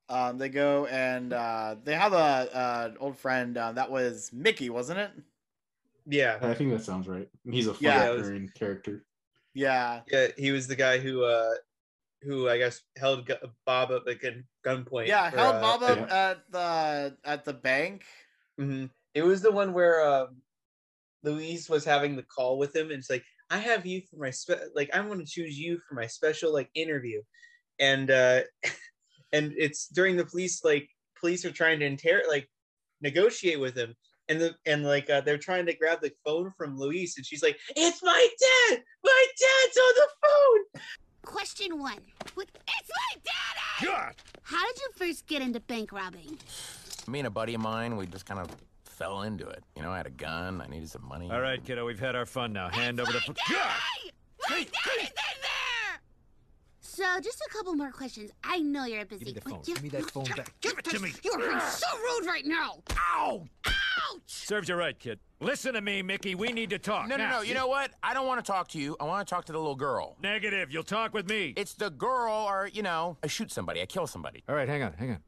Um, 0.09 0.39
they 0.39 0.49
go 0.49 0.87
and 0.87 1.33
uh, 1.35 1.77
they 1.85 1.95
have 1.95 2.15
a, 2.15 2.17
uh 2.17 2.91
old 2.99 3.19
friend 3.19 3.57
uh, 3.59 3.73
that 3.73 3.91
was 3.91 4.31
Mickey, 4.33 4.71
wasn't 4.71 4.99
it? 5.01 5.11
Yeah. 6.07 6.39
I 6.41 6.55
think 6.55 6.71
that 6.71 6.83
sounds 6.83 7.07
right. 7.07 7.29
He's 7.51 7.67
a 7.67 7.75
fun 7.75 7.83
Yeah, 7.83 8.09
was- 8.11 8.23
recurring 8.23 8.49
character. 8.55 9.05
Yeah. 9.53 10.01
Yeah, 10.11 10.29
he 10.39 10.53
was 10.53 10.67
the 10.67 10.75
guy 10.75 10.99
who 10.99 11.23
uh 11.25 11.53
who 12.23 12.49
I 12.49 12.57
guess 12.57 12.81
held 12.97 13.27
gu- 13.27 13.35
Bob 13.67 13.91
up 13.91 14.05
like 14.07 14.25
at 14.25 14.35
gunpoint. 14.65 15.07
Yeah, 15.07 15.29
for, 15.29 15.37
held 15.37 15.57
uh, 15.57 15.61
Bob 15.61 15.83
up 15.83 16.11
at 16.11 16.51
the 16.51 17.17
at 17.25 17.45
the 17.45 17.53
bank. 17.53 18.05
hmm 18.59 18.87
It 19.13 19.23
was 19.23 19.43
the 19.43 19.53
one 19.53 19.75
where 19.75 20.01
um, 20.03 20.37
Louise 21.23 21.69
was 21.69 21.85
having 21.85 22.17
the 22.17 22.23
call 22.23 22.57
with 22.59 22.75
him, 22.75 22.87
and 22.91 22.99
it's 23.01 23.11
like, 23.11 23.25
"I 23.55 23.59
have 23.59 23.87
you 23.87 24.03
for 24.11 24.17
my 24.17 24.31
spe- 24.31 24.75
like 24.75 24.91
I'm 24.93 25.07
going 25.07 25.21
to 25.21 25.25
choose 25.25 25.57
you 25.57 25.79
for 25.89 25.95
my 25.95 26.09
special 26.09 26.53
like 26.53 26.69
interview," 26.75 27.23
and 27.79 28.11
uh, 28.11 28.41
and 29.33 29.53
it's 29.57 29.87
during 29.87 30.17
the 30.17 30.27
police 30.27 30.65
like 30.65 30.89
police 31.21 31.45
are 31.45 31.53
trying 31.53 31.79
to 31.79 31.87
inter 31.87 32.23
like 32.29 32.49
negotiate 33.01 33.61
with 33.61 33.77
him, 33.77 33.95
and 34.29 34.41
the 34.41 34.57
and 34.67 34.83
like 34.85 35.09
uh, 35.09 35.21
they're 35.21 35.39
trying 35.39 35.67
to 35.67 35.77
grab 35.77 36.01
the 36.01 36.11
phone 36.25 36.51
from 36.59 36.77
Louise, 36.77 37.15
and 37.17 37.25
she's 37.25 37.45
like, 37.45 37.57
"It's 37.77 38.03
my 38.03 38.29
dad! 38.41 38.83
My 39.05 39.27
dad's 39.39 39.77
on 39.77 39.95
the 39.95 40.09
phone!" 40.23 40.83
Question 41.23 41.79
one. 41.79 42.01
What, 42.35 42.49
it's 42.53 42.91
my 42.91 43.21
daddy! 43.23 43.87
God! 43.87 44.15
How 44.43 44.67
did 44.67 44.81
you 44.81 44.89
first 44.97 45.29
get 45.29 45.43
into 45.43 45.61
bank 45.61 45.93
robbing? 45.93 46.39
Me 47.07 47.21
and 47.21 47.29
a 47.29 47.31
buddy 47.31 47.55
of 47.55 47.61
mine, 47.61 47.97
we 47.97 48.07
just 48.07 48.27
kind 48.27 48.41
of 48.41 48.49
fell 48.95 49.23
into 49.23 49.47
it. 49.49 49.65
You 49.77 49.83
know, 49.83 49.91
I 49.91 49.97
had 49.97 50.07
a 50.07 50.11
gun, 50.11 50.61
I 50.61 50.67
needed 50.69 50.89
some 50.89 51.07
money. 51.07 51.31
All 51.31 51.41
right, 51.41 51.63
kiddo, 51.63 51.85
we've 51.85 51.99
had 51.99 52.15
our 52.15 52.27
fun 52.27 52.53
now. 52.53 52.69
Hand 52.69 53.01
over 53.01 53.13
the. 53.13 53.21
My 53.27 54.57
daddy's 54.57 54.67
in 54.67 55.41
there! 55.41 56.01
So, 56.81 57.05
just 57.21 57.41
a 57.41 57.53
couple 57.53 57.75
more 57.75 57.91
questions. 57.91 58.31
I 58.45 58.59
know 58.59 58.85
you're 58.85 59.05
busy. 59.05 59.25
Give 59.25 59.35
me 59.35 59.41
the 59.41 59.51
phone. 59.51 59.63
Give, 59.65 59.75
give 59.75 59.83
me 59.83 59.89
that 59.91 60.11
phone 60.11 60.25
back. 60.25 60.55
Give 60.61 60.79
it 60.79 60.85
to 60.85 61.01
me. 61.01 61.13
You 61.25 61.33
are 61.33 61.39
being 61.39 61.61
so 61.61 61.87
rude 61.97 62.27
right 62.27 62.45
now. 62.47 62.83
Ow! 63.17 63.49
Ouch! 63.67 64.21
Serves 64.27 64.69
you 64.69 64.77
right, 64.77 64.99
kid. 64.99 65.19
Listen 65.41 65.75
to 65.75 65.81
me, 65.81 66.03
Mickey. 66.03 66.35
We 66.35 66.53
need 66.53 66.71
to 66.71 66.79
talk. 66.79 67.09
No, 67.09 67.17
no, 67.17 67.29
no. 67.29 67.41
You 67.41 67.55
know 67.55 67.67
what? 67.67 67.91
I 68.03 68.15
don't 68.15 68.27
want 68.27 68.45
to 68.45 68.53
talk 68.53 68.69
to 68.69 68.79
you. 68.79 68.97
I 69.01 69.05
want 69.05 69.27
to 69.27 69.35
talk 69.35 69.47
to 69.47 69.53
the 69.53 69.59
little 69.59 69.75
girl. 69.75 70.17
Negative. 70.23 70.71
You'll 70.71 70.85
talk 70.85 71.15
with 71.15 71.29
me. 71.29 71.55
It's 71.57 71.75
the 71.75 71.91
girl, 71.91 72.33
or, 72.33 72.71
you 72.73 72.83
know, 72.83 73.17
I 73.25 73.27
shoot 73.27 73.51
somebody, 73.51 73.83
I 73.83 73.87
kill 73.87 74.07
somebody. 74.07 74.45
All 74.49 74.55
right, 74.55 74.69
hang 74.69 74.83
on, 74.83 74.93
hang 74.93 75.11
on. 75.11 75.19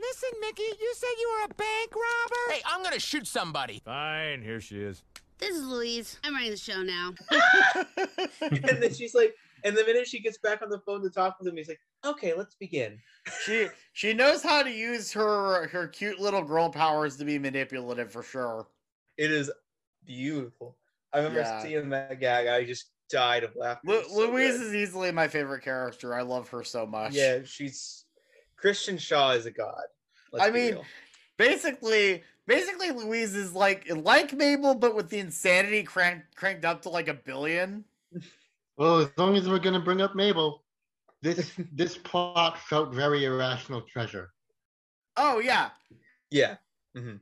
Hi, 0.00 0.06
listen, 0.08 0.40
Mickey, 0.40 0.62
you 0.80 0.94
said 0.96 1.08
you 1.18 1.30
were 1.38 1.44
a 1.46 1.54
bank 1.54 1.94
robber? 1.94 2.54
Hey, 2.54 2.62
I'm 2.66 2.82
gonna 2.82 2.98
shoot 3.00 3.26
somebody. 3.26 3.82
Fine, 3.84 4.42
here 4.42 4.60
she 4.60 4.80
is. 4.80 5.02
This 5.38 5.56
is 5.56 5.66
Louise. 5.66 6.18
I'm 6.24 6.34
running 6.34 6.50
the 6.50 6.56
show 6.56 6.82
now. 6.82 7.12
and 8.40 8.82
then 8.82 8.92
she's 8.94 9.14
like, 9.14 9.34
and 9.64 9.76
the 9.76 9.84
minute 9.84 10.06
she 10.06 10.20
gets 10.20 10.38
back 10.38 10.62
on 10.62 10.68
the 10.68 10.80
phone 10.80 11.02
to 11.02 11.10
talk 11.10 11.36
with 11.38 11.48
him, 11.48 11.56
he's 11.56 11.68
like, 11.68 11.80
"Okay, 12.04 12.34
let's 12.34 12.54
begin." 12.54 12.98
She 13.44 13.68
she 13.92 14.12
knows 14.14 14.42
how 14.42 14.62
to 14.62 14.70
use 14.70 15.12
her 15.12 15.68
her 15.68 15.88
cute 15.88 16.18
little 16.18 16.42
girl 16.42 16.70
powers 16.70 17.16
to 17.18 17.24
be 17.24 17.38
manipulative 17.38 18.10
for 18.10 18.22
sure. 18.22 18.68
It 19.18 19.30
is 19.30 19.50
beautiful. 20.06 20.76
I 21.12 21.18
remember 21.18 21.40
Yeah. 21.40 21.62
seeing 21.62 21.88
that 21.90 22.20
gag. 22.20 22.46
I 22.46 22.64
just 22.64 22.90
died 23.10 23.44
of 23.44 23.54
laughter. 23.56 23.86
Lu- 23.86 24.04
so 24.04 24.14
Louise 24.14 24.58
good. 24.58 24.66
is 24.68 24.74
easily 24.74 25.10
my 25.10 25.28
favorite 25.28 25.62
character. 25.62 26.14
I 26.14 26.22
love 26.22 26.48
her 26.50 26.62
so 26.64 26.86
much. 26.86 27.12
Yeah, 27.12 27.40
she's 27.44 28.04
Kristen 28.60 28.96
Schaal 28.96 29.36
is 29.36 29.46
a 29.46 29.50
god. 29.50 29.82
Let's 30.32 30.46
I 30.46 30.50
mean, 30.50 30.72
real. 30.74 30.84
basically, 31.38 32.22
basically 32.46 32.90
Louise 32.90 33.34
is 33.34 33.52
like 33.52 33.86
like 33.90 34.32
Mabel, 34.34 34.74
but 34.74 34.94
with 34.94 35.08
the 35.08 35.18
insanity 35.18 35.82
cranked 35.82 36.34
cranked 36.36 36.64
up 36.64 36.82
to 36.82 36.88
like 36.90 37.08
a 37.08 37.14
billion. 37.14 37.84
Well, 38.76 38.98
as 38.98 39.08
long 39.16 39.36
as 39.36 39.48
we're 39.48 39.58
gonna 39.58 39.80
bring 39.80 40.00
up 40.02 40.14
Mabel, 40.14 40.62
this 41.22 41.52
this 41.72 41.96
plot 41.96 42.58
felt 42.58 42.92
very 42.94 43.24
irrational 43.24 43.80
treasure. 43.82 44.30
Oh 45.16 45.38
yeah, 45.38 45.70
yeah, 46.30 46.56
Mm-hmm. 46.96 47.16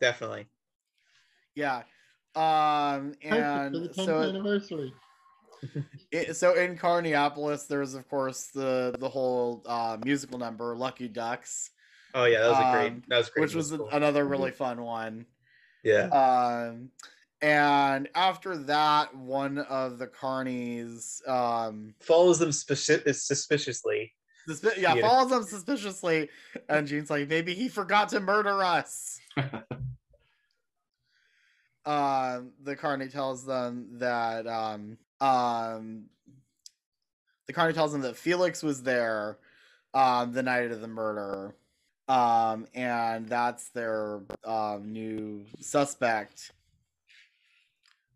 definitely. 0.00 0.46
yeah. 1.54 1.82
Um, 2.36 3.14
Perfect 3.22 3.22
for 3.22 3.28
and 3.30 3.74
the 3.74 3.88
10th 3.90 4.04
so 4.06 4.22
anniversary. 4.22 4.92
It, 6.10 6.36
so 6.36 6.54
in 6.54 6.76
Carneopolis, 6.78 7.66
there's 7.66 7.94
of 7.94 8.08
course 8.08 8.48
the 8.54 8.94
the 8.98 9.08
whole 9.08 9.62
uh, 9.66 9.96
musical 10.04 10.38
number 10.38 10.76
"Lucky 10.76 11.08
Ducks." 11.08 11.70
Oh 12.14 12.24
yeah, 12.24 12.42
that 12.42 12.50
was 12.50 12.58
a 12.58 12.66
um, 12.66 12.72
great. 12.72 13.08
That 13.08 13.18
was 13.18 13.28
great. 13.30 13.42
which 13.42 13.54
was 13.54 13.72
another 13.72 14.24
really 14.24 14.52
fun 14.52 14.82
one. 14.82 15.26
Yeah. 15.82 16.06
Um, 16.06 16.90
and 17.42 18.08
after 18.14 18.56
that, 18.56 19.14
one 19.14 19.58
of 19.58 19.98
the 19.98 20.06
carnies, 20.06 21.26
um, 21.28 21.94
follows 22.00 22.38
them 22.38 22.50
speci- 22.50 23.14
suspiciously. 23.14 24.14
suspi- 24.48 24.78
yeah, 24.78 24.94
Yeah. 24.94 25.02
follows 25.08 25.30
them 25.30 25.42
suspiciously, 25.42 26.30
and 26.70 26.86
Gene's 26.86 27.10
like, 27.10 27.28
maybe 27.28 27.52
he 27.52 27.68
forgot 27.68 28.08
to 28.10 28.20
murder 28.20 28.64
us. 28.64 29.20
um, 31.84 32.52
the 32.62 32.76
carney 32.76 33.08
tells 33.08 33.44
them 33.44 33.98
that 33.98 34.46
um, 34.46 34.96
um, 35.20 36.04
the 37.46 37.52
carny 37.52 37.72
tells 37.72 37.92
them 37.92 38.02
that 38.02 38.16
Felix 38.16 38.62
was 38.62 38.82
there 38.82 39.38
um, 39.92 40.32
the 40.32 40.42
night 40.42 40.70
of 40.70 40.80
the 40.80 40.88
murder, 40.88 41.54
um, 42.08 42.66
and 42.74 43.28
that's 43.28 43.68
their 43.70 44.20
um, 44.44 44.92
new 44.92 45.44
suspect 45.60 46.52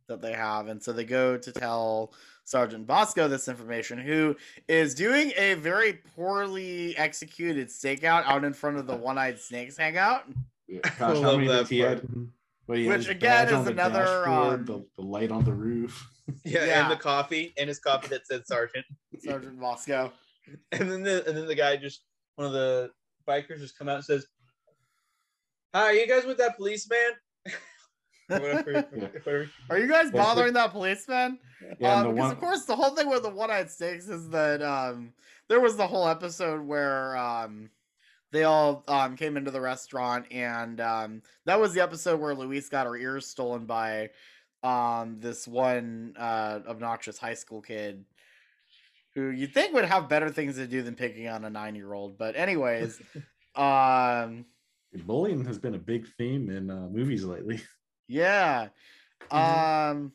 that 0.08 0.22
they 0.22 0.32
have, 0.32 0.68
and 0.68 0.82
so 0.82 0.92
they 0.92 1.04
go 1.04 1.36
to 1.36 1.52
tell 1.52 2.12
Sergeant 2.44 2.86
Bosco 2.86 3.28
this 3.28 3.46
information, 3.46 3.98
who 3.98 4.34
is 4.68 4.94
doing 4.94 5.32
a 5.36 5.52
very 5.54 6.00
poorly 6.16 6.96
executed 6.96 7.68
stakeout 7.68 8.24
out 8.24 8.42
in 8.42 8.54
front 8.54 8.78
of 8.78 8.86
the 8.86 8.96
One-Eyed 8.96 9.38
Snakes 9.38 9.76
hangout. 9.76 10.22
Gosh, 10.82 10.96
how 10.98 11.12
love 11.12 11.36
many 11.36 11.48
that 11.48 11.58
does 11.58 11.68
he 11.68 11.82
part. 11.82 12.00
had? 12.00 12.28
Well, 12.66 12.78
he 12.78 12.86
had 12.86 12.98
Which 12.98 13.08
again 13.08 13.48
is 13.48 13.66
another, 13.66 14.28
um, 14.28 14.64
the, 14.64 14.84
the 14.96 15.02
light 15.02 15.30
on 15.30 15.44
the 15.44 15.52
roof. 15.52 16.08
Yeah, 16.44 16.64
Yeah. 16.64 16.82
and 16.82 16.90
the 16.90 16.96
coffee, 16.96 17.54
and 17.58 17.68
his 17.68 17.78
coffee 17.78 18.08
that 18.08 18.26
said 18.26 18.46
Sergeant. 18.46 18.84
Sergeant 19.18 19.56
Moscow. 19.58 20.12
And 20.72 20.90
then 20.90 21.02
the 21.02 21.26
and 21.26 21.36
then 21.36 21.46
the 21.46 21.54
guy 21.54 21.76
just 21.76 22.02
one 22.36 22.46
of 22.46 22.52
the 22.52 22.90
bikers 23.28 23.58
just 23.60 23.78
come 23.78 23.88
out 23.88 23.96
and 23.96 24.04
says, 24.04 24.26
"Hi, 25.74 25.92
you 25.92 26.06
guys 26.06 26.24
with 26.24 26.38
that 26.38 26.56
policeman?" 26.56 26.98
Whatever, 28.28 28.72
whatever. 28.92 29.50
Are 29.70 29.78
you 29.78 29.88
guys 29.88 30.10
bothering 30.10 30.52
that 30.54 30.70
policeman? 30.72 31.38
Yeah, 31.80 31.94
um, 32.00 32.08
because 32.14 32.18
one- 32.18 32.30
of 32.32 32.38
course 32.40 32.64
the 32.66 32.76
whole 32.76 32.90
thing 32.94 33.08
with 33.08 33.22
the 33.22 33.30
one-eyed 33.30 33.70
snakes 33.70 34.06
is 34.08 34.28
that 34.30 34.60
um, 34.62 35.14
there 35.48 35.60
was 35.60 35.76
the 35.76 35.86
whole 35.86 36.06
episode 36.06 36.60
where 36.60 37.16
um, 37.16 37.70
they 38.30 38.44
all 38.44 38.84
um, 38.86 39.16
came 39.16 39.38
into 39.38 39.50
the 39.50 39.60
restaurant, 39.62 40.26
and 40.30 40.78
um, 40.80 41.22
that 41.46 41.58
was 41.58 41.72
the 41.72 41.80
episode 41.82 42.20
where 42.20 42.34
Louise 42.34 42.68
got 42.68 42.86
her 42.86 42.96
ears 42.96 43.26
stolen 43.26 43.64
by 43.64 44.10
um, 44.62 45.18
this 45.20 45.46
one 45.46 46.14
uh, 46.18 46.60
obnoxious 46.66 47.18
high 47.18 47.34
school 47.34 47.62
kid 47.62 48.04
who 49.14 49.30
you'd 49.30 49.54
think 49.54 49.74
would 49.74 49.84
have 49.84 50.08
better 50.08 50.30
things 50.30 50.56
to 50.56 50.66
do 50.66 50.82
than 50.82 50.94
picking 50.94 51.28
on 51.28 51.44
a 51.44 51.50
nine-year-old. 51.50 52.18
But 52.18 52.36
anyways, 52.36 53.00
um, 53.54 54.44
Bullying 55.04 55.44
has 55.44 55.58
been 55.58 55.74
a 55.74 55.78
big 55.78 56.06
theme 56.16 56.50
in 56.50 56.70
uh, 56.70 56.88
movies 56.90 57.24
lately. 57.24 57.60
Yeah. 58.08 58.68
Um 59.30 60.12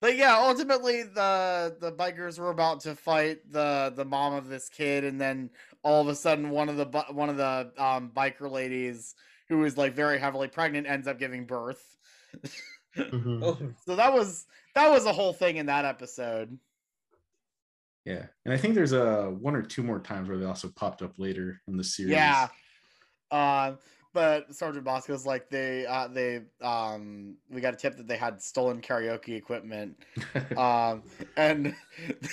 But 0.00 0.16
yeah, 0.16 0.38
ultimately 0.38 1.02
the 1.02 1.76
the 1.80 1.92
bikers 1.92 2.38
were 2.38 2.50
about 2.50 2.80
to 2.80 2.94
fight 2.94 3.38
the 3.50 3.92
the 3.94 4.04
mom 4.04 4.34
of 4.34 4.48
this 4.48 4.68
kid 4.68 5.04
and 5.04 5.20
then 5.20 5.50
all 5.82 6.00
of 6.00 6.08
a 6.08 6.14
sudden 6.14 6.50
one 6.50 6.68
of 6.68 6.76
the 6.76 6.86
bu- 6.86 7.12
one 7.12 7.28
of 7.28 7.36
the 7.36 7.72
um 7.76 8.12
biker 8.14 8.50
ladies 8.50 9.14
who 9.48 9.64
is 9.64 9.76
like 9.76 9.94
very 9.94 10.18
heavily 10.18 10.46
pregnant 10.46 10.86
ends 10.86 11.08
up 11.08 11.18
giving 11.18 11.44
birth. 11.44 11.96
Mhm. 12.96 13.40
Oh, 13.42 13.58
So 13.86 13.96
that 13.96 14.12
was 14.12 14.46
that 14.74 14.90
was 14.90 15.06
a 15.06 15.12
whole 15.12 15.32
thing 15.32 15.56
in 15.56 15.66
that 15.66 15.84
episode. 15.84 16.58
Yeah, 18.04 18.26
and 18.44 18.52
I 18.52 18.56
think 18.56 18.74
there's 18.74 18.92
a 18.92 19.30
one 19.30 19.54
or 19.54 19.62
two 19.62 19.82
more 19.82 20.00
times 20.00 20.28
where 20.28 20.38
they 20.38 20.46
also 20.46 20.68
popped 20.74 21.02
up 21.02 21.18
later 21.18 21.60
in 21.68 21.76
the 21.76 21.84
series. 21.84 22.12
Yeah. 22.12 22.48
Um, 23.30 23.78
but 24.12 24.54
Sergeant 24.54 24.84
Bosco's 24.84 25.24
like 25.24 25.48
they 25.50 25.86
uh 25.86 26.08
they 26.08 26.42
um 26.62 27.36
we 27.50 27.60
got 27.60 27.74
a 27.74 27.76
tip 27.76 27.96
that 27.96 28.08
they 28.08 28.16
had 28.16 28.42
stolen 28.42 28.80
karaoke 28.80 29.36
equipment. 29.36 29.96
um 30.56 31.02
and 31.36 31.74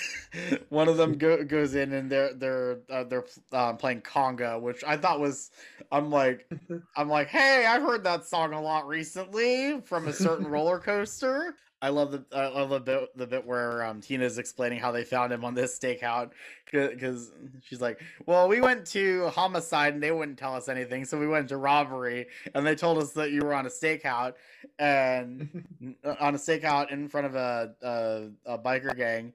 one 0.68 0.88
of 0.88 0.96
them 0.96 1.16
go, 1.18 1.44
goes 1.44 1.74
in 1.74 1.92
and 1.92 2.10
they're 2.10 2.34
they're 2.34 2.78
uh, 2.90 3.04
they're 3.04 3.24
um, 3.52 3.76
playing 3.76 4.00
conga, 4.02 4.60
which 4.60 4.82
I 4.84 4.96
thought 4.96 5.20
was 5.20 5.50
I'm 5.92 6.10
like 6.10 6.48
I'm 6.96 7.08
like, 7.08 7.28
"Hey, 7.28 7.66
I've 7.66 7.82
heard 7.82 8.04
that 8.04 8.24
song 8.24 8.52
a 8.52 8.60
lot 8.60 8.86
recently 8.86 9.80
from 9.84 10.08
a 10.08 10.12
certain 10.12 10.46
roller 10.46 10.78
coaster." 10.78 11.54
I 11.80 11.90
love 11.90 12.10
the 12.10 12.24
I 12.32 12.48
love 12.48 12.70
the 12.70 12.80
bit 12.80 13.16
the 13.16 13.26
bit 13.26 13.46
where 13.46 13.84
um, 13.84 14.00
Tina's 14.00 14.38
explaining 14.38 14.80
how 14.80 14.90
they 14.90 15.04
found 15.04 15.32
him 15.32 15.44
on 15.44 15.54
this 15.54 15.78
stakeout 15.78 16.30
because 16.70 17.32
she's 17.62 17.80
like, 17.80 18.00
"Well, 18.26 18.48
we 18.48 18.60
went 18.60 18.84
to 18.88 19.28
homicide 19.28 19.94
and 19.94 20.02
they 20.02 20.10
wouldn't 20.10 20.38
tell 20.38 20.54
us 20.54 20.68
anything, 20.68 21.04
so 21.04 21.18
we 21.18 21.28
went 21.28 21.48
to 21.50 21.56
robbery 21.56 22.26
and 22.54 22.66
they 22.66 22.74
told 22.74 22.98
us 22.98 23.12
that 23.12 23.30
you 23.30 23.42
were 23.42 23.54
on 23.54 23.66
a 23.66 23.68
stakeout 23.68 24.34
and 24.80 25.64
on 26.20 26.34
a 26.34 26.38
stakeout 26.38 26.90
in 26.90 27.08
front 27.08 27.26
of 27.26 27.36
a 27.36 27.74
a, 27.82 28.54
a 28.54 28.58
biker 28.58 28.96
gang." 28.96 29.32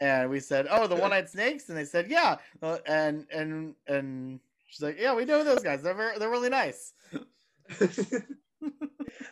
And 0.00 0.30
we 0.30 0.38
said, 0.38 0.68
"Oh, 0.70 0.86
the 0.86 0.96
one-eyed 1.06 1.28
snakes," 1.28 1.68
and 1.68 1.76
they 1.76 1.84
said, 1.84 2.08
"Yeah," 2.08 2.36
and 2.86 3.26
and 3.32 3.74
and 3.88 4.38
she's 4.68 4.82
like, 4.82 4.98
"Yeah, 5.00 5.14
we 5.14 5.24
know 5.24 5.42
those 5.42 5.64
guys. 5.64 5.82
They're 5.82 5.94
very, 5.94 6.16
they're 6.18 6.30
really 6.30 6.50
nice." 6.50 6.92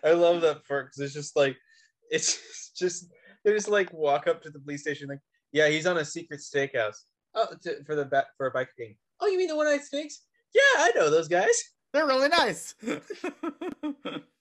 I 0.02 0.12
love 0.12 0.40
that 0.42 0.66
part 0.66 0.86
because 0.86 1.00
it's 1.00 1.14
just 1.14 1.36
like 1.36 1.56
it's 2.10 2.72
just 2.76 3.06
they 3.44 3.52
just 3.52 3.68
like 3.68 3.92
walk 3.92 4.26
up 4.26 4.42
to 4.42 4.50
the 4.50 4.58
police 4.58 4.82
station 4.82 5.08
like, 5.08 5.20
yeah, 5.52 5.68
he's 5.68 5.86
on 5.86 5.98
a 5.98 6.04
secret 6.04 6.40
steakhouse. 6.40 6.96
Oh, 7.34 7.48
to, 7.62 7.84
for 7.84 7.94
the 7.94 8.04
ba- 8.04 8.26
for 8.36 8.46
a 8.46 8.52
biker 8.52 8.68
gang. 8.78 8.96
Oh, 9.20 9.26
you 9.26 9.38
mean 9.38 9.48
the 9.48 9.56
one 9.56 9.66
eyed 9.66 9.82
snakes? 9.82 10.22
Yeah, 10.54 10.62
I 10.78 10.92
know 10.94 11.10
those 11.10 11.28
guys. 11.28 11.56
They're 11.92 12.06
really 12.06 12.28
nice. 12.28 12.74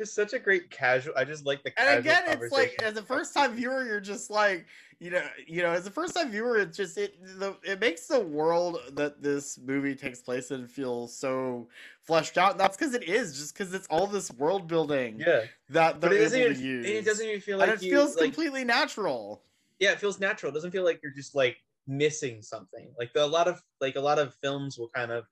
just 0.00 0.14
such 0.14 0.32
a 0.32 0.38
great 0.38 0.70
casual. 0.70 1.12
I 1.16 1.24
just 1.24 1.44
like 1.44 1.62
the 1.62 1.78
and 1.78 1.98
again, 1.98 2.22
it's 2.26 2.50
like 2.52 2.74
as 2.82 2.96
a 2.96 3.02
first 3.02 3.34
time 3.34 3.52
viewer, 3.54 3.84
you're 3.84 4.00
just 4.00 4.30
like, 4.30 4.64
you 4.98 5.10
know, 5.10 5.22
you 5.46 5.60
know, 5.62 5.70
as 5.70 5.86
a 5.86 5.90
first 5.90 6.14
time 6.14 6.30
viewer, 6.30 6.56
it's 6.58 6.76
just 6.76 6.96
it 6.96 7.14
the 7.38 7.54
it 7.62 7.80
makes 7.80 8.06
the 8.06 8.18
world 8.20 8.78
that 8.92 9.22
this 9.22 9.58
movie 9.58 9.94
takes 9.94 10.20
place 10.20 10.50
in 10.50 10.66
feel 10.66 11.06
so 11.06 11.68
fleshed 12.02 12.38
out. 12.38 12.52
And 12.52 12.60
that's 12.60 12.76
because 12.76 12.94
it 12.94 13.04
is, 13.04 13.36
just 13.38 13.52
because 13.54 13.74
it's 13.74 13.86
all 13.88 14.06
this 14.06 14.30
world 14.32 14.66
building. 14.66 15.20
Yeah. 15.20 15.42
that 15.68 16.00
But 16.00 16.10
they're 16.10 16.18
it 16.18 16.22
doesn't 16.22 16.40
able 16.40 16.50
even 16.52 16.62
to 16.62 16.68
use. 16.68 16.86
it 16.86 17.04
doesn't 17.04 17.26
even 17.26 17.40
feel 17.42 17.60
and 17.60 17.70
like 17.70 17.78
it 17.80 17.84
you, 17.84 17.92
feels 17.92 18.16
like- 18.16 18.24
completely 18.24 18.64
natural. 18.64 19.42
yeah, 19.78 19.92
it 19.92 20.00
feels 20.00 20.18
natural. 20.18 20.50
It 20.50 20.54
doesn't 20.54 20.70
feel 20.70 20.84
like 20.84 21.00
you're 21.02 21.12
just 21.12 21.34
like 21.34 21.58
missing 21.86 22.40
something. 22.40 22.88
Like 22.98 23.12
the, 23.12 23.22
a 23.22 23.26
lot 23.26 23.48
of 23.48 23.62
like 23.80 23.96
a 23.96 24.00
lot 24.00 24.18
of 24.18 24.34
films 24.42 24.78
will 24.78 24.88
kind 24.88 25.12
of 25.12 25.24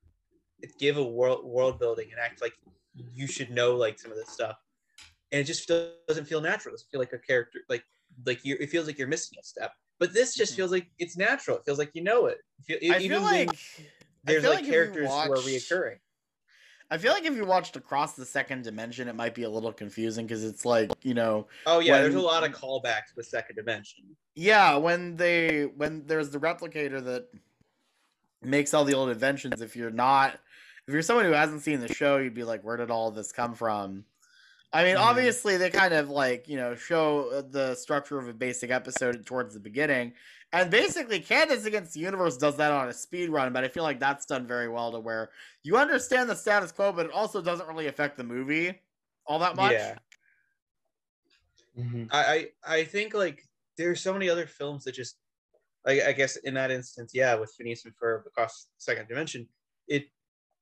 give 0.78 0.98
a 0.98 1.04
world 1.04 1.44
world 1.44 1.78
building 1.78 2.08
and 2.10 2.20
act 2.20 2.42
like 2.42 2.52
you 3.14 3.26
should 3.26 3.50
know 3.50 3.76
like 3.76 3.98
some 3.98 4.10
of 4.10 4.16
this 4.16 4.30
stuff, 4.30 4.56
and 5.32 5.40
it 5.40 5.44
just 5.44 5.70
doesn't 6.08 6.26
feel 6.26 6.40
natural. 6.40 6.72
It 6.74 6.78
doesn't 6.78 6.90
feel 6.90 7.00
like 7.00 7.12
a 7.12 7.18
character 7.18 7.60
like 7.68 7.84
like 8.26 8.44
you. 8.44 8.56
It 8.60 8.70
feels 8.70 8.86
like 8.86 8.98
you're 8.98 9.08
missing 9.08 9.38
a 9.40 9.44
step. 9.44 9.72
But 9.98 10.12
this 10.14 10.34
just 10.34 10.52
mm-hmm. 10.52 10.56
feels 10.56 10.70
like 10.70 10.90
it's 10.98 11.16
natural. 11.16 11.56
It 11.56 11.64
feels 11.64 11.78
like 11.78 11.90
you 11.94 12.02
know 12.02 12.26
it. 12.26 12.38
Feel, 12.62 12.78
I 12.82 12.98
even 12.98 13.10
feel 13.10 13.22
like 13.22 13.50
there's 14.24 14.42
feel 14.42 14.50
like, 14.52 14.62
like 14.62 14.70
characters 14.70 15.08
who 15.08 15.14
are 15.14 15.28
reoccurring. 15.28 15.96
I 16.90 16.96
feel 16.96 17.12
like 17.12 17.24
if 17.24 17.36
you 17.36 17.44
watched 17.44 17.76
Across 17.76 18.14
the 18.14 18.24
Second 18.24 18.64
Dimension, 18.64 19.08
it 19.08 19.14
might 19.14 19.34
be 19.34 19.42
a 19.42 19.50
little 19.50 19.72
confusing 19.72 20.26
because 20.26 20.42
it's 20.42 20.64
like 20.64 20.90
you 21.02 21.14
know. 21.14 21.46
Oh 21.66 21.80
yeah, 21.80 22.00
there's 22.00 22.14
a 22.14 22.20
lot 22.20 22.44
of 22.44 22.52
callbacks 22.52 23.14
with 23.16 23.26
Second 23.26 23.56
Dimension. 23.56 24.04
Yeah, 24.34 24.76
when 24.76 25.16
they 25.16 25.64
when 25.64 26.06
there's 26.06 26.30
the 26.30 26.38
replicator 26.38 27.04
that 27.04 27.28
makes 28.42 28.72
all 28.72 28.84
the 28.84 28.94
old 28.94 29.10
inventions, 29.10 29.60
if 29.60 29.76
you're 29.76 29.90
not 29.90 30.38
if 30.88 30.92
you're 30.94 31.02
someone 31.02 31.26
who 31.26 31.32
hasn't 31.32 31.60
seen 31.62 31.80
the 31.80 31.92
show, 31.92 32.16
you'd 32.16 32.32
be 32.34 32.44
like, 32.44 32.64
where 32.64 32.78
did 32.78 32.90
all 32.90 33.10
this 33.10 33.30
come 33.30 33.54
from? 33.54 34.06
I 34.72 34.84
mean, 34.84 34.96
Mhm. 34.96 35.00
obviously 35.00 35.58
they 35.58 35.70
kind 35.70 35.92
of 35.92 36.08
like, 36.08 36.48
you 36.48 36.56
know, 36.56 36.74
show 36.74 37.30
uh, 37.30 37.42
the 37.42 37.74
structure 37.74 38.18
of 38.18 38.26
a 38.26 38.32
basic 38.34 38.70
episode 38.70 39.24
towards 39.26 39.52
the 39.54 39.60
beginning. 39.60 40.14
And 40.52 40.70
basically 40.70 41.20
Candace 41.20 41.66
Against 41.66 41.92
the 41.92 42.00
Universe 42.00 42.38
does 42.38 42.56
that 42.56 42.72
on 42.72 42.88
a 42.88 42.92
speed 42.94 43.28
run, 43.28 43.52
but 43.52 43.64
I 43.64 43.68
feel 43.68 43.82
like 43.82 44.00
that's 44.00 44.24
done 44.24 44.46
very 44.46 44.68
well 44.68 44.90
to 44.92 45.00
where 45.00 45.30
you 45.62 45.76
understand 45.76 46.30
the 46.30 46.34
status 46.34 46.72
quo, 46.72 46.90
but 46.90 47.04
it 47.06 47.12
also 47.12 47.42
doesn't 47.42 47.68
really 47.68 47.86
affect 47.86 48.16
the 48.16 48.24
movie 48.24 48.80
all 49.26 49.38
that 49.40 49.56
much. 49.56 49.72
Yeah. 49.72 49.98
I, 52.10 52.50
I 52.64 52.76
I 52.78 52.84
think 52.84 53.12
like 53.14 53.46
there's 53.76 54.00
so 54.00 54.12
many 54.14 54.28
other 54.28 54.46
films 54.46 54.84
that 54.84 54.92
just 54.92 55.18
like 55.84 56.00
I 56.00 56.12
guess 56.12 56.36
in 56.36 56.54
that 56.54 56.70
instance, 56.70 57.12
yeah, 57.14 57.34
with 57.34 57.52
Phineas 57.56 57.84
and 57.84 57.94
Ferb 57.96 58.26
across 58.26 58.64
the 58.64 58.80
second 58.80 59.06
dimension, 59.06 59.48
it 59.86 60.08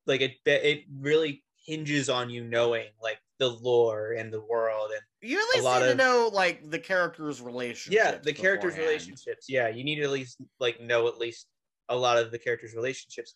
like 0.06 0.20
it 0.20 0.32
it 0.46 0.84
really 1.00 1.42
hinges 1.66 2.08
on 2.08 2.30
you 2.30 2.44
knowing 2.44 2.86
like 3.02 3.18
the 3.38 3.48
lore 3.48 4.12
and 4.12 4.32
the 4.32 4.40
world 4.40 4.90
and 4.92 5.00
You 5.30 5.38
at 5.38 5.56
least 5.62 5.80
need 5.82 5.88
to 5.88 5.94
know 5.94 6.30
like 6.32 6.70
the 6.70 6.78
characters' 6.78 7.40
relationships. 7.42 7.94
yeah 7.94 8.18
the 8.22 8.32
characters 8.32 8.78
relationships. 8.78 9.46
Yeah 9.48 9.68
you 9.68 9.84
need 9.84 9.96
to 9.96 10.02
at 10.02 10.10
least 10.10 10.40
like 10.60 10.80
know 10.80 11.08
at 11.08 11.18
least 11.18 11.48
a 11.88 11.96
lot 11.96 12.18
of 12.18 12.30
the 12.30 12.38
characters 12.38 12.74
relationships 12.74 13.34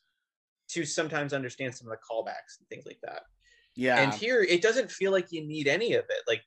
to 0.69 0.85
sometimes 0.85 1.33
understand 1.33 1.75
some 1.75 1.89
of 1.89 1.93
the 1.93 1.99
callbacks 2.09 2.59
and 2.59 2.69
things 2.69 2.85
like 2.87 2.99
that. 3.03 3.23
Yeah. 3.77 4.01
and 4.01 4.15
here 4.15 4.43
it 4.43 4.63
doesn't 4.63 4.91
feel 4.91 5.11
like 5.13 5.27
you 5.31 5.47
need 5.47 5.67
any 5.69 5.95
of 5.95 6.05
it. 6.09 6.23
Like 6.29 6.43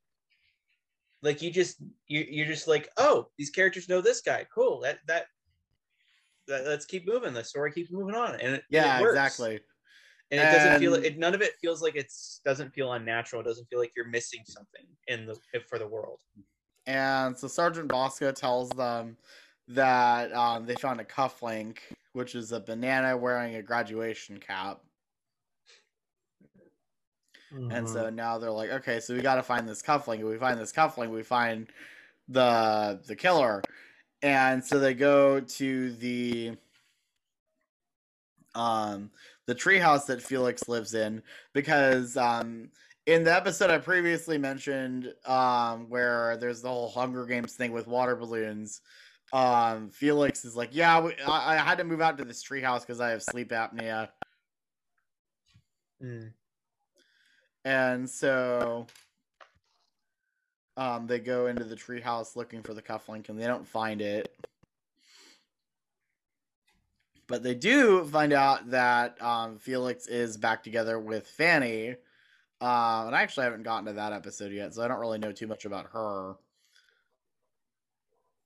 like 1.21 1.41
you 1.41 1.51
just 1.51 1.81
you, 2.07 2.25
you're 2.29 2.47
just 2.47 2.67
like 2.67 2.89
oh 2.97 3.27
these 3.37 3.49
characters 3.49 3.89
know 3.89 4.01
this 4.01 4.21
guy. 4.21 4.45
Cool. 4.53 4.81
That 4.81 4.99
that, 5.07 5.25
that 6.47 6.65
let's 6.65 6.85
keep 6.85 7.07
moving. 7.07 7.33
The 7.33 7.43
story 7.43 7.71
keeps 7.71 7.91
moving 7.91 8.15
on. 8.15 8.35
And 8.39 8.55
it, 8.55 8.63
yeah, 8.69 8.99
it 9.01 9.05
exactly. 9.07 9.59
And 10.33 10.41
it 10.41 10.51
doesn't 10.51 10.79
feel 10.79 10.93
it 10.95 11.17
none 11.17 11.33
of 11.33 11.41
it 11.41 11.53
feels 11.61 11.81
like 11.81 11.95
it's 11.95 12.41
doesn't 12.43 12.73
feel 12.73 12.93
unnatural 12.93 13.41
it 13.41 13.45
doesn't 13.45 13.65
feel 13.69 13.79
like 13.79 13.91
you're 13.95 14.07
missing 14.07 14.41
something 14.45 14.85
in 15.07 15.25
the 15.25 15.37
for 15.69 15.77
the 15.79 15.87
world 15.87 16.19
And 16.85 17.37
so 17.37 17.47
Sergeant 17.47 17.87
Bosco 17.87 18.31
tells 18.31 18.69
them 18.71 19.15
that 19.69 20.33
um, 20.33 20.65
they 20.65 20.75
found 20.75 20.99
a 20.99 21.05
cufflink, 21.05 21.77
which 22.13 22.35
is 22.35 22.51
a 22.51 22.59
banana 22.59 23.15
wearing 23.15 23.55
a 23.55 23.61
graduation 23.63 24.37
cap. 24.39 24.81
And 27.69 27.87
so 27.87 28.09
now 28.09 28.37
they're 28.39 28.51
like, 28.51 28.71
okay, 28.71 28.99
so 28.99 29.13
we 29.15 29.21
got 29.21 29.35
to 29.35 29.43
find 29.43 29.67
this 29.69 29.81
cufflink. 29.81 30.19
If 30.19 30.25
we 30.25 30.37
find 30.37 30.59
this 30.59 30.73
cufflink, 30.73 31.09
we 31.11 31.23
find 31.23 31.67
the 32.27 32.99
the 33.07 33.15
killer. 33.15 33.63
And 34.21 34.63
so 34.63 34.79
they 34.79 34.93
go 34.93 35.39
to 35.39 35.91
the 35.93 36.57
um 38.55 39.11
the 39.45 39.55
treehouse 39.55 40.05
that 40.05 40.21
Felix 40.21 40.67
lives 40.67 40.93
in 40.93 41.21
because 41.53 42.15
um 42.17 42.69
in 43.05 43.23
the 43.23 43.35
episode 43.35 43.69
I 43.69 43.77
previously 43.77 44.37
mentioned 44.37 45.13
um 45.25 45.89
where 45.89 46.37
there's 46.37 46.61
the 46.61 46.69
whole 46.69 46.89
Hunger 46.89 47.25
Games 47.25 47.53
thing 47.53 47.71
with 47.71 47.87
water 47.87 48.15
balloons 48.15 48.81
um 49.33 49.89
Felix 49.89 50.45
is 50.45 50.55
like 50.55 50.69
yeah 50.73 50.99
we, 51.01 51.15
I, 51.27 51.55
I 51.55 51.57
had 51.57 51.77
to 51.79 51.83
move 51.83 52.01
out 52.01 52.17
to 52.19 52.25
this 52.25 52.43
treehouse 52.43 52.81
because 52.81 53.01
I 53.01 53.09
have 53.09 53.23
sleep 53.23 53.49
apnea. 53.49 54.09
And 57.65 58.09
so 58.09 58.87
um 60.77 61.07
they 61.07 61.19
go 61.19 61.47
into 61.47 61.63
the 61.65 61.75
treehouse 61.75 62.35
looking 62.35 62.61
for 62.63 62.73
the 62.73 62.81
cufflink 62.81 63.29
and 63.29 63.39
they 63.39 63.47
don't 63.47 63.67
find 63.67 64.01
it 64.01 64.33
but 67.27 67.43
they 67.43 67.55
do 67.55 68.03
find 68.05 68.33
out 68.33 68.69
that 68.71 69.21
um, 69.21 69.57
Felix 69.57 70.07
is 70.07 70.37
back 70.37 70.63
together 70.63 70.99
with 70.99 71.27
Fanny. 71.27 71.95
Uh, 72.61 73.03
and 73.07 73.15
I 73.15 73.21
actually 73.21 73.43
haven't 73.43 73.63
gotten 73.63 73.85
to 73.87 73.93
that 73.93 74.13
episode 74.13 74.51
yet, 74.53 74.73
so 74.73 74.83
I 74.83 74.87
don't 74.87 74.99
really 74.99 75.17
know 75.17 75.31
too 75.33 75.47
much 75.47 75.65
about 75.65 75.87
her. 75.93 76.35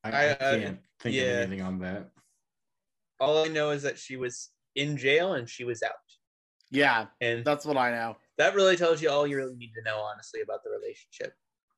I, 0.04 0.10
I- 0.12 0.26
I 0.26 0.32
I- 0.32 0.36
can't 0.60 0.80
think 1.00 1.16
yeah. 1.16 1.24
of 1.24 1.38
anything 1.40 1.62
on 1.62 1.80
that. 1.80 2.10
all 3.20 3.44
i 3.46 3.48
know 3.48 3.70
is 3.72 3.84
that 3.84 3.98
she 4.00 4.16
was 4.16 4.50
in 4.76 4.96
jail 4.98 5.34
and 5.34 5.48
she 5.50 5.64
was 5.64 5.84
out 5.84 5.92
Yeah, 6.72 7.08
and 7.22 7.44
that's 7.46 7.66
what 7.66 7.78
I 7.78 7.92
know. 7.92 8.18
that 8.38 8.56
really 8.56 8.76
tells 8.78 9.02
you 9.02 9.10
all 9.10 9.28
you 9.28 9.36
really 9.38 9.56
need 9.56 9.74
to 9.76 9.82
know 9.84 10.00
honestly 10.00 10.42
about 10.42 10.64
the 10.64 10.70
relationship 10.72 11.34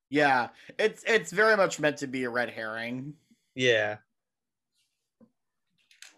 Yeah, 0.09 0.49
it's 0.77 1.03
it's 1.07 1.31
very 1.31 1.55
much 1.57 1.79
meant 1.79 1.97
to 1.97 2.07
be 2.07 2.23
a 2.23 2.29
red 2.29 2.49
herring. 2.49 3.13
yeah 3.55 3.97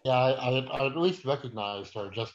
Yeah, 0.04 0.12
I, 0.12 0.58
I, 0.58 0.86
at 0.86 0.96
least 0.96 1.24
recognized 1.24 1.94
her, 1.94 2.10
just 2.10 2.32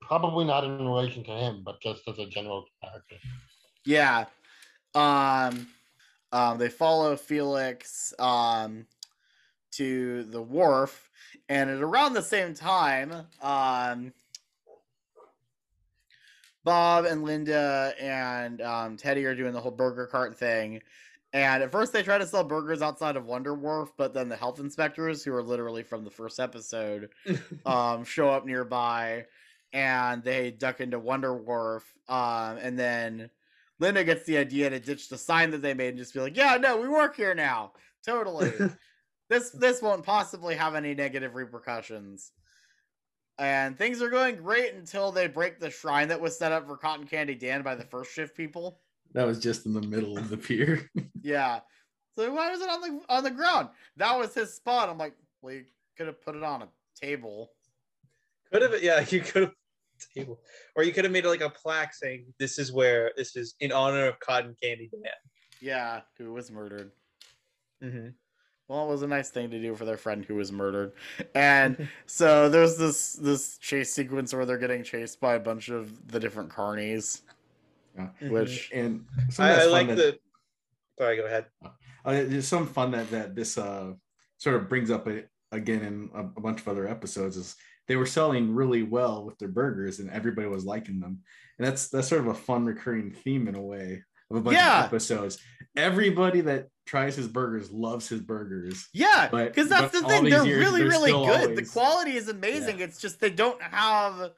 probably 0.00 0.44
not 0.44 0.64
in 0.64 0.78
relation 0.78 1.22
to 1.24 1.30
him, 1.30 1.62
but 1.64 1.80
just 1.80 2.02
as 2.08 2.18
a 2.18 2.26
general 2.26 2.64
character. 2.82 3.16
Yeah. 3.84 4.24
Um 4.94 5.68
um 6.32 6.58
they 6.58 6.68
follow 6.68 7.16
Felix 7.16 8.12
um 8.18 8.86
to 9.72 10.24
the 10.24 10.42
wharf 10.42 11.10
and 11.48 11.70
at 11.70 11.82
around 11.82 12.14
the 12.14 12.22
same 12.22 12.54
time 12.54 13.12
um 13.42 14.12
Bob 16.68 17.06
and 17.06 17.24
Linda 17.24 17.94
and 17.98 18.60
um, 18.60 18.96
Teddy 18.98 19.24
are 19.24 19.34
doing 19.34 19.54
the 19.54 19.60
whole 19.60 19.70
burger 19.70 20.06
cart 20.06 20.36
thing. 20.36 20.82
And 21.32 21.62
at 21.62 21.70
first, 21.70 21.92
they 21.92 22.02
try 22.02 22.16
to 22.16 22.26
sell 22.26 22.42
burgers 22.42 22.80
outside 22.80 23.16
of 23.16 23.26
Wonder 23.26 23.54
Wharf, 23.54 23.92
but 23.98 24.14
then 24.14 24.30
the 24.30 24.36
health 24.36 24.60
inspectors, 24.60 25.22
who 25.22 25.34
are 25.34 25.42
literally 25.42 25.82
from 25.82 26.04
the 26.04 26.10
first 26.10 26.40
episode, 26.40 27.10
um, 27.66 28.04
show 28.04 28.30
up 28.30 28.46
nearby 28.46 29.26
and 29.72 30.22
they 30.22 30.50
duck 30.50 30.80
into 30.80 30.98
Wonder 30.98 31.36
Wharf. 31.36 31.84
Um, 32.08 32.58
and 32.58 32.78
then 32.78 33.30
Linda 33.78 34.04
gets 34.04 34.24
the 34.24 34.38
idea 34.38 34.70
to 34.70 34.80
ditch 34.80 35.08
the 35.08 35.18
sign 35.18 35.50
that 35.50 35.62
they 35.62 35.74
made 35.74 35.90
and 35.90 35.98
just 35.98 36.14
be 36.14 36.20
like, 36.20 36.36
"Yeah, 36.36 36.56
no, 36.56 36.78
we 36.78 36.88
work 36.88 37.16
here 37.16 37.34
now. 37.34 37.72
Totally. 38.04 38.52
this 39.28 39.50
this 39.50 39.82
won't 39.82 40.04
possibly 40.04 40.54
have 40.54 40.74
any 40.74 40.94
negative 40.94 41.34
repercussions." 41.34 42.32
And 43.38 43.78
things 43.78 44.02
are 44.02 44.10
going 44.10 44.36
great 44.36 44.74
until 44.74 45.12
they 45.12 45.28
break 45.28 45.60
the 45.60 45.70
shrine 45.70 46.08
that 46.08 46.20
was 46.20 46.36
set 46.36 46.50
up 46.50 46.66
for 46.66 46.76
Cotton 46.76 47.06
Candy 47.06 47.36
Dan 47.36 47.62
by 47.62 47.76
the 47.76 47.84
first 47.84 48.12
shift 48.12 48.36
people. 48.36 48.80
That 49.14 49.26
was 49.26 49.38
just 49.38 49.66
in 49.66 49.72
the 49.72 49.82
middle 49.82 50.18
of 50.18 50.28
the 50.28 50.36
pier. 50.36 50.90
Yeah. 51.22 51.60
So 52.14 52.32
why 52.32 52.50
was 52.50 52.60
it 52.60 52.68
on 52.68 52.80
the 52.80 53.00
on 53.08 53.22
the 53.22 53.30
ground? 53.30 53.68
That 53.96 54.18
was 54.18 54.34
his 54.34 54.54
spot. 54.54 54.88
I'm 54.88 54.98
like, 54.98 55.14
well, 55.40 55.54
you 55.54 55.64
could 55.96 56.08
have 56.08 56.20
put 56.20 56.34
it 56.34 56.42
on 56.42 56.62
a 56.62 56.68
table. 57.00 57.50
Could 58.52 58.62
have, 58.62 58.82
yeah, 58.82 59.04
you 59.08 59.20
could 59.20 59.42
have 59.42 59.52
table, 60.14 60.40
or 60.74 60.82
you 60.82 60.92
could 60.92 61.04
have 61.04 61.12
made 61.12 61.24
it 61.24 61.28
like 61.28 61.42
a 61.42 61.50
plaque 61.50 61.94
saying, 61.94 62.26
"This 62.38 62.58
is 62.58 62.72
where 62.72 63.12
this 63.16 63.36
is 63.36 63.54
in 63.60 63.70
honor 63.72 64.06
of 64.06 64.18
Cotton 64.20 64.56
Candy 64.60 64.88
Dan." 64.90 65.12
Yeah, 65.60 66.00
who 66.16 66.32
was 66.32 66.50
murdered. 66.50 66.90
Mm-hmm. 67.82 68.08
Well, 68.68 68.84
it 68.84 68.88
was 68.88 69.02
a 69.02 69.06
nice 69.06 69.30
thing 69.30 69.50
to 69.50 69.58
do 69.58 69.74
for 69.74 69.86
their 69.86 69.96
friend 69.96 70.24
who 70.24 70.34
was 70.34 70.52
murdered. 70.52 70.92
And 71.34 71.88
so 72.06 72.48
there's 72.48 72.76
this 72.76 73.14
this 73.14 73.58
chase 73.58 73.92
sequence 73.92 74.34
where 74.34 74.44
they're 74.44 74.58
getting 74.58 74.82
chased 74.82 75.20
by 75.20 75.34
a 75.34 75.40
bunch 75.40 75.70
of 75.70 76.08
the 76.08 76.20
different 76.20 76.50
carnies. 76.50 77.22
Yeah. 77.98 78.28
Which- 78.30 78.70
and 78.72 79.04
I, 79.38 79.62
I 79.62 79.64
like 79.66 79.88
that- 79.88 79.96
the. 79.96 80.18
Sorry, 80.98 81.16
go 81.16 81.26
ahead. 81.26 81.46
uh, 81.62 81.70
there's 82.04 82.48
some 82.48 82.66
fun 82.66 82.90
that 82.92 83.10
that 83.10 83.34
this 83.36 83.56
uh 83.58 83.92
sort 84.38 84.56
of 84.56 84.68
brings 84.68 84.90
up 84.90 85.06
a, 85.08 85.24
again 85.52 85.82
in 85.82 86.10
a, 86.14 86.20
a 86.20 86.40
bunch 86.40 86.60
of 86.60 86.68
other 86.68 86.88
episodes 86.88 87.36
is 87.36 87.54
they 87.86 87.96
were 87.96 88.06
selling 88.06 88.54
really 88.54 88.82
well 88.82 89.24
with 89.24 89.38
their 89.38 89.48
burgers 89.48 89.98
and 90.00 90.10
everybody 90.10 90.46
was 90.48 90.64
liking 90.64 90.98
them 91.00 91.20
and 91.58 91.66
that's 91.66 91.88
that's 91.88 92.08
sort 92.08 92.20
of 92.20 92.26
a 92.28 92.34
fun 92.34 92.64
recurring 92.66 93.12
theme 93.12 93.46
in 93.48 93.54
a 93.54 93.62
way 93.62 94.02
of 94.30 94.36
a 94.36 94.40
bunch 94.40 94.56
Yeah. 94.56 94.80
of 94.80 94.84
episodes 94.86 95.38
everybody 95.76 96.40
that 96.42 96.68
tries 96.86 97.14
his 97.16 97.28
burgers 97.28 97.70
loves 97.70 98.08
his 98.08 98.20
burgers 98.20 98.88
Yeah, 98.92 99.28
But- 99.30 99.48
because 99.54 99.68
that's 99.68 99.92
the 99.92 100.06
thing. 100.06 100.24
They're 100.24 100.44
years, 100.44 100.58
really, 100.64 100.80
they're 100.80 100.90
really 100.90 101.10
still 101.10 101.26
good. 101.26 101.56
The 101.56 101.64
quality 101.64 102.16
is 102.16 102.28
amazing. 102.28 102.80
It's 102.80 103.00
just 103.00 103.20
they 103.20 103.30
don't 103.30 103.60
have 103.62 104.32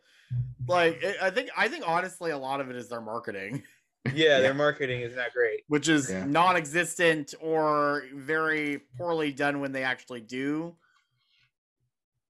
like 0.69 1.03
I- 1.05 1.27
I 1.29 1.31
think 1.31 1.51
I 1.57 1.69
think 1.69 1.85
honestly 1.87 2.31
a 2.31 2.39
lot 2.39 2.61
of 2.61 2.71
it 2.71 2.77
is 2.77 2.89
their 2.89 3.01
marketing, 3.01 3.63
Yeah, 4.15 4.41
their 4.41 4.55
marketing 4.55 5.01
is 5.03 5.15
not 5.17 5.33
great. 5.33 5.63
which 5.69 5.89
is 5.89 6.11
Yeah. 6.11 6.25
non-existent 6.25 7.35
or 7.41 8.05
very 8.15 8.79
poorly 8.97 9.33
done 9.33 9.61
when 9.61 9.73
they 9.73 9.83
actually 9.85 10.21
do. 10.23 10.75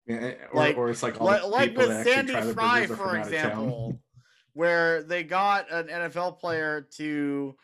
Yeah, 0.06 0.34
or, 0.52 0.54
Like 0.54 0.76
or 0.76 0.90
it's 0.90 1.02
like 1.02 1.20
all 1.20 1.26
li- 1.28 1.40
the 1.40 1.46
like 1.48 1.70
people 1.70 1.88
with 1.88 1.88
that 1.88 1.98
actually 2.06 2.12
Sandy 2.14 2.32
try 2.32 2.40
the 2.44 2.54
Fry, 2.54 2.80
burgers 2.86 2.90
are 2.90 2.96
for 2.96 3.08
from 3.08 3.16
out 3.20 3.26
of 3.26 3.32
town. 3.32 3.40
example, 3.40 4.00
where 4.52 5.02
they 5.02 5.24
got 5.24 5.70
an 5.72 5.88
NFL 5.88 6.38
player 6.38 6.82
to 6.98 7.56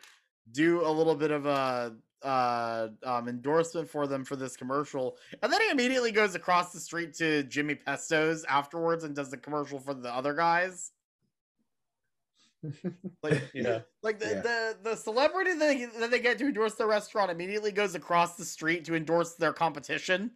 do 0.51 0.85
a 0.85 0.91
little 0.91 1.15
bit 1.15 1.31
of 1.31 1.47
a 1.47 1.95
uh, 2.23 2.89
um, 3.05 3.29
endorsement 3.29 3.89
for 3.89 4.07
them 4.07 4.25
for 4.25 4.37
this 4.37 4.57
commercial, 4.57 5.17
and 5.43 5.53
then 5.53 5.61
he 5.61 5.71
immediately 5.71 6.13
goes 6.13 6.35
across 6.35 6.73
the 6.73 6.81
street 6.81 7.15
to 7.15 7.43
Jimmy 7.45 7.75
Pesto's 7.75 8.45
afterwards 8.45 9.05
and 9.05 9.15
does 9.15 9.31
the 9.31 9.37
commercial 9.37 9.79
for 9.81 9.95
the 9.95 10.13
other 10.13 10.35
guys. 10.35 10.93
Like, 13.23 13.43
Yeah. 13.55 13.81
like 14.03 14.19
the, 14.21 14.27
Yeah. 14.27 14.41
the 14.43 14.77
the 14.83 14.97
celebrity 14.97 15.53
that 15.53 15.59
they, 15.59 15.85
that 16.01 16.11
they 16.11 16.21
get 16.21 16.39
to 16.39 16.47
endorse 16.47 16.75
the 16.77 16.87
restaurant 16.87 17.31
immediately 17.31 17.73
goes 17.73 17.95
across 17.95 18.37
the 18.37 18.45
street 18.45 18.85
to 18.85 18.95
endorse 18.95 19.35
their 19.35 19.53
competition. 19.53 20.33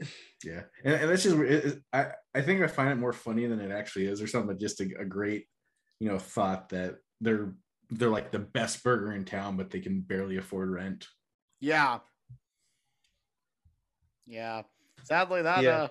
Yeah, 0.44 0.64
and, 0.84 0.94
and 0.94 1.10
that's 1.10 1.22
just 1.22 1.36
it, 1.36 1.64
it- 1.64 1.82
I 1.92 2.08
I 2.34 2.42
think 2.42 2.60
I 2.60 2.66
find 2.66 2.90
it 2.90 2.96
more 2.96 3.14
funny 3.14 3.46
than 3.46 3.60
it 3.60 3.70
actually 3.70 4.06
is, 4.08 4.20
or 4.20 4.26
something. 4.26 4.58
Just 4.58 4.78
a, 4.80 4.90
a 4.98 5.04
great, 5.06 5.46
you 6.00 6.08
know, 6.08 6.18
thought 6.18 6.68
that 6.70 6.96
they're 7.22 7.54
they're 7.90 8.10
like 8.10 8.30
the 8.32 8.38
best 8.38 8.82
burger 8.84 9.12
in 9.12 9.24
town, 9.24 9.56
but 9.56 9.70
they 9.70 9.80
can 9.80 10.00
barely 10.00 10.36
afford 10.36 10.70
rent. 10.70 11.06
Yeah. 11.60 12.00
Yeah. 14.26 14.62
Sadly, 15.04 15.42
that 15.42 15.62
Yeah. 15.62 15.70
uh, 15.84 15.88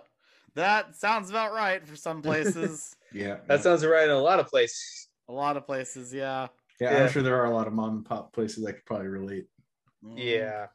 that 0.56 0.96
sounds 0.96 1.30
about 1.30 1.54
right 1.54 1.86
for 1.88 1.96
some 1.96 2.22
places. 2.24 2.96
Yeah, 3.12 3.40
That 3.48 3.64
sounds 3.64 3.86
right 3.86 4.06
in 4.06 4.12
a 4.12 4.20
lot 4.20 4.40
of 4.40 4.48
places. 4.48 5.08
a 5.30 5.34
lot 5.34 5.56
of 5.58 5.66
places, 5.66 6.14
yeah. 6.14 6.48
yeah, 6.80 6.92
yeah. 6.92 7.04
I'm 7.06 7.12
sure 7.12 7.24
there 7.24 7.40
are 7.40 7.46
a 7.46 7.54
lot 7.56 7.68
of 7.68 7.74
mom 7.74 7.98
and 7.98 8.06
pop 8.06 8.34
places 8.34 8.64
that 8.66 8.74
could 8.74 8.86
probably 8.86 9.08
relate. 9.08 9.46
Mm. 10.04 10.16
Yeah. 10.18 10.68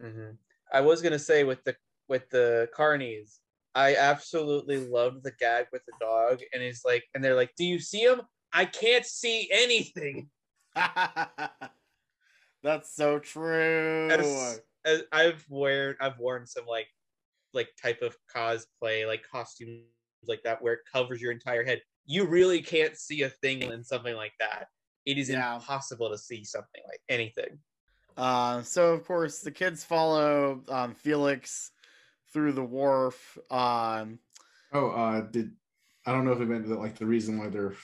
hmm 0.00 0.30
I 0.72 0.82
was 0.82 1.00
gonna 1.02 1.18
say 1.18 1.44
with 1.44 1.64
the 1.64 1.74
with 2.08 2.28
the 2.30 2.68
carnies, 2.76 3.38
I 3.74 3.96
absolutely 3.96 4.76
loved 4.86 5.24
the 5.24 5.32
gag 5.32 5.66
with 5.72 5.82
the 5.86 5.92
dog, 6.00 6.40
and 6.52 6.62
he's 6.62 6.84
like, 6.84 7.04
and 7.14 7.24
they're 7.24 7.34
like, 7.34 7.52
"Do 7.56 7.64
you 7.64 7.78
see 7.80 8.00
him? 8.02 8.20
I 8.52 8.66
can't 8.66 9.04
see 9.06 9.48
anything." 9.50 10.28
That's 12.62 12.94
so 12.94 13.18
true. 13.18 14.08
As, 14.10 14.60
as 14.84 15.02
I've 15.12 15.44
worn, 15.48 15.96
I've 16.00 16.18
worn 16.18 16.46
some 16.46 16.66
like 16.66 16.88
like 17.54 17.68
type 17.80 18.02
of 18.02 18.16
cosplay, 18.34 19.06
like 19.06 19.22
costumes 19.28 19.84
like 20.26 20.42
that, 20.44 20.60
where 20.62 20.74
it 20.74 20.80
covers 20.92 21.20
your 21.20 21.32
entire 21.32 21.64
head. 21.64 21.80
You 22.06 22.26
really 22.26 22.60
can't 22.62 22.96
see 22.96 23.22
a 23.22 23.30
thing 23.30 23.62
in 23.62 23.84
something 23.84 24.14
like 24.14 24.32
that. 24.40 24.68
It 25.06 25.18
is 25.18 25.30
Yeah. 25.30 25.54
impossible 25.54 26.10
to 26.10 26.18
see 26.18 26.44
something 26.44 26.82
like 26.88 27.00
anything. 27.08 27.58
Uh, 28.16 28.62
so 28.62 28.92
of 28.92 29.04
course 29.06 29.40
the 29.40 29.50
kids 29.50 29.84
follow 29.84 30.62
um, 30.68 30.94
Felix 30.94 31.70
through 32.32 32.52
the 32.52 32.64
wharf. 32.64 33.38
Um, 33.50 34.18
Oh, 34.72 34.90
uh, 34.90 35.22
did 35.22 35.52
I 36.04 36.12
don't 36.12 36.24
know 36.24 36.32
if 36.32 36.40
it 36.40 36.46
meant 36.46 36.68
that 36.68 36.78
like 36.78 36.96
the 36.98 37.06
reason 37.06 37.38
why 37.38 37.48
they're 37.48 37.74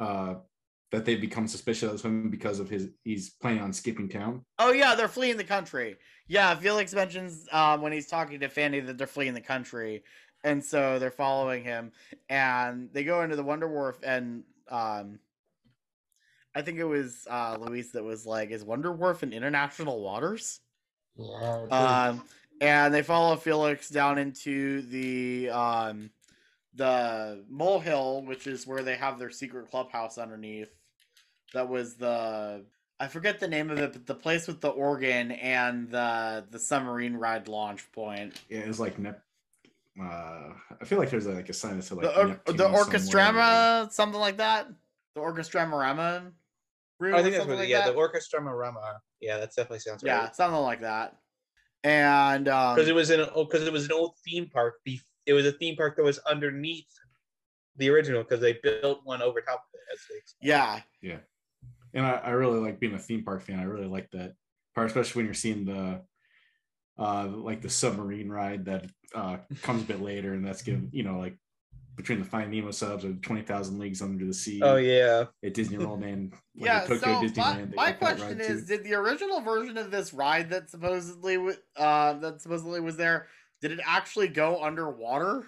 uh 0.00 0.34
that 0.92 1.06
they 1.06 1.16
become 1.16 1.48
suspicious 1.48 1.90
of 1.90 2.02
him 2.02 2.30
because 2.30 2.60
of 2.60 2.68
his 2.68 2.90
he's 3.02 3.30
planning 3.30 3.62
on 3.62 3.72
skipping 3.72 4.08
town. 4.08 4.44
oh 4.58 4.72
yeah, 4.72 4.94
they're 4.94 5.08
fleeing 5.08 5.38
the 5.38 5.44
country. 5.44 5.96
Yeah, 6.28 6.54
Felix 6.54 6.94
mentions 6.94 7.48
um, 7.50 7.80
when 7.82 7.92
he's 7.92 8.06
talking 8.06 8.38
to 8.40 8.48
Fanny 8.48 8.80
that 8.80 8.98
they're 8.98 9.06
fleeing 9.06 9.34
the 9.34 9.40
country, 9.40 10.04
and 10.44 10.62
so 10.62 10.98
they're 10.98 11.10
following 11.10 11.64
him, 11.64 11.92
and 12.28 12.90
they 12.92 13.04
go 13.04 13.22
into 13.22 13.36
the 13.36 13.42
Wonder 13.42 13.68
Wharf, 13.68 13.98
and 14.02 14.44
um, 14.68 15.18
I 16.54 16.62
think 16.62 16.78
it 16.78 16.84
was 16.84 17.26
uh, 17.28 17.56
Louise 17.58 17.92
that 17.92 18.04
was 18.04 18.26
like, 18.26 18.50
"Is 18.50 18.62
Wonder 18.62 18.92
Wharf 18.92 19.22
in 19.22 19.32
international 19.32 20.02
waters?" 20.02 20.60
Yeah. 21.16 21.66
Um, 21.70 22.24
and 22.60 22.92
they 22.92 23.02
follow 23.02 23.36
Felix 23.36 23.88
down 23.88 24.18
into 24.18 24.82
the 24.82 25.50
um, 25.50 26.10
the 26.74 27.44
molehill, 27.48 28.22
which 28.22 28.46
is 28.46 28.66
where 28.66 28.82
they 28.82 28.96
have 28.96 29.18
their 29.18 29.30
secret 29.30 29.70
clubhouse 29.70 30.18
underneath. 30.18 30.70
That 31.54 31.68
was 31.68 31.94
the 31.96 32.64
I 33.00 33.08
forget 33.08 33.40
the 33.40 33.48
name 33.48 33.70
of 33.70 33.78
it, 33.78 33.92
but 33.92 34.06
the 34.06 34.14
place 34.14 34.46
with 34.46 34.60
the 34.60 34.68
organ 34.68 35.32
and 35.32 35.90
the 35.90 36.44
the 36.50 36.58
submarine 36.58 37.14
ride 37.14 37.48
launch 37.48 37.90
point. 37.92 38.40
Yeah, 38.48 38.66
was 38.66 38.80
like 38.80 38.98
Nep- 38.98 39.22
uh 40.00 40.50
I 40.80 40.84
feel 40.84 40.98
like 40.98 41.10
there's 41.10 41.26
like 41.26 41.48
a 41.48 41.52
sign 41.52 41.76
that 41.76 41.82
said 41.82 41.98
like 41.98 42.06
The 42.14 42.20
or, 42.20 42.52
the 42.52 42.58
somewhere. 42.58 42.84
orchestrama, 42.84 43.92
something 43.92 44.20
like 44.20 44.36
that. 44.38 44.68
The 45.14 45.20
orchestramorama. 45.20 46.32
room 46.98 47.14
I 47.14 47.22
think 47.22 47.34
that's 47.34 47.46
what, 47.46 47.58
like 47.58 47.68
yeah, 47.68 47.84
that? 47.84 47.92
the 47.92 47.98
orchestra 47.98 48.40
marama. 48.40 49.00
Yeah, 49.20 49.38
that 49.38 49.50
definitely 49.54 49.80
sounds 49.80 50.02
yeah, 50.02 50.20
right. 50.20 50.36
something 50.36 50.60
like 50.60 50.80
that. 50.80 51.16
And 51.84 52.48
um, 52.48 52.76
Because 52.76 52.88
it 52.88 52.94
was 52.94 53.10
in 53.10 53.26
because 53.34 53.66
it 53.66 53.72
was 53.72 53.84
an 53.86 53.92
old 53.92 54.14
theme 54.24 54.48
park. 54.48 54.74
It 55.26 55.32
was 55.32 55.46
a 55.46 55.52
theme 55.52 55.76
park 55.76 55.96
that 55.96 56.04
was 56.04 56.18
underneath 56.20 56.86
the 57.76 57.90
original 57.90 58.22
because 58.22 58.40
they 58.40 58.58
built 58.62 59.00
one 59.04 59.20
over 59.22 59.40
top 59.40 59.64
of 59.72 59.74
it. 59.74 59.92
As 59.92 60.00
they 60.08 60.48
yeah, 60.48 60.80
Yeah. 61.00 61.16
And 61.94 62.06
I, 62.06 62.12
I 62.12 62.30
really 62.30 62.58
like 62.58 62.80
being 62.80 62.94
a 62.94 62.98
theme 62.98 63.24
park 63.24 63.42
fan. 63.42 63.58
I 63.58 63.64
really 63.64 63.86
like 63.86 64.10
that 64.12 64.34
part, 64.74 64.86
especially 64.88 65.20
when 65.20 65.26
you're 65.26 65.34
seeing 65.34 65.64
the 65.64 66.02
uh 66.98 67.26
like 67.26 67.62
the 67.62 67.70
submarine 67.70 68.28
ride 68.28 68.66
that 68.66 68.86
uh 69.14 69.38
comes 69.62 69.82
a 69.82 69.86
bit 69.86 70.02
later 70.10 70.34
and 70.34 70.46
that's 70.46 70.60
given 70.62 70.90
you 70.92 71.02
know 71.02 71.18
like 71.18 71.38
between 71.96 72.18
the 72.18 72.24
Finding 72.24 72.58
Nemo 72.60 72.70
subs 72.70 73.04
or 73.04 73.12
twenty 73.14 73.42
thousand 73.42 73.78
leagues 73.78 74.00
under 74.00 74.24
the 74.24 74.32
sea. 74.34 74.60
Oh 74.62 74.76
yeah. 74.76 75.24
At 75.44 75.54
Disney 75.54 75.78
World 75.78 76.02
and 76.04 76.32
like, 76.56 76.66
yeah. 76.66 76.80
Tokyo 76.80 76.98
So 76.98 77.22
Disneyland. 77.28 77.70
they 77.70 77.76
my 77.76 77.92
question 77.92 78.38
ride, 78.38 78.46
too. 78.46 78.52
is: 78.54 78.64
Did 78.64 78.84
the 78.84 78.94
original 78.94 79.40
version 79.42 79.76
of 79.76 79.90
this 79.90 80.14
ride 80.14 80.50
that 80.50 80.70
supposedly 80.70 81.36
uh, 81.76 82.14
that 82.14 82.40
supposedly 82.40 82.80
was 82.80 82.96
there, 82.96 83.28
did 83.60 83.72
it 83.72 83.80
actually 83.86 84.28
go 84.28 84.62
underwater? 84.62 85.44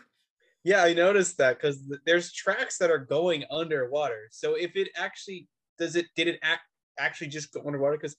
Yeah, 0.64 0.82
I 0.82 0.92
noticed 0.94 1.38
that 1.38 1.58
because 1.58 1.78
there's 2.06 2.32
tracks 2.32 2.78
that 2.78 2.90
are 2.90 2.98
going 2.98 3.44
underwater. 3.50 4.28
So 4.30 4.54
if 4.54 4.76
it 4.76 4.88
actually 4.96 5.48
does 5.78 5.96
it, 5.96 6.06
did 6.16 6.28
it 6.28 6.38
act, 6.42 6.62
actually 6.98 7.28
just 7.28 7.52
go 7.52 7.62
underwater? 7.66 7.96
Because 7.96 8.16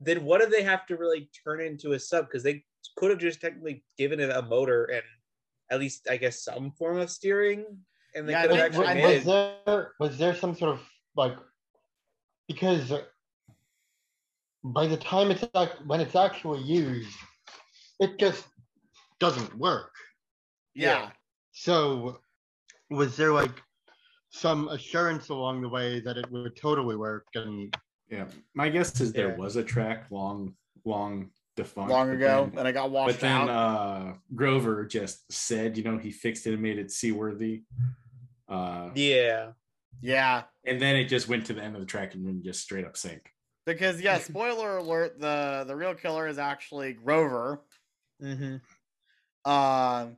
then 0.00 0.24
what 0.24 0.40
do 0.40 0.48
they 0.48 0.62
have 0.62 0.86
to 0.86 0.96
really 0.96 1.30
turn 1.44 1.60
into 1.60 1.92
a 1.92 1.98
sub? 1.98 2.28
Because 2.28 2.42
they 2.42 2.64
could 2.96 3.10
have 3.10 3.18
just 3.18 3.40
technically 3.40 3.84
given 3.98 4.20
it 4.20 4.30
a 4.30 4.42
motor 4.42 4.84
and 4.84 5.02
at 5.70 5.80
least 5.80 6.08
I 6.10 6.16
guess 6.16 6.42
some 6.42 6.70
form 6.72 6.98
of 6.98 7.10
steering, 7.10 7.64
and 8.14 8.28
they 8.28 8.32
Yeah, 8.32 8.40
I 8.40 8.46
could 8.46 8.56
have 8.56 8.66
actually 8.66 8.86
I 8.86 8.94
made 8.94 9.24
was 9.24 9.56
there 9.64 9.92
was 9.98 10.18
there 10.18 10.34
some 10.34 10.54
sort 10.54 10.72
of 10.72 10.80
like 11.16 11.36
because 12.48 12.92
by 14.62 14.86
the 14.86 14.96
time 14.96 15.30
it's 15.30 15.44
ac- 15.54 15.82
when 15.86 16.00
it's 16.00 16.14
actually 16.14 16.62
used, 16.62 17.16
it 18.00 18.18
just 18.18 18.46
doesn't 19.18 19.56
work. 19.58 19.92
Yeah. 20.74 21.10
So 21.52 22.20
was 22.90 23.16
there 23.16 23.32
like 23.32 23.62
some 24.36 24.68
assurance 24.68 25.30
along 25.30 25.62
the 25.62 25.68
way 25.68 25.98
that 26.00 26.18
it 26.18 26.30
would 26.30 26.54
totally 26.56 26.96
work 26.96 27.26
and 27.34 27.74
Yeah, 28.08 28.26
my 28.54 28.68
guess 28.68 29.00
is 29.00 29.12
there 29.12 29.30
Yeah. 29.30 29.36
was 29.36 29.56
a 29.56 29.64
track 29.64 30.10
long, 30.12 30.54
long 30.84 31.30
defunct. 31.56 31.90
Long 31.90 32.10
ago, 32.10 32.46
then- 32.50 32.58
and 32.60 32.68
I 32.68 32.70
got 32.72 32.90
washed 32.92 33.14
But 33.14 33.20
then 33.20 33.48
out. 33.48 33.48
uh, 33.48 34.14
Grover 34.34 34.84
just 34.84 35.32
said, 35.32 35.76
you 35.76 35.82
know, 35.82 35.98
he 35.98 36.12
fixed 36.12 36.46
it 36.46 36.52
and 36.52 36.62
made 36.62 36.78
it 36.78 36.92
seaworthy. 36.92 37.64
Uh, 38.48 38.90
Yeah. 38.94 39.52
Yeah. 40.02 40.44
and 40.64 40.80
then 40.80 40.94
it 40.94 41.06
just 41.06 41.26
went 41.28 41.46
to 41.46 41.52
the 41.54 41.62
end 41.62 41.74
of 41.74 41.80
the 41.80 41.86
track 41.86 42.14
and 42.14 42.24
then 42.24 42.42
just 42.44 42.60
straight 42.62 42.84
up 42.84 42.96
sank. 42.96 43.32
Because 43.64 44.00
yeah, 44.00 44.18
spoiler 44.18 44.76
alert: 44.76 45.18
the 45.18 45.64
the 45.66 45.74
real 45.74 45.94
killer 45.94 46.28
is 46.28 46.38
actually 46.38 46.92
Grover. 46.92 47.64
Mm-hmm. 48.22 49.50
Um, 49.50 50.16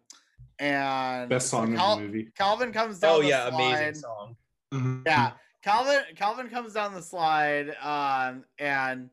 and 0.59 1.29
Best 1.29 1.49
song 1.49 1.75
Cal- 1.77 1.95
in 1.95 1.99
the 2.01 2.07
movie. 2.09 2.29
Calvin 2.37 2.73
comes 2.73 2.99
down. 2.99 3.17
Oh 3.17 3.23
the 3.23 3.29
yeah, 3.29 3.49
amazing 3.49 3.95
slide. 3.95 4.35
song. 4.73 5.03
Yeah, 5.07 5.33
Calvin 5.63 6.03
Calvin 6.17 6.49
comes 6.49 6.73
down 6.75 6.95
the 6.95 7.03
slide, 7.03 7.75
um, 7.83 8.45
and 8.59 9.11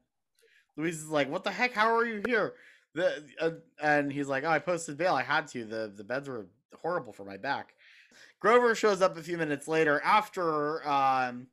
Louise 0.77 0.97
is 1.01 1.09
like, 1.09 1.29
"What 1.29 1.43
the 1.43 1.51
heck? 1.51 1.73
How 1.73 1.95
are 1.95 2.05
you 2.05 2.21
here?" 2.27 2.53
The 2.93 3.23
uh, 3.39 3.51
and 3.81 4.11
he's 4.11 4.27
like, 4.27 4.43
"Oh, 4.43 4.49
I 4.49 4.59
posted 4.59 4.97
bail. 4.97 5.15
I 5.15 5.23
had 5.23 5.47
to. 5.49 5.65
the 5.65 5.93
The 5.95 6.03
beds 6.03 6.27
were 6.27 6.47
horrible 6.81 7.13
for 7.13 7.25
my 7.25 7.37
back." 7.37 7.73
Grover 8.39 8.75
shows 8.75 9.01
up 9.01 9.17
a 9.17 9.23
few 9.23 9.37
minutes 9.37 9.67
later 9.67 10.01
after 10.03 10.87
um, 10.87 11.47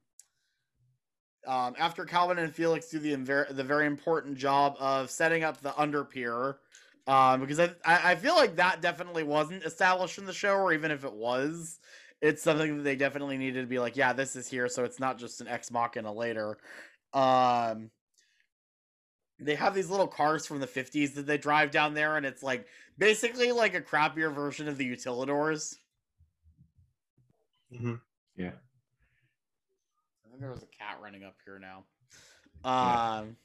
um, 1.47 1.75
after 1.79 2.05
Calvin 2.05 2.39
and 2.39 2.55
Felix 2.55 2.89
do 2.89 2.99
the 2.99 3.13
inver- 3.13 3.55
the 3.55 3.65
very 3.65 3.87
important 3.87 4.37
job 4.37 4.77
of 4.79 5.11
setting 5.11 5.43
up 5.43 5.61
the 5.61 5.77
under 5.79 6.05
pier, 6.05 6.59
um, 7.07 7.41
because 7.41 7.59
I, 7.59 7.71
I 7.85 8.13
I 8.13 8.15
feel 8.15 8.35
like 8.37 8.57
that 8.57 8.81
definitely 8.81 9.25
wasn't 9.25 9.65
established 9.65 10.19
in 10.19 10.25
the 10.25 10.33
show, 10.33 10.55
or 10.55 10.73
even 10.73 10.91
if 10.91 11.05
it 11.05 11.13
was, 11.13 11.81
it's 12.21 12.43
something 12.43 12.79
that 12.79 12.83
they 12.85 12.97
definitely 12.97 13.37
needed 13.37 13.63
to 13.63 13.67
be 13.67 13.81
like, 13.81 13.97
yeah, 13.97 14.13
this 14.13 14.37
is 14.37 14.49
here, 14.49 14.69
so 14.69 14.85
it's 14.85 15.01
not 15.01 15.19
just 15.19 15.41
an 15.41 15.49
ex 15.49 15.71
machina 15.71 16.13
later. 16.13 16.59
Um, 17.13 17.91
they 19.41 19.57
have 19.57 19.75
these 19.75 19.91
little 19.91 20.07
cars 20.07 20.47
from 20.47 20.61
the 20.61 20.67
50s 20.67 21.15
that 21.15 21.27
they 21.27 21.37
drive 21.37 21.73
down 21.73 21.95
there, 21.95 22.17
and 22.17 22.25
it's 22.25 22.43
like 22.43 22.67
basically 22.97 23.51
like 23.51 23.75
a 23.75 23.81
crappier 23.81 24.33
version 24.33 24.69
of 24.69 24.79
the 24.79 24.89
Utilidors. 24.89 25.75
Yeah. 28.37 28.53
I 30.25 30.29
think 30.29 30.41
there 30.41 30.51
was 30.51 30.63
a 30.63 30.67
cat 30.67 30.99
running 31.03 31.25
up 31.25 31.35
here 31.45 31.59
now. 31.59 31.85
Um, 32.65 33.37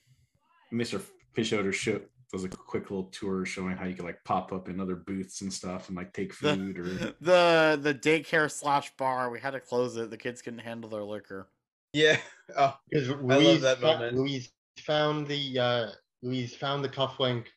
Mr. 0.71 1.01
Fischoeder 1.35 1.73
show 1.73 2.01
does 2.31 2.43
a 2.43 2.49
quick 2.49 2.89
little 2.89 3.05
tour 3.05 3.45
showing 3.45 3.77
how 3.77 3.85
you 3.85 3.95
can 3.95 4.05
like 4.05 4.21
pop 4.25 4.51
up 4.51 4.67
in 4.67 4.79
other 4.79 4.95
booths 4.95 5.41
and 5.41 5.51
stuff 5.51 5.87
and 5.87 5.95
like 5.97 6.11
take 6.13 6.33
food 6.33 6.77
or 6.77 6.83
the 7.21 7.79
the 7.81 7.93
daycare 7.93 8.51
slash 8.51 8.91
bar. 8.97 9.29
We 9.29 9.39
had 9.39 9.51
to 9.51 9.59
close 9.59 9.95
it. 9.97 10.09
The 10.09 10.17
kids 10.17 10.41
couldn't 10.41 10.59
handle 10.59 10.89
their 10.89 11.03
liquor. 11.03 11.47
Yeah. 11.93 12.17
Oh, 12.57 12.77
Because 12.89 13.09
I 13.09 13.13
love 13.15 13.23
Louise, 13.43 13.61
that 13.61 13.79
fo- 13.79 13.87
moment. 13.93 14.15
Louise 14.17 14.49
found 14.79 15.27
the 15.27 15.59
uh, 15.59 15.89
Louise 16.21 16.55
found 16.55 16.81
the 16.81 16.87
cufflink 16.87 17.47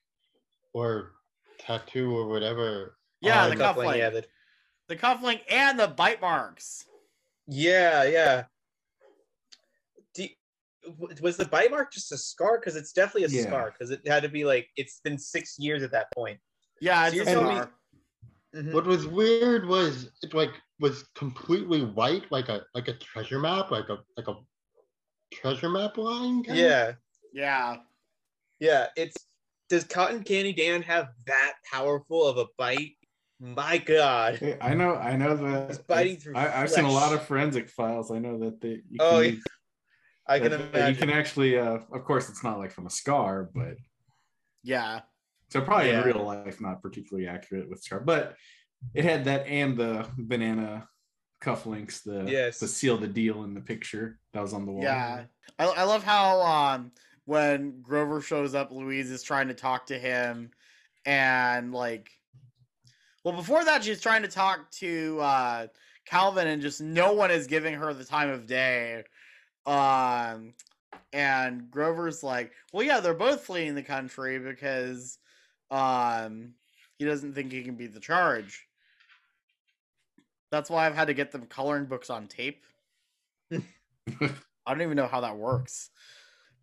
or 0.72 1.12
tattoo 1.60 2.10
or 2.16 2.26
whatever. 2.26 2.96
Yeah, 3.20 3.44
on- 3.44 3.50
the 3.50 3.56
cufflink. 3.56 3.96
yeah, 3.98 4.10
the- 4.10 4.24
The 4.88 4.96
cufflink 4.96 5.42
and 5.48 5.78
the 5.78 5.86
bite 5.86 6.20
marks. 6.20 6.86
Yeah, 7.46 8.02
yeah. 8.02 8.44
Do 10.90 10.96
you- 11.02 11.08
w- 11.08 11.22
was 11.22 11.36
the 11.36 11.44
bite 11.46 11.70
mark 11.70 11.92
just 11.92 12.12
a 12.12 12.18
scar? 12.18 12.58
Because 12.58 12.76
it's 12.76 12.92
definitely 12.92 13.24
a 13.24 13.28
Yeah. 13.28 13.46
scar. 13.48 13.70
Because 13.72 13.90
it 13.90 14.06
had 14.06 14.22
to 14.22 14.28
be 14.28 14.44
like 14.44 14.68
it's 14.76 15.00
been 15.00 15.18
six 15.18 15.58
years 15.58 15.82
at 15.82 15.90
that 15.92 16.06
point. 16.14 16.38
Yeah, 16.80 17.06
it's 17.06 17.14
you're 17.14 17.24
a 17.24 17.26
telling 17.26 17.48
me- 17.48 17.54
scar. 17.56 17.72
Mhm. 18.54 18.72
What 18.72 18.84
was 18.84 19.06
weird 19.06 19.66
was 19.66 20.10
it 20.22 20.34
like 20.34 20.50
was 20.80 21.04
completely 21.14 21.84
white, 21.84 22.30
like 22.32 22.48
a 22.48 22.64
like 22.74 22.88
a 22.88 22.94
treasure 22.94 23.38
map, 23.38 23.70
like 23.70 23.88
a 23.88 23.98
like 24.16 24.26
a 24.28 24.36
treasure 25.32 25.68
map 25.68 25.96
line. 25.98 26.42
kinda? 26.42 26.60
Yeah, 26.60 26.92
yeah, 27.32 27.76
yeah. 28.58 28.86
It's 28.96 29.16
does 29.68 29.84
Cotton 29.84 30.24
Candy 30.24 30.52
Dan 30.52 30.82
have 30.82 31.10
that 31.26 31.54
powerful 31.70 32.26
of 32.26 32.38
a 32.38 32.46
bite? 32.58 32.96
My 33.38 33.78
God. 33.78 34.36
Hey, 34.36 34.58
I 34.60 34.74
know, 34.74 34.96
I 34.96 35.16
know 35.16 35.36
that 35.36 35.68
He's 35.68 35.78
biting 35.78 36.16
through 36.18 36.34
I, 36.36 36.62
I've 36.62 36.70
seen 36.70 36.84
a 36.84 36.90
lot 36.90 37.14
of 37.14 37.22
forensic 37.26 37.70
files. 37.70 38.10
I 38.10 38.18
know 38.18 38.36
that 38.40 38.60
they. 38.60 38.82
You 38.90 38.98
Oh, 38.98 39.22
can 39.22 39.34
yeah. 39.36 39.40
I 40.30 40.38
can 40.38 40.50
that- 40.52 40.60
imagine. 40.60 40.94
You 40.94 41.00
can 41.00 41.10
actually, 41.10 41.58
uh, 41.58 41.78
of 41.92 42.04
course, 42.04 42.28
it's 42.28 42.44
not 42.44 42.58
like 42.58 42.70
from 42.70 42.86
a 42.86 42.90
scar, 42.90 43.50
but 43.52 43.76
Yeah. 44.62 45.00
so 45.48 45.60
probably 45.60 45.88
Yeah. 45.88 46.00
in 46.00 46.06
real 46.06 46.24
life, 46.24 46.60
not 46.60 46.80
particularly 46.80 47.26
accurate 47.26 47.68
with 47.68 47.82
scar, 47.82 48.00
but 48.00 48.36
it 48.94 49.04
had 49.04 49.24
that 49.24 49.46
and 49.46 49.76
the 49.76 50.08
banana 50.16 50.88
cufflinks, 51.42 52.02
the 52.04 52.30
Yes. 52.30 52.60
to 52.60 52.68
seal 52.68 52.96
the 52.96 53.08
deal 53.08 53.42
in 53.44 53.54
the 53.54 53.60
picture 53.60 54.18
that 54.32 54.40
was 54.40 54.52
on 54.52 54.66
the 54.66 54.72
wall. 54.72 54.84
Yeah. 54.84 55.24
I, 55.58 55.64
I 55.66 55.82
love 55.82 56.04
how 56.04 56.40
um 56.42 56.92
when 57.24 57.82
Grover 57.82 58.20
shows 58.20 58.54
up, 58.54 58.70
Louise 58.70 59.10
is 59.10 59.22
trying 59.22 59.48
to 59.48 59.54
talk 59.54 59.86
to 59.86 59.98
him 59.98 60.50
and 61.06 61.72
like 61.72 62.10
well 63.24 63.34
before 63.34 63.64
that 63.64 63.82
she's 63.84 64.00
trying 64.00 64.22
to 64.22 64.28
talk 64.28 64.70
to 64.72 65.18
uh 65.20 65.66
Calvin 66.06 66.46
and 66.46 66.60
just 66.62 66.80
no 66.80 67.12
one 67.12 67.30
is 67.30 67.46
giving 67.46 67.74
her 67.74 67.92
the 67.94 68.04
time 68.04 68.28
of 68.30 68.46
day. 68.46 69.04
Um 69.66 70.54
and 71.12 71.70
Grover's 71.70 72.22
like, 72.22 72.52
"Well, 72.72 72.84
yeah, 72.84 73.00
they're 73.00 73.14
both 73.14 73.42
fleeing 73.42 73.74
the 73.74 73.82
country 73.82 74.38
because 74.38 75.18
um 75.70 76.54
he 76.98 77.04
doesn't 77.04 77.34
think 77.34 77.52
he 77.52 77.62
can 77.62 77.76
beat 77.76 77.94
the 77.94 78.00
charge." 78.00 78.66
That's 80.50 80.68
why 80.68 80.86
I've 80.86 80.96
had 80.96 81.06
to 81.06 81.14
get 81.14 81.30
them 81.30 81.46
coloring 81.46 81.86
books 81.86 82.10
on 82.10 82.26
tape. 82.26 82.64
I 83.50 83.60
don't 84.66 84.82
even 84.82 84.96
know 84.96 85.06
how 85.06 85.20
that 85.20 85.36
works. 85.36 85.90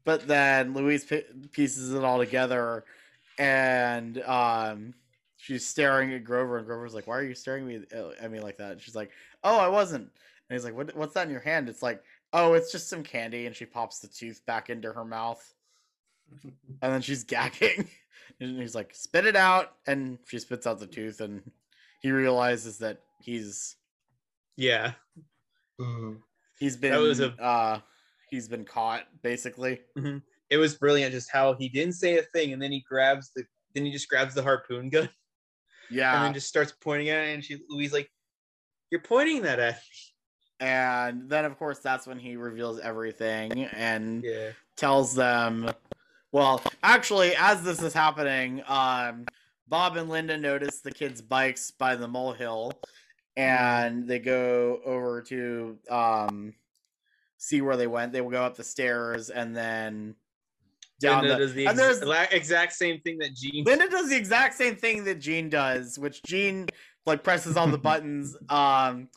But 0.04 0.28
then 0.28 0.74
Louise 0.74 1.06
pi- 1.06 1.26
pieces 1.52 1.94
it 1.94 2.04
all 2.04 2.18
together, 2.18 2.86
and 3.38 4.22
um, 4.24 4.94
she's 5.38 5.66
staring 5.66 6.14
at 6.14 6.24
Grover, 6.24 6.58
and 6.58 6.66
Grover's 6.66 6.94
like, 6.94 7.08
"Why 7.08 7.18
are 7.18 7.24
you 7.24 7.36
staring 7.36 7.70
at 7.70 7.92
me, 7.92 8.14
at 8.20 8.32
me 8.32 8.40
like 8.40 8.58
that?" 8.58 8.74
And 8.74 8.82
she's 8.82 8.96
like, 8.96 9.12
"Oh, 9.44 9.58
I 9.58 9.68
wasn't." 9.68 10.04
And 10.04 10.58
he's 10.58 10.64
like, 10.64 10.76
what, 10.76 10.96
"What's 10.96 11.14
that 11.16 11.26
in 11.28 11.32
your 11.32 11.42
hand?" 11.42 11.68
It's 11.68 11.84
like, 11.84 12.04
"Oh, 12.38 12.54
it's 12.54 12.72
just 12.72 12.90
some 12.90 13.04
candy." 13.04 13.46
And 13.48 13.56
she 13.56 13.66
pops 13.66 14.00
the 14.00 14.08
tooth 14.08 14.46
back 14.46 14.70
into 14.70 14.92
her 14.94 15.04
mouth, 15.06 15.44
and 16.44 16.94
then 16.94 17.02
she's 17.02 17.24
gagging. 17.24 17.90
And 18.40 18.60
he's 18.62 18.76
like, 18.76 18.94
"Spit 18.94 19.26
it 19.26 19.36
out," 19.36 19.78
and 19.88 20.20
she 20.28 20.38
spits 20.38 20.68
out 20.68 20.80
the 20.80 20.86
tooth, 20.86 21.22
and 21.22 21.42
he 22.02 22.12
realizes 22.12 22.78
that 22.80 23.02
he's 23.20 23.78
Yeah. 24.58 24.94
he's 26.60 26.78
been 26.78 26.92
That 26.92 27.00
was 27.00 27.20
a- 27.20 27.34
uh 27.42 27.80
he's 28.30 28.48
been 28.48 28.66
caught 28.66 29.08
basically. 29.24 29.82
Mhm. 29.98 30.22
It 30.50 30.58
was 30.58 30.76
brilliant 30.76 31.14
just 31.14 31.32
how 31.32 31.54
he 31.54 31.70
didn't 31.70 31.94
say 31.96 32.18
a 32.18 32.24
thing 32.24 32.54
and 32.54 32.62
then 32.62 32.72
he 32.72 32.82
grabs 32.82 33.32
the 33.36 33.46
then 33.74 33.86
he 33.86 33.92
just 33.92 34.10
grabs 34.10 34.34
the 34.36 34.44
harpoon 34.44 34.90
gun 34.90 35.10
Yeah. 35.90 36.14
and 36.16 36.26
then 36.26 36.34
just 36.34 36.48
starts 36.48 36.72
pointing 36.80 37.10
at 37.10 37.24
it 37.28 37.34
and 37.34 37.44
she 37.44 37.60
Louise 37.70 37.94
like 37.94 38.12
you're 38.92 39.02
pointing 39.02 39.42
that 39.44 39.60
at 39.60 39.76
me. 39.76 39.82
And 40.60 41.30
then 41.30 41.46
of 41.46 41.58
course 41.58 41.80
that's 41.80 42.08
when 42.08 42.20
he 42.20 42.36
reveals 42.36 42.80
everything 42.80 43.66
and 43.66 44.24
Yeah. 44.24 44.52
tells 44.76 45.14
them 45.14 45.72
well 46.32 46.62
actually 46.84 47.36
as 47.36 47.64
this 47.64 47.82
is 47.82 47.94
happening 47.94 48.64
um 48.68 49.26
bob 49.68 49.98
and 49.98 50.10
linda 50.10 50.38
notice 50.38 50.80
the 50.80 50.92
kids 50.92 51.22
bikes 51.22 51.72
by 51.72 51.96
the 51.96 52.08
molehill 52.08 52.72
and 53.36 54.08
they 54.08 54.20
go 54.20 54.82
over 54.84 55.22
to 55.24 55.78
um 55.90 56.54
see 57.38 57.62
where 57.62 57.78
they 57.78 57.88
went 57.88 58.12
they 58.12 58.22
will 58.22 58.32
go 58.32 58.44
up 58.44 58.56
the 58.56 58.64
stairs 58.64 59.30
and 59.30 59.56
then 59.56 60.16
down 61.00 61.22
Linda 61.22 61.36
the, 61.36 61.40
does 61.40 61.54
the 61.54 61.68
and 61.68 61.80
ex- 61.80 62.00
there's 62.00 62.28
exact 62.32 62.74
same 62.74 63.00
thing 63.02 63.20
that 63.20 63.36
Gene 63.36 63.64
Linda 63.64 63.88
does 63.88 64.10
the 64.10 64.16
exact 64.16 64.56
same 64.56 64.76
thing 64.76 65.04
that 65.04 65.20
Gene 65.20 65.48
does, 65.48 66.00
which 66.00 66.24
Gene 66.24 66.68
like 67.06 67.24
presses 67.24 67.56
all 67.56 67.68
the 67.68 67.78
buttons, 67.90 68.36
um, 68.50 69.08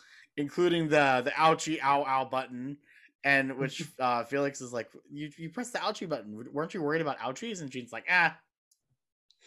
including 0.40 0.88
the 0.88 1.22
the 1.24 1.30
ouchie 1.32 1.78
ow 1.82 2.04
ow 2.04 2.24
button, 2.24 2.76
and 3.24 3.56
which 3.60 3.82
uh, 3.98 4.24
Felix 4.24 4.60
is 4.60 4.72
like, 4.72 4.88
you 5.10 5.30
you 5.36 5.50
press 5.50 5.70
the 5.70 5.78
ouchie 5.78 6.08
button. 6.08 6.48
weren't 6.52 6.74
you 6.74 6.82
worried 6.82 7.02
about 7.02 7.18
ouchies? 7.18 7.60
And 7.60 7.70
Gene's 7.70 7.92
like, 7.92 8.06
ah, 8.10 8.36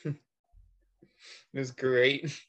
It 0.06 1.60
was 1.60 1.72
great. 1.72 2.40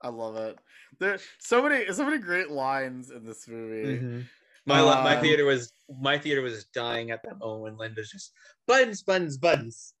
I 0.00 0.08
love 0.08 0.36
it. 0.36 0.58
There's 0.98 1.22
so 1.38 1.62
many 1.62 1.92
so 1.92 2.04
many 2.04 2.18
great 2.18 2.50
lines 2.50 3.10
in 3.10 3.24
this 3.24 3.46
movie. 3.48 3.98
Mhm. 4.00 4.24
My 4.66 4.80
li- 4.80 5.02
my 5.02 5.16
Um, 5.16 5.22
theater 5.22 5.44
was 5.44 5.72
my 6.00 6.18
theater 6.18 6.42
was 6.42 6.64
dying 6.66 7.10
at 7.10 7.22
that 7.24 7.38
moment 7.38 7.62
when 7.62 7.76
Linda's 7.76 8.10
just 8.10 8.32
buttons, 8.66 9.02
buttons, 9.02 9.36
buttons. 9.38 9.94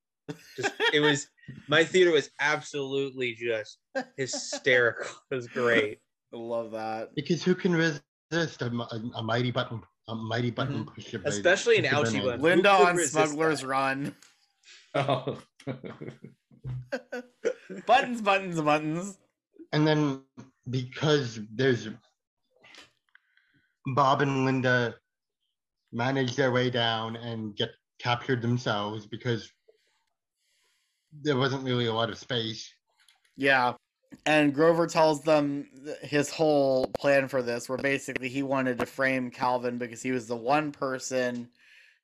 Just 0.56 0.72
it 0.92 1.00
was 1.00 1.26
my 1.68 1.82
theater 1.84 2.12
was 2.12 2.30
absolutely 2.38 3.34
just 3.34 3.78
hysterical. 4.16 5.10
It 5.30 5.34
was 5.34 5.48
great. 5.48 5.98
I 6.32 6.36
love 6.36 6.70
that. 6.72 7.14
Because 7.14 7.42
who 7.42 7.54
can 7.54 7.72
resist 7.72 8.62
a, 8.62 8.66
a, 8.66 9.02
a 9.16 9.22
mighty 9.22 9.50
button, 9.50 9.82
a 10.08 10.14
mighty 10.14 10.50
button 10.50 10.84
push 10.84 11.12
of 11.14 11.20
a- 11.22 11.24
Mm-hmm. 11.24 11.28
Especially 11.28 11.78
an 11.78 11.84
push 11.84 12.10
ouchie 12.10 12.24
button. 12.24 12.40
Linda 12.40 12.70
on 12.70 12.96
resist 12.96 13.12
Smuggler's 13.14 13.64
Run. 13.64 14.14
Oh. 14.94 15.38
buttons, 17.86 18.20
buttons, 18.20 18.60
buttons. 18.60 19.18
And 19.72 19.86
then 19.86 20.22
because 20.70 21.40
there's 21.54 21.88
Bob 23.94 24.22
and 24.22 24.44
Linda 24.44 24.94
manage 25.92 26.36
their 26.36 26.52
way 26.52 26.70
down 26.70 27.16
and 27.16 27.56
get 27.56 27.70
captured 27.98 28.42
themselves 28.42 29.06
because 29.06 29.50
there 31.22 31.36
wasn't 31.36 31.64
really 31.64 31.86
a 31.86 31.92
lot 31.92 32.10
of 32.10 32.18
space. 32.18 32.72
Yeah. 33.36 33.74
And 34.26 34.54
Grover 34.54 34.86
tells 34.86 35.22
them 35.22 35.68
his 36.02 36.30
whole 36.30 36.86
plan 36.98 37.28
for 37.28 37.42
this, 37.42 37.68
where 37.68 37.78
basically 37.78 38.28
he 38.28 38.42
wanted 38.42 38.78
to 38.78 38.86
frame 38.86 39.30
Calvin 39.30 39.78
because 39.78 40.02
he 40.02 40.12
was 40.12 40.26
the 40.26 40.36
one 40.36 40.72
person 40.72 41.48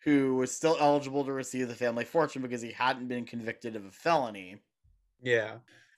who 0.01 0.37
was 0.37 0.55
still 0.55 0.77
eligible 0.81 1.25
to 1.25 1.33
receive 1.33 1.69
the 1.69 1.75
family 1.75 2.05
fortune 2.05 2.43
because 2.43 2.63
he 2.63 2.73
hadn't 2.73 3.09
been 3.09 3.25
convicted 3.25 3.77
of 3.77 3.85
a 3.85 3.91
felony. 3.91 4.57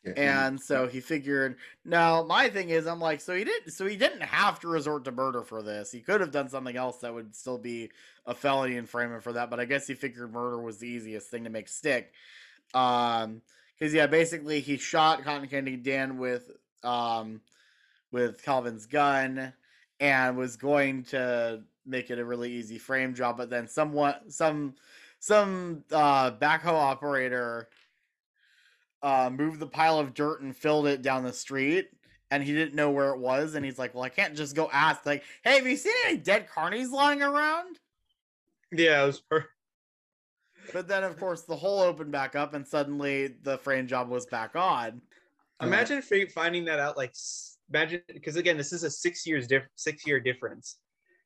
Yeah. 0.05 0.15
And 0.17 0.61
so 0.61 0.87
he 0.89 1.01
figured. 1.01 1.57
Now 1.85 2.23
my 2.23 2.49
thing 2.49 2.71
is, 2.71 2.87
I'm 2.87 3.01
like, 3.01 3.21
so 3.21 3.35
he 3.35 3.45
didn't. 3.45 3.73
So 3.73 3.87
he 3.87 3.97
didn't 3.97 4.23
have 4.23 4.59
to 4.61 4.69
resort 4.69 5.05
to 5.05 5.13
murder 5.13 5.43
for 5.43 5.63
this. 5.63 5.93
He 5.93 6.01
could 6.01 6.23
have 6.23 6.31
done 6.31 6.49
something 6.49 6.77
else 6.77 6.99
that 6.99 7.13
would 7.13 7.35
still 7.35 7.59
be 7.59 7.91
a 8.27 8.35
felony 8.35 8.79
and 8.79 8.89
frame 8.89 9.13
him 9.13 9.21
for 9.21 9.35
that. 9.35 9.51
But 9.51 9.61
I 9.61 9.67
guess 9.67 9.87
he 9.87 9.95
figured 9.95 10.33
murder 10.33 10.61
was 10.61 10.79
the 10.79 10.89
easiest 10.89 11.31
thing 11.31 11.45
to 11.45 11.51
make 11.51 11.69
stick. 11.69 12.13
Um, 12.73 13.43
because 13.81 13.95
yeah, 13.95 14.07
basically 14.07 14.61
he 14.61 14.77
shot 14.77 15.25
Cotton 15.25 15.49
Candy 15.49 15.77
Dan 15.77 16.19
with 16.19 16.51
um, 16.85 17.41
with 18.13 18.43
Calvin's 18.43 18.87
gun, 18.87 19.53
and 19.99 20.37
was 20.37 20.57
going 20.57 21.05
to 21.05 21.63
make 21.87 22.11
it 22.11 22.19
a 22.19 22.25
really 22.25 22.53
easy 22.53 22.79
frame 22.79 23.15
job, 23.15 23.39
but 23.39 23.51
then 23.51 23.67
somewhat 23.67 24.23
some 24.29 24.75
some 25.19 25.85
uh 25.93 26.31
backhoe 26.31 26.73
operator 26.73 27.69
uh 29.03 29.31
moved 29.31 29.61
the 29.61 29.67
pile 29.67 29.99
of 29.99 30.15
dirt 30.15 30.41
and 30.41 30.57
filled 30.57 30.87
it 30.87 31.03
down 31.03 31.25
the 31.25 31.33
street 31.33 31.91
and 32.31 32.43
he 32.43 32.55
didn't 32.55 32.75
know 32.75 32.91
where 32.91 33.11
it 33.11 33.19
was 33.19 33.55
and 33.55 33.65
he's 33.65 33.79
like, 33.79 33.95
Well, 33.95 34.03
I 34.05 34.09
can't 34.09 34.37
just 34.37 34.57
go 34.57 34.71
ask 34.73 35.05
like, 35.05 35.23
hey, 35.45 35.57
have 35.57 35.67
you 35.67 35.77
seen 35.77 35.93
any 36.07 36.17
dead 36.17 36.49
carnies 36.49 36.91
lying 36.91 37.23
around? 37.23 37.79
Yeah, 38.73 39.05
it 39.05 39.07
was 39.07 39.23
But 40.73 40.89
then 40.89 41.05
of 41.05 41.19
course 41.19 41.43
the 41.43 41.57
hole 41.57 41.81
opened 41.81 42.13
back 42.13 42.35
up 42.37 42.55
and 42.55 42.67
suddenly 42.67 43.35
the 43.43 43.59
frame 43.59 43.87
job 43.87 44.09
was 44.09 44.27
back 44.27 44.57
on. 44.57 45.03
Imagine 45.63 46.01
fi- 46.01 46.27
finding 46.27 46.65
that 46.67 46.79
out. 46.81 46.97
Like, 46.97 47.15
imagine 47.69 48.03
because 48.09 48.37
again, 48.37 48.57
this 48.57 48.73
is 48.73 48.83
a 48.83 48.91
six 48.91 49.27
years 49.27 49.47
diff- 49.47 49.69
six 49.77 50.07
year 50.07 50.19
difference. 50.19 50.79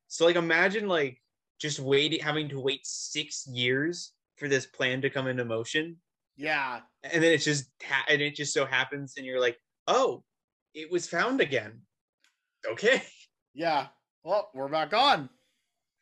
So 0.09 0.25
like, 0.25 0.37
imagine 0.37 0.89
like 0.89 1.21
just 1.61 1.79
waiting, 1.79 2.21
having 2.21 2.49
to 2.49 2.61
wait 2.61 2.81
six 2.85 3.47
years 3.47 4.13
for 4.37 4.49
this 4.49 4.67
plan 4.67 5.01
to 5.03 5.11
come 5.11 5.29
into 5.29 5.45
motion, 5.45 5.97
Yeah. 6.37 6.81
and 7.05 7.23
then 7.23 7.33
it's 7.33 7.45
just 7.45 7.71
ha- 7.85 8.05
and 8.09 8.21
it 8.21 8.35
just 8.35 8.53
so 8.53 8.67
happens, 8.67 9.15
and 9.17 9.25
you're 9.25 9.41
like, 9.41 9.57
oh, 9.87 10.25
it 10.75 10.91
was 10.91 11.07
found 11.07 11.41
again. 11.41 11.83
Okay. 12.69 13.03
Yeah. 13.55 13.87
Well, 14.25 14.51
we're 14.55 14.69
back 14.69 14.93
on. 14.93 15.29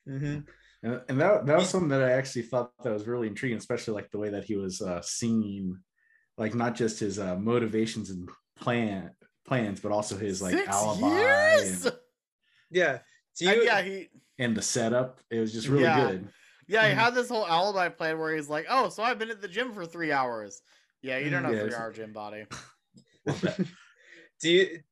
Mm-hmm. 0.08 0.40
And, 0.82 1.02
and 1.08 1.20
that 1.20 1.46
that 1.46 1.58
was 1.58 1.68
something 1.70 1.88
that 1.90 2.02
I 2.02 2.12
actually 2.12 2.42
thought 2.42 2.72
that 2.82 2.92
was 2.92 3.06
really 3.06 3.28
intriguing, 3.28 3.58
especially 3.58 3.94
like 3.94 4.10
the 4.10 4.18
way 4.18 4.30
that 4.30 4.44
he 4.44 4.56
was 4.56 4.80
uh, 4.82 5.00
singing, 5.02 5.76
like 6.36 6.54
not 6.54 6.74
just 6.74 7.00
his 7.00 7.18
uh, 7.18 7.36
motivations 7.36 8.10
and 8.10 8.28
plan 8.56 9.14
plans, 9.44 9.80
but 9.80 9.92
also 9.92 10.16
his 10.16 10.42
like 10.42 10.56
Six 10.56 10.68
alibi 10.68 11.00
years? 11.00 11.86
and, 11.86 11.98
Yeah. 12.70 13.00
So 13.32 13.46
And 13.46 13.56
you, 13.56 13.64
yeah, 13.64 13.82
he 13.82 14.10
and 14.38 14.56
the 14.56 14.62
setup. 14.62 15.20
It 15.30 15.40
was 15.40 15.52
just 15.52 15.68
really 15.68 15.84
Yeah. 15.84 16.06
good. 16.06 16.32
Yeah, 16.68 16.88
he 16.88 16.94
Mhm. 16.94 16.98
had 16.98 17.14
this 17.14 17.28
whole 17.28 17.46
alibi 17.46 17.88
plan 17.88 18.18
where 18.18 18.34
he's 18.34 18.48
like, 18.48 18.66
"Oh, 18.68 18.88
so 18.88 19.02
I've 19.02 19.18
been 19.18 19.30
at 19.30 19.40
the 19.40 19.48
gym 19.48 19.74
for 19.74 19.84
three 19.86 20.12
hours." 20.12 20.62
Yeah, 21.02 21.18
you 21.18 21.30
don't 21.30 21.42
Mm, 21.42 21.48
have 21.48 21.54
yeah, 21.54 21.62
three-hour 21.64 21.92
gym 21.92 22.12
body. 22.12 22.46
do 24.40 24.50
you 24.50 24.82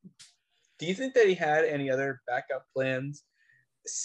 do 0.78 0.86
you 0.86 0.94
think 0.94 1.14
that 1.14 1.26
he 1.28 1.34
had 1.34 1.64
any 1.64 1.90
other 1.90 2.20
backup 2.26 2.66
plans 2.74 3.24
s- 3.24 3.24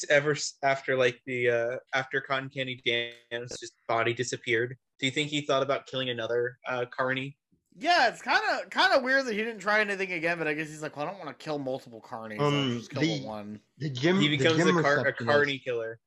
ever 0.09 0.35
after 0.63 0.95
like 0.97 1.19
the 1.25 1.49
uh 1.49 1.75
after 1.93 2.21
cotton 2.21 2.49
candy 2.49 2.81
dan's 2.85 3.57
just 3.59 3.73
body 3.87 4.13
disappeared 4.13 4.75
do 4.99 5.05
you 5.05 5.11
think 5.11 5.29
he 5.29 5.41
thought 5.41 5.61
about 5.63 5.85
killing 5.87 6.09
another 6.09 6.57
uh 6.67 6.85
carney 6.95 7.37
Yeah, 7.77 8.07
it's 8.07 8.21
kind 8.21 8.41
of 8.53 8.69
kind 8.69 8.93
of 8.93 9.03
weird 9.03 9.25
that 9.25 9.33
he 9.33 9.39
didn't 9.39 9.59
try 9.59 9.81
anything 9.81 10.13
again, 10.13 10.37
but 10.37 10.47
I 10.47 10.53
guess 10.53 10.69
he's 10.69 10.81
like, 10.81 10.95
well, 10.95 11.05
I 11.05 11.09
don't 11.11 11.19
want 11.19 11.37
to 11.37 11.43
kill 11.43 11.59
multiple 11.59 11.99
carnies. 12.01 12.39
I'll 12.39 12.47
Um, 12.47 12.77
just 12.77 12.89
kill 12.89 13.01
the- 13.01 13.25
one. 13.25 13.59
The 13.79 13.89
gym. 13.89 14.17
he 14.21 14.29
becomes 14.29 14.55
gym 14.55 14.77
a, 14.77 14.81
car- 14.81 15.05
a 15.05 15.11
carney 15.11 15.59
killer 15.59 15.99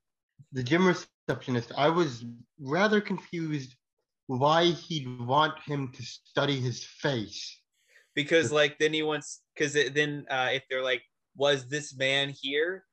The 0.52 0.62
gym 0.62 0.86
receptionist. 0.88 1.72
I 1.76 1.90
was 1.90 2.24
rather 2.58 3.02
confused 3.02 3.76
why 4.28 4.64
he'd 4.64 5.06
want 5.34 5.60
him 5.60 5.92
to 5.92 6.02
study 6.02 6.58
his 6.58 6.84
face. 6.84 7.60
because 8.14 8.50
like 8.50 8.78
then 8.78 8.94
he 8.94 9.02
wants 9.02 9.42
because 9.54 9.74
then 9.92 10.24
uh 10.30 10.48
if 10.52 10.62
they're 10.70 10.82
like 10.92 11.02
was 11.36 11.68
this 11.68 11.94
man 11.96 12.32
here 12.42 12.84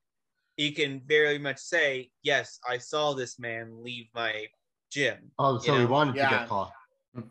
he 0.58 0.72
can 0.72 1.02
very 1.06 1.38
much 1.38 1.58
say 1.60 2.10
yes 2.24 2.60
i 2.68 2.78
saw 2.78 3.14
this 3.14 3.40
man 3.40 3.84
leave 3.84 4.08
my 4.14 4.46
gym 4.92 5.32
Oh, 5.40 5.56
you 5.56 5.60
so 5.62 5.74
he 5.74 5.80
know? 5.86 5.92
wanted 5.92 6.16
to 6.16 6.22
get 6.22 6.48
caught. 6.48 6.72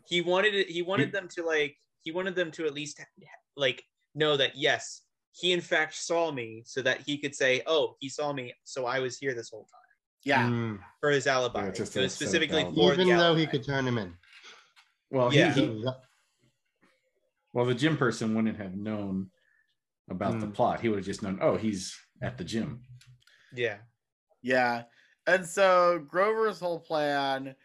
he 0.07 0.21
wanted 0.21 0.53
it 0.53 0.67
he 0.69 0.81
wanted 0.81 1.11
them 1.11 1.27
to 1.29 1.43
like 1.43 1.75
he 2.01 2.11
wanted 2.11 2.35
them 2.35 2.51
to 2.51 2.65
at 2.65 2.73
least 2.73 2.99
like 3.55 3.83
know 4.13 4.37
that 4.37 4.55
yes 4.55 5.01
he 5.31 5.51
in 5.51 5.61
fact 5.61 5.95
saw 5.95 6.31
me 6.31 6.63
so 6.65 6.81
that 6.81 7.01
he 7.01 7.17
could 7.17 7.35
say 7.35 7.61
oh 7.67 7.95
he 7.99 8.09
saw 8.09 8.31
me 8.31 8.53
so 8.63 8.85
i 8.85 8.99
was 8.99 9.17
here 9.17 9.33
this 9.33 9.49
whole 9.49 9.65
time 9.65 9.81
Yeah, 10.23 10.47
Mm. 10.49 10.79
for 11.01 11.09
his 11.11 11.27
alibi 11.27 11.65
Yeah, 11.65 11.71
just 11.71 11.93
so 11.93 12.01
a 12.01 12.03
it's 12.03 12.13
set 12.13 12.25
of 12.27 12.29
specifically 12.29 12.61
alibi. 12.63 12.75
for 12.81 12.93
Even 12.93 13.07
the 13.07 13.17
though 13.17 13.35
he 13.35 13.45
could 13.47 13.63
turn 13.63 13.87
him 13.87 13.97
in. 13.97 14.13
Well, 15.11 15.29
Yeah. 15.31 15.53
he, 15.53 15.61
he 15.67 15.85
well 17.53 17.65
the 17.65 17.75
gym 17.75 17.95
person 17.97 18.33
wouldn't 18.35 18.57
have 18.57 18.75
known 18.75 19.29
about 20.09 20.39
the 20.39 20.47
Mm. 20.47 20.53
plot. 20.53 20.81
He 20.81 20.89
would 20.89 20.97
have 20.99 21.05
just 21.05 21.21
known, 21.23 21.39
oh, 21.41 21.57
he's 21.57 21.95
at 22.21 22.37
the 22.37 22.43
gym. 22.43 22.81
Yeah 23.55 23.77
yeah. 24.45 24.83
And 25.27 25.45
so 25.45 26.05
Grover's 26.07 26.59
whole 26.59 26.79
plan 26.79 27.55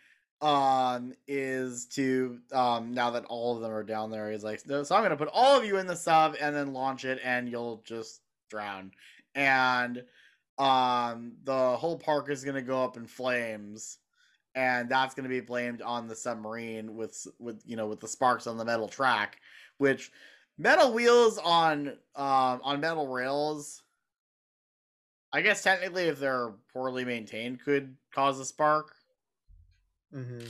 um 0.41 1.13
is 1.29 1.85
to 1.85 2.39
um 2.53 2.95
now 2.95 3.11
that 3.11 3.27
all 3.27 3.55
of 3.55 3.61
them 3.61 3.71
are 3.71 3.83
down 3.83 4.11
there 4.11 4.33
he's 4.33 4.43
like 4.43 4.67
no, 4.67 4.83
so 4.83 4.97
i'm 4.97 5.03
gonna 5.03 5.15
put 5.15 5.29
all 5.35 5.59
of 5.59 5.67
you 5.67 5.77
in 5.77 5.87
the 5.87 5.95
sub 5.95 6.35
and 6.41 6.57
then 6.57 6.73
launch 6.73 7.05
it 7.05 7.21
and 7.23 7.47
you'll 7.47 7.83
just 7.85 8.23
drown 8.49 8.91
and 9.35 10.03
um 10.57 11.33
the 11.45 11.77
whole 11.77 11.99
park 11.99 12.31
is 12.31 12.43
gonna 12.43 12.63
go 12.63 12.83
up 12.83 12.97
in 12.97 13.07
flames 13.07 13.99
and 14.55 14.89
that's 14.89 15.15
gonna 15.15 15.29
be 15.29 15.41
blamed 15.41 15.83
on 15.83 16.09
the 16.09 16.17
submarine 16.17 16.97
with 16.97 17.27
with 17.39 17.61
you 17.67 17.77
know 17.77 17.87
with 17.87 18.01
the 18.01 18.09
sparks 18.09 18.47
on 18.47 18.57
the 18.57 18.65
metal 18.65 18.89
track 18.89 19.39
which 19.77 20.11
metal 20.57 20.91
wheels 20.91 21.37
on 21.37 21.89
um 22.17 22.61
on 22.65 22.81
metal 22.81 23.09
rails 23.09 23.83
i 25.33 25.41
guess 25.41 25.63
technically 25.63 26.05
if 26.05 26.19
they're 26.19 26.53
poorly 26.73 27.05
maintained 27.05 27.61
could 27.63 27.97
cause 28.13 28.39
a 28.41 28.45
spark 28.45 28.95
hmm 30.13 30.47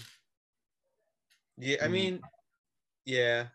yeah 1.58 1.76
i 1.84 1.88
Mhm. 1.88 1.92
mean 1.92 2.20
yeah 3.04 3.48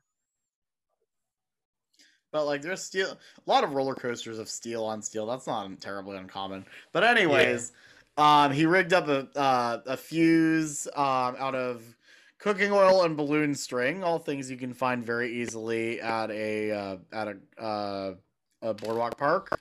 But 2.31 2.45
like 2.45 2.61
there's 2.61 2.83
steel 2.83 3.11
a 3.11 3.49
lot 3.49 3.63
of 3.63 3.73
roller 3.73 3.95
coasters 3.95 4.39
of 4.39 4.49
steel 4.49 4.83
on 4.83 5.01
steel. 5.01 5.25
That's 5.25 5.47
not 5.47 5.79
terribly 5.79 6.17
uncommon. 6.17 6.65
But 6.91 7.03
anyways, 7.03 7.71
um 8.17 8.51
he 8.51 8.65
rigged 8.65 8.93
up 8.93 9.07
a 9.07 9.29
uh, 9.39 9.81
a 9.85 9.97
fuse 9.97 10.87
um 10.95 11.35
out 11.37 11.55
of 11.55 11.97
cooking 12.37 12.71
oil 12.71 13.03
and 13.03 13.15
balloon 13.15 13.55
string, 13.55 14.03
all 14.03 14.19
things 14.19 14.51
you 14.51 14.57
can 14.57 14.73
find 14.73 15.05
very 15.05 15.31
easily 15.31 16.01
at 16.01 16.29
a 16.31 16.71
uh, 16.71 16.97
at 17.13 17.27
a 17.29 17.61
uh, 17.61 18.15
a 18.61 18.73
boardwalk 18.73 19.17
park. 19.17 19.55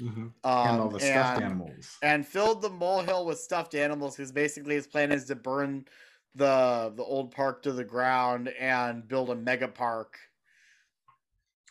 Mhm. 0.00 0.16
Um, 0.16 0.32
and 0.44 0.80
all 0.80 0.88
the 0.88 1.00
stuffed 1.00 1.36
and- 1.36 1.44
animals. 1.44 1.98
and 2.02 2.26
filled 2.26 2.62
the 2.62 2.70
molehill 2.70 3.26
with 3.26 3.38
stuffed 3.40 3.74
animals 3.74 4.16
because 4.16 4.30
basically 4.32 4.74
his 4.76 4.86
plan 4.86 5.10
is 5.12 5.24
to 5.26 5.34
burn 5.34 5.86
the 6.34 6.92
the 6.94 7.02
old 7.02 7.32
park 7.32 7.62
to 7.62 7.72
the 7.72 7.82
ground 7.84 8.48
and 8.48 9.08
build 9.08 9.30
a 9.30 9.34
mega 9.34 9.66
park 9.68 10.18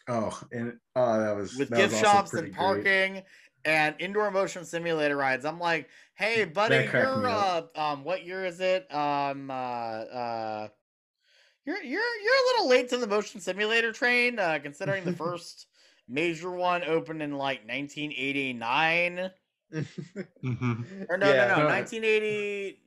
Oh, 0.09 0.41
and 0.51 0.79
oh, 0.95 1.19
that 1.19 1.35
was 1.35 1.55
with 1.57 1.69
that 1.69 1.77
gift 1.77 1.91
was 1.93 2.01
shops 2.01 2.33
and 2.33 2.43
great. 2.43 2.55
parking 2.55 3.23
and 3.65 3.95
indoor 3.99 4.31
motion 4.31 4.63
simulator 4.63 5.17
rides. 5.17 5.43
I'm 5.45 5.59
like, 5.59 5.89
hey 6.15 6.45
buddy, 6.45 6.87
you're 6.91 7.27
uh 7.27 7.63
um 7.75 8.03
what 8.03 8.25
year 8.25 8.45
is 8.45 8.59
it? 8.61 8.93
Um 8.93 9.49
uh 9.51 9.53
uh 9.53 10.67
you're 11.65 11.83
you're 11.83 12.01
you're 12.23 12.35
a 12.35 12.45
little 12.47 12.69
late 12.69 12.89
to 12.89 12.97
the 12.97 13.07
motion 13.07 13.41
simulator 13.41 13.91
train, 13.91 14.39
uh 14.39 14.59
considering 14.63 15.03
the 15.03 15.13
first 15.25 15.67
major 16.07 16.51
one 16.51 16.83
opened 16.83 17.21
in 17.21 17.33
like 17.33 17.65
1989. 17.67 19.31
Mhm. 19.73 21.05
Or 21.09 21.17
no, 21.17 21.27
Yeah. 21.33 21.47
no, 21.47 21.55
no, 21.57 21.63
No. 21.63 21.67
1980 21.69 22.81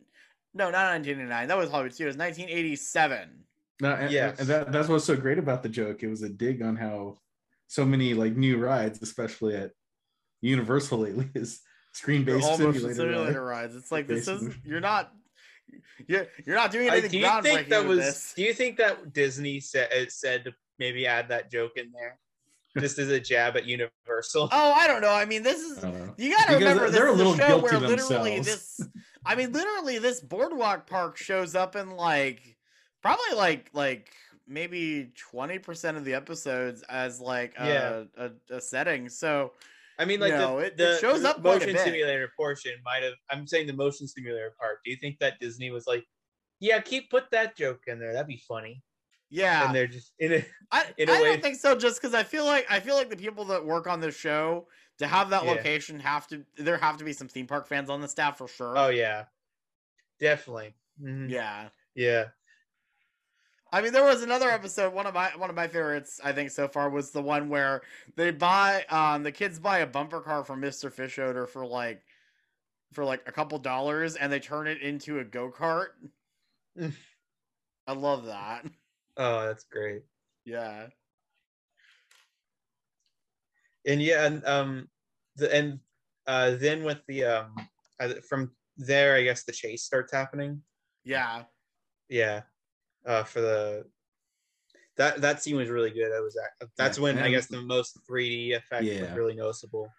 No, 0.53 0.65
not 0.71 0.87
1989. 0.95 1.47
That 1.49 1.57
was 1.59 1.71
Hollywood 1.71 1.95
Studios. 1.95 2.17
1987. 2.17 3.45
No, 3.81 3.95
and, 3.95 4.11
Yes. 4.11 4.41
and 4.41 4.49
that, 4.49 4.73
that's 4.73 4.89
what's 4.89 5.05
so 5.05 5.17
great 5.17 5.39
about 5.39 5.63
the 5.63 5.69
joke. 5.69 6.03
It 6.03 6.09
was 6.09 6.23
a 6.23 6.29
dig 6.29 6.61
on 6.63 6.77
how 6.77 7.19
so 7.69 7.85
many 7.85 8.15
like 8.15 8.35
new 8.37 8.59
rides, 8.59 9.01
especially 9.03 9.55
at 9.55 9.71
Universal 10.41 10.99
lately, 10.99 11.29
is 11.35 11.61
screen 11.93 12.25
based 12.25 12.47
simulator. 12.57 12.95
simulator 12.95 13.45
rides. 13.45 13.77
It's 13.77 13.93
like 13.93 14.07
this 14.09 14.27
is 14.27 14.55
you're 14.65 14.81
not 14.81 15.13
you're, 16.09 16.27
you're 16.45 16.57
not 16.57 16.73
doing 16.73 16.89
I- 16.91 16.95
anything 16.95 17.11
do 17.13 17.19
you 17.19 17.43
think 17.43 17.69
that 17.69 17.85
was 17.85 17.99
this. 17.99 18.33
do 18.35 18.43
you 18.43 18.53
think 18.55 18.77
that 18.79 19.13
disney 19.13 19.61
said 19.61 20.11
said 20.11 20.45
to 20.45 20.53
maybe 20.81 21.07
add 21.07 21.29
that 21.29 21.49
joke 21.51 21.77
in 21.77 21.93
there 21.93 22.19
just 22.79 22.99
is 22.99 23.09
a 23.11 23.19
jab 23.21 23.57
at 23.57 23.65
universal 23.67 24.49
Oh, 24.53 24.73
I 24.73 24.87
don't 24.87 25.01
know. 25.03 25.13
I 25.13 25.25
mean, 25.25 25.43
this 25.43 25.61
is 25.61 25.79
I 25.85 25.91
don't 25.91 26.07
know. 26.07 26.15
you 26.19 26.31
got 26.37 26.47
to 26.49 26.59
Because 26.59 26.61
remember 26.61 26.85
this 26.87 26.93
they're 26.93 27.07
a 27.09 27.13
little 27.13 27.33
a 27.35 27.37
show 27.37 27.47
guilty 27.61 27.63
where 27.63 27.81
literally 27.89 28.35
themselves. 28.37 28.77
this. 28.79 28.89
I 29.27 29.35
mean, 29.35 29.53
literally 29.53 29.99
this 29.99 30.21
boardwalk 30.21 30.87
park 30.87 31.17
shows 31.17 31.55
up 31.55 31.77
in 31.77 31.91
like 31.91 32.57
probably 33.03 33.37
like 33.37 33.71
like 33.73 34.11
maybe 34.47 35.13
twenty 35.31 35.59
percent 35.59 35.97
of 35.97 36.05
the 36.05 36.15
episodes 36.15 36.83
as 36.89 37.21
like 37.21 37.55
a, 37.59 37.67
Yeah. 37.67 38.03
a, 38.51 38.55
a 38.57 38.61
setting. 38.61 39.09
So 39.09 39.53
I 39.99 40.07
mean, 40.07 40.21
like 40.21 40.33
You 40.33 40.39
the, 40.39 40.57
it- 40.59 40.77
the 40.79 40.95
it 40.95 41.01
shows 41.01 41.25
up 41.25 41.43
motion 41.43 41.77
simulator 41.77 42.31
portion 42.37 42.73
might 42.85 43.03
have. 43.03 43.13
I'm 43.31 43.47
saying 43.47 43.67
the 43.67 43.75
motion 43.75 44.09
simulator 44.09 44.55
part. 44.59 44.79
Do 44.85 44.91
you 44.91 44.97
think 44.97 45.19
that 45.19 45.39
Disney 45.41 45.71
was 45.71 45.87
like, 45.87 46.05
yeah, 46.59 46.81
keep 46.81 47.11
put 47.11 47.31
that 47.33 47.55
joke 47.57 47.83
in 47.87 47.99
there. 47.99 48.13
That'd 48.15 48.27
be 48.29 48.43
funny. 48.49 48.83
Yeah, 49.31 49.67
And 49.67 49.75
they're 49.75 49.87
just 49.87 50.13
in 50.19 50.33
it. 50.33 50.49
I, 50.73 50.87
in 50.99 51.09
a 51.09 51.13
I 51.13 51.21
way- 51.23 51.25
don't 51.33 51.43
think 51.43 51.57
so. 51.57 51.77
Just 51.77 52.01
because 52.01 52.15
I 52.15 52.23
feel 52.25 52.45
like 52.45 52.67
I 52.69 52.81
feel 52.81 52.97
like 52.97 53.11
the 53.11 53.17
people 53.17 53.45
that 53.47 53.65
work 53.65 53.87
on 53.87 54.01
this 54.01 54.17
show 54.17 54.67
to 54.99 55.07
have 55.07 55.31
that 55.31 55.45
Yeah. 55.45 55.53
location 55.53 56.01
have 56.01 56.27
to 56.29 56.45
there 56.57 56.77
have 56.79 56.97
to 56.99 57.05
be 57.05 57.13
some 57.13 57.29
theme 57.29 57.47
park 57.47 57.67
fans 57.69 57.89
on 57.91 58.01
the 58.01 58.09
staff 58.09 58.39
for 58.39 58.49
sure. 58.49 58.77
Oh 58.77 58.89
yeah, 58.89 59.25
definitely. 60.19 60.75
Mhm. 61.01 61.31
yeah. 61.31 61.69
Yeah. 61.95 62.27
I 63.73 63.81
mean, 63.83 63.93
there 63.93 64.05
was 64.05 64.23
another 64.25 64.51
episode. 64.51 64.93
One 64.93 65.07
of 65.07 65.15
my 65.15 65.31
one 65.37 65.49
of 65.49 65.55
my 65.55 65.69
favorites, 65.69 66.21
I 66.25 66.33
think, 66.33 66.51
so 66.51 66.67
far 66.67 66.91
was 66.91 67.13
the 67.13 67.23
one 67.23 67.49
where 67.49 67.83
they 68.17 68.33
buy 68.33 68.85
um 68.89 69.23
the 69.23 69.31
kids 69.33 69.61
buy 69.61 69.79
a 69.79 69.87
bumper 69.87 70.21
car 70.21 70.43
from 70.45 70.59
Mister 70.61 70.91
Fischoeder 70.91 71.49
for 71.49 71.65
like 71.65 72.03
for 72.93 73.05
like 73.05 73.23
a 73.29 73.33
couple 73.33 73.59
dollars, 73.61 74.17
and 74.17 74.33
they 74.33 74.41
turn 74.41 74.67
it 74.67 74.83
into 74.83 75.21
a 75.21 75.25
go 75.25 75.53
kart. 75.53 75.91
I 77.87 77.93
love 77.93 78.27
that. 78.27 78.67
Oh, 79.17 79.47
that's 79.47 79.65
great. 79.65 80.03
Yeah. 80.45 80.87
and 83.87 84.03
yeah, 84.03 84.27
and 84.27 84.45
um, 84.47 84.89
the 85.37 85.55
and 85.55 85.81
uh, 86.27 86.53
then 86.53 86.85
with 86.85 87.01
the 87.09 87.25
um, 87.25 87.55
uh, 87.99 88.15
from 88.29 88.53
there, 88.77 89.15
I 89.17 89.23
guess 89.23 89.45
the 89.45 89.53
chase 89.53 89.83
starts 89.85 90.13
happening. 90.13 90.63
Yeah. 91.05 91.45
Yeah, 92.09 92.43
uh, 93.07 93.23
for 93.25 93.41
the 93.41 93.85
that 94.97 95.21
that 95.21 95.43
scene 95.43 95.57
was 95.57 95.69
really 95.69 95.91
good. 95.91 96.11
That 96.13 96.23
was 96.23 96.37
ac- 96.37 96.71
that's 96.77 96.99
Yeah, 96.99 97.05
when 97.05 97.19
I 97.19 97.31
guess 97.31 97.47
the 97.47 97.63
most 97.63 97.99
3D 98.09 98.53
effect 98.57 98.85
was 98.85 99.11
really 99.17 99.35
noticeable. 99.35 99.91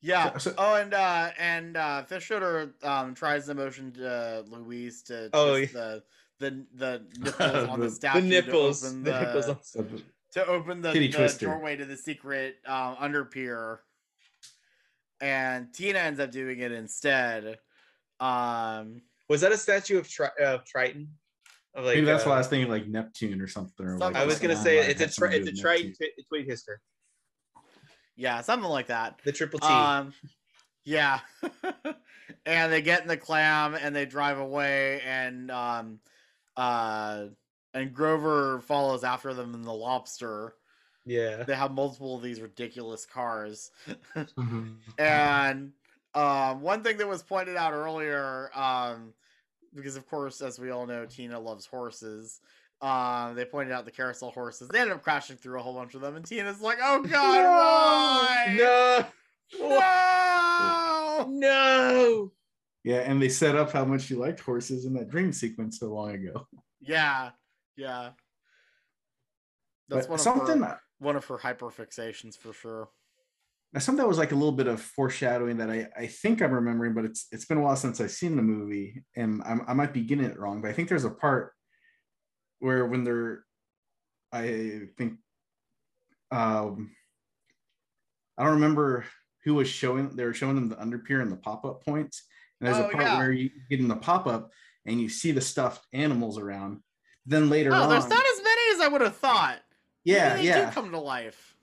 Yeah. 0.00 0.32
So- 0.36 0.50
so- 0.50 0.54
oh, 0.58 0.74
and 0.76 0.92
uh 0.94 1.30
and 1.38 1.76
uh 1.76 2.04
Fischoeder 2.08 2.72
um 2.84 3.14
tries 3.14 3.46
to 3.46 3.54
motion 3.54 3.92
to 3.94 4.44
Louise 4.46 5.02
to 5.04 5.30
Oh, 5.32 5.54
yeah. 5.54 5.66
the 5.66 6.02
the 6.50 6.66
the 6.74 7.02
nipples 7.20 7.68
on 7.68 7.80
the 7.80 7.86
The- 7.86 7.92
statue 7.92 8.20
the 8.20 8.26
nipples, 8.26 8.80
to 8.82 8.86
open 8.88 9.02
the 9.04 9.10
the, 9.12 9.20
nipples 9.20 9.76
on- 9.76 10.02
to 10.32 10.46
open 10.46 10.80
the, 10.82 10.92
Titty 10.92 11.08
the 11.08 11.16
twister. 11.18 11.46
doorway 11.46 11.76
to 11.76 11.84
the 11.84 11.96
secret 11.96 12.56
um 12.66 12.96
under 12.98 13.24
pier. 13.24 13.80
And 15.20 15.72
Tina 15.72 16.00
ends 16.00 16.20
up 16.20 16.30
doing 16.32 16.58
it 16.60 16.72
instead. 16.72 17.58
Um 18.20 19.02
Was 19.28 19.40
that 19.42 19.52
a 19.52 19.56
statue 19.56 19.98
of 19.98 20.08
Tri- 20.08 20.30
of 20.40 20.64
Triton? 20.64 21.08
Of 21.74 21.84
like, 21.84 21.94
Maybe 21.96 22.06
that's 22.06 22.24
uh, 22.26 22.30
why 22.30 22.34
I 22.36 22.38
was 22.38 22.46
thinking 22.48 22.70
like 22.70 22.86
Neptune 22.86 23.40
or 23.40 23.48
something. 23.48 23.86
Or 23.86 23.98
like 23.98 24.14
I 24.16 24.24
was 24.24 24.38
gonna 24.38 24.56
say 24.56 24.78
it's 24.78 25.00
a 25.00 25.08
tri- 25.08 25.34
it's 25.34 25.48
a 25.48 25.50
do 25.50 25.52
with 25.52 25.60
Triton 25.60 25.86
Neptune. 26.00 26.24
twi- 26.28 26.42
Hister. 26.44 26.80
yeah, 28.16 28.40
something 28.42 28.68
like 28.70 28.86
that. 28.88 29.18
The 29.24 29.32
triple 29.32 29.58
T. 29.60 29.66
Um, 29.66 30.12
yeah. 30.84 31.20
and 32.46 32.72
they 32.72 32.82
get 32.82 33.02
in 33.02 33.08
the 33.08 33.16
clam 33.16 33.74
and 33.74 33.94
they 33.96 34.04
drive 34.06 34.38
away 34.38 35.00
and 35.06 35.50
um 35.50 35.98
uh 36.56 37.26
and 37.72 37.92
Grover 37.92 38.60
follows 38.60 39.02
after 39.04 39.34
them 39.34 39.54
in 39.54 39.62
the 39.62 39.72
lobster. 39.72 40.54
yeah. 41.04 41.42
They 41.42 41.54
have 41.54 41.72
multiple 41.72 42.16
of 42.16 42.22
these 42.22 42.40
ridiculous 42.40 43.04
cars. 43.06 43.70
Mhm. 44.14 44.76
and 44.98 45.72
um 46.14 46.60
one 46.60 46.82
thing 46.84 46.96
that 46.98 47.08
was 47.08 47.22
pointed 47.22 47.56
out 47.56 47.72
earlier 47.72 48.50
um 48.54 49.12
because 49.74 49.96
of 49.96 50.06
course 50.08 50.40
as 50.40 50.58
we 50.58 50.70
all 50.70 50.86
know 50.86 51.04
Tina 51.06 51.38
loves 51.40 51.66
horses. 51.66 52.40
Um, 52.80 53.34
they 53.34 53.44
pointed 53.46 53.72
out 53.72 53.86
the 53.86 53.90
carousel 53.90 54.30
horses. 54.30 54.68
They 54.68 54.78
ended 54.80 54.94
up 54.96 55.02
crashing 55.02 55.36
through 55.36 55.58
a 55.58 55.62
whole 55.62 55.72
bunch 55.74 55.94
of 55.94 56.02
them, 56.02 56.16
and 56.16 56.24
Tina's 56.26 56.60
like, 56.60 56.78
"Oh 56.82 57.02
God, 57.08 57.44
why? 57.44 58.54
No. 58.58 59.06
No! 59.58 61.26
No. 61.30 62.32
Yeah, 62.84 62.98
and 62.98 63.20
they 63.20 63.30
set 63.30 63.56
up 63.56 63.72
how 63.72 63.84
much 63.86 64.10
you 64.10 64.18
liked 64.18 64.40
horses 64.40 64.84
in 64.84 64.92
that 64.94 65.08
dream 65.08 65.32
sequence 65.32 65.78
so 65.80 65.92
long 65.92 66.10
ago. 66.12 66.46
Yeah, 66.86 67.30
yeah. 67.76 68.10
That's 69.88 70.06
But 70.06 70.10
one 70.10 70.18
of 70.18 70.20
something 70.20 70.60
her, 70.60 70.80
one 70.98 71.16
of 71.16 71.24
her 71.24 71.38
hyperfixations 71.38 72.36
for 72.36 72.52
sure. 72.52 72.90
now 73.72 73.80
something 73.80 74.02
that 74.02 74.08
was 74.08 74.18
like 74.18 74.32
a 74.32 74.34
little 74.34 74.52
bit 74.52 74.66
of 74.66 74.82
foreshadowing 74.82 75.56
that 75.56 75.70
I, 75.70 75.88
I 75.96 76.06
think 76.08 76.42
I'm 76.42 76.52
remembering, 76.52 76.92
but 76.92 77.06
it's 77.06 77.26
it's 77.32 77.46
been 77.46 77.56
a 77.56 77.62
while 77.62 77.76
since 77.76 78.02
I've 78.02 78.10
seen 78.10 78.36
the 78.36 78.42
movie, 78.42 79.02
and 79.16 79.40
I'm, 79.46 79.62
I 79.66 79.72
might 79.72 79.94
be 79.94 80.02
getting 80.02 80.26
it 80.26 80.38
wrong, 80.38 80.60
but 80.60 80.68
I 80.68 80.74
think 80.74 80.90
there's 80.90 81.06
a 81.06 81.10
part 81.10 81.54
where 82.58 82.84
when 82.84 83.04
they're, 83.04 83.44
I 84.30 84.82
think, 84.98 85.14
um, 86.30 86.90
I 88.36 88.44
don't 88.44 88.54
remember 88.54 89.06
who 89.44 89.54
was 89.54 89.68
showing. 89.68 90.16
They 90.16 90.24
were 90.24 90.34
showing 90.34 90.54
them 90.56 90.68
the 90.68 90.76
underpier 90.76 91.22
and 91.22 91.32
the 91.32 91.36
pop 91.36 91.64
up 91.64 91.82
points, 91.82 92.24
and 92.64 92.74
there's 92.74 92.84
Oh, 92.84 92.88
a 92.88 92.92
part 92.92 93.04
yeah. 93.04 93.18
where 93.18 93.32
you 93.32 93.50
get 93.68 93.80
in 93.80 93.88
the 93.88 93.96
pop 93.96 94.26
up 94.26 94.50
and 94.86 95.00
you 95.00 95.08
see 95.08 95.32
the 95.32 95.40
stuffed 95.40 95.86
animals 95.92 96.38
around. 96.38 96.80
Then 97.26 97.50
later 97.50 97.70
Oh, 97.72 97.82
on, 97.82 97.88
there's 97.90 98.08
not 98.08 98.24
as 98.24 98.42
many 98.42 98.74
as 98.74 98.80
I 98.80 98.88
would 98.88 99.00
have 99.00 99.16
thought. 99.16 99.58
Maybe 100.04 100.16
yeah, 100.16 100.36
they 100.36 100.42
yeah. 100.44 100.66
do 100.66 100.72
come 100.72 100.90
to 100.92 100.98
life. 100.98 101.54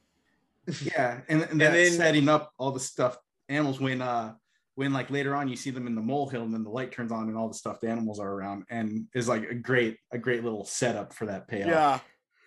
yeah 0.83 1.21
and, 1.27 1.41
and 1.41 1.51
And 1.51 1.61
then- 1.61 1.91
setting 1.93 2.29
up 2.29 2.53
all 2.57 2.71
the 2.71 2.79
stuffed 2.79 3.19
animals 3.49 3.79
when 3.79 4.01
uh 4.01 4.33
when 4.75 4.93
like 4.93 5.09
later 5.09 5.35
on 5.35 5.47
you 5.47 5.55
see 5.55 5.69
them 5.71 5.85
in 5.87 5.95
the 5.95 6.01
molehill 6.01 6.43
and 6.43 6.53
then 6.53 6.63
the 6.63 6.69
light 6.69 6.91
turns 6.91 7.11
on 7.11 7.27
and 7.27 7.35
all 7.37 7.47
the 7.47 7.53
stuffed 7.53 7.83
animals 7.83 8.19
are 8.19 8.31
around 8.31 8.63
and 8.69 9.05
is 9.13 9.27
like 9.27 9.49
a 9.49 9.55
great 9.55 9.97
a 10.11 10.17
great 10.17 10.43
little 10.43 10.63
setup 10.63 11.13
for 11.13 11.25
that 11.25 11.47
payoff 11.47 11.67
Yeah. 11.67 11.99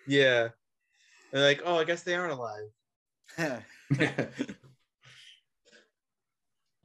Yeah. 0.07 0.47
They're 1.31 1.43
like, 1.47 1.61
oh, 1.65 1.77
I 1.77 1.83
guess 1.83 2.03
they 2.03 2.15
aren't 2.15 2.31
alive. 2.33 2.69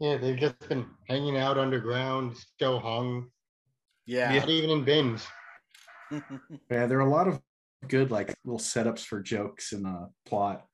Yeah, 0.01 0.17
they've 0.17 0.39
just 0.39 0.59
been 0.69 0.87
hanging 1.09 1.37
out 1.37 1.59
underground, 1.59 2.37
still 2.37 2.81
hung, 2.81 3.29
yeah. 4.07 4.35
not 4.39 4.49
even 4.49 4.71
in 4.71 4.85
bins. 4.85 5.27
yeah 6.11 6.87
there 6.87 6.99
are 6.99 7.07
a 7.07 7.11
lot 7.11 7.29
of 7.29 7.41
good 7.87 8.11
like 8.11 8.35
little 8.45 8.59
setups 8.59 9.05
for 9.05 9.21
jokes 9.21 9.73
and 9.73 9.87
uh 9.87 10.07
plot 10.27 10.67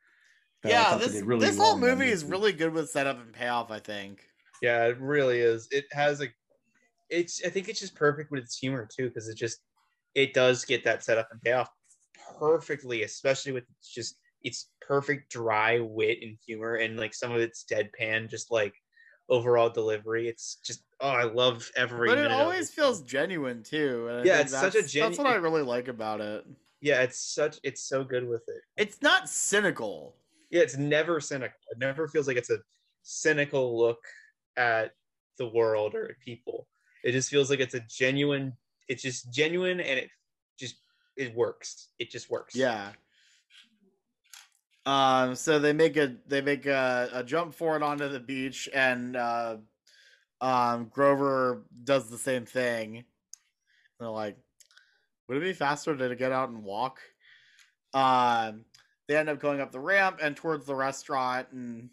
that 0.62 0.70
I 0.70 0.72
yeah, 0.72 0.90
thought 0.90 1.00
this 1.00 1.22
really 1.22 1.46
this 1.46 1.58
well 1.58 1.72
whole 1.72 1.78
movie 1.78 2.08
is 2.08 2.24
really 2.24 2.52
good 2.52 2.72
with 2.72 2.90
setup 2.90 3.20
and 3.20 3.32
payoff. 3.32 3.70
I 3.70 3.78
think. 3.78 4.24
Yeah, 4.62 4.86
it 4.86 4.98
really 5.00 5.38
is. 5.40 5.68
It 5.70 5.84
has 5.92 6.22
a 6.22 6.28
it's 7.10 7.44
I 7.44 7.50
think 7.50 7.68
it's 7.68 7.80
just 7.80 7.94
perfect 7.94 8.30
with 8.30 8.42
its 8.42 8.56
humor 8.56 8.88
too, 8.90 9.08
because 9.08 9.28
it 9.28 9.36
just 9.36 9.58
it 10.14 10.32
does 10.32 10.64
get 10.64 10.84
that 10.84 11.04
setup 11.04 11.28
and 11.30 11.40
payoff 11.42 11.70
perfectly, 12.38 13.02
especially 13.02 13.52
with 13.52 13.64
just 13.82 14.16
it's 14.42 14.70
perfect 14.80 15.30
dry 15.30 15.78
wit 15.80 16.18
and 16.22 16.38
humor 16.46 16.76
and 16.76 16.96
like 16.96 17.14
some 17.14 17.32
of 17.32 17.40
its 17.40 17.64
deadpan, 17.70 18.28
just 18.28 18.50
like 18.50 18.74
overall 19.28 19.68
delivery. 19.70 20.28
It's 20.28 20.56
just 20.64 20.82
oh, 21.00 21.08
I 21.08 21.24
love 21.24 21.70
every 21.76 22.08
But 22.08 22.18
it 22.18 22.30
always 22.30 22.70
feels 22.70 23.02
genuine 23.02 23.62
too. 23.62 24.08
and 24.08 24.26
Yeah, 24.26 24.40
it's 24.40 24.52
such 24.52 24.74
a 24.74 24.78
that's- 24.78 24.92
genu- 24.92 25.08
That's 25.08 25.18
what 25.18 25.26
I 25.26 25.34
really 25.36 25.62
like 25.62 25.88
about 25.88 26.20
it. 26.20 26.46
Yeah, 26.80 27.02
it's 27.02 27.18
such 27.18 27.58
it's 27.62 27.82
so 27.82 28.04
good 28.04 28.28
with 28.28 28.42
it. 28.48 28.62
It's 28.76 29.02
not 29.02 29.28
cynical. 29.28 30.14
Yeah, 30.50 30.62
it's 30.62 30.76
never 30.76 31.20
cynical. 31.20 31.56
It 31.70 31.78
never 31.78 32.06
feels 32.06 32.28
like 32.28 32.36
it's 32.36 32.50
a 32.50 32.58
cynical 33.02 33.78
look 33.78 33.98
at 34.56 34.92
the 35.38 35.48
world 35.48 35.94
or 35.94 36.10
at 36.10 36.20
people. 36.20 36.66
It 37.02 37.12
just 37.12 37.30
feels 37.30 37.50
like 37.50 37.60
it's 37.60 37.74
a 37.74 37.80
genuine. 37.88 38.52
It's 38.88 39.02
just 39.02 39.32
genuine, 39.32 39.80
and 39.80 39.98
it 39.98 40.10
just 40.58 40.76
it 41.16 41.34
works. 41.34 41.88
It 41.98 42.10
just 42.10 42.30
works. 42.30 42.54
Yeah. 42.54 42.92
Um. 44.86 45.34
So 45.34 45.58
they 45.58 45.72
make 45.72 45.96
a 45.96 46.16
they 46.26 46.40
make 46.40 46.64
a, 46.66 47.10
a 47.12 47.24
jump 47.24 47.54
forward 47.54 47.82
onto 47.82 48.08
the 48.08 48.20
beach, 48.20 48.68
and 48.72 49.16
uh, 49.16 49.56
um, 50.40 50.86
Grover 50.86 51.64
does 51.84 52.08
the 52.08 52.18
same 52.18 52.46
thing. 52.46 53.04
They're 54.00 54.08
like, 54.08 54.38
"Would 55.28 55.38
it 55.38 55.40
be 55.40 55.52
faster 55.52 55.94
to 55.94 56.16
get 56.16 56.32
out 56.32 56.48
and 56.48 56.64
walk?" 56.64 57.00
Um. 57.92 58.64
They 59.08 59.16
end 59.16 59.28
up 59.28 59.38
going 59.38 59.60
up 59.60 59.70
the 59.70 59.78
ramp 59.78 60.18
and 60.20 60.34
towards 60.34 60.66
the 60.66 60.74
restaurant, 60.74 61.46
and 61.52 61.90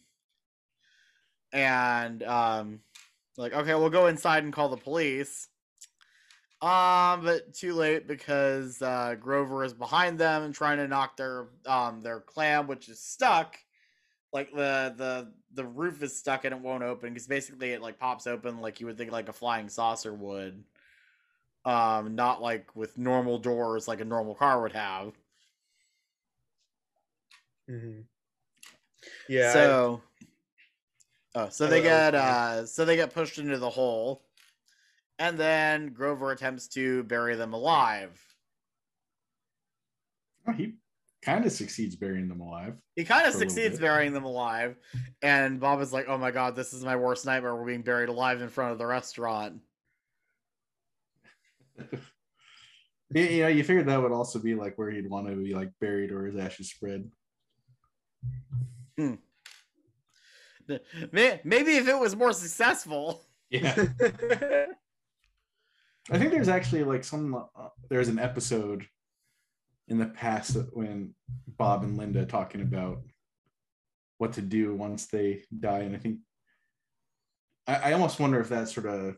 and 1.52 2.24
um, 2.24 2.80
like, 3.38 3.54
okay, 3.54 3.76
we'll 3.76 3.92
go 3.92 4.08
inside 4.08 4.44
and 4.44 4.52
call 4.52 4.70
the 4.70 4.78
police. 4.78 5.48
Um, 6.64 7.26
but 7.26 7.54
too 7.54 7.74
late 7.74 8.08
because 8.08 8.82
uh, 8.82 9.16
Grover 9.20 9.66
is 9.66 9.74
behind 9.74 10.18
them 10.18 10.44
and 10.44 10.56
trying 10.56 10.78
to 10.78 10.88
knock 10.88 11.18
their 11.18 11.48
um 11.66 12.00
their 12.02 12.22
clam, 12.22 12.68
which 12.68 12.88
is 12.88 13.02
stuck. 13.02 13.58
Like 14.32 14.50
the 14.52 14.94
the 14.96 15.34
the 15.54 15.66
roof 15.66 16.02
is 16.02 16.16
stuck 16.18 16.46
and 16.46 16.56
it 16.56 16.62
won't 16.62 16.82
open 16.82 17.10
because 17.14 17.28
basically 17.28 17.72
it 17.72 17.82
like 17.82 18.00
pops 18.00 18.28
open 18.28 18.62
like 18.62 18.80
you 18.80 18.86
would 18.88 18.98
think 18.98 19.12
like 19.12 19.28
a 19.28 19.34
flying 19.34 19.68
saucer 19.68 20.14
would. 20.14 20.64
Um, 21.66 22.16
not 22.16 22.42
like 22.42 22.74
with 22.76 22.98
normal 22.98 23.40
doors 23.40 23.88
like 23.88 24.00
a 24.00 24.06
normal 24.06 24.34
car 24.36 24.62
would 24.62 24.72
have. 24.74 25.14
hmm 27.68 28.02
Yeah. 29.28 29.50
I- 29.50 29.54
So, 29.54 30.02
oh, 31.36 31.50
so 31.50 31.68
they 31.68 31.82
get 31.82 32.16
uh, 32.16 32.66
so 32.66 32.86
they 32.86 32.96
get 32.96 33.14
pushed 33.14 33.38
into 33.38 33.58
the 33.58 33.70
hole, 33.70 34.22
and 35.24 35.38
then 35.38 35.94
Grover 35.94 36.32
attempts 36.32 36.68
to 36.68 37.04
bury 37.04 37.36
them 37.36 37.54
alive. 37.54 38.22
Oh, 40.46 40.52
he 40.52 40.74
kind 41.22 41.46
of 41.46 41.54
succeeds 41.54 41.96
burying 41.96 42.28
them 42.28 42.42
alive 42.42 42.76
He 42.98 43.06
kind 43.06 43.26
of 43.26 43.32
For 43.32 43.38
a 43.38 43.40
little 43.40 43.56
succeeds 43.56 43.80
burying 43.80 44.12
them 44.12 44.26
alive, 44.26 44.76
and 45.22 45.62
Bob 45.62 45.80
is 45.80 45.94
like, 45.94 46.10
"Oh 46.10 46.18
my 46.18 46.32
god, 46.32 46.58
this 46.58 46.74
is 46.74 46.84
my 46.84 46.98
worst 46.98 47.26
nightmare. 47.26 47.56
We're 47.56 47.66
being 47.66 47.84
buried 47.84 48.10
alive 48.10 48.42
in 48.42 48.50
front 48.50 48.74
of 48.74 48.78
the 48.78 48.86
restaurant." 48.86 49.62
Yeah, 53.16 53.24
you 53.26 53.42
know, 53.44 53.48
you 53.50 53.64
figured 53.64 53.86
that 53.90 54.02
would 54.02 54.12
also 54.12 54.40
be 54.40 54.56
like 54.56 54.76
where 54.80 54.90
he'd 54.90 55.08
want 55.08 55.28
to 55.28 55.36
be 55.36 55.54
like 55.54 55.70
buried 55.80 56.12
or 56.12 56.26
his 56.26 56.36
ashes 56.36 56.72
spread. 56.72 57.12
Hmm. 58.98 59.16
May- 61.12 61.40
Maybe 61.44 61.76
if 61.76 61.88
it 61.88 62.00
was 62.00 62.16
more 62.16 62.34
successful. 62.34 63.22
Yeah. 63.52 63.86
I 66.12 66.18
think 66.18 66.32
there's 66.32 66.50
actually 66.50 66.84
like 66.84 67.04
some 67.04 67.36
uh, 67.36 67.70
there's 67.90 68.10
an 68.10 68.20
episode 68.20 68.86
in 69.88 69.98
the 69.98 70.08
past 70.08 70.58
when 70.74 71.14
Bob 71.48 71.84
and 71.84 71.98
Linda 71.98 72.26
talking 72.26 72.62
about 72.62 73.02
what 74.18 74.34
to 74.34 74.42
do 74.42 74.76
once 74.76 75.08
they 75.08 75.44
die, 75.60 75.80
and 75.80 75.96
I 75.96 76.00
think 76.00 76.20
I, 77.68 77.76
I 77.76 77.94
almost 77.94 78.20
wonder 78.20 78.40
if 78.40 78.50
that's 78.50 78.74
sort 78.74 78.88
of 78.88 79.18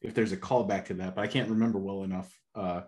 if 0.00 0.14
there's 0.14 0.32
a 0.32 0.36
callback 0.36 0.86
to 0.86 0.94
that, 0.94 1.14
but 1.14 1.22
I 1.22 1.26
can't 1.26 1.48
remember 1.48 1.78
well 1.78 2.04
enough 2.04 2.32
uh, 2.54 2.82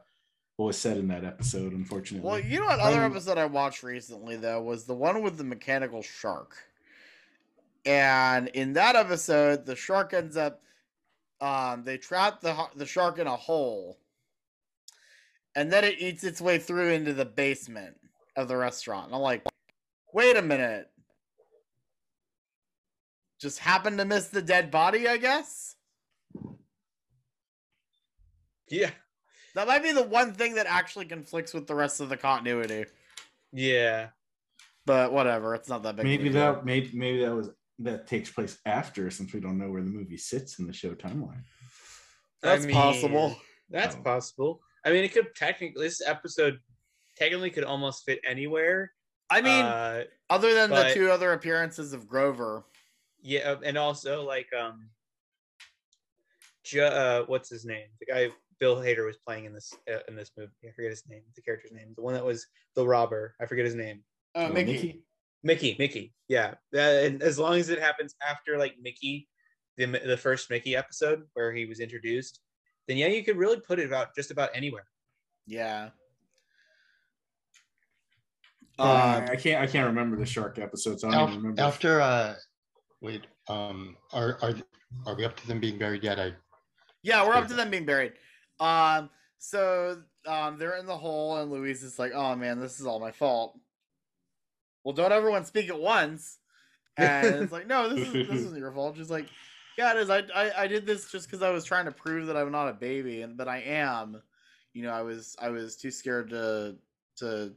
what 0.56 0.66
was 0.66 0.78
said 0.78 0.98
in 0.98 1.08
that 1.08 1.24
episode. 1.24 1.72
Unfortunately, 1.72 2.28
Well, 2.28 2.38
you 2.38 2.60
know 2.60 2.66
what 2.66 2.78
other 2.78 3.04
Um, 3.04 3.10
episode 3.12 3.38
I 3.38 3.46
watched 3.46 3.82
recently 3.82 4.36
though 4.36 4.62
was 4.62 4.84
the 4.84 4.94
one 4.94 5.22
with 5.22 5.38
the 5.38 5.44
mechanical 5.44 6.02
shark. 6.02 6.56
And 7.86 8.48
in 8.48 8.74
that 8.74 8.94
episode, 8.94 9.64
the 9.64 9.74
shark 9.74 10.12
ends 10.12 10.36
up 10.36 10.62
um 11.40 11.84
they 11.84 11.96
trap 11.96 12.40
the 12.40 12.68
the 12.76 12.86
shark 12.86 13.18
in 13.18 13.26
a 13.26 13.36
hole. 13.36 13.98
And 15.54 15.72
then 15.72 15.84
it 15.84 15.96
eats 15.98 16.22
its 16.22 16.40
way 16.40 16.58
through 16.58 16.90
into 16.90 17.12
the 17.12 17.24
basement 17.24 17.96
of 18.36 18.46
the 18.46 18.56
restaurant. 18.56 19.06
And 19.06 19.14
I'm 19.14 19.20
like, 19.20 19.44
"Wait 20.12 20.36
a 20.36 20.42
minute. 20.42 20.88
Just 23.40 23.58
happened 23.58 23.98
to 23.98 24.04
miss 24.04 24.28
the 24.28 24.42
dead 24.42 24.70
body, 24.70 25.08
I 25.08 25.16
guess?" 25.16 25.74
Yeah. 28.68 28.90
That 29.54 29.66
might 29.66 29.82
be 29.82 29.92
the 29.92 30.04
one 30.04 30.32
thing 30.32 30.54
that 30.54 30.66
actually 30.66 31.06
conflicts 31.06 31.52
with 31.52 31.66
the 31.66 31.74
rest 31.74 32.00
of 32.00 32.08
the 32.08 32.16
continuity. 32.16 32.84
Yeah. 33.52 34.10
But 34.86 35.12
whatever, 35.12 35.54
it's 35.54 35.68
not 35.68 35.82
that 35.82 35.96
big. 35.96 36.06
maybe 36.06 36.28
that 36.30 36.64
maybe 36.64 36.90
maybe 36.94 37.24
that 37.24 37.34
was 37.34 37.50
that 37.80 38.06
takes 38.06 38.30
place 38.30 38.58
after, 38.66 39.10
since 39.10 39.32
we 39.32 39.40
don't 39.40 39.58
know 39.58 39.70
where 39.70 39.82
the 39.82 39.90
movie 39.90 40.16
sits 40.16 40.58
in 40.58 40.66
the 40.66 40.72
show 40.72 40.94
timeline. 40.94 41.42
That's 42.42 42.64
I 42.64 42.66
mean, 42.66 42.76
possible. 42.76 43.36
That's 43.68 43.96
Oh. 43.96 44.02
possible. 44.02 44.60
I 44.84 44.90
mean, 44.92 45.04
it 45.04 45.12
could 45.12 45.34
technically. 45.34 45.84
This 45.86 46.00
episode 46.06 46.58
technically 47.16 47.50
could 47.50 47.64
almost 47.64 48.04
fit 48.04 48.20
anywhere. 48.24 48.92
I 49.28 49.40
mean, 49.42 49.64
Uh, 49.64 50.04
other 50.28 50.54
than 50.54 50.70
the 50.70 50.90
two 50.94 51.10
other 51.10 51.32
appearances 51.32 51.92
of 51.92 52.06
Grover. 52.08 52.64
yeah, 53.22 53.56
and 53.62 53.76
also 53.78 54.22
like 54.24 54.52
um, 54.52 54.90
Ju- 56.64 56.82
uh, 56.82 57.24
what's 57.26 57.48
his 57.48 57.64
name? 57.64 57.86
The 58.00 58.06
guy 58.06 58.28
Bill 58.58 58.76
Hader 58.76 59.06
was 59.06 59.16
playing 59.18 59.44
in 59.46 59.52
this 59.54 59.72
uh, 59.90 59.98
in 60.08 60.16
this 60.16 60.30
movie. 60.36 60.50
I 60.66 60.72
forget 60.72 60.90
his 60.90 61.04
name. 61.08 61.22
The 61.34 61.42
character's 61.42 61.72
name. 61.72 61.92
The 61.96 62.02
one 62.02 62.14
that 62.14 62.24
was 62.24 62.46
the 62.74 62.86
robber. 62.86 63.34
I 63.40 63.46
forget 63.46 63.64
his 63.64 63.74
name. 63.74 64.02
Uh, 64.34 64.48
Oh, 64.50 64.52
Mickey. 64.52 65.02
Mickey, 65.42 65.76
Mickey, 65.78 66.12
yeah. 66.28 66.54
And 66.72 67.22
as 67.22 67.38
long 67.38 67.54
as 67.56 67.68
it 67.70 67.78
happens 67.80 68.14
after 68.26 68.58
like 68.58 68.74
Mickey, 68.80 69.28
the 69.76 69.86
the 69.86 70.16
first 70.16 70.50
Mickey 70.50 70.76
episode 70.76 71.22
where 71.34 71.52
he 71.52 71.64
was 71.66 71.80
introduced, 71.80 72.40
then 72.86 72.96
yeah, 72.96 73.06
you 73.06 73.24
could 73.24 73.36
really 73.36 73.60
put 73.60 73.78
it 73.78 73.86
about 73.86 74.14
just 74.14 74.30
about 74.30 74.50
anywhere. 74.54 74.84
Yeah. 75.46 75.90
Uh, 78.78 78.82
Uh, 78.82 79.26
I 79.32 79.36
can't 79.36 79.62
I 79.62 79.66
can't 79.66 79.86
remember 79.86 80.16
the 80.16 80.26
shark 80.26 80.58
episode, 80.58 81.00
so 81.00 81.08
I 81.08 81.12
don't 81.12 81.22
even 81.28 81.34
Af- 81.34 81.42
remember. 81.42 81.62
after 81.62 82.00
uh, 82.00 82.34
wait, 83.00 83.26
um, 83.48 83.96
are 84.12 84.38
are 84.42 84.54
are 85.06 85.16
we 85.16 85.24
up 85.24 85.36
to 85.36 85.46
them 85.46 85.60
being 85.60 85.78
buried 85.78 86.02
yet? 86.02 86.18
I 86.18 86.34
yeah, 87.02 87.26
we're 87.26 87.34
up 87.34 87.48
to 87.48 87.54
them 87.54 87.70
being 87.70 87.86
buried. 87.86 88.12
Um, 88.58 89.08
so 89.38 90.02
um, 90.26 90.58
they're 90.58 90.76
in 90.76 90.84
the 90.86 90.96
hole, 90.96 91.38
and 91.38 91.50
Louise 91.50 91.82
is 91.82 91.98
like, 91.98 92.12
"Oh 92.14 92.36
man, 92.36 92.60
this 92.60 92.78
is 92.80 92.86
all 92.86 93.00
my 93.00 93.10
fault." 93.10 93.58
Well, 94.84 94.94
don't 94.94 95.12
everyone 95.12 95.44
speak 95.44 95.68
at 95.68 95.78
once. 95.78 96.38
And 96.96 97.34
it's 97.36 97.52
like, 97.52 97.66
no, 97.66 97.88
this 97.88 98.06
is 98.06 98.12
this 98.12 98.40
isn't 98.40 98.58
your 98.58 98.72
fault. 98.72 98.96
She's 98.96 99.10
like, 99.10 99.26
yeah, 99.78 99.92
it 99.92 99.98
is. 99.98 100.10
I 100.10 100.22
I, 100.34 100.62
I 100.62 100.66
did 100.66 100.86
this 100.86 101.10
just 101.10 101.26
because 101.26 101.42
I 101.42 101.50
was 101.50 101.64
trying 101.64 101.86
to 101.86 101.92
prove 101.92 102.26
that 102.26 102.36
I'm 102.36 102.52
not 102.52 102.68
a 102.68 102.72
baby, 102.72 103.22
and 103.22 103.36
but 103.36 103.48
I 103.48 103.58
am. 103.60 104.22
You 104.74 104.84
know, 104.84 104.90
I 104.90 105.02
was 105.02 105.36
I 105.40 105.48
was 105.48 105.76
too 105.76 105.90
scared 105.90 106.30
to 106.30 106.76
to 107.16 107.52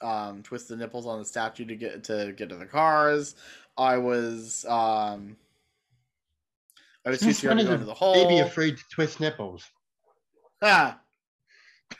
um 0.00 0.42
twist 0.42 0.68
the 0.68 0.76
nipples 0.76 1.06
on 1.06 1.18
the 1.18 1.24
statue 1.24 1.64
to 1.66 1.76
get 1.76 2.04
to 2.04 2.32
get 2.36 2.48
to 2.48 2.56
the 2.56 2.66
cars. 2.66 3.36
I 3.76 3.98
was 3.98 4.64
um 4.66 5.36
I 7.06 7.10
was 7.10 7.20
too 7.20 7.26
Since 7.26 7.38
scared 7.38 7.58
to 7.58 7.64
go 7.64 7.72
into 7.72 7.84
the 7.84 7.94
hole. 7.94 8.14
baby 8.14 8.40
afraid 8.40 8.78
to 8.78 8.84
twist 8.90 9.20
nipples? 9.20 9.70
Ah. 10.60 10.98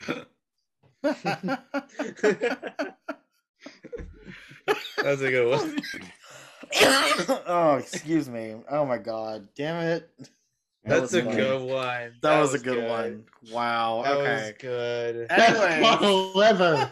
That's 4.97 5.21
a 5.21 5.31
good 5.31 5.51
one. 5.51 5.79
oh, 7.47 7.77
excuse 7.77 8.29
me. 8.29 8.57
Oh 8.71 8.85
my 8.85 8.99
god. 8.99 9.49
Damn 9.57 9.83
it. 9.85 10.11
That 10.85 11.01
That's 11.01 11.15
a 11.15 11.23
funny. 11.23 11.37
good 11.37 11.63
one. 11.69 12.13
That, 12.23 12.41
was, 12.41 12.55
a 12.55 12.59
good, 12.59 12.89
one. 12.89 13.25
Wow. 13.53 14.03
That 14.05 14.17
okay. 14.19 14.35
was 14.35 14.53
good. 14.59 15.27
Anyway. 15.31 15.81
That's 15.81 16.33
clever. 16.33 16.91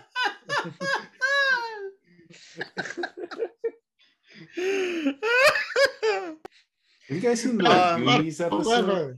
Have 4.57 6.37
you 7.09 7.21
guys 7.21 7.43
seen 7.43 7.59
the 7.59 7.69
Uh, 7.69 7.99
Goonies 7.99 8.41
episode? 8.41 8.63
Clever. 8.65 9.17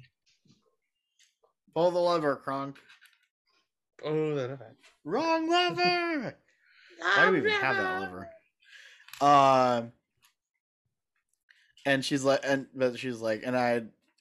Pull 1.74 1.90
the 1.90 1.98
lever, 1.98 2.36
Kronk. 2.36 2.76
Oh, 4.04 4.34
that 4.34 4.58
Wrong 5.04 5.48
lever. 5.48 6.36
Why 7.00 7.26
do 7.26 7.32
we 7.32 7.38
even 7.38 7.50
have 7.52 7.76
that 7.76 8.00
lever? 8.00 8.28
Um, 9.20 9.92
and 11.86 12.04
she's 12.04 12.24
like, 12.24 12.40
and 12.44 12.66
but 12.74 12.98
she's 12.98 13.20
like, 13.20 13.42
and 13.44 13.56
I, 13.56 13.76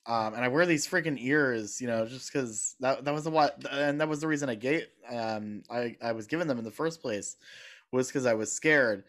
um, 0.06 0.34
and 0.34 0.44
I 0.44 0.48
wear 0.48 0.66
these 0.66 0.88
freaking 0.88 1.18
ears, 1.20 1.82
you 1.82 1.88
know, 1.88 2.06
just 2.06 2.32
because 2.32 2.76
that 2.80 3.04
that 3.06 3.14
was 3.14 3.26
the 3.26 3.30
what, 3.30 3.64
and 3.72 4.00
that 4.00 4.08
was 4.08 4.22
the 4.22 4.28
reason 4.28 4.50
I 4.50 4.56
gave, 4.56 4.88
um, 5.10 5.64
I 5.70 5.96
I 6.02 6.14
was 6.14 6.28
given 6.28 6.48
them 6.48 6.58
in 6.58 6.64
the 6.64 6.72
first 6.72 7.02
place, 7.02 7.38
was 7.92 8.08
because 8.08 8.26
I 8.26 8.34
was 8.34 8.52
scared. 8.52 9.04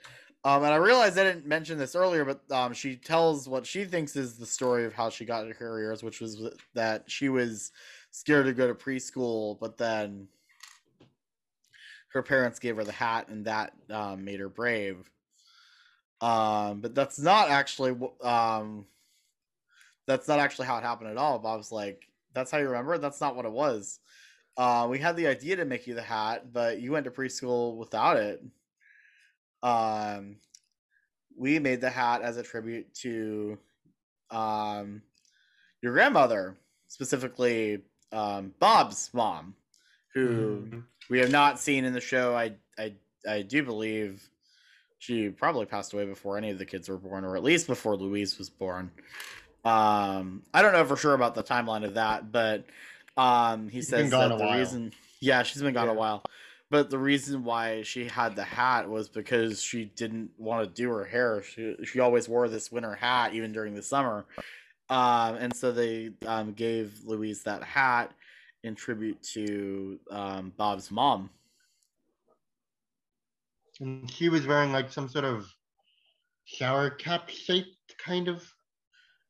Um, 0.45 0.63
and 0.63 0.73
I 0.73 0.77
realized 0.77 1.19
I 1.19 1.25
didn't 1.25 1.47
mention 1.47 1.79
this 1.79 1.97
earlier, 1.97 2.25
but 2.25 2.41
um, 2.53 2.73
she 2.73 2.97
tells 2.97 3.49
what 3.49 3.67
she 3.67 3.85
thinks 3.85 4.15
is 4.15 4.39
the 4.39 4.47
story 4.47 4.85
of 4.85 4.93
how 4.93 5.11
she 5.11 5.25
got 5.25 5.49
her 5.49 5.81
ears, 5.81 6.03
which 6.03 6.21
was 6.21 6.41
that 6.75 7.11
she 7.11 7.29
was 7.29 7.73
scared 8.13 8.47
to 8.47 8.53
go 8.53 8.67
to 8.69 8.75
preschool, 8.75 9.59
but 9.59 9.77
then 9.77 10.29
her 12.13 12.23
parents 12.23 12.59
gave 12.59 12.77
her 12.77 12.85
the 12.85 12.93
hat, 12.93 13.29
and 13.29 13.45
that 13.45 13.73
um, 13.91 14.25
made 14.25 14.41
her 14.41 14.49
brave. 14.49 15.11
Um, 16.21 16.81
but 16.81 16.95
that's 16.95 17.19
not 17.19 17.49
actually 17.51 17.97
um, 18.23 18.87
that's 20.07 20.27
not 20.27 20.39
actually 20.39 20.67
how 20.67 20.79
it 20.79 20.83
happened 20.83 21.11
at 21.11 21.17
all. 21.17 21.39
Bob's 21.39 21.71
like, 21.71 22.09
"That's 22.35 22.51
how 22.51 22.59
you 22.59 22.67
remember 22.67 22.95
it? 22.95 23.01
That's 23.01 23.21
not 23.21 23.37
what 23.37 23.45
it 23.45 23.53
was. 23.53 24.01
Uh, 24.57 24.89
we 24.91 24.99
had 24.99 25.17
the 25.17 25.29
idea 25.29 25.55
to 25.57 25.65
make 25.65 25.87
you 25.87 25.95
the 25.95 26.03
hat, 26.03 26.53
but 26.53 26.81
you 26.81 26.91
went 26.91 27.05
to 27.05 27.11
preschool 27.13 27.77
without 27.77 28.17
it. 28.17 28.43
Um, 29.63 30.37
we 31.37 31.61
made 31.61 31.81
the 31.81 31.91
hat 31.91 32.23
as 32.23 32.37
a 32.37 32.43
tribute 32.43 32.93
to 32.95 33.57
um, 34.31 35.03
your 35.81 35.93
grandmother, 35.93 36.57
specifically 36.89 37.83
um, 38.11 38.53
Bob's 38.59 39.11
mom, 39.13 39.55
who 40.15 40.65
we 41.09 41.21
have 41.21 41.31
not 41.31 41.61
seen 41.61 41.85
in 41.85 41.93
the 41.93 42.01
show. 42.01 42.35
I 42.35 42.55
I 42.77 42.95
I 43.29 43.43
do 43.43 43.63
believe 43.63 44.29
she 44.99 45.29
probably 45.31 45.67
passed 45.67 45.93
away 45.93 46.05
before 46.07 46.37
any 46.37 46.51
of 46.51 46.59
the 46.59 46.67
kids 46.67 46.89
were 46.89 46.97
born, 46.97 47.25
or 47.25 47.37
at 47.37 47.45
least 47.45 47.67
before 47.67 47.97
Louise 47.97 48.37
was 48.39 48.51
born. 48.51 48.91
Um, 49.65 50.43
I 50.53 50.63
don't 50.63 50.73
know 50.73 50.85
for 50.85 50.97
sure 50.97 51.15
about 51.15 51.35
the 51.35 51.43
timeline 51.43 51.85
of 51.85 51.95
that, 51.95 52.31
but 52.33 52.65
um, 53.17 53.69
he 53.69 53.79
She's 53.79 53.89
says 53.89 54.11
that 54.11 54.29
the 54.29 54.37
while. 54.37 54.59
reason, 54.59 54.93
yeah, 55.21 55.43
she's 55.43 55.63
been 55.63 55.75
gone 55.75 55.89
a 55.89 55.95
while. 55.95 56.23
But 56.71 56.91
the 56.91 56.99
reason 56.99 57.45
why 57.45 57.83
she 57.83 58.07
had 58.07 58.37
the 58.37 58.45
hat 58.45 58.89
was 58.91 59.09
because 59.09 59.63
she 59.63 59.87
didn't 59.87 60.31
want 60.37 60.65
to 60.69 60.83
do 60.83 60.91
her 60.91 61.05
hair. 61.05 61.43
She 61.43 61.77
she 61.85 62.01
always 62.01 62.29
wore 62.29 62.49
this 62.49 62.71
winter 62.71 62.95
hat 62.95 63.33
even 63.35 63.53
during 63.53 63.75
the 63.75 63.83
summer, 63.83 64.27
um, 64.91 65.37
and 65.37 65.57
so 65.57 65.73
they 65.73 66.11
um, 66.27 66.53
gave 66.53 67.01
Louise 67.05 67.43
that 67.45 67.63
hat 67.63 68.13
in 68.65 68.75
tribute 68.75 69.23
to 69.35 69.99
um, 70.11 70.53
Bob's 70.57 70.91
mom. 70.91 71.31
And 73.81 74.11
she 74.11 74.29
was 74.29 74.47
wearing 74.47 74.73
like 74.73 74.91
some 74.93 75.09
sort 75.09 75.25
of 75.25 75.47
shower 76.45 76.91
cap 76.91 77.29
shaped 77.29 77.77
kind 77.99 78.29
of. 78.29 78.45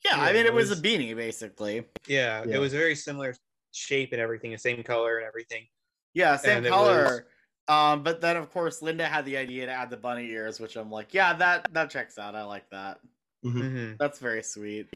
Yeah, 0.05 0.21
I 0.21 0.29
mean 0.33 0.41
it 0.41 0.47
it 0.47 0.55
was, 0.55 0.71
was- 0.71 0.79
a 0.79 0.83
beanie 0.83 1.15
basically. 1.17 1.85
Yeah, 2.07 2.45
Yeah. 2.47 2.57
it 2.57 2.59
was 2.59 2.73
a 2.73 2.77
very 2.77 2.95
similar 2.95 3.35
shape 3.73 4.11
and 4.13 4.21
everything, 4.21 4.53
the 4.53 4.59
same 4.59 4.83
color 4.83 5.19
and 5.19 5.27
everything. 5.27 5.67
Yeah, 6.15 6.37
same 6.37 6.59
And 6.59 6.67
it 6.67 6.71
color. 6.71 7.27
Um, 7.69 8.03
but 8.03 8.21
then 8.23 8.37
of 8.39 8.51
course 8.51 8.81
Linda 8.81 9.07
had 9.07 9.25
the 9.27 9.37
idea 9.37 9.67
to 9.67 9.73
add 9.73 9.91
the 9.91 9.97
bunny 9.99 10.27
ears, 10.31 10.59
which 10.59 10.77
I'm 10.77 10.91
like, 10.91 11.13
yeah, 11.13 11.35
that 11.35 11.67
that 11.75 11.91
checks 11.91 12.17
out. 12.19 12.35
I 12.35 12.45
like 12.45 12.69
that. 12.71 12.99
Mm-hmm. 13.45 13.95
That's 13.99 14.19
very 14.19 14.43
sweet. 14.43 14.89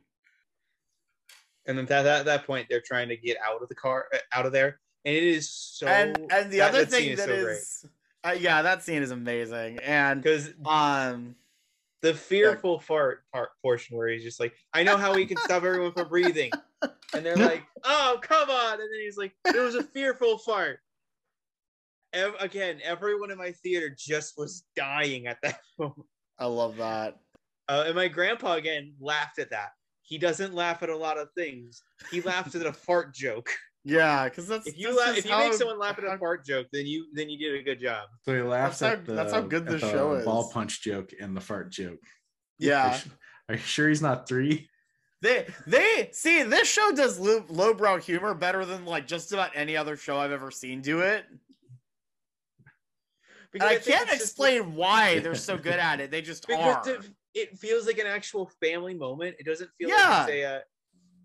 And 1.67 1.79
then 1.79 1.87
that, 1.87 2.03
that 2.03 2.21
at 2.21 2.25
that 2.27 2.47
point, 2.47 2.67
they're 2.69 2.81
trying 2.85 3.09
to 3.09 3.17
get 3.17 3.37
out 3.45 3.63
of 3.63 3.69
the 3.69 3.75
car, 3.75 4.07
uh, 4.13 4.19
out 4.33 4.47
of 4.47 4.53
there, 4.53 4.81
and 5.05 5.15
it 5.15 5.23
is 5.23 5.49
so. 5.53 5.87
and 5.87 6.17
and 6.33 6.51
the 6.51 6.59
that- 6.59 6.71
other 6.71 6.85
that 6.85 6.91
thing 6.91 7.15
that 7.17 7.27
so 7.29 7.43
great. 7.43 7.57
is, 7.57 7.85
uh, 8.25 8.37
yeah, 8.39 8.63
that 8.63 8.83
scene 8.83 9.03
is 9.03 9.11
amazing. 9.11 9.79
And 9.81 10.23
because 10.23 10.51
um, 10.67 11.35
the 12.03 12.15
fearful 12.15 12.79
fart 12.81 13.25
part 13.33 13.51
portion 13.63 13.97
where 13.97 14.09
he's 14.09 14.23
just 14.23 14.41
like, 14.41 14.55
I 14.73 14.83
know 14.83 14.97
how 14.97 15.15
we 15.15 15.27
can 15.27 15.37
stop 15.39 15.63
everyone 15.65 15.93
from 15.93 16.09
breathing, 16.09 16.51
and 16.83 17.25
they're 17.27 17.37
like, 17.37 17.63
Oh, 17.85 18.19
come 18.23 18.49
on! 18.51 18.75
And 18.75 18.83
then 18.83 19.01
he's 19.03 19.17
like, 19.17 19.33
It 19.47 19.59
was 19.61 19.75
a 19.75 19.83
fearful 19.83 20.39
fart. 20.39 20.79
ev- 22.13 22.37
again, 22.41 22.79
everyone 22.85 23.31
in 23.31 23.39
my 23.39 23.53
theater 23.53 23.95
just 23.97 24.35
was 24.39 24.65
dying 24.77 25.27
at 25.27 25.39
that 25.43 25.61
moment. 25.79 26.07
I 26.39 26.47
love 26.47 26.77
that. 26.77 27.19
Uh, 27.69 27.85
and 27.87 27.95
my 27.95 28.09
grandpa 28.09 28.55
again 28.55 28.95
laughed 29.01 29.39
at 29.39 29.51
that. 29.51 29.71
He 30.03 30.19
doesn't 30.19 30.55
laugh 30.55 30.83
at 30.83 30.91
a 30.91 30.97
lot 30.97 31.17
of 31.19 31.29
things. 31.37 31.83
He 32.11 32.21
laughed 32.21 32.55
at 32.55 32.67
a 32.67 32.73
fart 32.73 33.15
joke. 33.15 33.51
Yeah, 33.85 34.29
because 34.29 34.47
that's 34.47 34.67
If 34.69 34.79
you 34.79 34.89
that's 34.95 34.99
laugh, 34.99 35.17
if 35.19 35.25
you 35.25 35.31
how- 35.33 35.39
make 35.41 35.55
someone 35.55 35.79
laugh 35.79 35.99
at 35.99 36.05
a 36.05 36.17
fart 36.19 36.45
joke, 36.45 36.69
then 36.73 36.87
you 36.87 37.07
then 37.15 37.29
you 37.29 37.39
did 37.39 37.61
a 37.61 37.63
good 37.65 37.81
job. 37.81 38.09
So 38.25 38.35
he 38.35 38.41
laughs 38.43 38.79
That's 38.79 38.95
how- 38.95 39.01
at 39.01 39.07
the, 39.07 39.13
that's 39.15 39.33
how 39.33 39.41
good 39.41 39.67
this 39.67 39.81
the 39.81 39.91
show 39.91 40.15
is. 40.15 40.25
ball 40.25 40.51
punch 40.51 40.83
joke 40.83 41.13
and 41.21 41.37
the 41.37 41.41
fart 41.41 41.71
joke. 41.73 41.99
Yeah. 42.59 43.01
Are 43.49 43.57
you 43.57 43.61
sure 43.61 43.89
he's 43.89 44.01
not 44.03 44.29
three? 44.29 44.69
They 45.21 45.47
they 45.67 46.11
see 46.13 46.43
this 46.45 46.69
show 46.69 46.93
does 46.93 47.19
low, 47.19 47.45
lowbrow 47.49 47.99
humor 47.99 48.35
better 48.35 48.65
than 48.65 48.85
like 48.85 49.07
just 49.07 49.33
about 49.33 49.51
any 49.55 49.77
other 49.77 49.97
show 49.97 50.17
I've 50.19 50.33
ever 50.33 50.51
seen 50.51 50.81
do 50.81 51.01
it. 51.01 51.25
And 53.55 53.63
I 53.63 53.67
I 53.67 53.77
can't 53.79 54.03
it's 54.09 54.13
just 54.13 54.23
explain 54.23 54.75
why 54.75 55.19
they're 55.21 55.35
so 55.35 55.59
good 55.59 55.75
at 55.79 56.01
it. 56.01 56.11
They 56.11 56.23
just 56.23 56.47
because 56.47 56.87
are. 56.89 56.91
it, 56.95 57.01
it 57.35 57.59
feels 57.59 57.87
like 57.87 57.99
an 57.99 58.07
actual 58.07 58.51
family 58.61 58.95
moment. 58.95 59.37
It 59.39 59.47
doesn't 59.47 59.71
feel 59.79 59.89
Yeah. 59.91 60.09
like 60.25 60.29
it's 60.29 60.33
a. 60.37 60.45
Uh, 60.45 60.61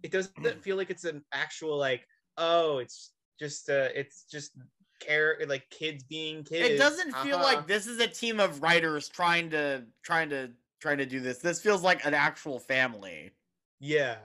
it 0.03 0.11
doesn't 0.11 0.63
feel 0.63 0.75
like 0.77 0.89
it's 0.89 1.05
an 1.05 1.23
actual 1.34 1.77
like. 1.77 2.05
Oh, 2.38 2.77
it's 2.77 3.14
just 3.39 3.69
uh, 3.69 3.89
it's 3.93 4.23
just 4.23 4.51
care 4.99 5.38
like 5.47 5.69
kids 5.69 6.03
being 6.03 6.43
kids. 6.43 6.69
It 6.69 6.77
doesn't 6.77 7.14
feel 7.15 7.38
like 7.38 7.68
this 7.68 7.88
is 7.88 7.99
a 7.99 8.07
team 8.07 8.39
of 8.39 8.61
writers 8.61 9.09
trying 9.09 9.49
to 9.51 9.85
trying 10.03 10.30
to 10.30 10.51
trying 10.80 10.97
to 10.99 11.05
do 11.05 11.19
this. 11.19 11.39
This 11.39 11.61
feels 11.61 11.84
like 11.84 12.05
an 12.05 12.14
actual 12.14 12.59
family. 12.59 13.31
Yeah. 13.80 14.19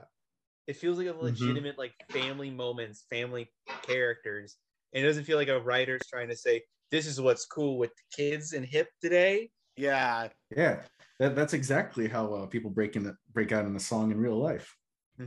It 0.67 0.77
feels 0.77 0.97
like 0.97 1.07
a 1.07 1.13
legitimate 1.13 1.77
like 1.77 1.93
family 2.09 2.49
moments, 2.49 3.05
family 3.09 3.51
characters. 3.81 4.57
And 4.93 5.03
it 5.03 5.07
doesn't 5.07 5.25
feel 5.25 5.37
like 5.37 5.49
a 5.49 5.59
writer's 5.59 6.05
trying 6.07 6.29
to 6.29 6.37
say, 6.37 6.63
this 6.89 7.05
is 7.05 7.19
what's 7.19 7.45
cool 7.45 7.77
with 7.77 7.91
the 7.95 8.03
kids 8.15 8.53
and 8.53 8.65
hip 8.65 8.89
today. 9.01 9.51
Yeah. 9.75 10.29
Yeah, 10.55 10.83
that, 11.19 11.35
that's 11.35 11.53
exactly 11.53 12.07
how 12.07 12.33
uh, 12.33 12.45
people 12.45 12.69
break 12.69 12.95
in 12.95 13.15
break 13.33 13.51
out 13.51 13.65
in 13.65 13.75
a 13.75 13.79
song 13.79 14.11
in 14.11 14.19
real 14.19 14.39
life. 14.39 14.75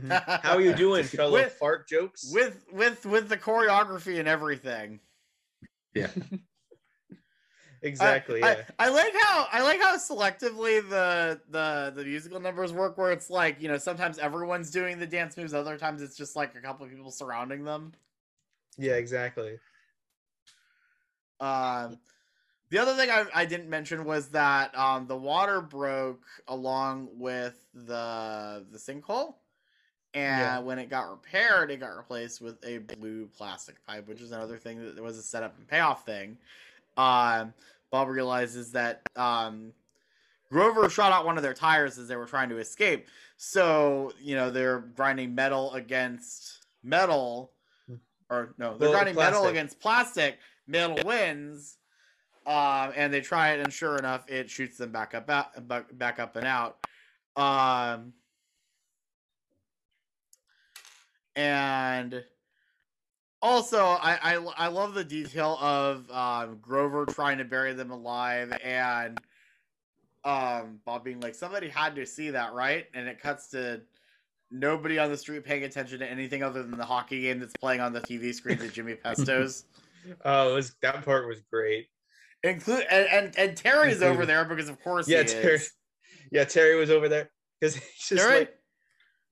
How 0.09 0.55
are 0.55 0.61
you 0.61 0.73
doing, 0.73 1.03
fellow 1.03 1.33
With- 1.33 1.53
fart 1.53 1.87
jokes? 1.87 2.31
With 2.33 2.65
with 2.71 3.05
with 3.05 3.29
the 3.29 3.37
choreography 3.37 4.19
and 4.19 4.27
everything. 4.27 4.99
Yeah. 5.93 6.09
exactly. 7.81 8.43
I, 8.43 8.51
yeah. 8.51 8.61
I, 8.79 8.85
I 8.85 8.89
like 8.89 9.13
how 9.19 9.47
I 9.51 9.61
like 9.61 9.81
how 9.81 9.95
selectively 9.97 10.87
the 10.87 11.39
the 11.49 11.93
the 11.95 12.03
musical 12.03 12.39
numbers 12.39 12.73
work 12.73 12.97
where 12.97 13.11
it's 13.11 13.29
like, 13.29 13.61
you 13.61 13.67
know, 13.67 13.77
sometimes 13.77 14.17
everyone's 14.19 14.71
doing 14.71 14.99
the 14.99 15.07
dance 15.07 15.37
moves, 15.37 15.53
other 15.53 15.77
times 15.77 16.01
it's 16.01 16.15
just 16.17 16.35
like 16.35 16.55
a 16.55 16.61
couple 16.61 16.85
of 16.85 16.91
people 16.91 17.11
surrounding 17.11 17.63
them. 17.63 17.93
yeah, 18.77 18.93
exactly. 18.93 19.57
Um, 21.39 21.99
the 22.69 22.79
other 22.79 22.95
thing 22.95 23.09
I, 23.09 23.25
I 23.33 23.45
didn't 23.45 23.69
mention 23.69 24.03
was 24.03 24.29
that 24.29 24.77
um, 24.77 25.07
the 25.07 25.15
water 25.15 25.61
broke 25.61 26.25
along 26.47 27.09
with 27.13 27.55
the 27.73 28.65
the 28.71 28.77
sinkhole, 28.77 29.35
and 30.17 30.41
Yeah. 30.41 30.59
when 30.59 30.79
it 30.79 30.89
got 30.89 31.09
repaired, 31.09 31.69
it 31.69 31.77
got 31.79 31.95
replaced 31.95 32.41
with 32.41 32.57
a 32.65 32.79
blue 32.79 33.27
plastic 33.27 33.75
pipe, 33.85 34.07
which 34.07 34.19
is 34.19 34.31
another 34.31 34.57
thing 34.57 34.83
that 34.95 35.01
was 35.01 35.17
a 35.17 35.21
setup 35.21 35.55
and 35.57 35.67
payoff 35.67 36.05
thing. 36.05 36.37
Um, 36.97 37.53
Bob 37.91 38.07
realizes 38.09 38.71
that 38.71 39.01
um, 39.15 39.73
Grover 40.51 40.89
shot 40.89 41.11
out 41.11 41.25
one 41.25 41.37
of 41.37 41.43
their 41.43 41.53
tires 41.53 41.97
as 41.99 42.07
they 42.07 42.15
were 42.15 42.25
trying 42.25 42.49
to 42.49 42.57
escape, 42.57 43.07
so 43.37 44.11
you 44.19 44.35
know 44.35 44.49
they're 44.49 44.79
grinding 44.79 45.35
metal 45.35 45.73
against 45.73 46.65
metal, 46.83 47.51
or 48.29 48.53
no, 48.57 48.77
they're 48.77 48.89
Well, 48.89 48.91
grinding 48.97 49.15
metal 49.15 49.45
against 49.47 49.79
plastic. 49.79 50.39
Metal 50.65 50.97
wins, 51.05 51.77
um, 52.45 52.91
and 52.95 53.13
they 53.13 53.21
try 53.21 53.51
it, 53.51 53.59
and 53.61 53.71
sure 53.71 53.97
enough, 53.97 54.29
it 54.29 54.49
shoots 54.49 54.77
them 54.77 54.91
back 54.91 55.13
up, 55.13 55.29
out, 55.29 55.97
back 55.97 56.19
up 56.19 56.35
and 56.35 56.45
out. 56.45 56.77
Um, 57.37 58.13
and 61.37 62.23
also, 63.41 63.77
I, 63.77 64.17
I 64.21 64.33
I 64.57 64.67
love 64.67 64.95
the 64.95 65.03
detail 65.03 65.57
of 65.61 66.09
um, 66.11 66.57
Grover 66.59 67.05
trying 67.05 67.37
to 67.37 67.45
bury 67.45 67.73
them 67.73 67.91
alive, 67.91 68.51
and 68.63 69.21
um, 70.25 70.79
Bob 70.85 71.03
being 71.03 71.19
like, 71.19 71.35
"Somebody 71.35 71.69
had 71.69 71.95
to 71.95 72.05
see 72.05 72.31
that, 72.31 72.53
right?" 72.53 72.87
And 72.95 73.07
it 73.07 73.21
cuts 73.21 73.49
to 73.51 73.81
nobody 74.49 74.97
on 74.97 75.11
the 75.11 75.17
street 75.17 75.45
paying 75.45 75.63
attention 75.63 75.99
to 75.99 76.09
anything 76.09 76.41
other 76.41 76.63
than 76.63 76.77
the 76.77 76.85
hockey 76.85 77.21
game 77.21 77.39
that's 77.39 77.53
playing 77.53 77.79
on 77.81 77.93
the 77.93 78.01
TV 78.01 78.33
screens 78.33 78.63
at 78.63 78.73
Jimmy 78.73 78.95
Pesto's. 78.95 79.65
Oh, 80.23 80.51
it 80.51 80.55
was 80.55 80.73
that 80.81 81.03
part 81.03 81.27
was 81.27 81.41
great. 81.51 81.89
Include 82.41 82.85
and, 82.89 83.07
and 83.09 83.37
and 83.37 83.57
Terry's 83.57 84.01
over 84.01 84.25
there 84.25 84.45
because 84.45 84.69
of 84.69 84.81
course 84.81 85.05
Yeah, 85.09 85.23
he 85.23 85.27
Terry. 85.27 85.55
is. 85.55 85.73
Yeah, 86.31 86.45
Terry 86.45 86.75
was 86.77 86.89
over 86.89 87.09
there 87.09 87.29
because 87.59 87.75
he's 87.75 88.07
just 88.07 88.25
Terry? 88.25 88.39
like. 88.39 88.57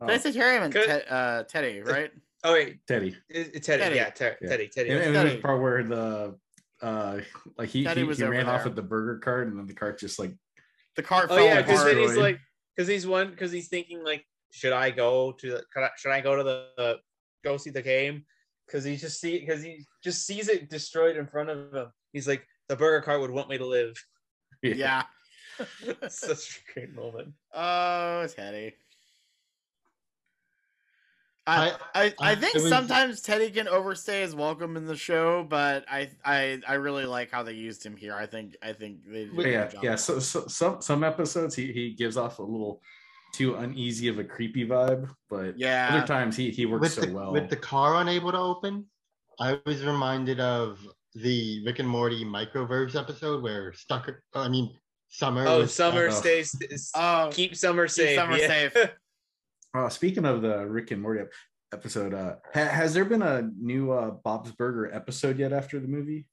Did 0.01 0.09
I 0.09 0.17
say 0.17 0.31
Terry? 0.31 0.57
I 0.57 0.59
meant 0.59 0.73
Good. 0.73 0.88
Te- 0.88 1.07
uh, 1.09 1.43
Teddy, 1.43 1.81
right? 1.81 2.11
Oh 2.43 2.53
wait, 2.53 2.85
Teddy. 2.88 3.15
it- 3.30 3.51
it's 3.55 3.65
Teddy. 3.67 3.81
Teddy. 3.84 3.95
Yeah, 3.95 4.09
Ter- 4.09 4.38
Yeah. 4.41 4.49
Teddy. 4.49 4.67
Teddy. 4.67 4.89
And, 4.91 5.01
and 5.01 5.15
there's 5.15 5.26
Teddy. 5.30 5.35
the 5.38 5.41
part 5.41 5.61
where 5.61 5.84
the 5.84 6.38
uh 6.81 7.19
like 7.57 7.69
he 7.69 7.84
Teddy 7.84 8.01
he, 8.01 8.07
was 8.07 8.17
he 8.17 8.23
over 8.23 8.34
ran 8.34 8.47
off 8.47 8.59
there. 8.59 8.65
with 8.65 8.76
the 8.76 8.81
burger 8.84 9.17
cart 9.19 9.47
and 9.47 9.57
then 9.57 9.65
the 9.65 9.73
cart 9.73 9.97
just 9.99 10.19
like 10.19 10.34
The 10.95 11.03
cart 11.03 11.27
Oh 11.31 11.35
fell 11.38 11.45
yeah, 11.45 11.61
because 11.61 11.84
then 11.85 11.97
he's 11.97 12.17
like, 12.17 12.39
because 12.76 12.88
he's 12.88 13.07
one, 13.07 13.31
because 13.31 13.51
he's 13.51 13.69
thinking 13.69 14.03
like, 14.03 14.26
should 14.51 14.73
I 14.73 14.91
go 14.91 15.31
to 15.34 15.49
the, 15.51 15.63
could 15.73 15.88
should 15.97 16.11
I 16.11 16.22
go 16.22 16.35
to 16.35 16.43
the, 16.43 16.67
uh, 16.77 16.95
go 17.43 17.57
see 17.57 17.69
the 17.69 17.81
game? 17.81 18.26
Because 18.67 18.84
he 18.84 18.95
just 18.97 19.19
see, 19.22 19.39
because 19.39 19.61
he 19.63 19.85
just 20.03 20.26
sees 20.26 20.49
it 20.49 20.69
destroyed 20.69 21.15
in 21.17 21.27
front 21.27 21.49
of 21.49 21.73
him. 21.73 21.88
He's 22.13 22.27
like, 22.27 22.45
the 22.69 22.76
burger 22.76 23.01
cart 23.03 23.22
would 23.22 23.31
want 23.31 23.47
me 23.49 23.57
to 23.57 23.65
live. 23.65 23.93
Yeah. 24.61 25.03
Such 26.09 26.61
a 26.67 26.73
great 26.73 26.93
moment. 26.93 27.34
Oh, 27.53 28.26
Teddy. 28.27 28.73
I, 31.47 31.69
I- 31.69 31.72
I, 31.93 32.03
I 32.19 32.31
I- 32.31 32.35
think 32.35 32.55
it 32.55 32.61
sometimes 32.69 33.22
Teddy 33.22 33.51
can 33.51 33.67
overstay 33.67 34.22
his 34.22 34.34
welcome 34.35 34.77
in 34.77 34.85
the 34.85 34.95
show, 34.95 35.43
but 35.43 35.85
I 35.89 36.09
I 36.23 36.59
I 36.67 36.73
really 36.76 37.05
like 37.05 37.31
how 37.31 37.43
they 37.43 37.53
used 37.53 37.85
him 37.85 37.95
here. 37.95 38.15
I 38.15 38.26
think 38.26 38.55
I 38.63 38.73
think 38.73 38.99
they 39.05 39.26
did 39.26 39.34
a 39.34 39.35
good 39.35 39.45
yeah, 39.51 39.67
job. 39.67 39.84
yeah. 39.84 39.95
So, 39.95 40.19
so 40.19 40.47
some 40.47 40.81
some 40.81 41.03
episodes 41.03 41.55
he 41.55 41.72
he 41.72 41.93
gives 41.93 42.17
off 42.17 42.39
a 42.39 42.43
little 42.43 42.81
too 43.34 43.55
uneasy 43.55 44.07
of 44.07 44.17
a 44.17 44.23
creepy 44.23 44.65
vibe, 44.65 45.09
but 45.30 45.57
Yeah. 45.59 45.89
other 45.91 46.07
times 46.07 46.35
he 46.38 46.49
he 46.51 46.65
works 46.65 46.81
with 46.84 46.93
so 46.93 47.01
the, 47.01 47.13
well. 47.13 47.31
with 47.31 47.49
the 47.49 47.57
car 47.57 47.97
unable 47.97 48.31
to 48.31 48.39
open, 48.39 48.85
I 49.39 49.59
was 49.65 49.84
reminded 49.84 50.39
of 50.39 50.80
the 51.13 51.63
Rick 51.65 51.80
and 51.80 51.88
Morty 51.88 52.26
microverse 52.26 52.95
episode 52.95 53.43
where 53.43 53.72
stuck. 53.73 54.09
I 54.34 54.47
mean, 54.49 54.73
Summer. 55.09 55.45
Oh, 55.47 55.59
was 55.59 55.73
summer 55.73 56.09
stuck- 56.11 56.23
stays, 56.45 56.91
Oh, 56.95 57.30
keep 57.34 57.55
summer 57.55 57.88
safe. 57.88 58.15
summer 58.17 58.38
yeah. 58.38 58.47
safe. 58.47 58.73
Uh, 59.76 59.89
speaking 59.89 60.26
of 60.26 60.41
the 60.41 60.65
Rick 60.65 60.91
and 60.91 61.02
Morty 61.02 61.22
episode, 61.73 62.14
uh, 62.14 62.35
ha- 62.53 62.65
has 62.65 62.93
there 62.93 63.03
been 63.03 63.22
a 63.22 63.49
new 63.60 63.91
uh, 63.91 64.11
Bob's 64.11 64.52
Burger 64.53 64.89
episode 64.93 65.38
yet 65.38 65.52
after 65.52 65.80
the 65.81 65.88
movie? 65.88 66.27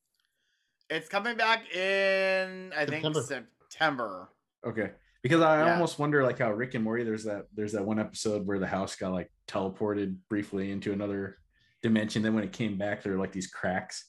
It's 0.89 1.09
coming 1.09 1.37
back 1.37 1.75
in 1.75 2.73
I 2.77 2.87
think 2.87 3.03
September. 3.05 3.49
September. 3.69 4.29
Okay, 4.65 4.93
because 5.23 5.41
I 5.41 5.65
Yeah. 5.65 5.73
almost 5.73 5.99
wonder 5.99 6.23
like 6.23 6.39
how 6.39 6.53
Rick 6.53 6.75
and 6.75 6.85
Morty. 6.85 7.03
There's 7.03 7.25
that 7.25 7.47
there's 7.53 7.73
that 7.73 7.85
one 7.85 7.99
episode 7.99 8.47
where 8.47 8.61
the 8.61 8.67
house 8.67 8.95
got 8.95 9.13
like 9.13 9.33
teleported 9.49 10.19
briefly 10.29 10.71
into 10.71 10.93
another 10.93 11.39
dimension. 11.83 12.23
Then 12.23 12.35
when 12.35 12.45
it 12.45 12.53
came 12.53 12.79
back, 12.79 13.03
there 13.03 13.13
were 13.13 13.19
like 13.19 13.33
these 13.33 13.49
cracks 13.49 14.05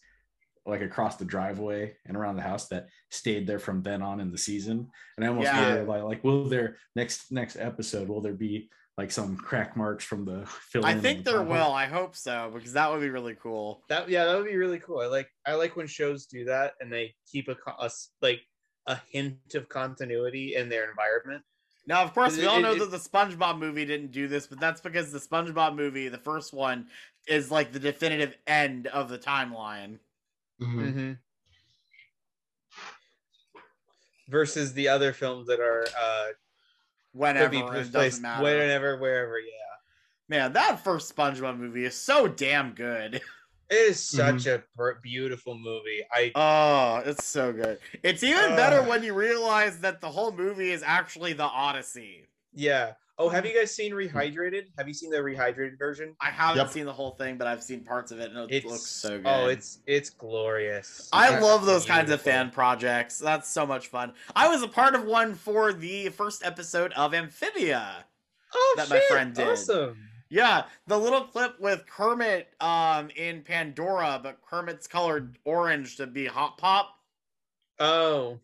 like 0.65 0.81
across 0.81 1.15
the 1.18 1.26
driveway 1.26 1.95
and 2.05 2.15
around 2.15 2.35
the 2.35 2.41
house 2.41 2.68
that 2.68 2.88
stayed 3.10 3.47
there 3.47 3.60
from 3.60 3.81
then 3.81 4.01
on 4.03 4.19
in 4.19 4.31
the 4.31 4.38
season. 4.38 4.89
And 5.18 5.26
I 5.26 5.30
almost 5.30 5.45
Yeah. 5.45 5.69
wonder 5.69 5.84
like 5.85 6.03
like 6.03 6.23
will 6.23 6.47
there 6.47 6.77
next 6.95 7.31
next 7.31 7.55
episode 7.55 8.10
will 8.10 8.22
there 8.22 8.34
be 8.34 8.69
like 8.98 9.11
some 9.11 9.36
crack 9.36 9.76
marks 9.76 10.03
from 10.06 10.24
the 10.26 10.45
fill 10.70 10.86
I 10.86 10.94
think 10.95 11.26
there 11.26 11.41
will. 11.41 11.72
I 11.72 11.86
hope 11.86 12.15
so 12.15 12.52
because 12.53 12.74
that 12.74 12.91
would 12.91 13.02
be 13.02 13.10
really 13.10 13.36
cool. 13.41 13.84
That 13.90 14.10
yeah, 14.10 14.26
that 14.26 14.38
would 14.38 14.45
be 14.48 14.56
really 14.56 14.80
cool. 14.80 14.99
I 14.99 15.07
like 15.07 15.30
I 15.45 15.53
like 15.56 15.76
when 15.76 15.88
shows 15.88 16.26
do 16.28 16.45
that 16.45 16.74
and 16.80 16.91
they 16.91 17.15
keep 17.32 17.48
a, 17.48 17.56
co- 17.56 17.76
a 17.80 17.86
s- 17.86 18.10
like 18.22 18.41
a 18.88 18.99
hint 19.10 19.56
of 19.56 19.68
continuity 19.70 20.56
in 20.56 20.70
their 20.70 20.90
environment. 20.90 21.44
Now, 21.88 22.03
of 22.03 22.14
course, 22.14 22.38
It- 22.38 22.41
we 22.41 22.45
all 22.48 22.61
know 22.61 22.74
it- 22.74 22.80
that 22.80 22.91
the 22.91 22.98
SpongeBob 22.98 23.57
movie 23.60 23.86
didn't 23.86 24.11
do 24.11 24.28
this, 24.28 24.45
but 24.48 24.60
that's 24.60 24.80
because 24.82 25.11
the 25.11 25.20
SpongeBob 25.20 25.76
movie, 25.76 26.07
the 26.10 26.18
first 26.18 26.53
one, 26.53 26.88
is 27.28 27.49
like 27.52 27.72
the 27.72 27.80
definitive 27.80 28.38
end 28.48 28.88
of 28.88 29.10
the 29.10 29.18
timeline. 29.18 29.99
Mhm. 30.61 30.76
Mm-hmm. 30.76 31.11
Versus 34.30 34.74
the 34.74 34.88
other 34.88 35.11
films 35.14 35.48
that 35.48 35.60
are 35.60 35.86
uh 35.99 36.28
Whenever 37.14 37.49
be 37.49 37.60
it 37.60 37.91
doesn't 37.91 38.22
matter. 38.22 38.44
whenever, 38.44 38.98
wherever. 38.98 39.40
Yeah, 39.40 39.53
Man, 40.30 40.53
that 40.53 40.84
first 40.84 41.15
SpongeBob 41.15 41.57
movie 41.57 41.85
is 41.85 41.95
so 41.95 42.27
damn 42.27 42.73
good. 42.73 43.15
it 43.69 43.76
is 43.76 43.98
mhm. 43.98 44.41
such 44.41 44.48
a 44.48 44.64
beautiful 45.02 45.57
movie. 45.57 46.02
I 46.11 46.31
Oh, 46.35 47.07
it's 47.07 47.26
so 47.26 47.53
good. 47.53 47.80
It's 48.02 48.23
even 48.23 48.56
better 48.56 48.81
when 48.81 49.03
you 49.03 49.14
realize 49.14 49.80
that 49.80 50.02
the 50.02 50.10
whole 50.10 50.31
movie 50.31 50.72
is 50.72 50.84
actually 50.84 51.34
the 51.34 51.44
Odyssey. 51.44 52.27
yeah. 52.53 52.94
Oh, 53.19 53.30
have 53.30 53.45
you 53.45 53.53
guys 53.53 53.73
seen 53.73 53.91
Rehydrated? 53.91 54.69
Have 54.77 54.88
you 54.88 54.94
seen 54.94 55.11
the 55.11 55.18
rehydrated 55.18 55.77
version? 55.77 56.15
I 56.19 56.31
haven't 56.31 56.57
Yep. 56.64 56.69
seen 56.72 56.85
the 56.85 56.94
whole 56.94 57.11
thing, 57.11 57.38
but 57.38 57.45
I've 57.45 57.61
seen 57.61 57.84
parts 57.84 58.11
of 58.11 58.19
it, 58.19 58.31
and 58.31 58.49
it 58.52 58.56
It 58.56 58.65
looks 58.65 58.88
so 58.88 59.18
good. 59.18 59.27
Oh, 59.27 59.48
it's 59.49 59.80
it's 59.85 60.10
glorious. 60.10 61.10
I 61.14 61.35
It's 61.35 61.44
love 61.44 61.65
those 61.68 61.85
kinds 61.85 62.10
of 62.10 62.22
fan 62.22 62.49
projects. 62.49 63.19
That's 63.19 63.48
so 63.48 63.68
much 63.68 63.88
fun. 63.88 64.14
I 64.35 64.48
was 64.48 64.64
a 64.64 64.68
part 64.68 64.95
of 64.95 65.03
one 65.06 65.35
for 65.35 65.73
the 65.73 66.10
first 66.10 66.44
episode 66.44 66.91
of 66.94 67.14
Amphibia. 67.14 68.03
Oh, 68.56 68.73
that 68.77 68.90
my 68.90 68.99
friend 69.10 69.34
did. 69.35 69.48
Awesome. 69.48 70.10
Yeah, 70.30 70.65
the 70.88 70.98
little 70.98 71.22
clip 71.26 71.60
with 71.60 71.85
Kermit 71.85 72.52
um 72.60 73.11
in 73.11 73.44
Pandora, 73.44 74.19
but 74.23 74.41
Kermit's 74.41 74.88
colored 74.88 75.38
orange 75.45 75.98
to 75.98 76.07
be 76.07 76.26
Hop 76.26 76.57
Pop. 76.57 76.90
Oh, 77.80 78.40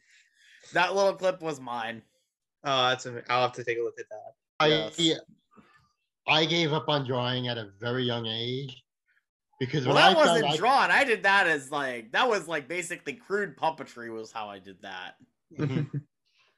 That 0.73 0.93
little 0.95 1.13
clip 1.15 1.41
was 1.41 1.59
mine. 1.59 2.03
oh, 2.63 2.89
that's. 2.89 3.07
am- 3.07 3.23
I'll 3.29 3.41
have 3.41 3.53
to 3.53 3.63
take 3.63 3.79
a 3.79 3.81
look 3.81 3.99
at 3.99 4.07
that. 4.09 4.35
I 4.59 4.67
Yes. 4.67 5.19
I 6.27 6.45
gave 6.45 6.73
up 6.73 6.89
on 6.89 7.05
drawing 7.05 7.47
at 7.47 7.57
a 7.57 7.71
very 7.79 8.03
young 8.03 8.25
age 8.27 8.83
because 9.59 9.85
Well, 9.85 9.95
when 9.95 10.03
that 10.03 10.17
I 10.17 10.19
wasn't 10.31 10.51
I- 10.53 10.57
drawn. 10.57 10.91
I 10.91 11.03
did 11.03 11.23
that 11.23 11.47
as 11.47 11.71
like 11.71 12.11
that 12.11 12.27
was 12.27 12.47
like 12.47 12.67
basically 12.67 13.13
crude 13.13 13.57
puppetry 13.57 14.11
was 14.13 14.31
how 14.31 14.47
I 14.49 14.59
did 14.59 14.77
that. 14.81 15.15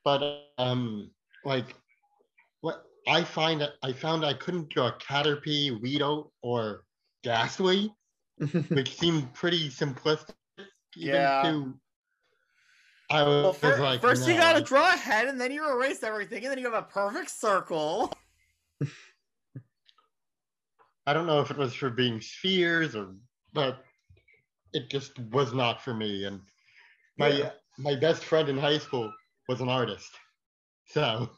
but 0.03 0.48
um 0.57 1.11
like 1.45 1.76
what 2.61 2.84
I 3.07 3.23
find 3.23 3.61
that 3.61 3.72
I 3.84 3.94
found 3.94 4.26
I 4.26 4.34
couldn't 4.34 4.69
draw 4.69 4.91
Caterpie, 4.98 5.80
Weedle, 5.82 6.34
or 6.41 6.84
Gastly, 7.23 7.94
which 8.69 8.98
seemed 8.98 9.34
pretty 9.34 9.69
simplistic. 9.69 10.34
Even 10.57 10.68
Yeah. 11.15 11.44
To, 11.44 11.80
I 13.12 13.24
was 13.24 13.44
Well, 13.44 13.54
fir- 13.54 13.82
like, 13.82 14.02
first 14.02 14.26
you 14.28 14.36
gotta 14.38 14.64
draw 14.64 14.94
a 14.94 14.98
head, 14.98 15.28
and 15.28 15.40
then 15.40 15.52
you 15.52 15.70
erase 15.70 16.02
everything, 16.02 16.44
and 16.44 16.52
then 16.52 16.58
you 16.60 16.72
have 16.72 16.82
a 16.82 16.88
perfect 16.88 17.30
circle. 17.30 18.14
I 21.06 21.14
don't 21.14 21.28
know 21.28 21.42
if 21.42 21.52
it 21.52 21.58
was 21.58 21.74
for 21.74 21.90
being 21.90 22.22
spheres 22.22 22.96
or, 22.96 23.16
but 23.54 23.84
it 24.72 24.90
just 24.90 25.20
was 25.20 25.54
not 25.54 25.82
for 25.82 25.94
me. 25.94 26.24
And 26.24 26.42
my 27.18 27.28
Yeah. 27.30 27.52
my 27.78 27.96
best 27.96 28.24
friend 28.24 28.48
in 28.48 28.58
high 28.58 28.78
school 28.78 29.12
was 29.50 29.60
an 29.60 29.68
artist, 29.68 30.10
so 30.86 31.30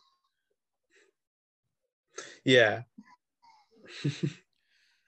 Yeah. 2.46 2.84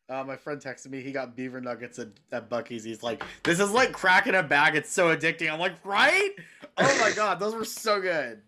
Uh, 0.08 0.24
my 0.24 0.36
friend 0.36 0.62
texted 0.62 0.90
me. 0.90 1.02
He 1.02 1.12
got 1.12 1.36
beaver 1.36 1.60
nuggets 1.60 1.98
at, 1.98 2.10
at 2.32 2.48
Buc-ee's. 2.50 2.84
He's 2.84 3.02
like, 3.02 3.24
"This 3.44 3.60
is 3.60 3.72
like 3.72 3.92
cracking 3.92 4.36
a 4.36 4.44
bag. 4.44 4.76
It's 4.76 4.92
so 4.92 5.16
addicting." 5.16 5.52
I'm 5.52 5.60
like, 5.60 5.84
"Right? 5.84 6.32
Oh 6.78 7.00
my 7.00 7.12
god, 7.16 7.40
those 7.40 7.56
were 7.56 7.66
so 7.66 8.00
good." 8.00 8.42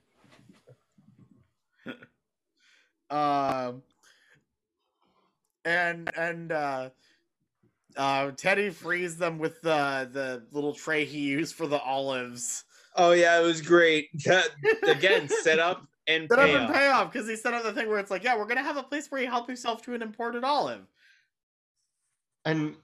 um, 3.10 3.82
and 5.66 6.12
and 6.16 6.52
uh, 6.52 6.90
uh, 7.96 8.32
Teddy 8.38 8.70
frees 8.70 9.18
them 9.18 9.40
with 9.40 9.60
the 9.62 10.10
the 10.12 10.44
little 10.52 10.74
tray 10.74 11.06
he 11.06 11.22
used 11.22 11.56
for 11.56 11.66
the 11.66 11.80
olives. 11.80 12.66
Oh 12.96 13.14
yeah, 13.14 13.40
it 13.40 13.44
was 13.44 13.62
great. 13.62 14.10
That, 14.26 14.50
again, 14.84 15.28
set 15.28 15.58
up 15.58 15.88
and 16.08 16.28
Set 16.30 16.38
up 16.38 16.46
pay 16.46 16.56
and 16.56 16.72
payoff 16.72 17.12
because 17.12 17.28
he 17.28 17.36
set 17.36 17.56
up 17.56 17.64
the 17.64 17.74
thing 17.74 17.90
where 17.90 17.98
it's 17.98 18.12
like, 18.12 18.24
"Yeah, 18.24 18.38
we're 18.38 18.46
gonna 18.46 18.62
have 18.62 18.78
a 18.78 18.84
place 18.84 19.10
where 19.10 19.22
you 19.22 19.28
help 19.28 19.50
yourself 19.50 19.82
to 19.84 19.96
an 19.96 20.04
imported 20.04 20.44
olive." 20.44 20.86
And 22.48 22.76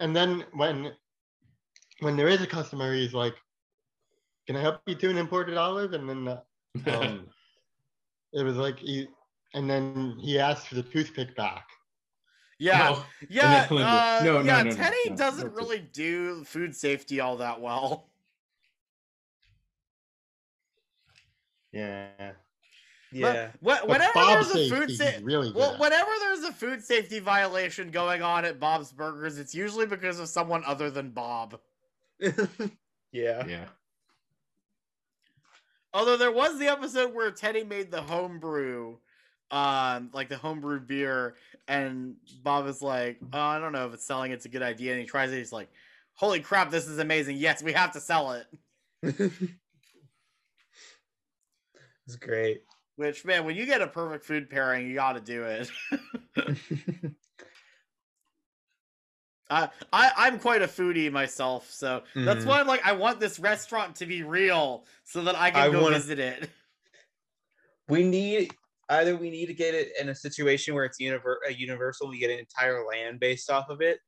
and 0.00 0.16
then 0.16 0.44
when 0.52 0.92
when 2.00 2.16
there 2.16 2.28
is 2.28 2.40
a 2.40 2.46
customer, 2.46 2.94
he's 2.94 3.12
like, 3.12 3.34
"Can 4.46 4.56
I 4.56 4.60
help 4.60 4.80
you 4.86 4.94
to 4.94 5.10
an 5.10 5.18
imported 5.18 5.56
olive?" 5.56 5.92
And 5.92 6.08
then 6.08 6.28
uh, 6.28 6.40
um, 6.96 7.28
it 8.32 8.42
was 8.42 8.56
like 8.56 8.78
he, 8.78 9.08
and 9.54 9.68
then 9.68 10.16
he 10.18 10.38
asked 10.38 10.68
for 10.68 10.76
the 10.76 10.82
toothpick 10.82 11.36
back. 11.36 11.66
Yeah, 12.58 12.90
Oh, 12.92 13.06
yeah, 13.28 13.62
and 13.62 13.68
then 13.70 13.76
Linda- 13.76 13.92
uh, 13.92 14.20
no, 14.24 14.32
no, 14.32 14.44
yeah. 14.44 14.62
no, 14.62 14.70
no, 14.70 14.76
Teddy 14.76 14.96
no, 15.10 15.16
doesn't 15.16 15.46
no, 15.48 15.52
really 15.54 15.78
do 15.80 16.44
food 16.44 16.74
safety 16.74 17.20
all 17.20 17.36
that 17.38 17.60
well. 17.60 18.06
Yeah. 21.72 22.32
Yeah. 23.12 23.50
What, 23.60 23.80
But 23.80 23.88
whenever 23.88 24.12
Bob 24.14 24.28
there's 24.28 24.50
a 24.54 24.68
food 24.68 24.90
safety, 24.90 25.20
sa- 25.20 25.24
really 25.24 25.52
well, 25.52 25.74
at. 25.74 25.80
whenever 25.80 26.10
there's 26.20 26.44
a 26.44 26.52
food 26.52 26.82
safety 26.82 27.18
violation 27.18 27.90
going 27.90 28.22
on 28.22 28.44
at 28.44 28.60
Bob's 28.60 28.92
Burgers, 28.92 29.38
it's 29.38 29.54
usually 29.54 29.86
because 29.86 30.18
of 30.20 30.28
someone 30.28 30.62
other 30.64 30.90
than 30.90 31.10
Bob. 31.10 31.58
Yeah. 33.12 33.44
Yeah. 33.46 33.64
Although 35.92 36.16
there 36.16 36.30
was 36.30 36.60
the 36.60 36.68
episode 36.68 37.12
where 37.12 37.32
Teddy 37.32 37.64
made 37.64 37.90
the 37.90 38.00
homebrew, 38.00 38.98
um, 39.50 40.10
like 40.12 40.28
the 40.28 40.36
homebrew 40.36 40.78
beer, 40.78 41.34
and 41.66 42.14
Bob 42.44 42.68
is 42.68 42.80
like, 42.80 43.18
"Oh, 43.32 43.40
I 43.40 43.58
don't 43.58 43.72
know 43.72 43.88
if 43.88 43.94
it's 43.94 44.06
selling. 44.06 44.30
It's 44.30 44.44
a 44.44 44.48
good 44.48 44.62
idea." 44.62 44.92
And 44.92 45.00
he 45.00 45.06
tries 45.08 45.32
it. 45.32 45.38
He's 45.38 45.50
like, 45.50 45.68
"Holy 46.14 46.38
crap, 46.38 46.70
this 46.70 46.86
is 46.86 47.00
amazing! 47.00 47.36
Yes, 47.38 47.60
we 47.64 47.72
have 47.72 47.90
to 47.94 48.00
sell 48.00 48.30
it." 48.32 48.46
It's 52.06 52.16
great. 52.16 52.62
Which 53.00 53.24
man, 53.24 53.46
when 53.46 53.56
you 53.56 53.64
get 53.64 53.80
a 53.80 53.86
perfect 53.86 54.26
food 54.26 54.50
pairing, 54.50 54.86
you 54.86 54.92
got 54.92 55.14
to 55.14 55.20
do 55.22 55.44
it. 55.44 55.70
I, 59.48 59.70
I 59.90 60.12
I'm 60.18 60.38
quite 60.38 60.60
a 60.60 60.66
foodie 60.66 61.10
myself, 61.10 61.70
so 61.70 62.02
that's 62.14 62.44
Mhm. 62.44 62.46
why 62.46 62.60
I'm 62.60 62.66
like 62.66 62.86
I 62.86 62.92
want 62.92 63.18
this 63.18 63.38
restaurant 63.38 63.96
to 63.96 64.06
be 64.06 64.22
real 64.22 64.84
so 65.04 65.22
that 65.24 65.34
I 65.34 65.50
can 65.50 65.60
I 65.60 65.70
go 65.70 65.80
wanna- 65.82 65.96
visit 65.96 66.18
it. 66.18 66.50
We 67.88 68.02
need 68.04 68.52
either 68.90 69.16
we 69.16 69.30
need 69.30 69.46
to 69.46 69.54
get 69.54 69.74
it 69.74 69.92
in 69.98 70.10
a 70.10 70.14
situation 70.14 70.74
where 70.74 70.84
it's 70.84 71.00
univer- 71.00 71.38
a 71.48 71.54
universal, 71.54 72.06
we 72.10 72.18
get 72.18 72.30
an 72.30 72.38
entire 72.38 72.84
land 72.84 73.18
based 73.18 73.50
off 73.50 73.70
of 73.70 73.80
it, 73.80 73.98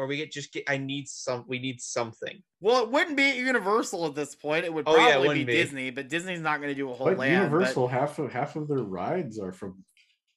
or 0.00 0.06
we 0.06 0.16
get 0.16 0.32
just 0.32 0.50
get. 0.52 0.64
I 0.66 0.78
need 0.78 1.06
some. 1.08 1.44
We 1.46 1.58
need 1.58 1.78
something. 1.80 2.42
Well, 2.60 2.82
it 2.84 2.90
wouldn't 2.90 3.16
be 3.18 3.32
Universal 3.32 4.06
at 4.06 4.14
this 4.14 4.34
point. 4.34 4.64
It 4.64 4.72
would 4.72 4.84
Oh, 4.88 4.96
yeah, 4.96 5.08
it 5.08 5.12
probably 5.12 5.22
be, 5.22 5.28
wouldn't 5.28 5.46
be. 5.46 5.52
Disney, 5.52 5.90
but 5.90 6.08
Disney's 6.08 6.40
not 6.40 6.56
going 6.60 6.70
to 6.70 6.74
do 6.74 6.90
a 6.90 6.94
whole 6.94 7.06
But 7.08 7.18
land. 7.18 7.50
but- 7.50 7.56
Universal, 7.56 7.88
half 7.88 8.18
of 8.18 8.32
half 8.32 8.56
of 8.56 8.66
their 8.66 8.78
rides 8.78 9.38
are 9.38 9.52
from 9.52 9.84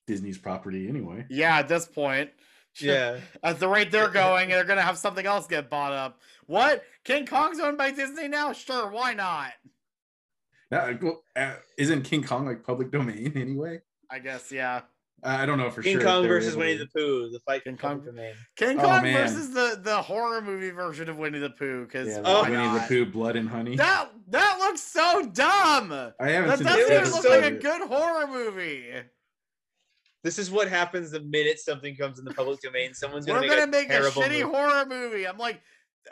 Disney's 0.05 0.37
property 0.37 0.89
anyway. 0.89 1.25
yeah, 1.29 1.57
at 1.59 1.67
this 1.69 1.85
point. 1.85 2.29
Yeah. 2.81 3.19
At 3.43 3.59
the 3.59 3.67
rate 3.67 3.91
they're 3.91 4.09
going, 4.09 4.49
they're 4.49 4.63
going 4.63 4.79
to 4.79 4.83
have 4.83 4.97
something 4.97 5.27
else 5.27 5.45
get 5.45 5.69
bought 5.69 5.93
up. 5.93 6.19
What? 6.47 6.83
King 7.03 7.27
Kong's 7.27 7.59
owned 7.59 7.77
by 7.77 7.91
Disney 7.91 8.27
now? 8.27 8.51
Sure, 8.51 8.89
why 8.89 9.13
not? 9.13 9.51
Uh, 10.71 10.93
well, 10.99 11.23
uh, 11.35 11.53
isn't 11.77 12.01
King 12.01 12.23
Kong 12.23 12.47
like 12.47 12.63
public 12.63 12.91
domain 12.91 13.31
anyway? 13.35 13.79
I 14.09 14.17
guess, 14.17 14.51
yeah. 14.51 14.81
I 15.25 15.45
don't 15.45 15.57
know 15.57 15.69
for 15.69 15.81
King 15.81 15.93
sure. 15.93 16.01
if 16.01 16.07
Kong 16.07 16.27
versus 16.27 16.55
Winnie 16.55 16.75
the 16.75 16.87
Pooh, 16.87 17.29
the 17.29 17.39
fight 17.45 17.63
King 17.63 17.73
King 17.73 17.77
Kong 17.77 17.97
Kong- 17.99 18.05
domain. 18.07 18.33
King 18.57 18.79
Oh, 18.79 18.83
Kong 18.83 19.03
man. 19.03 19.13
versus 19.27 19.53
the, 19.53 19.79
the 19.81 20.01
horror 20.01 20.41
movie 20.41 20.71
version 20.71 21.07
of 21.07 21.17
Winnie 21.17 21.39
the 21.39 21.51
Pooh. 21.51 21.85
Because 21.85 22.09
Yeah, 22.09 22.21
Oh, 22.25 22.43
Winnie 22.43 22.55
not? 22.55 22.81
the 22.81 22.87
Pooh, 22.87 23.05
Blood 23.09 23.35
and 23.37 23.47
Honey. 23.47 23.75
That 23.77 24.09
that 24.29 24.57
looks 24.59 24.81
so 24.81 25.23
dumb. 25.33 25.93
I 26.19 26.29
haven't 26.29 26.49
That 26.49 26.57
seen 26.57 26.67
doesn't 26.67 26.87
the 26.89 26.99
even 27.01 27.11
look 27.11 27.23
for 27.23 27.29
like 27.29 27.43
a 27.45 27.51
good 27.51 27.87
horror 27.87 28.27
movie. 28.27 28.91
This 30.23 30.39
is 30.39 30.49
what 30.51 30.67
happens 30.69 31.11
the 31.11 31.19
minute 31.21 31.59
something 31.59 31.95
comes 31.95 32.17
in 32.19 32.25
the 32.25 32.33
public 32.33 32.59
domain. 32.61 32.93
Someone's 32.93 33.25
gonna 33.25 33.39
We're 33.39 33.47
make 33.47 33.49
gonna 33.51 33.63
a 33.63 33.67
make 33.67 33.89
a 33.89 33.99
shitty 34.09 34.29
movie. 34.29 34.41
horror 34.41 34.85
movie. 34.85 35.25
I'm 35.27 35.37
like, 35.37 35.61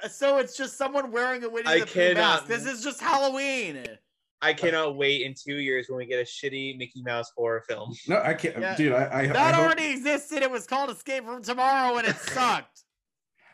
so 0.10 0.38
it's 0.38 0.56
just 0.56 0.78
someone 0.78 1.12
wearing 1.12 1.44
a 1.44 1.50
Winnie 1.50 1.68
I 1.68 1.80
the 1.80 1.86
Pooh 1.86 2.14
mask. 2.14 2.48
This 2.48 2.66
is 2.66 2.82
just 2.84 3.02
Halloween. 3.02 3.84
I 4.44 4.54
cannot 4.54 4.96
wait 4.98 5.22
in 5.22 5.36
two 5.36 5.58
years 5.58 5.88
when 5.88 5.98
we 5.98 6.06
get 6.08 6.20
a 6.20 6.24
shitty 6.24 6.78
Mickey 6.78 7.04
Mouse 7.04 7.32
horror 7.38 7.64
film. 7.68 7.94
No, 8.08 8.20
I 8.24 8.34
can't, 8.34 8.58
Yeah. 8.60 8.76
dude. 8.76 8.92
I 8.94 9.20
I, 9.22 9.28
That 9.28 9.36
I 9.36 9.52
hope, 9.54 9.66
already 9.66 9.92
existed. 9.92 10.42
It 10.42 10.50
was 10.50 10.66
called 10.66 10.90
Escape 10.90 11.26
from 11.26 11.44
Tomorrow, 11.44 11.98
and 11.98 12.08
it 12.08 12.16
sucked. 12.34 12.82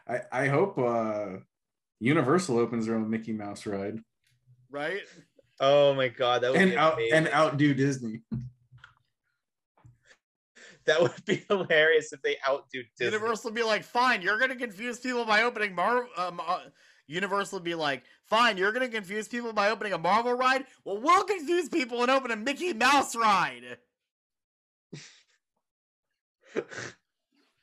I, 0.07 0.21
I 0.31 0.47
hope 0.47 0.77
uh, 0.77 1.39
Universal 1.99 2.57
opens 2.59 2.85
their 2.85 2.95
own 2.95 3.09
Mickey 3.09 3.33
Mouse 3.33 3.65
ride 3.65 3.99
right? 4.69 5.01
Oh 5.59 5.93
my 5.93 6.07
god, 6.09 6.43
that 6.43 6.51
would 6.51 6.61
and 6.61 6.71
be 6.71 6.77
out 6.77 6.93
amazing. 6.93 7.17
and 7.17 7.27
outdo 7.29 7.73
Disney. 7.73 8.21
That 10.85 11.01
would 11.01 11.25
be 11.25 11.43
hilarious 11.49 12.13
if 12.13 12.21
they 12.21 12.37
outdo 12.47 12.83
Disney. 12.97 13.13
Universal 13.17 13.49
would 13.51 13.55
be 13.55 13.63
like, 13.63 13.83
fine, 13.83 14.21
you're 14.21 14.39
gonna 14.39 14.55
confuse 14.55 14.99
people 14.99 15.25
by 15.25 15.43
opening 15.43 15.75
Marvel. 15.75 16.07
Um, 16.17 16.39
uh, 16.45 16.59
Universal 17.07 17.57
would 17.59 17.63
be 17.63 17.75
like, 17.75 18.03
fine, 18.25 18.57
you're 18.57 18.71
gonna 18.73 18.89
confuse 18.89 19.27
people 19.27 19.53
by 19.53 19.69
opening 19.69 19.93
a 19.93 19.97
Marvel 19.97 20.33
ride. 20.33 20.65
Well, 20.83 20.99
we'll 20.99 21.23
confuse 21.23 21.69
people 21.69 22.01
and 22.01 22.11
open 22.11 22.31
a 22.31 22.35
Mickey 22.35 22.73
Mouse 22.73 23.15
ride. 23.15 23.77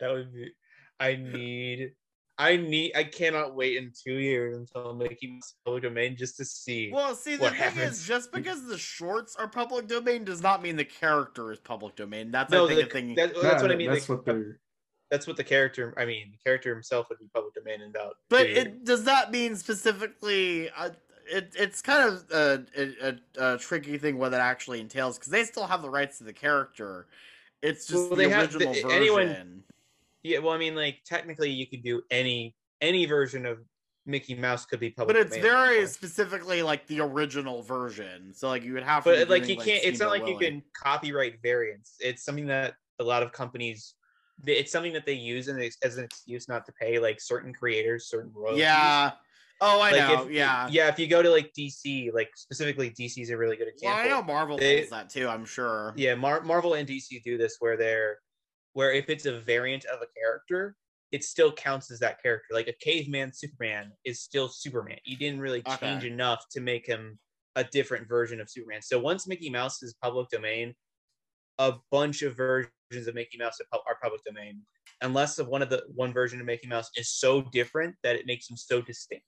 That 0.01 0.11
would 0.13 0.33
be. 0.33 0.51
I 1.01 1.17
need. 1.17 1.93
I 2.37 2.57
need. 2.57 2.93
I 2.97 3.05
cannot 3.05 3.55
wait 3.55 3.77
in 3.77 3.93
two 4.05 4.15
years 4.15 4.57
until 4.57 4.95
Mickey 4.95 5.29
Mouse 5.33 5.55
public 5.65 5.83
domain 5.85 6.17
just 6.17 6.37
to 6.39 6.45
see. 6.45 6.91
Well, 6.93 7.15
see, 7.15 7.37
the 7.37 7.43
what 7.43 7.53
thing 7.53 7.61
happens. 7.61 8.01
is, 8.01 8.07
just 8.09 8.33
because 8.33 8.67
the 8.67 8.79
shorts 8.79 9.37
are 9.37 9.49
public 9.49 9.87
domain 9.87 10.25
does 10.25 10.43
not 10.43 10.63
mean 10.63 10.77
the 10.77 10.85
character 10.85 11.53
is 11.53 11.61
public 11.61 11.97
domain. 11.97 12.31
That's 12.31 12.51
no, 12.51 12.65
I 12.65 12.69
think 12.69 12.81
the- 12.81 12.87
a 12.87 12.91
thing. 12.91 13.15
that- 13.15 13.35
that's 13.41 13.63
what 13.63 13.71
I 13.71 13.77
mean. 13.77 13.91
That's 13.93 14.07
the- 14.07 14.17
what 14.17 14.25
they're. 14.25 14.59
That's 15.11 15.27
what 15.27 15.37
the 15.37 15.45
character. 15.45 15.95
I 15.97 16.05
mean, 16.05 16.33
the 16.33 16.39
character 16.39 16.73
himself 16.73 17.09
would 17.09 17.19
be 17.19 17.27
public 17.33 17.55
domain 17.55 17.83
and 17.83 17.95
about. 17.95 18.17
But 18.31 18.47
it 18.47 18.85
does 18.85 19.05
that 19.05 19.31
mean 19.31 19.57
specifically? 19.57 20.71
Uh, 20.71 20.91
it 21.27 21.55
it's 21.57 21.81
kind 21.81 22.09
of 22.09 22.25
a, 22.33 22.65
a, 23.03 23.15
a, 23.39 23.59
tricky 23.59 23.99
thing 23.99 24.19
what 24.19 24.31
that 24.31 24.41
actually 24.41 24.81
entails 24.81 25.19
because 25.19 25.31
they 25.31 25.45
still 25.45 25.67
have 25.67 25.83
the 25.83 25.91
rights 25.91 26.19
to 26.19 26.25
the 26.25 26.33
character. 26.33 27.07
It's 27.63 27.87
just 27.87 28.11
Well, 28.11 28.17
the 28.17 28.35
original 28.37 28.73
the- 28.73 28.83
version. 28.83 28.91
anyone- 28.91 29.63
Yeah, 30.23 30.39
well, 30.39 30.53
I 30.53 30.59
mean, 30.59 30.75
like 30.75 30.99
technically, 31.05 31.51
you 31.51 31.67
could 31.67 31.83
do 31.83 32.03
any 32.11 32.55
any 32.81 33.07
version 33.07 33.47
of 33.47 33.59
Mickey 34.07 34.35
Mouse 34.35 34.67
could 34.67 34.81
be 34.81 34.91
public. 34.91 35.17
but 35.17 35.27
it's 35.27 35.37
very 35.37 35.87
specifically 35.87 36.63
like 36.63 36.87
the 36.87 37.01
original 37.01 37.63
version. 37.63 38.35
So 38.35 38.49
like 38.49 38.63
you 38.63 38.75
would 38.75 38.83
have 38.83 39.05
to. 39.05 39.11
But 39.11 39.29
like 39.31 39.49
you 39.49 39.57
can't. 39.57 39.83
It's 39.85 40.01
not 40.01 40.11
like 40.11 40.27
you 40.27 40.39
can 40.39 40.63
copyright 40.75 41.41
variants. 41.43 41.97
It's 42.01 42.25
something 42.25 42.47
that 42.47 42.75
a 42.99 43.05
lot 43.05 43.23
of 43.23 43.33
companies. 43.33 43.95
It's 44.47 44.73
something 44.73 44.93
that 44.93 45.07
they 45.07 45.13
use 45.15 45.49
as 45.49 45.97
an 45.97 46.05
excuse 46.05 46.49
not 46.49 46.67
to 46.67 46.73
pay 46.73 46.99
like 46.99 47.21
certain 47.21 47.53
creators 47.53 48.09
certain 48.09 48.33
royalties. 48.35 48.61
Yeah. 48.61 49.13
Oh, 49.61 49.81
I 49.81 49.93
Like, 49.93 50.01
know. 50.01 50.25
if- 50.25 50.31
yeah. 50.33 50.69
Yeah, 50.71 50.89
if 50.89 50.99
you 50.99 51.07
go 51.07 51.23
to 51.23 51.31
like 51.31 51.53
DC, 51.57 52.11
like 52.13 52.31
specifically 52.37 52.91
DC 52.91 53.23
is 53.23 53.31
a 53.31 53.37
really 53.37 53.57
good 53.57 53.69
example. 53.69 53.97
Well. 53.97 54.05
I 54.07 54.09
know 54.09 54.23
Marvel 54.23 54.59
They- 54.59 54.81
does 54.81 54.91
that 54.91 55.09
too. 55.09 55.29
I'm 55.29 55.45
sure. 55.45 55.95
Yeah, 55.97 56.17
Mar- 56.17 56.43
Marvel 56.43 56.75
and 56.75 56.87
DC 56.89 57.23
do 57.25 57.39
this 57.39 57.57
where 57.61 57.77
they're 57.77 58.19
where 58.73 58.93
if 58.93 59.09
it's 59.09 59.25
a 59.25 59.39
variant 59.41 59.85
of 59.85 60.03
a 60.03 60.07
character, 60.19 60.77
it 61.13 61.23
still 61.23 61.53
counts 61.53 61.93
as 61.93 62.01
that 62.01 62.21
character. 62.21 62.49
Like 62.53 62.67
a 62.67 62.73
caveman 62.73 63.33
Superman 63.33 63.93
is 64.05 64.21
still 64.21 64.49
Superman. 64.49 64.99
You 65.05 65.17
didn't 65.17 65.39
really 65.41 65.63
change 65.63 66.03
Okay. 66.03 66.09
enough 66.09 66.45
to 66.51 66.61
make 66.61 66.85
him 66.85 67.21
a 67.55 67.63
different 67.63 68.09
version 68.09 68.41
of 68.41 68.51
Superman. 68.51 68.83
So 68.83 68.99
once 68.99 69.29
Mickey 69.29 69.49
Mouse 69.49 69.81
is 69.85 69.95
public 70.03 70.29
domain, 70.31 70.75
a 71.59 71.75
bunch 71.91 72.23
of 72.23 72.37
versions 72.37 72.71
of 73.07 73.15
Mickey 73.15 73.39
Mouse 73.39 73.59
are 73.73 73.81
are 73.87 73.97
public 74.03 74.25
domain, 74.25 74.61
unless 75.01 75.39
of 75.39 75.49
one 75.49 75.63
of 75.63 75.71
the 75.71 75.83
one 75.95 76.13
version 76.13 76.41
of 76.41 76.47
Mickey 76.47 76.67
Mouse 76.67 76.91
is 76.97 77.11
so 77.11 77.43
different 77.53 77.95
that 78.03 78.17
it 78.17 78.27
makes 78.27 78.49
him 78.49 78.57
so 78.57 78.81
distinct. 78.81 79.25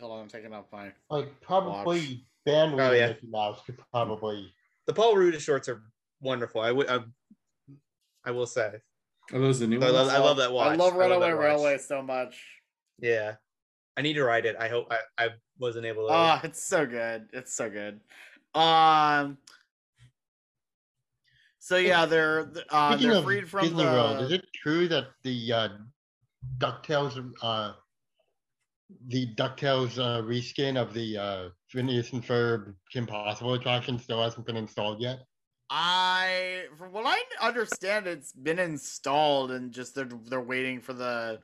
Hold 0.00 0.12
on, 0.12 0.20
I'm 0.22 0.28
taking 0.28 0.52
off 0.52 0.66
my. 0.72 0.92
Like 1.10 1.40
probably 1.40 2.26
bandwidth 2.46 2.90
Oh, 2.90 2.92
yeah. 2.92 3.08
Mickey 3.08 3.28
Mouse 3.28 3.60
could 3.64 3.78
probably. 3.90 4.52
The 4.86 4.92
Paul 4.92 5.16
Rudish 5.16 5.42
shorts 5.42 5.68
are 5.68 5.82
wonderful. 6.20 6.60
I 6.60 6.72
would 6.72 6.88
I, 6.88 7.00
I 8.24 8.30
will 8.30 8.46
say. 8.46 8.74
Are 9.32 9.40
those 9.40 9.58
the 9.58 9.66
new 9.66 9.80
I 9.80 9.88
love, 9.88 10.06
ones? 10.06 10.10
I 10.10 10.18
love 10.18 10.36
that 10.36 10.52
watch. 10.52 10.72
I 10.72 10.76
love 10.76 10.92
that 10.94 10.98
Runaway. 11.00 11.32
Railway 11.32 11.78
so 11.78 12.02
much. 12.02 12.40
Yeah. 13.00 13.34
I 13.96 14.02
need 14.02 14.14
to 14.14 14.24
ride 14.24 14.46
it. 14.46 14.56
I 14.60 14.68
hope 14.68 14.92
I, 14.92 15.24
I 15.24 15.28
wasn't 15.58 15.86
able 15.86 16.06
to. 16.06 16.14
Oh, 16.14 16.40
it's 16.44 16.62
so 16.62 16.86
good. 16.86 17.28
It's 17.32 17.54
so 17.54 17.68
good. 17.70 18.00
Um. 18.56 19.38
So 21.58 21.76
yeah, 21.76 22.06
they're 22.06 22.50
uh, 22.70 22.92
Speaking 22.92 23.10
they're 23.10 23.22
freed 23.22 23.48
from 23.48 23.62
Disney 23.62 23.84
the. 23.84 23.90
World, 23.90 24.22
is 24.22 24.32
it 24.32 24.44
true 24.54 24.88
that 24.88 25.08
the 25.24 25.52
uh, 25.52 25.68
Ducktales, 26.58 27.32
uh, 27.42 27.72
the 29.08 29.34
Ducktales 29.34 29.98
uh, 29.98 30.22
reskin 30.22 30.80
of 30.80 30.94
the 30.94 31.18
uh, 31.18 31.48
Phineas 31.68 32.12
and 32.12 32.24
Ferb 32.24 32.74
Kim 32.92 33.06
Possible 33.06 33.54
attraction 33.54 33.98
still 33.98 34.22
hasn't 34.22 34.46
been 34.46 34.56
installed 34.56 35.00
yet? 35.00 35.18
I, 35.68 36.66
from 36.78 36.92
what 36.92 37.04
I 37.04 37.20
understand, 37.44 38.06
it's 38.06 38.32
been 38.32 38.60
installed 38.60 39.50
and 39.50 39.72
just 39.72 39.94
they're 39.94 40.08
they're 40.26 40.40
waiting 40.40 40.80
for 40.80 40.92
the 40.92 41.40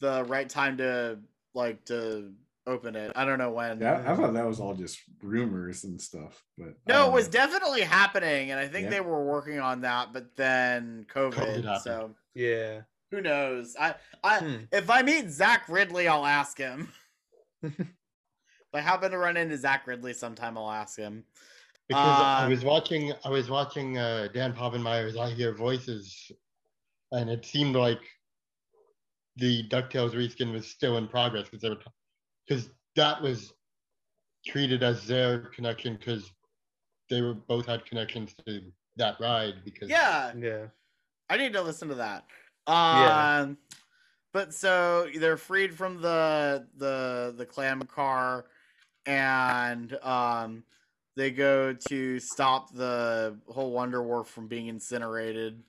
the 0.00 0.24
right 0.24 0.48
time 0.48 0.76
to 0.78 1.18
like 1.54 1.84
to 1.86 2.32
open 2.66 2.96
it. 2.96 3.12
I 3.14 3.24
don't 3.24 3.38
know 3.38 3.50
when. 3.52 3.80
Yeah, 3.80 4.02
I 4.06 4.14
thought 4.16 4.32
that 4.34 4.46
was 4.46 4.60
all 4.60 4.74
just 4.74 5.00
rumors 5.22 5.84
and 5.84 6.00
stuff, 6.00 6.42
but 6.58 6.74
No, 6.86 7.06
it 7.08 7.12
was 7.12 7.26
know. 7.26 7.32
definitely 7.32 7.82
happening, 7.82 8.50
and 8.50 8.58
I 8.60 8.66
think 8.68 8.84
Yeah. 8.84 8.90
they 8.90 9.00
were 9.00 9.24
working 9.24 9.60
on 9.60 9.82
that, 9.82 10.12
but 10.12 10.36
then 10.36 11.06
COVID 11.12 11.62
COVID. 11.64 11.80
so 11.82 12.14
yeah. 12.34 12.82
who 13.10 13.20
knows? 13.20 13.76
I, 13.78 13.94
I, 14.24 14.38
Hmm. 14.38 14.56
if 14.72 14.90
I 14.90 15.02
meet 15.02 15.30
Zach 15.30 15.66
Riddley, 15.68 16.08
I'll 16.08 16.26
ask 16.26 16.58
him. 16.58 16.92
if 17.62 17.74
I 18.74 18.80
happen 18.80 19.10
to 19.12 19.18
run 19.18 19.36
into 19.36 19.56
Zach 19.56 19.86
Riddley 19.86 20.14
sometime, 20.14 20.58
I'll 20.58 20.70
ask 20.70 20.98
him. 20.98 21.24
Because 21.88 22.20
I 22.20 22.44
Um, 22.44 22.50
was 22.50 22.64
watching, 22.64 23.12
I 23.24 23.28
was 23.30 23.48
watching 23.48 23.96
uh, 23.96 24.28
Dan 24.34 24.52
Povenmire's 24.52 25.16
I 25.16 25.30
Hear 25.30 25.54
Voices, 25.54 26.32
and 27.12 27.30
it 27.30 27.44
seemed 27.46 27.76
like 27.76 28.00
the 29.36 29.68
Ducktales 29.68 30.12
reskin 30.14 30.52
was 30.52 30.66
still 30.66 30.96
in 30.98 31.06
progress 31.06 31.44
because 31.44 31.60
they 31.62 31.68
were, 31.68 31.76
because 32.46 32.70
that 32.94 33.20
was 33.20 33.52
treated 34.46 34.82
as 34.82 35.06
their 35.06 35.40
connection 35.40 35.96
because 35.96 36.30
they 37.10 37.20
were 37.20 37.34
both 37.34 37.66
had 37.66 37.84
connections 37.84 38.34
to 38.46 38.62
that 38.96 39.18
ride 39.20 39.64
because 39.64 39.88
Yeah, 39.88 40.32
Yeah. 40.36 40.66
I 41.28 41.36
need 41.36 41.52
to 41.54 41.62
listen 41.62 41.88
to 41.88 41.96
that. 41.96 42.24
Yeah. 42.68 43.40
Um, 43.40 43.58
but 44.32 44.54
so 44.54 45.08
they're 45.16 45.36
freed 45.36 45.74
from 45.74 46.00
the 46.00 46.66
the 46.76 47.34
the 47.36 47.46
clam 47.46 47.82
car, 47.82 48.46
and 49.06 49.92
um, 50.04 50.62
they 51.16 51.30
go 51.30 51.72
to 51.88 52.20
stop 52.20 52.72
the 52.72 53.36
whole 53.48 53.72
Wonder 53.72 54.02
Wharf 54.02 54.28
from 54.28 54.46
being 54.46 54.68
incinerated. 54.68 55.62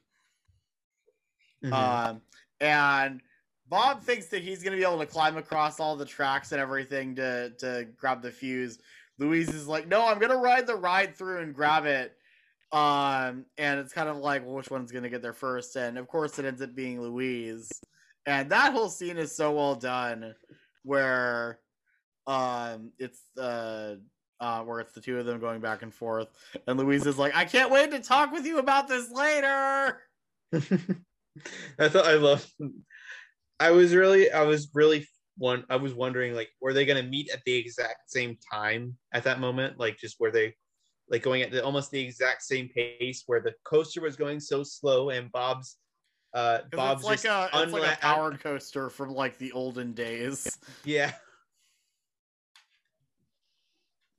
Mhm. 1.63 1.73
Um, 1.73 2.21
and 2.59 3.21
Bob 3.69 4.01
thinks 4.03 4.27
that 4.27 4.41
he's 4.41 4.63
gonna 4.63 4.77
be 4.77 4.83
able 4.83 4.99
to 4.99 5.05
climb 5.05 5.37
across 5.37 5.79
all 5.79 5.95
the 5.95 6.05
tracks 6.05 6.51
and 6.51 6.61
everything 6.61 7.15
to 7.15 7.51
to 7.59 7.87
grab 7.97 8.21
the 8.21 8.31
fuse. 8.31 8.79
Louise 9.19 9.49
is 9.49 9.67
like, 9.67 9.87
"No, 9.87 10.07
I'm 10.07 10.19
gonna 10.19 10.37
ride 10.37 10.67
the 10.67 10.75
ride 10.75 11.15
through 11.15 11.41
and 11.41 11.53
grab 11.53 11.85
it." 11.85 12.17
Um, 12.71 13.45
and 13.57 13.79
it's 13.79 13.93
kind 13.93 14.09
of 14.09 14.17
like, 14.17 14.45
well, 14.45 14.55
which 14.55 14.69
one's 14.69 14.91
gonna 14.91 15.09
get 15.09 15.21
there 15.21 15.33
first? 15.33 15.75
And 15.75 15.97
of 15.97 16.07
course, 16.07 16.37
it 16.39 16.45
ends 16.45 16.61
up 16.61 16.75
being 16.75 17.01
Louise. 17.01 17.71
And 18.25 18.49
that 18.51 18.73
whole 18.73 18.89
scene 18.89 19.17
is 19.17 19.35
so 19.35 19.53
well 19.53 19.75
done, 19.75 20.35
where 20.83 21.59
um, 22.27 22.91
it's 22.99 23.21
uh, 23.37 23.95
uh, 24.39 24.63
where 24.63 24.81
it's 24.81 24.93
the 24.93 25.01
two 25.01 25.17
of 25.17 25.25
them 25.25 25.39
going 25.39 25.61
back 25.61 25.81
and 25.81 25.93
forth, 25.93 26.27
and 26.67 26.77
Louise 26.77 27.05
is 27.05 27.17
like, 27.17 27.35
"I 27.35 27.45
can't 27.45 27.71
wait 27.71 27.91
to 27.91 27.99
talk 27.99 28.31
with 28.31 28.45
you 28.45 28.59
about 28.59 28.87
this 28.87 29.09
later." 29.11 30.01
I 30.53 31.87
thought 31.87 32.05
I 32.05 32.15
love. 32.15 32.45
I 33.59 33.71
was 33.71 33.95
really, 33.95 34.31
I 34.31 34.43
was 34.43 34.69
really 34.73 35.07
one. 35.37 35.65
I 35.69 35.75
was 35.77 35.93
wondering, 35.93 36.33
like, 36.33 36.49
were 36.61 36.73
they 36.73 36.85
going 36.85 37.03
to 37.03 37.09
meet 37.09 37.29
at 37.31 37.41
the 37.45 37.55
exact 37.55 38.09
same 38.09 38.37
time 38.51 38.97
at 39.13 39.23
that 39.23 39.39
moment? 39.39 39.79
Like, 39.79 39.97
just 39.97 40.19
were 40.19 40.31
they, 40.31 40.53
like, 41.09 41.23
going 41.23 41.41
at 41.41 41.51
the, 41.51 41.63
almost 41.63 41.91
the 41.91 41.99
exact 41.99 42.43
same 42.43 42.69
pace 42.69 43.23
where 43.25 43.41
the 43.41 43.53
coaster 43.63 44.01
was 44.01 44.15
going 44.15 44.39
so 44.39 44.63
slow 44.63 45.09
and 45.09 45.31
Bob's, 45.31 45.77
uh, 46.33 46.59
Bob's 46.71 47.01
it's 47.01 47.25
like 47.25 47.25
a 47.25 47.49
it's 47.63 47.73
like 47.73 47.97
a 47.97 47.97
powered 47.99 48.39
coaster 48.41 48.89
from 48.89 49.09
like 49.09 49.37
the 49.37 49.51
olden 49.53 49.93
days. 49.93 50.57
Yeah. 50.83 51.13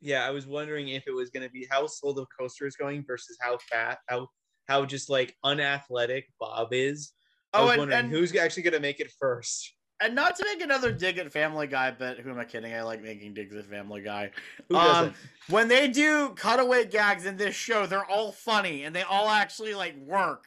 Yeah, 0.01 0.27
I 0.27 0.31
was 0.31 0.47
wondering 0.47 0.89
if 0.89 1.05
it 1.07 1.15
was 1.15 1.31
going 1.31 1.47
to 1.47 1.51
be 1.51 1.67
how 1.71 1.87
slow 1.87 2.13
the 2.13 2.25
coaster 2.39 2.67
is 2.67 2.77
going 2.77 3.05
versus 3.05 3.37
how 3.41 3.59
fat, 3.71 3.99
how 4.09 4.29
how 4.67 4.85
just 4.85 5.11
like 5.11 5.35
unathletic 5.45 6.27
Bob 6.39 6.69
is. 6.73 7.13
I 7.53 7.59
Oh, 7.61 7.63
was 7.65 7.71
and- 7.73 7.79
wondering 7.81 7.99
and- 8.01 8.11
who's 8.11 8.35
actually 8.37 8.63
going 8.65 8.75
to 8.75 8.81
make 8.81 9.01
it 9.01 9.11
first. 9.19 9.75
And 10.01 10.15
not 10.15 10.37
to 10.37 10.45
make 10.45 10.63
another 10.63 10.93
dig 10.93 11.19
at 11.19 11.33
Family 11.33 11.67
Guy, 11.67 11.91
but 11.91 12.19
who 12.21 12.31
am 12.31 12.39
I 12.39 12.45
kidding? 12.45 12.73
I 12.73 12.83
like 12.83 13.03
making 13.03 13.35
digs 13.35 13.57
at 13.57 13.67
Family 13.67 14.01
Guy. 14.01 14.31
Who 14.69 14.77
Um, 14.77 15.13
when 15.49 15.67
they 15.67 15.89
do 15.89 16.35
cutaway 16.37 16.85
gags 16.85 17.27
in 17.27 17.37
this 17.37 17.57
show, 17.57 17.85
they're 17.85 18.05
all 18.05 18.31
funny 18.31 18.85
and 18.85 18.95
they 18.95 19.03
all 19.03 19.29
actually 19.29 19.75
like 19.75 19.97
work. 19.97 20.45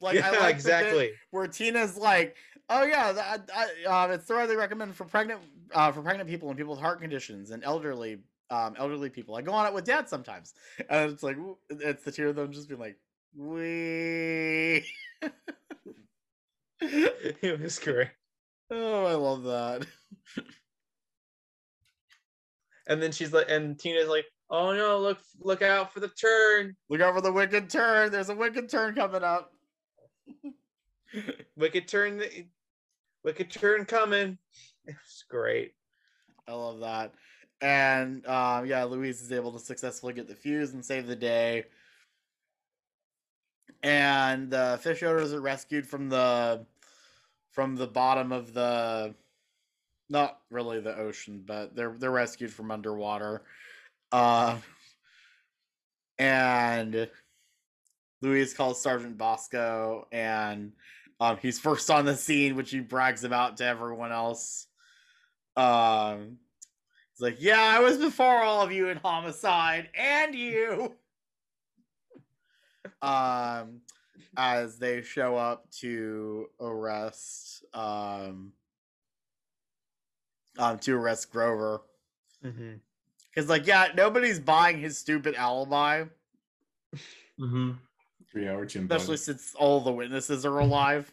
Like 0.00 0.16
I 0.16 0.18
Yeah, 0.32 0.38
like 0.40 0.54
exactly. 0.56 1.12
where 1.30 1.46
Tina's 1.46 1.96
like, 1.96 2.36
"Oh 2.68 2.82
yeah, 2.82 3.12
that, 3.12 3.48
I, 3.54 3.84
uh, 3.88 4.12
it's 4.14 4.24
thoroughly 4.24 4.56
recommended 4.56 4.96
for 4.96 5.04
pregnant 5.04 5.42
uh, 5.72 5.92
for 5.92 6.02
pregnant 6.02 6.28
people 6.28 6.48
and 6.48 6.58
people 6.58 6.72
with 6.72 6.80
heart 6.80 7.00
conditions 7.00 7.50
and 7.52 7.62
elderly 7.62 8.18
um, 8.50 8.74
elderly 8.78 9.10
people. 9.10 9.36
I 9.36 9.42
go 9.42 9.52
on 9.52 9.66
it 9.66 9.74
with 9.74 9.84
dad 9.84 10.08
sometimes, 10.08 10.54
and 10.90 11.12
it's 11.12 11.22
like 11.22 11.36
it's 11.70 12.02
the 12.02 12.10
two 12.10 12.28
of 12.30 12.34
them 12.36 12.50
just 12.50 12.68
being 12.68 12.80
like, 12.80 12.96
we. 13.36 14.84
it 17.42 17.60
was 17.60 17.78
great. 17.78 18.10
Oh, 18.70 19.06
I 19.06 19.14
love 19.14 19.42
that. 19.44 19.86
And 22.88 23.02
then 23.02 23.12
she's 23.12 23.32
like, 23.32 23.50
and 23.50 23.78
Tina's 23.78 24.08
like, 24.08 24.24
"Oh 24.50 24.72
no, 24.72 24.98
look, 24.98 25.18
look 25.40 25.62
out 25.62 25.92
for 25.92 26.00
the 26.00 26.08
turn, 26.08 26.74
Look 26.88 27.02
out 27.02 27.14
for 27.14 27.20
the 27.20 27.32
wicked 27.32 27.68
turn. 27.70 28.10
There's 28.10 28.30
a 28.30 28.34
wicked 28.34 28.70
turn 28.70 28.94
coming 28.94 29.22
up. 29.22 29.52
wicked 31.56 31.86
turn, 31.86 32.18
the, 32.18 32.46
wicked 33.22 33.50
turn 33.50 33.84
coming." 33.84 34.38
It 34.86 34.94
was 34.94 35.24
great. 35.28 35.72
I 36.48 36.54
love 36.54 36.80
that. 36.80 37.12
And 37.60 38.26
um, 38.26 38.64
yeah, 38.64 38.84
Louise 38.84 39.20
is 39.20 39.32
able 39.32 39.52
to 39.52 39.58
successfully 39.58 40.14
get 40.14 40.26
the 40.26 40.34
fuse 40.34 40.72
and 40.72 40.82
save 40.82 41.06
the 41.06 41.16
day. 41.16 41.64
And 43.82 44.50
the 44.50 44.80
Fischoeders 44.82 45.32
are 45.32 45.40
rescued 45.40 45.86
from 45.86 46.08
the 46.08 46.66
from 47.52 47.76
the 47.76 47.86
bottom 47.86 48.32
of 48.32 48.52
the 48.52 49.14
not 50.08 50.40
really 50.50 50.80
the 50.80 50.96
ocean, 50.96 51.42
but 51.46 51.76
they're 51.76 51.94
they're 51.98 52.10
rescued 52.10 52.52
from 52.52 52.70
underwater. 52.70 53.42
Uh, 54.10 54.58
and 56.18 57.08
Louise 58.20 58.54
calls 58.54 58.82
Sergeant 58.82 59.16
Bosco, 59.16 60.08
and 60.10 60.72
um, 61.20 61.36
he's 61.40 61.60
first 61.60 61.90
on 61.90 62.04
the 62.04 62.16
scene, 62.16 62.56
which 62.56 62.70
he 62.70 62.80
brags 62.80 63.22
about 63.22 63.58
to 63.58 63.64
everyone 63.64 64.10
else. 64.10 64.66
Um, 65.56 66.38
He's 67.18 67.24
like, 67.24 67.36
yeah, 67.40 67.60
I 67.60 67.80
was 67.80 67.96
before 67.96 68.42
all 68.42 68.62
of 68.62 68.70
you 68.70 68.88
in 68.90 68.98
homicide 68.98 69.88
and 69.98 70.36
you. 70.36 70.94
Um, 73.02 73.80
as 74.36 74.78
they 74.78 75.02
show 75.02 75.36
up 75.36 75.70
to 75.80 76.46
arrest 76.60 77.64
um, 77.74 78.52
um 80.58 80.78
to 80.80 80.94
arrest 80.96 81.30
Grover. 81.30 81.82
Mm-hmm. 82.44 82.74
Because 83.34 83.48
like, 83.48 83.66
yeah, 83.66 83.88
nobody's 83.96 84.40
buying 84.40 84.80
his 84.80 84.98
stupid 84.98 85.34
alibi, 85.34 86.04
Mm-hmm. 87.40 87.72
Three 88.32 88.48
hour 88.48 88.66
gym. 88.66 88.82
especially 88.82 89.16
since 89.16 89.54
all 89.54 89.80
the 89.80 89.92
witnesses 89.92 90.44
are 90.44 90.58
alive. 90.58 91.10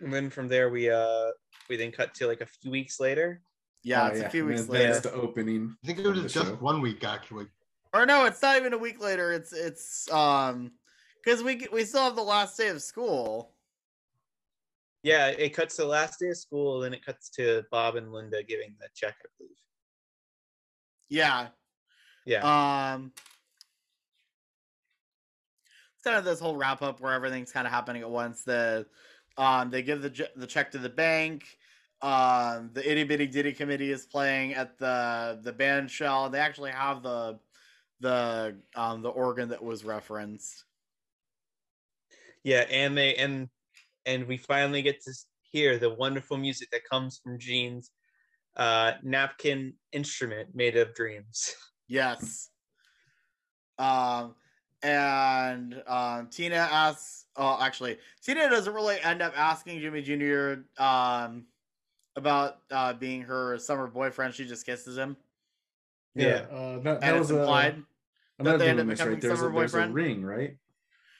And 0.00 0.12
then 0.12 0.30
from 0.30 0.48
there, 0.48 0.70
we 0.70 0.90
uh 0.90 1.30
we 1.68 1.76
then 1.76 1.90
cut 1.90 2.14
to 2.14 2.26
like 2.26 2.40
a 2.40 2.46
few 2.46 2.70
weeks 2.70 3.00
later. 3.00 3.42
Yeah, 3.84 4.04
Oh, 4.04 4.06
it's 4.06 4.20
yeah. 4.20 4.26
a 4.26 4.30
few 4.30 4.46
weeks 4.46 4.66
later. 4.68 4.92
That's 4.92 5.00
the 5.02 5.12
opening. 5.12 5.76
I 5.84 5.86
think 5.86 5.98
it 5.98 6.08
was 6.08 6.20
just 6.32 6.34
show. 6.34 6.54
one 6.56 6.80
week 6.80 7.04
actually. 7.04 7.46
Or 7.92 8.06
no, 8.06 8.24
it's 8.24 8.40
not 8.42 8.56
even 8.56 8.72
a 8.72 8.78
week 8.78 9.00
later. 9.00 9.30
It's 9.32 9.52
it's 9.52 10.10
um 10.10 10.72
because 11.22 11.42
we 11.42 11.66
we 11.70 11.84
still 11.84 12.02
have 12.02 12.16
the 12.16 12.22
last 12.22 12.56
day 12.56 12.68
of 12.68 12.82
school. 12.82 13.52
Yeah, 15.02 15.28
it 15.28 15.50
cuts 15.50 15.76
to 15.76 15.82
the 15.82 15.88
last 15.88 16.18
day 16.18 16.30
of 16.30 16.36
school, 16.38 16.80
then 16.80 16.94
it 16.94 17.04
cuts 17.04 17.28
to 17.30 17.62
Bob 17.70 17.96
and 17.96 18.10
Linda 18.10 18.42
giving 18.42 18.74
the 18.80 18.88
check, 18.94 19.16
I 19.22 19.28
believe. 19.38 19.52
Yeah. 21.10 21.48
Yeah. 22.24 22.94
Um. 22.94 23.12
It's 25.94 26.04
kind 26.04 26.16
of 26.16 26.24
this 26.24 26.40
whole 26.40 26.56
wrap 26.56 26.80
up 26.80 27.00
where 27.00 27.12
everything's 27.12 27.52
kind 27.52 27.66
of 27.66 27.72
happening 27.72 28.00
at 28.00 28.10
once. 28.10 28.44
The 28.44 28.86
um 29.36 29.70
they 29.70 29.82
give 29.82 30.00
the 30.00 30.10
je- 30.10 30.28
the 30.36 30.46
check 30.46 30.70
to 30.72 30.78
the 30.78 30.88
bank. 30.88 31.44
Um, 32.02 32.70
the 32.74 32.90
itty 32.90 33.04
bitty 33.04 33.26
ditty 33.26 33.52
committee 33.52 33.90
is 33.90 34.06
playing 34.06 34.54
at 34.54 34.78
the 34.78 35.40
the 35.42 35.52
band 35.52 35.90
shell. 35.90 36.28
They 36.28 36.38
actually 36.38 36.72
have 36.72 37.02
the 37.02 37.38
the 38.00 38.56
um 38.74 39.02
the 39.02 39.08
organ 39.08 39.48
that 39.48 39.62
was 39.62 39.84
referenced. 39.84 40.64
Yeah, 42.42 42.66
and 42.70 42.96
they 42.96 43.14
and 43.14 43.48
and 44.04 44.26
we 44.26 44.36
finally 44.36 44.82
get 44.82 45.02
to 45.04 45.12
hear 45.50 45.78
the 45.78 45.94
wonderful 45.94 46.36
music 46.36 46.70
that 46.72 46.84
comes 46.84 47.20
from 47.22 47.38
Gene's 47.38 47.90
uh 48.56 48.92
napkin 49.02 49.74
instrument 49.92 50.50
made 50.54 50.76
of 50.76 50.94
dreams. 50.94 51.54
Yes. 51.86 52.48
Um, 53.78 54.34
and 54.82 55.82
um, 55.86 56.28
Tina 56.28 56.56
asks. 56.56 57.26
Oh, 57.36 57.58
actually, 57.60 57.98
Tina 58.22 58.48
doesn't 58.48 58.72
really 58.72 59.00
end 59.02 59.20
up 59.20 59.32
asking 59.36 59.80
Jimmy 59.80 60.02
Jr. 60.02 60.82
um 60.82 61.46
about 62.16 62.58
uh 62.70 62.92
being 62.92 63.22
her 63.22 63.58
summer 63.58 63.86
boyfriend. 63.86 64.34
She 64.34 64.44
just 64.46 64.64
kisses 64.66 64.96
him. 64.96 65.16
Yeah, 66.14 66.46
uh, 66.50 66.78
that, 66.80 67.00
that 67.00 67.18
was 67.18 67.30
it's 67.30 67.36
a. 67.36 67.40
implied 67.40 67.82
I'm 68.38 68.44
that 68.44 68.50
not 68.52 68.58
they 68.60 68.68
end 68.68 68.80
up 68.80 68.86
becoming 68.88 69.14
right. 69.14 69.22
There's 69.22 69.32
a, 69.40 69.42
summer 69.42 69.52
there's 69.58 69.72
a 69.74 69.76
boyfriend. 69.78 69.94
ring, 69.94 70.24
right? 70.24 70.56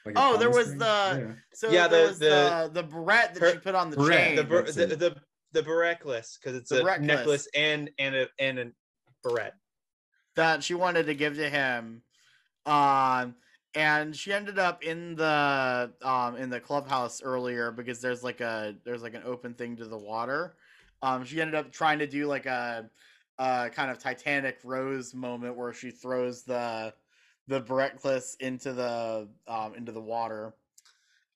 Like 0.06 0.14
Oh, 0.18 0.36
there 0.36 0.50
was 0.50 0.68
ring? 0.70 0.78
the 0.78 0.84
Yeah. 1.28 1.32
so 1.52 1.70
Yeah, 1.70 1.88
there 1.88 2.02
the- 2.02 2.08
was 2.08 2.18
the- 2.18 2.70
the 2.74 2.82
the 2.82 2.82
barrette 2.88 3.34
that 3.34 3.40
her- 3.40 3.52
she 3.52 3.58
put 3.58 3.74
on 3.74 3.90
the 3.90 3.96
barrette, 3.96 4.26
chain. 4.28 4.36
the 4.36 4.44
bar- 4.44 4.62
that's 4.62 4.76
the, 4.76 4.92
it. 4.92 4.98
the 4.98 5.16
the 5.52 5.62
barreckless 5.62 6.38
because 6.40 6.56
it's 6.56 6.70
The 6.70 6.80
a 6.80 6.84
barreckless. 6.84 7.06
necklace 7.08 7.48
and 7.54 7.90
and 7.98 8.14
a 8.14 8.28
and 8.38 8.58
a 8.58 8.66
barrette. 9.22 9.54
that 10.36 10.62
she 10.62 10.74
wanted 10.74 11.06
to 11.06 11.14
give 11.14 11.36
to 11.36 11.48
him 11.48 12.02
um 12.66 13.34
and 13.76 14.14
she 14.16 14.32
ended 14.32 14.58
up 14.58 14.82
in 14.84 15.14
the 15.16 15.92
um 16.02 16.36
in 16.36 16.50
the 16.50 16.60
clubhouse 16.60 17.22
earlier 17.22 17.70
because 17.70 18.00
there's 18.00 18.22
like 18.24 18.40
a 18.40 18.74
there's 18.84 19.02
like 19.02 19.14
an 19.14 19.22
open 19.24 19.54
thing 19.54 19.76
to 19.76 19.84
the 19.86 19.96
water 19.98 20.54
um 21.04 21.24
she 21.24 21.40
ended 21.40 21.54
up 21.54 21.70
trying 21.70 21.98
to 21.98 22.06
do 22.06 22.26
like 22.26 22.46
a 22.46 22.88
uh 23.38 23.68
kind 23.68 23.90
of 23.90 23.98
titanic 23.98 24.58
rose 24.64 25.14
moment 25.14 25.56
where 25.56 25.72
she 25.72 25.90
throws 25.90 26.42
the 26.42 26.92
the 27.46 27.60
Breckless 27.60 28.36
into 28.40 28.72
the 28.72 29.28
um 29.46 29.74
into 29.74 29.92
the 29.92 30.00
water 30.00 30.54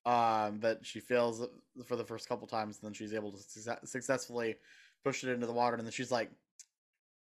um 0.07 0.59
but 0.59 0.85
she 0.85 1.01
fails 1.01 1.47
for 1.85 1.97
the 1.97 2.05
first 2.05 2.29
couple 2.29 2.47
times 2.47 2.79
and 2.81 2.87
then 2.89 2.95
she's 2.95 3.13
able 3.13 3.31
to 3.31 3.39
success- 3.39 3.91
successfully 3.91 4.57
push 5.05 5.23
it 5.23 5.31
into 5.31 5.47
the 5.47 5.53
water 5.53 5.77
and 5.77 5.85
then 5.87 5.93
she's 5.93 6.11
like 6.11 6.31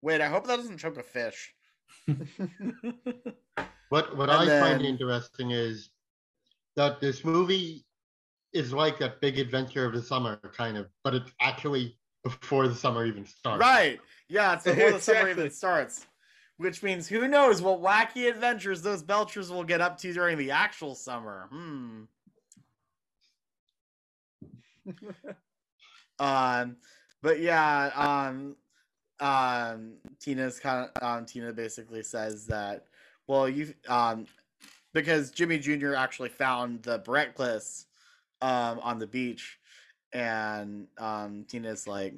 wait 0.02 0.20
i 0.20 0.28
hope 0.28 0.48
that 0.48 0.58
doesn't 0.58 0.78
choke 0.78 0.98
a 0.98 1.04
fish. 1.04 1.54
What 3.90 4.16
what 4.16 4.30
And 4.30 4.50
I 4.50 4.60
find 4.62 4.86
interesting 4.86 5.52
is 5.52 5.90
that 6.78 7.02
this 7.02 7.26
movie 7.26 7.84
is 8.54 8.72
like 8.72 8.98
that 9.00 9.20
big 9.20 9.38
adventure 9.38 9.86
of 9.86 9.92
the 9.94 10.02
summer, 10.02 10.38
kind 10.56 10.78
of, 10.78 10.88
but 11.04 11.14
it's 11.14 11.30
actually 11.42 11.98
before 12.24 12.68
the 12.68 12.76
summer 12.76 13.06
even 13.06 13.26
starts. 13.26 13.60
Right. 13.60 14.00
Yeah, 14.30 14.54
it's 14.54 14.64
before 14.64 14.92
the 14.92 15.02
summer 15.02 15.30
even 15.30 15.52
starts. 15.52 16.06
Which 16.58 16.84
means 16.84 17.08
who 17.08 17.28
knows 17.28 17.62
what 17.62 17.82
wacky 17.82 18.30
adventures 18.30 18.82
those 18.84 19.04
Belchers 19.04 19.50
will 19.50 19.64
get 19.64 19.82
up 19.82 19.98
to 20.00 20.14
during 20.14 20.38
the 20.38 20.52
actual 20.52 20.94
summer. 20.94 21.48
Hmm. 21.52 22.04
um 26.20 26.78
but 27.24 27.40
yeah, 27.40 27.92
um 27.96 28.56
um 29.20 29.94
Tina's 30.20 30.60
kind 30.60 30.90
of 30.96 31.04
um 31.04 31.26
Tina 31.26 31.52
basically 31.52 32.04
says 32.04 32.46
that 32.48 32.86
well 33.28 33.50
you 33.50 33.74
um 33.88 34.28
because 34.94 35.32
Jimmy 35.32 35.58
Jr. 35.58 35.96
actually 35.96 36.30
found 36.30 36.84
the 36.84 37.00
breakfast 37.00 37.88
um 38.42 38.80
on 38.80 39.00
the 39.00 39.08
beach 39.08 39.58
and 40.14 40.88
um 40.98 41.46
Tina's 41.48 41.88
like 41.88 42.14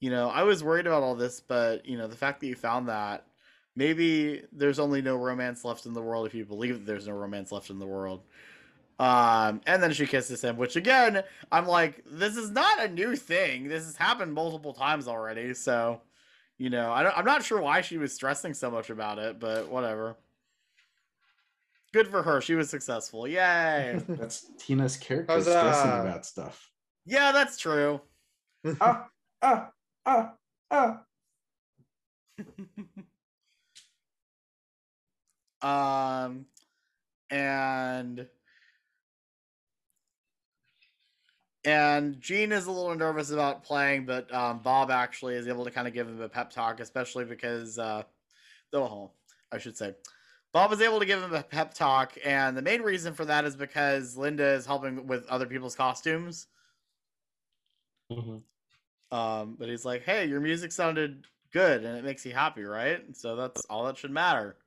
you 0.00 0.10
know, 0.10 0.28
I 0.28 0.42
was 0.44 0.62
worried 0.62 0.86
about 0.86 1.02
all 1.02 1.14
this, 1.14 1.40
but 1.40 1.84
you 1.86 1.98
know, 1.98 2.06
the 2.06 2.16
fact 2.16 2.40
that 2.40 2.46
you 2.46 2.54
found 2.54 2.88
that, 2.88 3.26
maybe 3.74 4.42
there's 4.52 4.78
only 4.78 5.02
no 5.02 5.16
romance 5.16 5.64
left 5.64 5.86
in 5.86 5.92
the 5.92 6.02
world 6.02 6.26
if 6.26 6.34
you 6.34 6.44
believe 6.44 6.74
that 6.74 6.86
there's 6.86 7.08
no 7.08 7.14
romance 7.14 7.50
left 7.52 7.70
in 7.70 7.78
the 7.78 7.86
world. 7.86 8.22
Um, 9.00 9.60
and 9.66 9.82
then 9.82 9.92
she 9.92 10.06
kisses 10.06 10.42
him, 10.42 10.56
which 10.56 10.76
again, 10.76 11.22
I'm 11.52 11.66
like, 11.66 12.04
this 12.04 12.36
is 12.36 12.50
not 12.50 12.80
a 12.80 12.88
new 12.88 13.14
thing. 13.14 13.68
This 13.68 13.84
has 13.84 13.96
happened 13.96 14.34
multiple 14.34 14.72
times 14.72 15.06
already. 15.06 15.54
So, 15.54 16.00
you 16.58 16.70
know, 16.70 16.92
I 16.92 17.04
don't, 17.04 17.16
I'm 17.16 17.24
not 17.24 17.44
sure 17.44 17.60
why 17.60 17.80
she 17.80 17.98
was 17.98 18.12
stressing 18.12 18.54
so 18.54 18.70
much 18.70 18.90
about 18.90 19.18
it, 19.18 19.38
but 19.38 19.68
whatever. 19.68 20.16
Good 21.92 22.08
for 22.08 22.22
her. 22.22 22.40
She 22.40 22.54
was 22.54 22.68
successful. 22.68 23.26
Yay. 23.26 24.00
That's 24.08 24.46
Tina's 24.58 24.96
character 24.96 25.32
Huzzah. 25.32 25.50
stressing 25.50 25.90
about 25.90 26.26
stuff. 26.26 26.68
Yeah, 27.08 27.32
that's 27.32 27.58
true. 27.58 28.00
ah, 28.80 29.08
ah, 29.42 29.70
ah, 30.06 30.34
ah. 30.70 31.00
Um, 35.60 36.46
and 37.30 38.26
and 41.64 42.20
Gene 42.20 42.52
is 42.52 42.66
a 42.66 42.70
little 42.70 42.94
nervous 42.94 43.30
about 43.30 43.64
playing, 43.64 44.04
but 44.06 44.32
um, 44.32 44.60
Bob 44.60 44.90
actually 44.90 45.34
is 45.34 45.48
able 45.48 45.64
to 45.64 45.70
kind 45.70 45.88
of 45.88 45.94
give 45.94 46.06
him 46.06 46.20
a 46.20 46.28
pep 46.28 46.50
talk, 46.50 46.78
especially 46.78 47.24
because 47.24 47.78
uh, 47.78 48.02
though 48.70 49.10
I 49.50 49.58
should 49.58 49.76
say. 49.76 49.94
Bob 50.52 50.72
is 50.72 50.80
able 50.80 50.98
to 50.98 51.06
give 51.06 51.22
him 51.22 51.34
a 51.34 51.42
pep 51.42 51.74
talk, 51.74 52.16
and 52.24 52.56
the 52.56 52.62
main 52.62 52.82
reason 52.82 53.12
for 53.12 53.24
that 53.26 53.44
is 53.44 53.56
because 53.56 54.16
Linda 54.16 54.46
is 54.54 54.64
helping 54.64 55.06
with 55.06 55.26
other 55.28 55.46
people's 55.46 55.74
costumes. 55.74 56.46
Mhm. 58.10 58.44
Um, 59.10 59.56
but 59.56 59.68
he's 59.68 59.84
like, 59.84 60.02
"Hey, 60.02 60.26
your 60.26 60.40
music 60.40 60.72
sounded 60.72 61.26
good, 61.52 61.84
and 61.84 61.98
it 61.98 62.04
makes 62.04 62.26
you 62.26 62.32
happy, 62.34 62.64
right?" 62.64 63.16
So 63.16 63.36
that's 63.36 63.64
all 63.66 63.84
that 63.86 63.98
should 63.98 64.10
matter. 64.10 64.58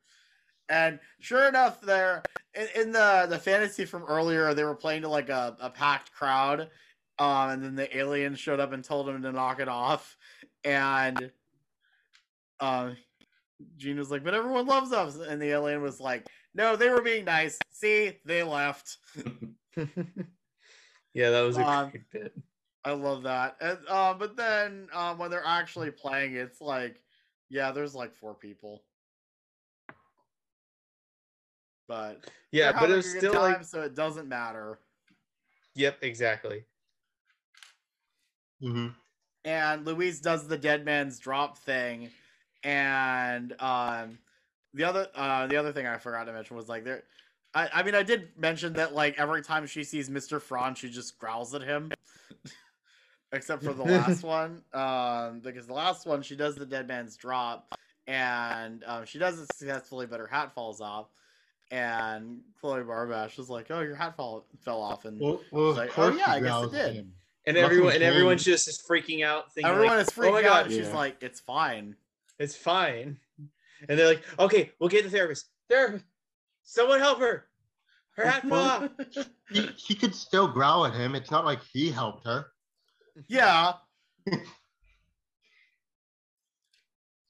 And 0.70 1.02
sure 1.20 1.48
enough, 1.48 1.82
there 1.82 2.28
in, 2.56 2.70
in 2.76 2.92
the 2.92 3.28
the 3.30 3.40
fantasy 3.40 3.86
from 3.86 4.04
earlier, 4.06 4.54
they 4.54 4.64
were 4.66 4.76
playing 4.76 5.04
to 5.04 5.10
like 5.10 5.30
a, 5.30 5.58
a 5.62 5.72
packed 5.72 6.14
crowd, 6.14 6.72
um, 7.20 7.50
and 7.52 7.64
then 7.64 7.76
the 7.76 7.96
alien 7.98 8.36
showed 8.36 8.60
up 8.62 8.72
and 8.74 8.84
told 8.86 9.10
him 9.10 9.22
to 9.24 9.32
knock 9.34 9.60
it 9.60 9.70
off, 9.70 10.18
and 10.64 11.34
um, 12.60 12.98
Gene 13.78 13.98
was 13.98 14.12
like, 14.12 14.24
"But 14.24 14.34
everyone 14.36 14.68
loves 14.68 14.92
us," 14.94 15.18
and 15.18 15.42
the 15.42 15.50
alien 15.52 15.82
was 15.82 16.00
like, 16.00 16.28
"No, 16.54 16.76
they 16.76 16.90
were 16.90 17.02
being 17.04 17.26
nice. 17.26 17.66
See, 17.72 18.20
they 18.26 18.44
left." 18.44 19.00
Yeah, 21.14 21.32
that 21.32 21.42
was 21.44 21.58
a 21.58 21.66
Um, 21.66 21.92
great 21.92 22.10
bit. 22.12 22.34
I 22.84 22.92
love 22.94 23.24
that. 23.24 23.58
And 23.62 23.80
uh, 23.88 24.14
but 24.14 24.36
then 24.36 24.90
um, 24.94 25.18
when 25.18 25.30
they're 25.32 25.46
actually 25.46 25.92
playing, 25.92 26.36
it's 26.36 26.62
like, 26.62 27.02
yeah, 27.50 27.72
there's 27.72 27.96
like 27.96 28.16
four 28.16 28.34
people. 28.36 28.84
But 31.88 32.26
Yeah, 32.52 32.72
but 32.72 32.90
it 32.90 32.94
having 32.94 32.96
was 32.96 33.08
still 33.10 33.34
time, 33.34 33.60
like 33.60 33.64
so 33.64 33.82
it 33.82 33.96
doesn't 33.96 34.28
matter. 34.28 34.80
Yep, 35.76 36.00
exactly. 36.04 36.66
hmm 38.62 38.88
And 39.44 39.86
Louise 39.86 40.22
does 40.22 40.48
the 40.48 40.58
dead 40.58 40.86
man's 40.86 41.20
drop 41.20 41.58
thing, 41.58 42.10
and 42.64 43.54
um, 43.60 44.20
the 44.74 44.84
other 44.84 45.08
uh, 45.16 45.48
the 45.48 45.58
other 45.58 45.72
thing 45.72 45.88
I 45.88 45.98
forgot 45.98 46.26
to 46.26 46.34
mention 46.34 46.56
was 46.56 46.70
like 46.70 46.84
there. 46.84 47.04
I, 47.54 47.70
I 47.74 47.84
mean, 47.84 47.96
I 47.96 48.04
did 48.04 48.38
mention 48.38 48.74
that 48.74 48.94
like 48.94 49.20
every 49.20 49.42
time 49.42 49.66
she 49.66 49.84
sees 49.84 50.10
Mr. 50.10 50.40
Frond, 50.40 50.78
she 50.78 50.90
just 50.90 51.18
growls 51.20 51.54
at 51.56 51.64
him. 51.64 51.92
except 53.32 53.64
for 53.64 53.74
the 53.74 53.84
last 53.86 54.24
one. 54.24 54.62
Um, 54.74 55.40
because 55.44 55.68
the 55.68 55.74
last 55.74 56.06
one 56.06 56.22
she 56.22 56.36
does 56.36 56.56
the 56.56 56.66
dead 56.66 56.88
man's 56.88 57.16
drop, 57.18 57.74
and 58.08 58.84
um, 58.86 59.06
she 59.06 59.20
does 59.20 59.40
it 59.40 59.48
successfully, 59.54 60.06
but 60.06 60.20
her 60.20 60.28
hat 60.28 60.54
falls 60.54 60.82
off. 60.82 61.08
And 61.72 62.42
Chloe 62.60 62.82
Barbash 62.84 63.40
is 63.40 63.50
like, 63.50 63.68
"Oh, 63.70 63.80
your 63.80 63.96
hat 63.96 64.16
fall 64.18 64.46
fell 64.60 64.82
off," 64.82 65.06
and 65.06 65.20
Well, 65.20 65.42
well, 65.52 65.74
like, 65.74 65.98
"Oh 65.98 66.12
yeah, 66.12 66.30
I 66.32 66.40
guess 66.42 66.64
it 66.66 66.72
did." 66.72 66.96
him. 66.96 67.14
And 67.48 67.56
Russell 67.56 67.66
everyone 67.72 67.94
and 67.94 68.02
Kane- 68.02 68.10
everyone's 68.12 68.44
just 68.44 68.68
is 68.68 68.84
freaking 68.88 69.24
out, 69.26 69.52
thinking 69.54 69.72
Everyone 69.72 69.98
like, 69.98 70.06
is 70.08 70.14
freaking 70.14 70.28
oh 70.30 70.32
my 70.34 70.38
out. 70.40 70.44
god, 70.44 70.66
and 70.66 70.74
She's 70.76 70.88
Yeah. 70.88 70.96
like, 70.96 71.18
"It's 71.24 71.40
fine." 71.40 71.96
it's 72.40 72.56
fine. 72.56 73.18
And 73.88 74.00
they're 74.00 74.08
like, 74.08 74.24
okay, 74.40 74.72
we'll 74.80 74.90
get 74.90 75.04
the 75.04 75.12
therapist. 75.12 75.46
Therapist, 75.70 76.06
someone 76.64 76.98
help 77.00 77.20
her. 77.20 77.46
Her 78.16 78.26
hat 78.26 78.42
fell 78.42 78.54
off. 78.60 78.90
She, 79.54 79.70
she 79.78 79.96
could 79.96 80.16
still 80.16 80.48
growl 80.48 80.86
at 80.88 80.94
him. 80.96 81.14
It's 81.14 81.30
not 81.30 81.46
like 81.46 81.60
he 81.72 81.92
helped 81.92 82.26
her. 82.26 82.48
Yeah. 83.28 83.74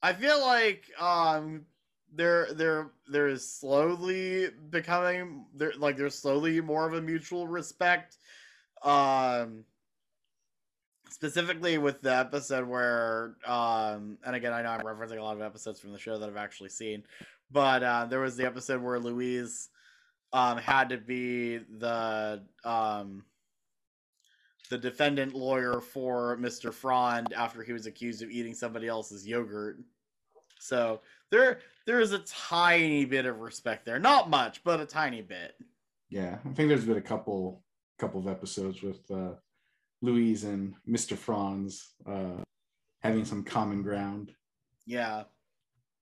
I 0.02 0.14
feel 0.14 0.42
like 0.42 0.86
um 1.00 1.66
they're 2.14 2.54
they're 2.54 2.92
they're 3.08 3.38
slowly 3.38 4.50
becoming 4.70 5.46
they're 5.56 5.74
like 5.78 5.98
there's 5.98 6.18
slowly 6.18 6.60
more 6.62 6.86
of 6.88 6.94
a 6.94 7.02
mutual 7.02 7.48
respect. 7.48 8.18
Um 8.84 9.66
specifically 11.10 11.78
with 11.78 12.02
the 12.02 12.16
episode 12.16 12.68
where 12.68 13.36
um 13.46 14.18
and 14.26 14.36
again 14.36 14.54
I 14.54 14.62
know 14.62 14.70
I'm 14.70 14.82
referencing 14.82 15.20
a 15.20 15.24
lot 15.24 15.36
of 15.36 15.42
episodes 15.42 15.80
from 15.80 15.92
the 15.92 16.00
show 16.00 16.18
that 16.18 16.28
I've 16.28 16.38
actually 16.38 16.70
seen, 16.70 17.04
but 17.52 17.84
uh 17.84 18.06
there 18.06 18.20
was 18.22 18.36
the 18.36 18.46
episode 18.46 18.82
where 18.82 19.00
Louise 19.00 19.70
um 20.34 20.58
had 20.58 20.90
to 20.90 20.98
be 20.98 21.58
the 21.58 22.42
um 22.64 23.24
the 24.72 24.78
defendant 24.78 25.36
lawyer 25.36 25.82
for 25.82 26.38
Mr. 26.38 26.74
Frond 26.74 27.34
after 27.34 27.62
he 27.62 27.74
was 27.74 27.88
accused 27.88 28.24
of 28.24 28.32
eating 28.32 28.54
somebody 28.54 28.88
else's 28.88 29.28
yogurt. 29.28 29.78
So 30.60 31.02
there 31.30 31.60
there 31.86 32.00
is 32.00 32.14
a 32.14 32.20
tiny 32.20 33.04
bit 33.04 33.26
of 33.26 33.42
respect 33.42 33.86
there. 33.86 34.00
Not 34.00 34.30
much, 34.30 34.64
but 34.64 34.80
a 34.80 34.86
tiny 34.86 35.22
bit. 35.22 35.56
Yeah, 36.10 36.38
I 36.46 36.54
think 36.54 36.70
there's 36.70 36.86
been 36.86 36.98
a 36.98 37.02
couple 37.02 37.64
couple 38.00 38.22
of 38.22 38.30
episodes 38.30 38.82
with 38.82 39.00
uh, 39.12 39.34
Louise 40.02 40.46
and 40.46 40.74
Mr. 40.90 41.18
Frond 41.18 41.74
uh, 42.08 42.42
having 43.02 43.26
some 43.26 43.44
common 43.44 43.84
ground. 43.84 44.32
Yeah. 44.88 45.24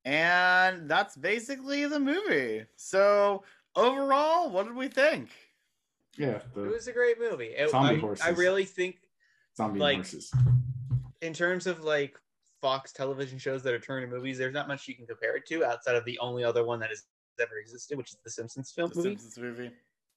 And 0.05 0.87
that's 0.87 1.17
basically 1.17 1.87
the 1.87 1.99
movie. 1.99 2.65
So 2.75 3.43
overall, 3.75 4.51
what 4.51 4.67
did 4.67 4.75
we 4.75 4.89
think? 4.89 5.29
Yeah, 6.19 6.41
It 6.55 6.55
was 6.55 6.87
a 6.87 6.91
great 6.91 7.19
movie. 7.19 7.47
It- 7.55 7.69
Zombie 7.71 7.95
I, 7.95 7.99
horses. 7.99 8.25
I 8.25 8.29
really 8.31 8.65
think 8.65 8.97
zombie 9.57 9.79
like- 9.79 9.95
horses. 9.97 10.31
in 11.21 11.33
terms 11.33 11.65
of 11.65 11.83
like 11.83 12.17
Fox 12.61 12.91
television 12.91 13.39
shows 13.39 13.63
that 13.63 13.73
are 13.73 13.79
turned 13.79 14.03
into 14.03 14.15
movies, 14.15 14.37
there's 14.37 14.53
not 14.53 14.67
much 14.67 14.87
you 14.87 14.95
can 14.95 15.07
compare 15.07 15.37
it 15.37 15.45
to 15.47 15.63
outside 15.63 15.95
of 15.95 16.03
the 16.05 16.19
only 16.19 16.43
other 16.43 16.65
one 16.65 16.79
that 16.81 16.89
has 16.89 17.05
ever 17.39 17.57
existed, 17.57 17.97
which 17.97 18.09
is 18.11 18.17
the 18.25 18.29
Simpsons 18.29 18.71
film 18.71 18.89
The 18.89 18.95
movie. 18.97 19.09
Simpsons 19.11 19.37
movie. 19.37 19.71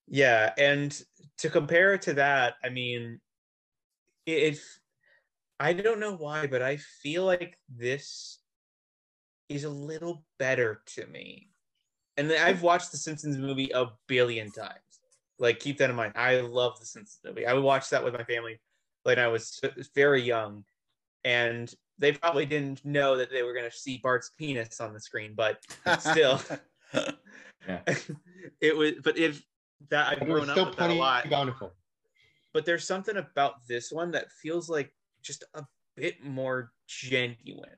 Yeah, 0.09 0.53
and 0.59 1.01
to 1.39 1.49
compare 1.49 1.95
it 1.95 2.03
to 2.03 2.15
that, 2.15 2.55
I 2.65 2.69
mean, 2.69 3.21
it, 4.27 4.55
it. 4.55 4.61
I 5.61 5.73
don't 5.73 6.01
know 6.01 6.17
why, 6.17 6.49
but 6.49 6.61
I 6.63 6.79
feel 6.79 7.25
like 7.25 7.57
this 7.69 8.41
is 9.49 9.63
a 9.63 9.71
little 9.71 10.25
better 10.41 10.83
to 10.97 11.07
me. 11.07 11.51
And 12.17 12.33
I've 12.33 12.63
watched 12.63 12.91
the 12.91 12.97
Simpsons 12.99 13.39
movie 13.39 13.71
a 13.73 13.87
billion 14.09 14.51
times. 14.51 14.92
Like, 15.43 15.59
keep 15.59 15.77
that 15.79 15.91
in 15.91 15.97
mind. 15.97 16.13
I 16.15 16.41
love 16.41 16.79
the 16.79 16.87
Simpsons 16.87 17.19
movie. 17.25 17.47
I 17.47 17.53
would 17.53 17.65
watch 17.65 17.91
that 17.91 18.05
with 18.05 18.15
my 18.15 18.23
family 18.23 18.61
when 19.03 19.19
I 19.19 19.27
was 19.27 19.61
very 19.93 20.23
young, 20.23 20.65
and 21.25 21.75
they 21.99 22.13
probably 22.13 22.47
didn't 22.47 22.85
know 22.85 23.17
that 23.17 23.29
they 23.33 23.43
were 23.43 23.53
going 23.53 23.69
to 23.69 23.77
see 23.77 23.99
Bart's 23.99 24.31
penis 24.39 24.81
on 24.81 24.93
the 24.95 25.01
screen, 25.01 25.35
but 25.35 25.59
still, 25.99 26.41
Yeah. 27.69 27.81
it 28.61 28.77
was. 28.77 28.93
But 29.03 29.19
if 29.19 29.45
that 29.91 30.13
I've 30.13 30.21
But 30.21 30.29
it 30.29 30.33
was 30.33 30.45
grown 30.45 30.51
up 30.51 30.55
still 30.55 30.65
with 30.67 30.77
that 30.77 30.91
a 30.91 30.95
lot, 30.95 31.29
bountiful. 31.29 31.75
but 32.53 32.65
there's 32.65 32.87
something 32.87 33.17
about 33.17 33.67
this 33.67 33.91
one 33.91 34.13
that 34.13 34.31
feels 34.31 34.69
like 34.69 34.93
just 35.23 35.43
a 35.55 35.65
bit 35.97 36.25
more 36.25 36.73
genuine. 36.87 37.71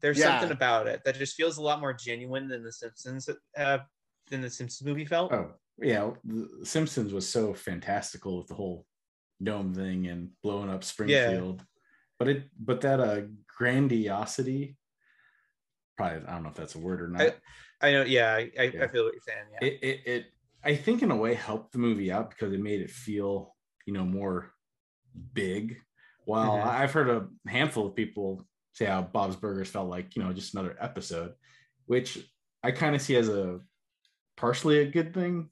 There's 0.00 0.18
Yeah. 0.18 0.38
something 0.38 0.52
about 0.52 0.86
it 0.86 1.02
that 1.04 1.16
just 1.16 1.36
feels 1.36 1.58
a 1.58 1.62
lot 1.62 1.80
more 1.80 1.92
genuine 1.92 2.46
than 2.46 2.62
the 2.62 2.72
Simpsons 2.72 3.28
uh, 3.56 3.78
than 4.28 4.40
the 4.42 4.50
Simpsons 4.50 4.86
movie 4.86 5.04
felt. 5.04 5.32
Oh 5.32 5.54
yeah, 5.82 6.10
the 6.24 6.48
Simpsons 6.64 7.12
was 7.12 7.28
so 7.28 7.54
fantastical 7.54 8.38
with 8.38 8.48
the 8.48 8.54
whole 8.54 8.86
dome 9.42 9.74
thing 9.74 10.06
and 10.06 10.30
blowing 10.42 10.70
up 10.70 10.84
Springfield. 10.84 11.58
Yeah. 11.58 11.64
But 12.18 12.28
it 12.28 12.42
but 12.58 12.80
that 12.82 13.00
uh 13.00 13.22
grandiosity, 13.56 14.76
probably 15.96 16.26
I 16.26 16.32
don't 16.34 16.42
know 16.42 16.50
if 16.50 16.54
that's 16.56 16.74
a 16.74 16.78
word 16.78 17.00
or 17.00 17.08
not. 17.08 17.22
I, 17.22 17.88
I 17.88 17.92
know, 17.92 18.02
yeah, 18.02 18.34
I, 18.34 18.50
I, 18.58 18.62
Yeah. 18.64 18.84
I 18.84 18.88
feel 18.88 19.04
what 19.04 19.14
you're 19.14 19.22
saying. 19.26 19.46
Yeah, 19.60 19.68
it, 19.68 19.78
it 19.82 20.00
it 20.06 20.26
I 20.62 20.76
think 20.76 21.02
in 21.02 21.10
a 21.10 21.16
way 21.16 21.34
helped 21.34 21.72
the 21.72 21.78
movie 21.78 22.12
out 22.12 22.30
because 22.30 22.52
it 22.52 22.60
made 22.60 22.82
it 22.82 22.90
feel 22.90 23.56
you 23.86 23.94
know 23.94 24.04
more 24.04 24.52
big. 25.32 25.78
While 26.26 26.58
Mhm. 26.58 26.66
I've 26.66 26.92
heard 26.92 27.08
a 27.08 27.28
handful 27.48 27.86
of 27.86 27.96
people 27.96 28.46
say 28.72 28.84
how 28.84 29.02
Bob's 29.02 29.36
Burgers 29.36 29.70
felt 29.70 29.88
like 29.88 30.14
you 30.14 30.22
know 30.22 30.32
just 30.34 30.52
another 30.54 30.76
episode, 30.78 31.32
which 31.86 32.18
I 32.62 32.72
kind 32.72 32.94
of 32.94 33.00
see 33.00 33.16
as 33.16 33.30
a 33.30 33.60
partially 34.36 34.80
a 34.80 34.90
good 34.90 35.14
thing 35.14 35.48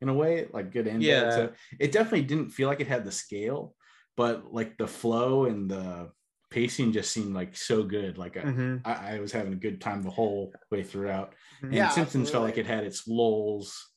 in 0.00 0.08
a 0.08 0.14
way, 0.14 0.48
like 0.52 0.72
good 0.72 0.86
and 0.86 1.06
bad. 1.06 1.24
Yeah. 1.24 1.30
So 1.30 1.52
it 1.78 1.92
definitely 1.92 2.22
didn't 2.22 2.50
feel 2.50 2.68
like 2.68 2.80
it 2.80 2.86
had 2.88 3.04
the 3.04 3.12
scale, 3.12 3.76
but 4.16 4.52
like 4.52 4.78
the 4.78 4.86
flow 4.86 5.44
and 5.46 5.70
the 5.70 6.12
pacing 6.50 6.92
just 6.92 7.12
seemed 7.12 7.34
like 7.34 7.56
so 7.56 7.82
good. 7.84 8.18
Like 8.18 8.36
I, 8.36 8.40
Mhm. 8.42 8.80
I, 8.84 9.16
I 9.16 9.20
was 9.20 9.32
having 9.32 9.52
a 9.52 9.56
good 9.56 9.80
time 9.80 10.02
the 10.02 10.10
whole 10.10 10.52
way 10.70 10.82
throughout. 10.82 11.34
And 11.62 11.72
Yeah, 11.74 11.88
Simpsons 11.88 12.30
felt 12.30 12.44
like 12.44 12.58
it 12.58 12.66
had 12.66 12.84
its 12.84 13.06
lulls, 13.06 13.90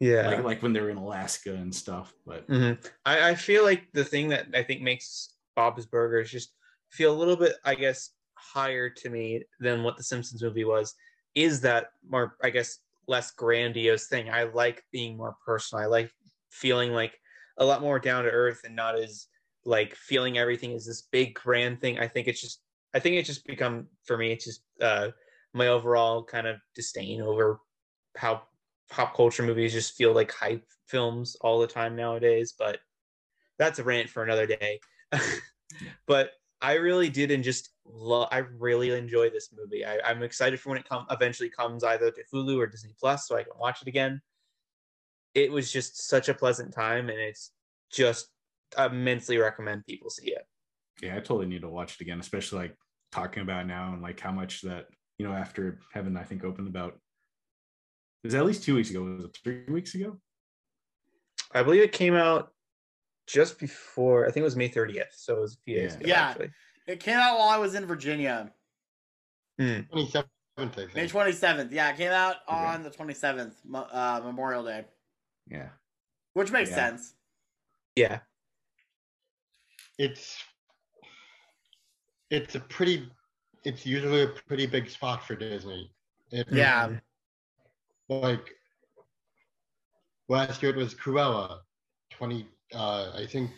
yeah. 0.00 0.28
like 0.28 0.44
like 0.44 0.62
when 0.62 0.72
they 0.72 0.80
were 0.80 0.90
in 0.90 0.96
Alaska 0.96 1.54
and 1.54 1.74
stuff. 1.74 2.14
But 2.26 2.48
Mhm. 2.48 2.84
I, 3.04 3.30
I 3.30 3.34
feel 3.34 3.64
like 3.64 3.92
the 3.92 4.04
thing 4.04 4.28
that 4.28 4.48
I 4.54 4.62
think 4.62 4.82
makes 4.82 5.36
Bob's 5.56 5.86
Burgers 5.86 6.30
just 6.30 6.54
feel 6.90 7.14
a 7.14 7.18
little 7.18 7.36
bit, 7.36 7.56
I 7.64 7.74
guess, 7.74 8.10
higher 8.34 8.90
to 8.90 9.10
me 9.10 9.44
than 9.60 9.82
what 9.82 9.96
the 9.96 10.02
Simpsons 10.02 10.42
movie 10.42 10.64
was, 10.64 10.94
is 11.34 11.60
that 11.62 11.92
more, 12.06 12.36
I 12.42 12.50
guess, 12.50 12.80
less 13.08 13.30
grandiose 13.32 14.06
thing. 14.06 14.30
I 14.30 14.44
like 14.44 14.84
being 14.92 15.16
more 15.16 15.36
personal. 15.44 15.84
I 15.84 15.86
like 15.86 16.10
feeling 16.50 16.92
like 16.92 17.18
a 17.58 17.64
lot 17.64 17.82
more 17.82 17.98
down 17.98 18.24
to 18.24 18.30
earth 18.30 18.62
and 18.64 18.76
not 18.76 18.98
as 18.98 19.26
like 19.64 19.94
feeling 19.94 20.38
everything 20.38 20.72
is 20.72 20.86
this 20.86 21.02
big 21.02 21.34
grand 21.34 21.80
thing. 21.80 21.98
I 21.98 22.08
think 22.08 22.28
it's 22.28 22.40
just, 22.40 22.62
I 22.94 22.98
think 22.98 23.16
it's 23.16 23.28
just 23.28 23.46
become 23.46 23.86
for 24.04 24.16
me. 24.16 24.32
It's 24.32 24.44
just 24.44 24.62
uh, 24.80 25.08
my 25.52 25.68
overall 25.68 26.24
kind 26.24 26.46
of 26.46 26.56
disdain 26.74 27.22
over 27.22 27.60
how 28.16 28.42
pop 28.90 29.16
culture 29.16 29.42
movies 29.42 29.72
just 29.72 29.94
feel 29.94 30.12
like 30.12 30.32
hype 30.32 30.64
films 30.86 31.36
all 31.40 31.60
the 31.60 31.66
time 31.66 31.96
nowadays. 31.96 32.54
But 32.58 32.78
that's 33.58 33.78
a 33.78 33.84
rant 33.84 34.08
for 34.08 34.22
another 34.22 34.46
day. 34.46 34.80
but 36.06 36.32
I 36.62 36.74
really 36.74 37.10
did 37.10 37.32
and 37.32 37.42
just 37.42 37.70
love. 37.84 38.28
I 38.30 38.38
really 38.38 38.92
enjoy 38.92 39.30
this 39.30 39.50
movie. 39.54 39.84
I, 39.84 39.98
I'm 40.04 40.22
excited 40.22 40.60
for 40.60 40.70
when 40.70 40.78
it 40.78 40.88
come 40.88 41.04
eventually 41.10 41.50
comes 41.50 41.82
either 41.82 42.10
to 42.12 42.22
Hulu 42.32 42.56
or 42.56 42.68
Disney 42.68 42.94
Plus, 42.98 43.26
so 43.26 43.36
I 43.36 43.42
can 43.42 43.52
watch 43.58 43.82
it 43.82 43.88
again. 43.88 44.22
It 45.34 45.50
was 45.50 45.72
just 45.72 46.08
such 46.08 46.28
a 46.28 46.34
pleasant 46.34 46.72
time, 46.72 47.08
and 47.08 47.18
it's 47.18 47.50
just 47.90 48.28
immensely 48.78 49.38
recommend 49.38 49.84
people 49.86 50.08
see 50.08 50.30
it. 50.30 50.46
yeah, 51.02 51.16
I 51.16 51.18
totally 51.18 51.46
need 51.46 51.62
to 51.62 51.68
watch 51.68 51.96
it 51.96 52.00
again, 52.00 52.20
especially 52.20 52.60
like 52.60 52.76
talking 53.10 53.42
about 53.42 53.66
now 53.66 53.92
and 53.92 54.00
like 54.00 54.20
how 54.20 54.32
much 54.32 54.62
that 54.62 54.86
you 55.18 55.26
know 55.26 55.34
after 55.34 55.80
having 55.92 56.16
I 56.16 56.22
think 56.22 56.44
opened 56.44 56.68
about 56.68 56.98
is 58.22 58.34
at 58.34 58.46
least 58.46 58.62
two 58.62 58.76
weeks 58.76 58.90
ago. 58.90 59.02
Was 59.02 59.24
it 59.24 59.36
three 59.42 59.64
weeks 59.68 59.96
ago? 59.96 60.18
I 61.52 61.64
believe 61.64 61.82
it 61.82 61.92
came 61.92 62.14
out 62.14 62.52
just 63.26 63.58
before. 63.58 64.24
I 64.26 64.30
think 64.30 64.42
it 64.42 64.44
was 64.44 64.56
May 64.56 64.68
30th, 64.68 65.12
so 65.14 65.36
it 65.36 65.40
was 65.40 65.54
a 65.54 65.60
few 65.64 65.76
days 65.76 65.92
Yeah. 65.94 65.98
ago. 66.00 66.06
Yeah. 66.08 66.28
actually. 66.28 66.50
It 66.86 67.00
came 67.00 67.18
out 67.18 67.38
while 67.38 67.48
I 67.48 67.58
was 67.58 67.74
in 67.74 67.86
Virginia. 67.86 68.52
Hmm. 69.58 69.80
27th, 69.92 70.26
I 70.58 70.66
think. 70.68 70.94
May 70.94 71.08
27th. 71.08 71.70
Yeah, 71.72 71.90
it 71.90 71.96
came 71.96 72.10
out 72.10 72.36
Okay. 72.48 72.56
on 72.56 72.82
the 72.82 72.90
27th, 72.90 73.54
uh, 73.74 74.20
Memorial 74.24 74.64
Day, 74.64 74.84
Yeah. 75.46 75.70
which 76.34 76.50
makes 76.50 76.70
Yeah. 76.70 76.76
sense. 76.76 77.14
Yeah. 77.96 78.20
It's 79.98 80.42
it's 82.30 82.54
a 82.54 82.60
pretty 82.60 83.12
it's 83.62 83.84
usually 83.84 84.22
a 84.22 84.28
pretty 84.28 84.66
big 84.66 84.88
spot 84.88 85.24
for 85.26 85.36
Disney. 85.36 85.94
It, 86.30 86.48
Yeah. 86.50 86.98
Like 88.08 88.56
last 90.28 90.62
year 90.62 90.72
it 90.72 90.76
was 90.78 90.94
Cruella. 90.94 91.60
Twenty 92.10 92.48
uh 92.74 93.12
I 93.14 93.26
think 93.26 93.50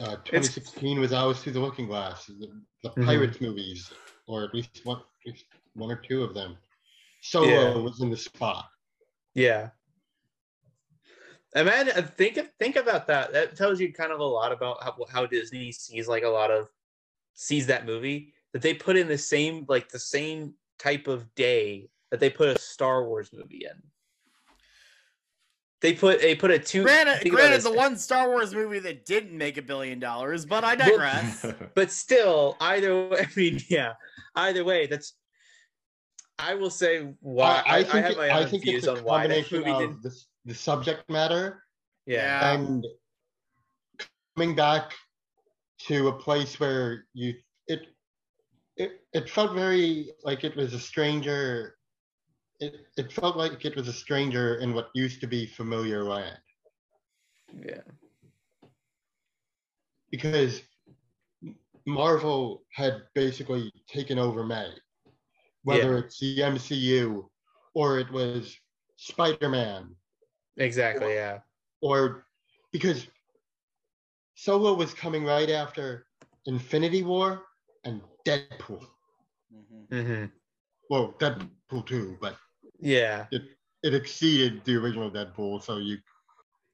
uh, 0.00 0.16
2016 0.24 0.98
was 0.98 1.12
Alice 1.12 1.42
Through 1.42 1.52
the 1.52 1.60
Looking 1.60 1.86
Glass, 1.86 2.26
the, 2.26 2.50
the 2.82 2.90
Mhm. 2.90 3.06
Pirates 3.06 3.40
movies, 3.40 3.92
or 4.26 4.44
at 4.44 4.54
least 4.54 4.80
one, 4.84 4.98
at 4.98 5.32
least 5.32 5.44
one 5.74 5.90
or 5.90 5.96
two 5.96 6.22
of 6.22 6.34
them. 6.34 6.56
Solo 7.20 7.48
Yeah. 7.48 7.74
was 7.78 8.00
in 8.00 8.10
the 8.10 8.16
spot. 8.16 8.66
Yeah. 9.34 9.70
Imagine, 11.54 12.02
think 12.04 12.36
of, 12.36 12.50
think 12.58 12.76
about 12.76 13.06
that. 13.06 13.32
That 13.32 13.56
tells 13.56 13.78
you 13.80 13.92
kind 13.92 14.10
of 14.12 14.20
a 14.20 14.24
lot 14.24 14.52
about 14.52 14.82
how, 14.82 14.96
how 15.08 15.26
Disney 15.26 15.70
sees 15.70 16.08
like 16.08 16.24
a 16.24 16.28
lot 16.28 16.50
of 16.50 16.68
sees 17.34 17.66
that 17.66 17.86
movie 17.86 18.32
that 18.52 18.62
they 18.62 18.74
put 18.74 18.96
in 18.96 19.08
the 19.08 19.18
same 19.18 19.64
like 19.68 19.88
the 19.88 19.98
same 19.98 20.54
type 20.78 21.08
of 21.08 21.32
day 21.34 21.88
that 22.10 22.20
they 22.20 22.30
put 22.30 22.48
a 22.48 22.58
Star 22.58 23.04
Wars 23.06 23.30
movie 23.32 23.66
in. 23.70 23.82
They 25.84 25.92
put 25.92 26.22
they 26.22 26.34
put 26.34 26.50
a 26.50 26.58
two. 26.58 26.82
Granted, 26.82 27.18
think 27.20 27.34
granted 27.34 27.60
the 27.60 27.70
one 27.70 27.98
Star 27.98 28.30
Wars 28.30 28.54
movie 28.54 28.78
that 28.78 29.04
didn't 29.04 29.36
make 29.36 29.58
a 29.58 29.62
billion 29.62 29.98
dollars, 30.00 30.46
but 30.46 30.64
I 30.64 30.76
digress. 30.76 31.44
but 31.74 31.90
still, 31.90 32.56
either 32.58 33.06
way, 33.10 33.18
I 33.20 33.26
mean, 33.36 33.60
yeah, 33.68 33.92
either 34.34 34.64
way, 34.64 34.86
that's. 34.86 35.12
I 36.38 36.54
will 36.54 36.70
say 36.70 37.12
why 37.20 37.62
I, 37.66 37.80
I, 37.80 37.82
think 37.82 37.92
have 38.02 38.12
it- 38.12 38.16
my 38.16 38.28
I 38.30 38.42
own 38.44 38.48
think 38.48 38.62
views 38.64 38.84
it's 38.84 38.86
a 38.86 38.96
on 38.96 39.04
why 39.04 39.26
that 39.26 39.44
combination 39.44 39.58
movie 39.58 39.70
of 39.72 39.78
didn't. 39.80 40.02
the, 40.02 40.20
the 40.46 40.54
subject 40.54 41.10
matter 41.10 41.62
Yeah. 42.06 42.54
and 42.54 42.82
coming 44.34 44.56
back 44.56 44.94
to 45.80 46.08
a 46.08 46.12
place 46.12 46.58
where 46.58 47.04
you 47.12 47.34
it 47.68 47.80
it 48.78 49.02
it 49.12 49.28
felt 49.28 49.52
very 49.52 50.12
like 50.22 50.44
it 50.44 50.56
was 50.56 50.72
a 50.72 50.80
stranger 50.80 51.76
it, 52.64 52.86
it 52.96 53.12
felt 53.12 53.36
like 53.36 53.64
it 53.64 53.76
was 53.76 53.88
a 53.88 53.92
stranger 53.92 54.56
in 54.56 54.74
what 54.74 54.88
used 54.94 55.20
to 55.20 55.26
be 55.26 55.46
familiar 55.46 56.02
land 56.04 56.38
Yeah. 57.68 57.82
because 60.10 60.62
Marvel 61.86 62.62
had 62.72 63.02
basically 63.14 63.70
taken 63.88 64.18
over 64.18 64.44
May, 64.44 64.70
whether 65.64 65.92
Yeah. 65.92 65.98
it's 65.98 66.18
the 66.18 66.38
MCU 66.40 67.28
or 67.74 67.98
it 67.98 68.10
was 68.10 68.56
Spider 68.96 69.48
Man 69.48 69.94
Exactly. 70.56 71.14
Yeah. 71.14 71.40
or 71.82 72.26
because 72.72 73.06
Solo 74.36 74.74
was 74.74 74.94
coming 74.94 75.24
right 75.24 75.50
after 75.50 76.06
Infinity 76.46 77.02
War 77.02 77.44
and 77.84 78.00
Deadpool. 78.26 78.84
Mm-hmm. 79.90 80.24
Well, 80.90 81.14
Deadpool 81.18 81.86
too, 81.86 82.16
but 82.20 82.36
Yeah. 82.78 83.26
it 83.30 83.42
it 83.82 83.94
exceeded 83.94 84.64
the 84.64 84.76
original 84.76 85.10
Deadpool. 85.10 85.62
So 85.62 85.78
you 85.78 85.98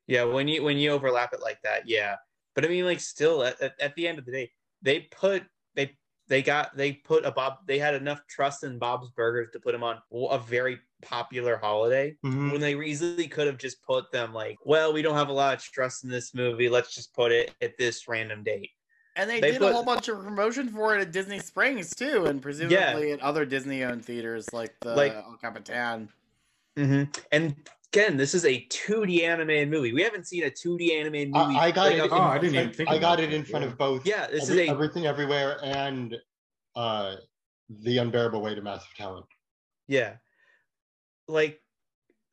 Yeah. 0.06 0.24
When 0.24 0.48
you 0.48 0.62
when 0.62 0.76
you 0.76 0.90
overlap 0.90 1.32
it 1.32 1.40
like 1.40 1.60
that, 1.62 1.88
yeah. 1.88 2.16
But 2.54 2.64
I 2.64 2.68
mean, 2.68 2.84
like, 2.84 3.00
still, 3.00 3.44
at, 3.44 3.60
at, 3.60 3.80
at 3.80 3.94
the 3.94 4.08
end 4.08 4.18
of 4.18 4.26
the 4.26 4.32
day, 4.32 4.50
they 4.82 5.00
put 5.00 5.44
they 5.74 5.96
they 6.28 6.42
got 6.42 6.76
they 6.76 6.92
put 6.94 7.24
a 7.24 7.30
Bob. 7.30 7.58
They 7.66 7.78
had 7.78 7.94
enough 7.94 8.20
trust 8.28 8.64
in 8.64 8.78
Bob's 8.78 9.10
Burgers 9.10 9.50
to 9.52 9.60
put 9.60 9.74
him 9.74 9.82
on 9.82 10.00
a 10.12 10.38
very 10.38 10.80
popular 11.02 11.56
holiday 11.56 12.16
Mhm. 12.24 12.52
when 12.52 12.60
they 12.60 12.74
easily 12.78 13.26
could 13.28 13.46
have 13.46 13.58
just 13.58 13.82
put 13.82 14.10
them 14.12 14.34
like, 14.34 14.58
well, 14.64 14.92
we 14.92 15.02
don't 15.02 15.16
have 15.16 15.28
a 15.28 15.32
lot 15.32 15.54
of 15.54 15.62
trust 15.62 16.04
in 16.04 16.10
this 16.10 16.34
movie. 16.34 16.68
Let's 16.68 16.94
just 16.94 17.14
put 17.14 17.32
it 17.32 17.54
at 17.60 17.78
this 17.78 18.06
random 18.08 18.42
date. 18.42 18.70
And 19.16 19.28
they, 19.28 19.40
They 19.40 19.50
did 19.52 19.60
put- 19.60 19.70
a 19.70 19.72
whole 19.74 19.84
bunch 19.84 20.08
of 20.08 20.22
promotion 20.22 20.68
for 20.68 20.96
it 20.96 21.00
at 21.00 21.12
Disney 21.12 21.38
Springs 21.40 21.94
too, 21.94 22.26
and 22.26 22.40
presumably 22.40 23.12
at 23.12 23.20
other 23.20 23.44
Disney-owned 23.44 24.04
theaters 24.04 24.52
like 24.52 24.74
the 24.80 24.94
Like- 24.94 25.14
El 25.14 25.36
Capitan. 25.40 26.08
hmm 26.76 27.04
And 27.32 27.56
again, 27.92 28.16
this 28.16 28.34
is 28.34 28.44
a 28.44 28.64
2D 28.70 29.22
animated 29.24 29.68
movie. 29.68 29.92
We 29.92 30.02
haven't 30.02 30.26
seen 30.28 30.44
a 30.44 30.50
2D 30.50 30.92
animated 30.98 31.32
movie. 31.34 31.56
I, 31.56 31.66
I 31.66 31.70
got 31.72 31.86
like, 31.86 31.94
it. 31.94 32.00
up- 32.00 32.06
In, 32.06 32.12
Oh, 32.12 32.20
I 32.20 32.38
didn't 32.38 32.54
even 32.54 32.72
think 32.72 32.88
I 32.88 32.98
got 32.98 33.18
it 33.20 33.32
in 33.32 33.44
front 33.44 33.64
of 33.64 33.76
both. 33.76 34.06
Yeah, 34.06 34.28
this 34.28 34.48
every- 34.48 34.62
is 34.62 34.68
a- 34.68 34.72
everything 34.72 35.06
everywhere 35.06 35.58
and 35.62 36.16
uh, 36.76 37.16
the 37.68 37.98
unbearable 37.98 38.40
weight 38.40 38.58
of 38.58 38.64
massive 38.64 38.94
talent. 38.96 39.26
Yeah. 39.88 40.14
Like, 41.26 41.60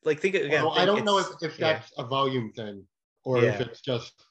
like 0.04 0.20
think 0.20 0.36
again. 0.36 0.64
Well, 0.64 0.78
I 0.78 0.86
don't 0.86 1.04
know 1.04 1.18
if, 1.18 1.26
it's- 1.26 1.44
if 1.44 1.60
yeah. 1.60 1.74
that's 1.74 1.91
a 1.98 2.04
volume 2.06 2.52
thing 2.54 2.86
or 3.24 3.44
if 3.44 3.60
it's 3.60 3.82
just 3.82 4.27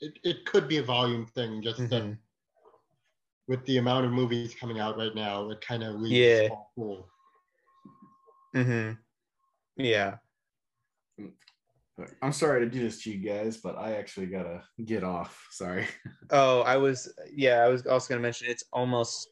it, 0.00 0.18
it 0.24 0.46
could 0.46 0.66
be 0.68 0.78
a 0.78 0.82
volume 0.82 1.26
thing 1.26 1.62
just 1.62 1.78
that 1.90 2.02
Mhm. 2.02 2.18
with 3.48 3.64
the 3.66 3.78
amount 3.78 4.06
of 4.06 4.12
movies 4.12 4.54
coming 4.54 4.78
out 4.80 4.96
right 4.96 5.14
now 5.14 5.50
it 5.50 5.60
kind 5.60 5.82
of 5.82 5.96
leaves 5.96 6.14
Yeah. 6.16 6.42
a 6.42 6.46
small 6.46 6.72
pool. 6.74 7.08
Mm-hmm. 8.56 8.92
Yeah. 9.76 10.16
I'm 12.22 12.32
sorry 12.32 12.64
to 12.64 12.70
do 12.70 12.80
this 12.80 13.02
to 13.02 13.10
you 13.12 13.18
guys, 13.18 13.58
but 13.58 13.76
I 13.76 13.92
actually 13.96 14.26
gotta 14.26 14.62
get 14.84 15.04
off. 15.04 15.46
Sorry. 15.50 15.86
Oh, 16.32 16.60
I 16.62 16.76
was. 16.76 17.12
Yeah, 17.34 17.56
I 17.64 17.68
was 17.68 17.84
also 17.86 18.08
gonna 18.08 18.22
mention 18.22 18.48
it's 18.48 18.64
almost. 18.72 19.28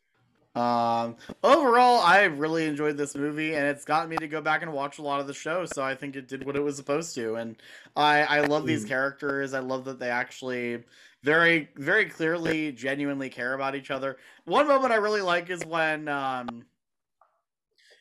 Um, 0.54 1.16
overall, 1.44 2.00
I 2.00 2.24
really 2.24 2.66
enjoyed 2.66 2.96
this 2.96 3.14
movie, 3.14 3.54
and 3.54 3.66
it's 3.66 3.84
gotten 3.84 4.08
me 4.08 4.16
to 4.16 4.26
go 4.28 4.40
back 4.40 4.62
and 4.62 4.72
watch 4.72 4.98
a 4.98 5.02
lot 5.02 5.20
of 5.20 5.26
the 5.26 5.34
show. 5.34 5.64
So 5.66 5.82
I 5.82 5.94
think 5.94 6.16
it 6.16 6.26
did 6.26 6.44
what 6.44 6.56
it 6.56 6.62
was 6.62 6.76
supposed 6.76 7.14
to, 7.14 7.36
and 7.36 7.56
I 7.96 8.22
I 8.22 8.40
love 8.40 8.66
these 8.66 8.84
Mm. 8.84 8.88
characters. 8.88 9.54
I 9.54 9.60
love 9.60 9.84
that 9.84 9.98
they 10.00 10.10
actually 10.10 10.84
very 11.22 11.68
very 11.76 12.06
clearly, 12.06 12.72
genuinely 12.72 13.28
care 13.30 13.54
about 13.54 13.74
each 13.76 13.90
other. 13.90 14.18
One 14.44 14.66
moment 14.66 14.92
I 14.92 14.96
really 14.96 15.22
like 15.22 15.50
is 15.50 15.64
when 15.64 16.08
um 16.08 16.66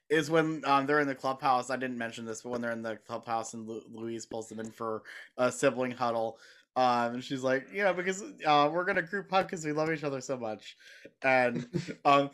is 0.10 0.30
when 0.32 0.64
um, 0.66 0.86
they're 0.86 1.02
in 1.02 1.08
the 1.08 1.16
clubhouse. 1.16 1.70
I 1.70 1.76
didn't 1.76 1.98
mention 1.98 2.26
this, 2.26 2.42
but 2.42 2.50
when 2.50 2.62
they're 2.62 2.72
in 2.72 2.82
the 2.82 2.96
clubhouse 2.96 3.54
and 3.54 3.68
Lu- 3.68 3.84
Louise 3.92 4.26
pulls 4.26 4.48
them 4.48 4.60
in 4.60 4.72
for 4.72 5.04
a 5.38 5.52
sibling 5.52 5.92
huddle, 5.92 6.40
um, 6.78 7.16
and 7.16 7.24
she's 7.24 7.44
like, 7.44 7.68
you 7.74 7.84
know, 7.84 7.94
because 7.94 8.24
uh, 8.46 8.70
we're 8.72 8.86
gonna 8.86 9.02
group 9.02 9.30
hug 9.30 9.48
because 9.48 9.66
we 9.66 9.74
love 9.74 9.92
each 9.92 10.04
other 10.04 10.22
so 10.22 10.38
much, 10.38 10.78
and 11.24 11.68
um, 12.06 12.30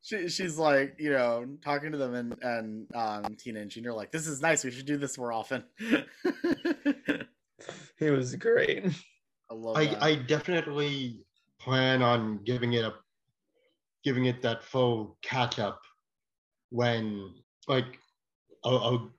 she, 0.00 0.28
she's 0.28 0.56
like, 0.56 0.94
you 0.98 1.10
know, 1.10 1.46
talking 1.62 1.92
to 1.92 1.98
them, 1.98 2.14
and 2.14 2.36
and 2.42 2.94
um, 2.94 3.36
Tina 3.36 3.60
and 3.60 3.70
Gene 3.70 3.86
are 3.86 3.92
like, 3.92 4.12
this 4.12 4.26
is 4.26 4.40
nice. 4.40 4.64
We 4.64 4.70
should 4.70 4.86
do 4.86 4.96
this 4.96 5.18
more 5.18 5.32
often. 5.32 5.64
It 8.00 8.10
was 8.10 8.34
great. 8.34 8.84
I 9.48 9.54
love 9.54 9.76
I, 9.76 9.86
that. 9.86 10.02
I 10.02 10.14
definitely 10.16 11.24
plan 11.60 12.02
on 12.02 12.40
giving 12.44 12.72
it 12.72 12.84
a 12.84 12.94
giving 14.02 14.24
it 14.24 14.42
that 14.42 14.64
full 14.64 15.16
catch 15.22 15.60
up 15.60 15.80
when 16.70 17.32
like 17.68 18.00
I'll, 18.64 18.78
I'll 18.78 19.10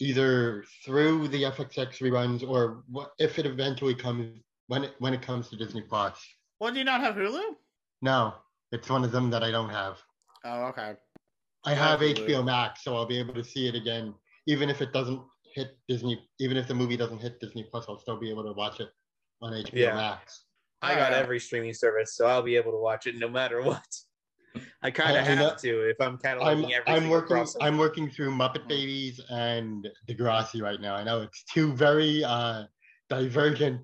either 0.00 0.64
through 0.84 1.28
the 1.28 1.42
FXX 1.44 1.98
reruns 2.00 2.46
or 2.48 2.82
what 2.88 3.12
if 3.18 3.38
it 3.38 3.46
eventually 3.46 3.94
comes 3.94 4.38
when 4.68 4.84
it 4.84 4.94
when 4.98 5.14
it 5.14 5.22
comes 5.22 5.48
to 5.48 5.56
Disney 5.56 5.82
Plus. 5.82 6.18
well, 6.60 6.72
do 6.72 6.78
you 6.78 6.84
not 6.84 7.00
have 7.00 7.14
Hulu? 7.14 7.42
No, 8.02 8.34
it's 8.72 8.88
one 8.88 9.04
of 9.04 9.12
them 9.12 9.30
that 9.30 9.42
I 9.42 9.50
don't 9.50 9.70
have. 9.70 9.98
Oh, 10.44 10.64
okay. 10.66 10.94
I 11.64 11.72
I 11.72 11.74
have 11.74 12.00
have 12.00 12.16
Hulu. 12.16 12.28
HBO 12.28 12.44
Max, 12.44 12.84
so 12.84 12.94
I'll 12.96 13.06
be 13.06 13.18
able 13.18 13.34
to 13.34 13.44
see 13.44 13.66
it 13.66 13.74
again, 13.74 14.14
even 14.46 14.70
if 14.70 14.80
it 14.80 14.92
doesn't 14.92 15.20
hit 15.54 15.76
Disney. 15.88 16.22
Even 16.38 16.56
if 16.56 16.68
the 16.68 16.74
movie 16.74 16.96
doesn't 16.96 17.18
hit 17.20 17.40
Disney 17.40 17.64
Plus, 17.70 17.86
I'll 17.88 17.98
still 17.98 18.18
be 18.20 18.30
able 18.30 18.44
to 18.44 18.52
watch 18.52 18.80
it 18.80 18.90
on 19.42 19.52
HBO 19.52 19.70
Yeah. 19.72 19.94
Max. 19.94 20.44
I 20.80 20.94
got 20.94 21.12
every 21.12 21.40
streaming 21.40 21.74
service, 21.74 22.14
so 22.14 22.26
I'll 22.26 22.42
be 22.42 22.54
able 22.54 22.70
to 22.70 22.78
watch 22.78 23.08
it 23.08 23.16
no 23.16 23.28
matter 23.28 23.60
what. 23.62 23.82
I 24.82 24.90
kind 24.90 25.16
of 25.16 25.26
I 25.26 25.34
know- 25.34 25.48
have 25.50 25.60
to 25.62 25.88
if 25.90 25.96
I'm 26.00 26.12
I'm 26.12 26.18
cataloging 26.18 26.70
every 26.72 26.82
I'm 26.86 27.08
working 27.08 27.36
crossover. 27.38 27.56
I'm 27.60 27.78
working 27.78 28.10
through 28.10 28.30
Muppet 28.30 28.66
Babies 28.68 29.20
and 29.30 29.88
Degrassi 30.08 30.62
right 30.62 30.80
now. 30.80 30.94
I 30.94 31.04
know 31.04 31.22
it's 31.22 31.44
two 31.44 31.72
very 31.74 32.24
uh 32.24 32.64
divergent 33.10 33.80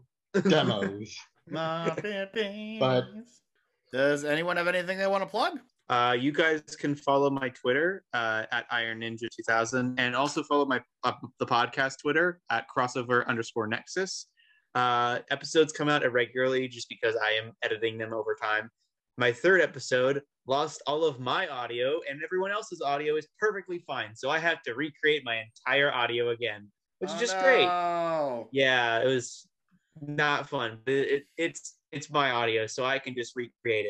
demos. 0.49 1.17
Muppet 1.51 2.79
But- 2.79 3.05
does 3.93 4.25
anyone 4.25 4.57
have 4.57 4.67
anything 4.67 4.99
they 4.99 5.07
want 5.07 5.23
to 5.23 5.29
plug? 5.29 5.59
Uh, 5.89 6.17
you 6.19 6.33
guys 6.33 6.63
can 6.79 6.95
follow 6.97 7.29
my 7.31 7.49
Twitter 7.51 8.03
uh, 8.15 8.45
at 8.51 8.65
Iron 8.71 9.01
Ninja 9.01 9.29
2000, 9.31 10.01
and 10.01 10.17
also 10.17 10.43
follow 10.43 10.65
my 10.65 10.81
uh, 11.05 11.13
the 11.39 11.47
podcast 11.47 11.99
Twitter 12.01 12.41
at 12.51 12.67
crossover 12.75 13.27
underscore 13.27 13.67
Nexus. 13.67 14.27
Uh, 14.75 15.19
episodes 15.31 15.73
come 15.73 15.89
out 15.89 16.03
irregularly 16.03 16.67
just 16.67 16.89
because 16.89 17.15
I 17.23 17.33
am 17.33 17.53
editing 17.63 17.99
them 17.99 18.13
over 18.13 18.35
time. 18.41 18.71
My 19.19 19.31
third 19.31 19.61
episode 19.61 20.23
lost 20.47 20.83
all 20.87 21.05
of 21.05 21.21
my 21.21 21.47
audio, 21.49 22.01
and 22.09 22.21
everyone 22.23 22.51
else's 22.51 22.81
audio 22.81 23.17
is 23.17 23.27
perfectly 23.39 23.79
fine. 23.87 24.15
So 24.15 24.31
I 24.31 24.39
have 24.39 24.63
to 24.63 24.75
recreate 24.75 25.23
my 25.25 25.43
entire 25.43 25.93
audio 25.93 26.31
again, 26.31 26.71
which 26.99 27.11
is 27.11 27.17
Oh, 27.17 27.21
just 27.21 27.39
great. 27.39 27.67
no. 27.67 28.49
Yeah, 28.53 29.01
it 29.01 29.07
was 29.07 29.49
not 30.01 30.49
fun. 30.49 30.79
It, 30.87 30.93
it, 30.93 31.23
it's 31.37 31.77
it's 31.93 32.11
my 32.11 32.31
audio, 32.33 32.67
so 32.67 32.85
I 32.85 32.99
can 32.99 33.15
just 33.15 33.35
recreate 33.37 33.87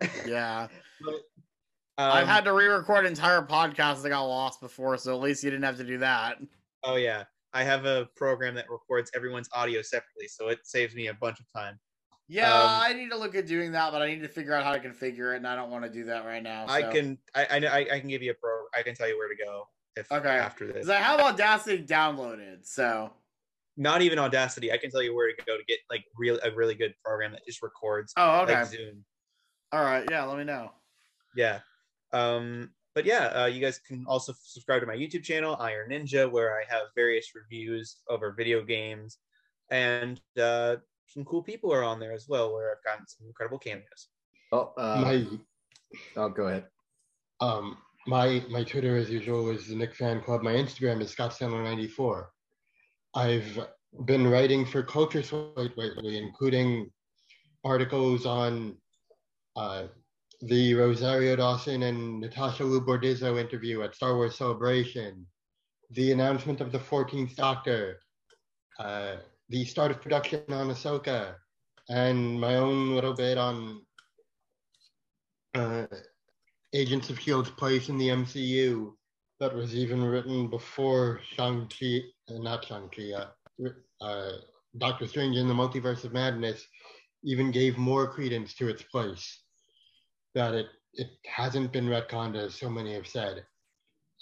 it. 0.00 0.10
Yeah. 0.26 0.66
Um, 1.06 2.10
I've 2.10 2.26
had 2.26 2.44
to 2.44 2.52
re-record 2.52 3.06
entire 3.06 3.40
podcasts 3.42 4.02
that 4.02 4.08
got 4.08 4.24
lost 4.24 4.60
before, 4.60 4.96
so 4.98 5.14
at 5.14 5.20
least 5.20 5.44
you 5.44 5.50
didn't 5.50 5.62
have 5.62 5.76
to 5.76 5.84
do 5.84 5.98
that. 5.98 6.38
Oh 6.82 6.96
yeah, 6.96 7.22
I 7.52 7.62
have 7.62 7.84
a 7.84 8.08
program 8.16 8.54
that 8.56 8.66
records 8.68 9.12
everyone's 9.14 9.48
audio 9.54 9.80
separately, 9.80 10.26
so 10.26 10.48
it 10.48 10.58
saves 10.64 10.94
me 10.96 11.06
a 11.06 11.14
bunch 11.14 11.38
of 11.38 11.46
time. 11.54 11.78
Yeah, 12.26 12.52
Um, 12.52 12.68
I 12.70 12.92
need 12.94 13.10
to 13.10 13.18
look 13.18 13.34
at 13.34 13.46
doing 13.46 13.72
that, 13.72 13.92
but 13.92 14.00
I 14.00 14.06
need 14.06 14.22
to 14.22 14.28
figure 14.28 14.54
out 14.54 14.64
how 14.64 14.72
to 14.72 14.80
configure 14.80 15.34
it, 15.34 15.38
and 15.38 15.46
I 15.46 15.54
don't 15.54 15.70
want 15.70 15.84
to 15.84 15.90
do 15.90 16.04
that 16.04 16.24
right 16.24 16.42
now. 16.42 16.64
I 16.68 16.82
can 16.82 17.18
I, 17.34 17.44
I 17.46 17.86
I 17.96 18.00
can 18.00 18.08
give 18.08 18.22
you 18.22 18.30
a 18.30 18.34
pro. 18.34 18.50
I 18.74 18.82
can 18.82 18.94
tell 18.94 19.08
you 19.08 19.18
where 19.18 19.28
to 19.28 19.36
go 19.36 19.68
if 19.96 20.10
Okay. 20.10 20.28
after 20.28 20.72
this. 20.72 20.88
I 20.88 20.96
have 20.96 21.20
Audacity 21.20 21.84
downloaded, 21.84 22.64
so 22.66 23.12
Not 23.76 24.00
even 24.02 24.18
Audacity. 24.18 24.72
I 24.72 24.78
can 24.78 24.90
tell 24.90 25.02
you 25.02 25.14
where 25.14 25.28
to 25.30 25.44
go 25.44 25.58
to 25.58 25.64
get 25.64 25.78
like 25.90 26.04
real 26.16 26.38
a 26.42 26.50
really 26.50 26.74
good 26.74 26.94
program 27.04 27.32
that 27.32 27.44
just 27.44 27.62
records. 27.62 28.12
Oh, 28.16 28.40
okay. 28.42 28.54
Like 28.54 28.66
Zoom. 28.68 29.04
all 29.72 29.82
right, 29.84 30.08
yeah, 30.10 30.24
let 30.24 30.38
me 30.38 30.44
know. 30.44 30.70
Yeah. 31.36 31.60
Um. 32.12 32.70
but 32.94 33.04
yeah, 33.04 33.26
uh, 33.42 33.46
you 33.46 33.60
guys 33.60 33.80
can 33.80 34.04
also 34.06 34.32
subscribe 34.40 34.80
to 34.80 34.86
my 34.86 34.94
YouTube 34.96 35.24
channel, 35.24 35.56
Iron 35.60 35.90
Ninja, 35.90 36.30
where 36.30 36.56
I 36.56 36.62
have 36.68 36.84
various 36.94 37.32
reviews 37.34 37.98
over 38.08 38.32
video 38.32 38.62
games, 38.62 39.18
and 39.68 40.20
uh, 40.40 40.76
some 41.06 41.24
cool 41.24 41.42
people 41.42 41.72
are 41.72 41.84
on 41.84 42.00
there 42.00 42.12
as 42.12 42.26
well, 42.28 42.52
where 42.52 42.70
I've 42.70 42.84
gotten 42.84 43.06
some 43.06 43.26
incredible 43.26 43.58
cameos. 43.58 44.08
Oh, 44.52 44.72
uh, 44.76 45.00
my 45.00 45.26
oh, 46.16 46.28
go 46.28 46.48
ahead. 46.48 46.66
um 47.40 47.78
my 48.06 48.44
my 48.50 48.64
Twitter 48.64 48.96
as 48.96 49.10
usual 49.10 49.50
is 49.50 49.68
the 49.68 49.74
Nick 49.74 49.94
Fan 49.94 50.20
Club. 50.20 50.42
My 50.42 50.52
Instagram 50.52 51.00
is 51.00 51.14
ScottSandler94. 51.14 52.26
I've 53.14 53.66
been 54.04 54.26
writing 54.26 54.66
for 54.66 54.82
Culture 54.82 55.22
Slate 55.22 55.76
lately, 55.78 56.18
including 56.18 56.90
articles 57.64 58.26
on 58.26 58.76
uh, 59.56 59.84
the 60.42 60.74
Rosario 60.74 61.36
Dawson 61.36 61.84
and 61.84 62.20
Natasha 62.20 62.64
Liu 62.64 62.80
Bordizzo 62.80 63.38
interview 63.38 63.82
at 63.82 63.94
Star 63.94 64.16
Wars 64.16 64.36
Celebration, 64.36 65.26
the 65.90 66.12
announcement 66.12 66.60
of 66.60 66.72
the 66.72 66.78
14th 66.78 67.36
Doctor, 67.36 68.00
uh, 68.78 69.16
the 69.48 69.64
start 69.64 69.90
of 69.90 70.00
production 70.00 70.42
on 70.48 70.68
Ahsoka, 70.68 71.34
and 71.88 72.40
my 72.40 72.56
own 72.56 72.94
little 72.94 73.14
bit 73.14 73.38
on 73.38 73.82
uh, 75.54 75.86
Agents 76.72 77.10
of 77.10 77.20
Shield's 77.20 77.50
place 77.50 77.88
in 77.88 77.98
the 77.98 78.08
MCU 78.08 78.92
that 79.40 79.54
was 79.54 79.74
even 79.74 80.02
written 80.02 80.48
before 80.48 81.20
Shang-Chi, 81.34 82.00
uh, 82.30 82.38
not 82.38 82.64
Shang-Chi, 82.64 83.12
uh, 83.12 83.68
uh, 84.00 84.32
Doctor 84.78 85.06
Strange 85.06 85.36
in 85.36 85.48
the 85.48 85.54
Multiverse 85.54 86.04
of 86.04 86.12
Madness 86.12 86.66
even 87.22 87.50
gave 87.50 87.78
more 87.78 88.06
credence 88.08 88.54
to 88.54 88.68
its 88.68 88.82
place. 88.82 89.42
That 90.34 90.54
it, 90.54 90.66
it 90.94 91.08
hasn't 91.26 91.72
been 91.72 91.86
retconned 91.86 92.36
as 92.36 92.54
so 92.54 92.68
many 92.68 92.94
have 92.94 93.06
said. 93.06 93.44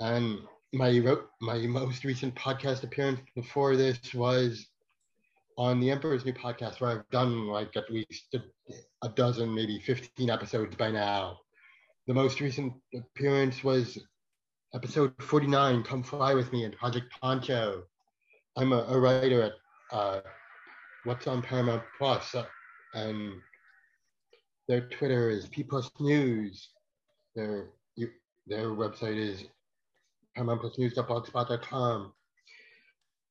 And 0.00 0.40
my 0.72 1.00
my 1.40 1.58
most 1.58 2.04
recent 2.04 2.34
podcast 2.34 2.82
appearance 2.82 3.20
before 3.34 3.76
this 3.76 4.14
was 4.14 4.66
on 5.58 5.80
the 5.80 5.90
Emperor's 5.90 6.24
New 6.24 6.32
Podcast, 6.32 6.80
where 6.80 6.90
I've 6.90 7.08
done 7.10 7.46
like 7.46 7.76
at 7.76 7.90
least 7.90 8.34
a, 9.02 9.08
dozen, 9.10 9.54
maybe 9.54 9.78
15 9.78 10.30
episodes 10.30 10.76
by 10.76 10.90
now. 10.90 11.38
The 12.06 12.14
most 12.14 12.40
recent 12.40 12.72
appearance 12.94 13.62
was 13.62 13.98
episode 14.74 15.12
49, 15.20 15.82
Come 15.82 16.02
Fly 16.02 16.34
With 16.34 16.52
Me 16.52 16.64
in 16.64 16.72
Project 16.72 17.06
Poncho. 17.20 17.82
I'm 18.56 18.72
a, 18.72 18.84
a 18.88 18.98
writer 18.98 19.42
at 19.42 19.52
uh, 19.92 20.20
What's 21.04 21.26
on 21.26 21.42
Paramount 21.42 21.82
Plus, 21.98 22.34
uh, 22.34 22.44
and 22.94 23.32
their 24.68 24.88
Twitter 24.88 25.30
is 25.30 25.46
P 25.48 25.62
Plus 25.62 25.90
News. 26.00 26.68
Their, 27.34 27.70
their 28.46 28.68
website 28.68 29.16
is 29.16 29.44
paramountplusnews.blogspot.com. 30.36 32.12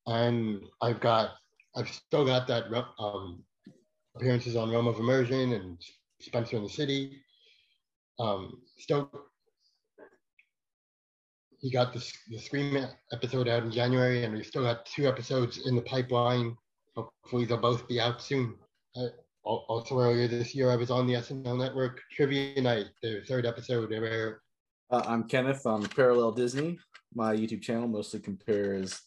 And 0.08 0.62
I've 0.82 1.00
got, 1.00 1.32
I've 1.76 1.90
still 1.90 2.26
got 2.26 2.48
that 2.48 2.66
um, 3.00 3.44
appearances 4.16 4.56
on 4.56 4.72
Realm 4.72 4.88
of 4.88 5.00
Immersion 5.00 5.54
and 5.54 5.82
Spencer 6.20 6.58
in 6.58 6.64
the 6.64 6.70
City. 6.70 7.22
Um, 8.20 8.62
still, 8.78 9.10
he 11.60 11.72
got 11.72 11.94
the, 11.94 12.06
the 12.30 12.38
Scream 12.38 12.86
episode 13.12 13.48
out 13.48 13.64
in 13.64 13.72
January, 13.72 14.24
and 14.24 14.34
we 14.34 14.44
still 14.44 14.64
got 14.64 14.86
two 14.86 15.08
episodes 15.08 15.66
in 15.66 15.76
the 15.76 15.82
pipeline. 15.84 16.56
Hopefully, 16.96 17.46
they'll 17.46 17.58
both 17.58 17.88
be 17.88 18.00
out 18.00 18.22
soon. 18.22 18.56
Uh, 18.96 19.08
al- 19.46 19.66
also, 19.70 19.98
earlier 20.00 20.28
this 20.28 20.54
year, 20.54 20.70
I 20.72 20.76
was 20.76 20.92
on 20.92 21.08
the 21.08 21.14
SNL 21.14 21.58
Network 21.58 22.02
Trivia 22.12 22.62
Night, 22.62 22.88
the 23.02 23.22
third 23.28 23.46
episode. 23.46 23.94
Uh, 23.94 25.04
I'm 25.08 25.24
Kenneth 25.24 25.66
on 25.66 25.86
Parallel 25.88 26.34
Disney. 26.34 26.80
My 27.16 27.34
YouTube 27.34 27.62
channel 27.62 27.88
mostly 27.88 28.20
compares 28.20 29.02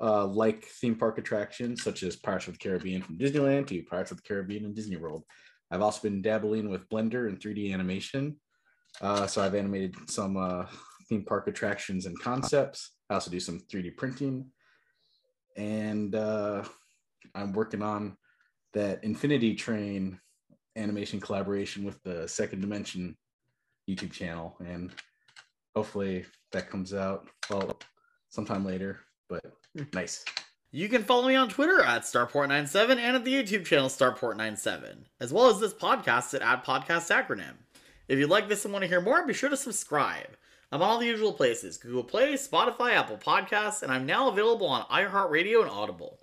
uh, 0.00 0.26
like 0.26 0.64
theme 0.64 0.94
park 0.94 1.18
attractions 1.18 1.82
such 1.82 2.02
as 2.02 2.16
Pirates 2.16 2.48
of 2.48 2.54
the 2.54 2.58
Caribbean 2.58 3.02
from 3.02 3.18
Disneyland 3.18 3.66
to 3.68 3.82
Pirates 3.84 4.10
of 4.10 4.18
the 4.18 4.22
Caribbean 4.22 4.64
and 4.64 4.74
Disney 4.74 4.96
World. 4.96 5.24
I've 5.70 5.82
also 5.82 6.02
been 6.02 6.22
dabbling 6.22 6.68
with 6.68 6.88
Blender 6.88 7.28
and 7.28 7.38
3D 7.38 7.72
animation. 7.72 8.36
Uh, 9.00 9.26
so 9.26 9.42
I've 9.42 9.54
animated 9.54 9.94
some 10.08 10.36
uh, 10.36 10.66
theme 11.08 11.24
park 11.24 11.48
attractions 11.48 12.06
and 12.06 12.18
concepts. 12.18 12.92
I 13.10 13.14
also 13.14 13.30
do 13.30 13.40
some 13.40 13.60
3D 13.60 13.96
printing. 13.96 14.46
And 15.56 16.14
uh, 16.14 16.64
I'm 17.34 17.52
working 17.52 17.82
on 17.82 18.16
that 18.72 19.02
Infinity 19.04 19.54
Train 19.54 20.20
animation 20.76 21.20
collaboration 21.20 21.84
with 21.84 22.02
the 22.02 22.28
Second 22.28 22.60
Dimension 22.60 23.16
YouTube 23.88 24.12
channel. 24.12 24.56
And 24.64 24.92
hopefully 25.74 26.24
that 26.52 26.70
comes 26.70 26.92
out 26.94 27.28
well 27.50 27.78
sometime 28.30 28.64
later 28.64 29.00
but 29.28 29.44
nice 29.92 30.24
You 30.70 30.88
can 30.88 31.04
follow 31.04 31.28
me 31.28 31.34
on 31.34 31.48
Twitter 31.48 31.82
at 31.82 32.02
Starport97 32.02 32.90
and 32.98 33.16
at 33.16 33.24
the 33.24 33.34
YouTube 33.34 33.64
channel 33.64 33.88
Starport97, 33.88 35.04
as 35.20 35.32
well 35.32 35.48
as 35.48 35.60
this 35.60 35.74
podcast 35.74 36.34
at 36.34 36.42
Ad 36.42 36.64
Podcast 36.64 37.10
Acronym. 37.10 37.54
If 38.08 38.18
you 38.18 38.26
like 38.26 38.48
this 38.48 38.64
and 38.64 38.72
want 38.72 38.82
to 38.82 38.88
hear 38.88 39.00
more, 39.00 39.26
be 39.26 39.32
sure 39.32 39.48
to 39.50 39.56
subscribe. 39.56 40.36
I'm 40.70 40.82
on 40.82 40.88
all 40.88 40.98
the 40.98 41.06
usual 41.06 41.32
places 41.32 41.76
Google 41.76 42.04
Play, 42.04 42.34
Spotify, 42.34 42.94
Apple 42.94 43.16
Podcasts, 43.16 43.82
and 43.82 43.92
I'm 43.92 44.06
now 44.06 44.28
available 44.28 44.66
on 44.66 44.86
iHeartRadio 44.86 45.62
and 45.62 45.70
Audible. 45.70 46.18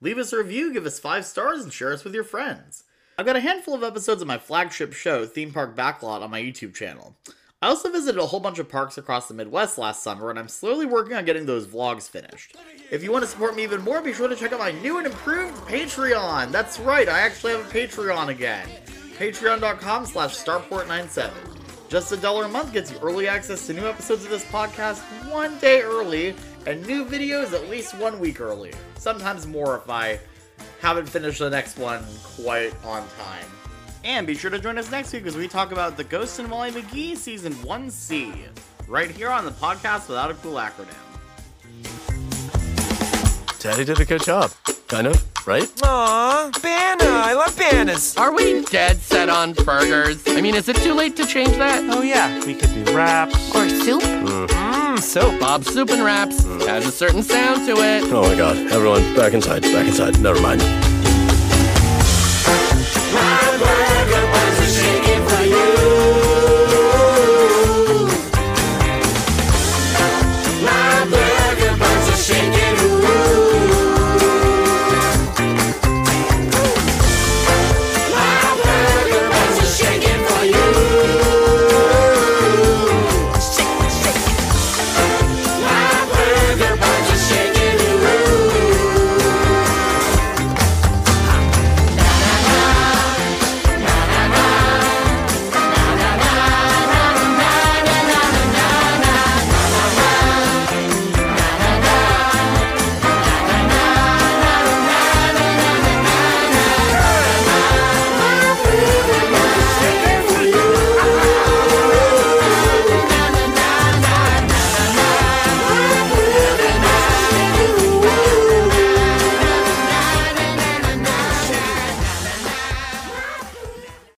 Leave 0.00 0.18
us 0.18 0.32
a 0.32 0.38
review, 0.38 0.72
give 0.72 0.86
us 0.86 0.98
five 0.98 1.24
stars, 1.24 1.62
and 1.62 1.72
share 1.72 1.92
us 1.92 2.02
with 2.04 2.14
your 2.14 2.24
friends. 2.24 2.84
I've 3.16 3.26
got 3.26 3.36
a 3.36 3.40
handful 3.40 3.74
of 3.74 3.84
episodes 3.84 4.20
of 4.20 4.28
my 4.28 4.38
flagship 4.38 4.92
show, 4.92 5.26
Theme 5.26 5.52
Park 5.52 5.76
Backlot, 5.76 6.22
on 6.22 6.30
my 6.30 6.42
YouTube 6.42 6.74
channel. 6.74 7.16
I 7.62 7.68
also 7.68 7.92
visited 7.92 8.20
a 8.20 8.26
whole 8.26 8.40
bunch 8.40 8.58
of 8.58 8.68
parks 8.68 8.98
across 8.98 9.28
the 9.28 9.34
Midwest 9.34 9.78
last 9.78 10.02
summer, 10.02 10.30
and 10.30 10.38
I'm 10.38 10.48
slowly 10.48 10.84
working 10.84 11.14
on 11.14 11.24
getting 11.24 11.46
those 11.46 11.64
vlogs 11.64 12.10
finished. 12.10 12.56
If 12.90 13.04
you 13.04 13.12
want 13.12 13.22
to 13.22 13.30
support 13.30 13.54
me 13.54 13.62
even 13.62 13.82
more, 13.82 14.02
be 14.02 14.12
sure 14.12 14.26
to 14.26 14.34
check 14.34 14.52
out 14.52 14.58
my 14.58 14.72
new 14.72 14.98
and 14.98 15.06
improved 15.06 15.54
Patreon. 15.68 16.50
That's 16.50 16.80
right, 16.80 17.08
I 17.08 17.20
actually 17.20 17.52
have 17.52 17.64
a 17.64 17.72
Patreon 17.72 18.30
again. 18.30 18.68
Patreon.com 19.16 20.06
slash 20.06 20.36
Starport97. 20.36 21.30
Just 21.88 22.10
a 22.10 22.16
dollar 22.16 22.46
a 22.46 22.48
month 22.48 22.72
gets 22.72 22.90
you 22.90 22.98
early 22.98 23.28
access 23.28 23.64
to 23.68 23.74
new 23.74 23.86
episodes 23.86 24.24
of 24.24 24.30
this 24.30 24.44
podcast 24.46 24.98
one 25.30 25.56
day 25.60 25.82
early, 25.82 26.34
and 26.66 26.84
new 26.84 27.04
videos 27.04 27.52
at 27.52 27.70
least 27.70 27.96
one 27.96 28.18
week 28.18 28.40
early. 28.40 28.72
Sometimes 28.96 29.46
more 29.46 29.76
if 29.76 29.88
I 29.88 30.18
haven't 30.80 31.08
finished 31.08 31.38
the 31.38 31.48
next 31.48 31.78
one 31.78 32.04
quite 32.24 32.74
on 32.84 33.06
time. 33.10 33.61
And 34.04 34.26
be 34.26 34.34
sure 34.34 34.50
to 34.50 34.58
join 34.58 34.78
us 34.78 34.90
next 34.90 35.12
week 35.12 35.26
as 35.26 35.36
we 35.36 35.46
talk 35.46 35.70
about 35.70 35.96
The 35.96 36.04
Ghost 36.04 36.40
and 36.40 36.48
Molly 36.48 36.72
McGee 36.72 37.16
Season 37.16 37.52
1C, 37.54 38.34
right 38.88 39.10
here 39.10 39.30
on 39.30 39.44
the 39.44 39.52
podcast 39.52 40.08
without 40.08 40.30
a 40.30 40.34
cool 40.34 40.54
acronym. 40.54 40.88
Daddy 43.60 43.84
did 43.84 44.00
a 44.00 44.04
good 44.04 44.24
job. 44.24 44.50
Kind 44.88 45.06
of, 45.06 45.46
right? 45.46 45.70
Aw, 45.84 46.50
Banna! 46.54 47.06
I 47.06 47.34
love 47.34 47.56
bananas! 47.56 48.16
Are 48.16 48.34
we 48.34 48.64
dead 48.64 48.96
set 48.96 49.28
on 49.28 49.52
burgers? 49.52 50.26
I 50.26 50.40
mean, 50.40 50.56
is 50.56 50.68
it 50.68 50.76
too 50.76 50.94
late 50.94 51.16
to 51.16 51.24
change 51.24 51.56
that? 51.58 51.82
Oh, 51.96 52.02
yeah. 52.02 52.44
We 52.44 52.54
could 52.54 52.74
do 52.74 52.96
wraps. 52.96 53.54
Or 53.54 53.68
soup? 53.68 54.02
Mmm, 54.02 54.98
soup. 54.98 55.38
Bob's 55.38 55.72
Soup 55.72 55.88
and 55.90 56.04
Wraps. 56.04 56.42
Mm. 56.42 56.66
Has 56.66 56.86
a 56.86 56.90
certain 56.92 57.22
sound 57.22 57.66
to 57.68 57.74
it. 57.80 58.04
Oh 58.12 58.22
my 58.22 58.34
god. 58.36 58.56
Everyone, 58.72 59.14
back 59.14 59.32
inside. 59.32 59.62
Back 59.62 59.86
inside. 59.86 60.20
Never 60.20 60.40
mind. 60.40 60.60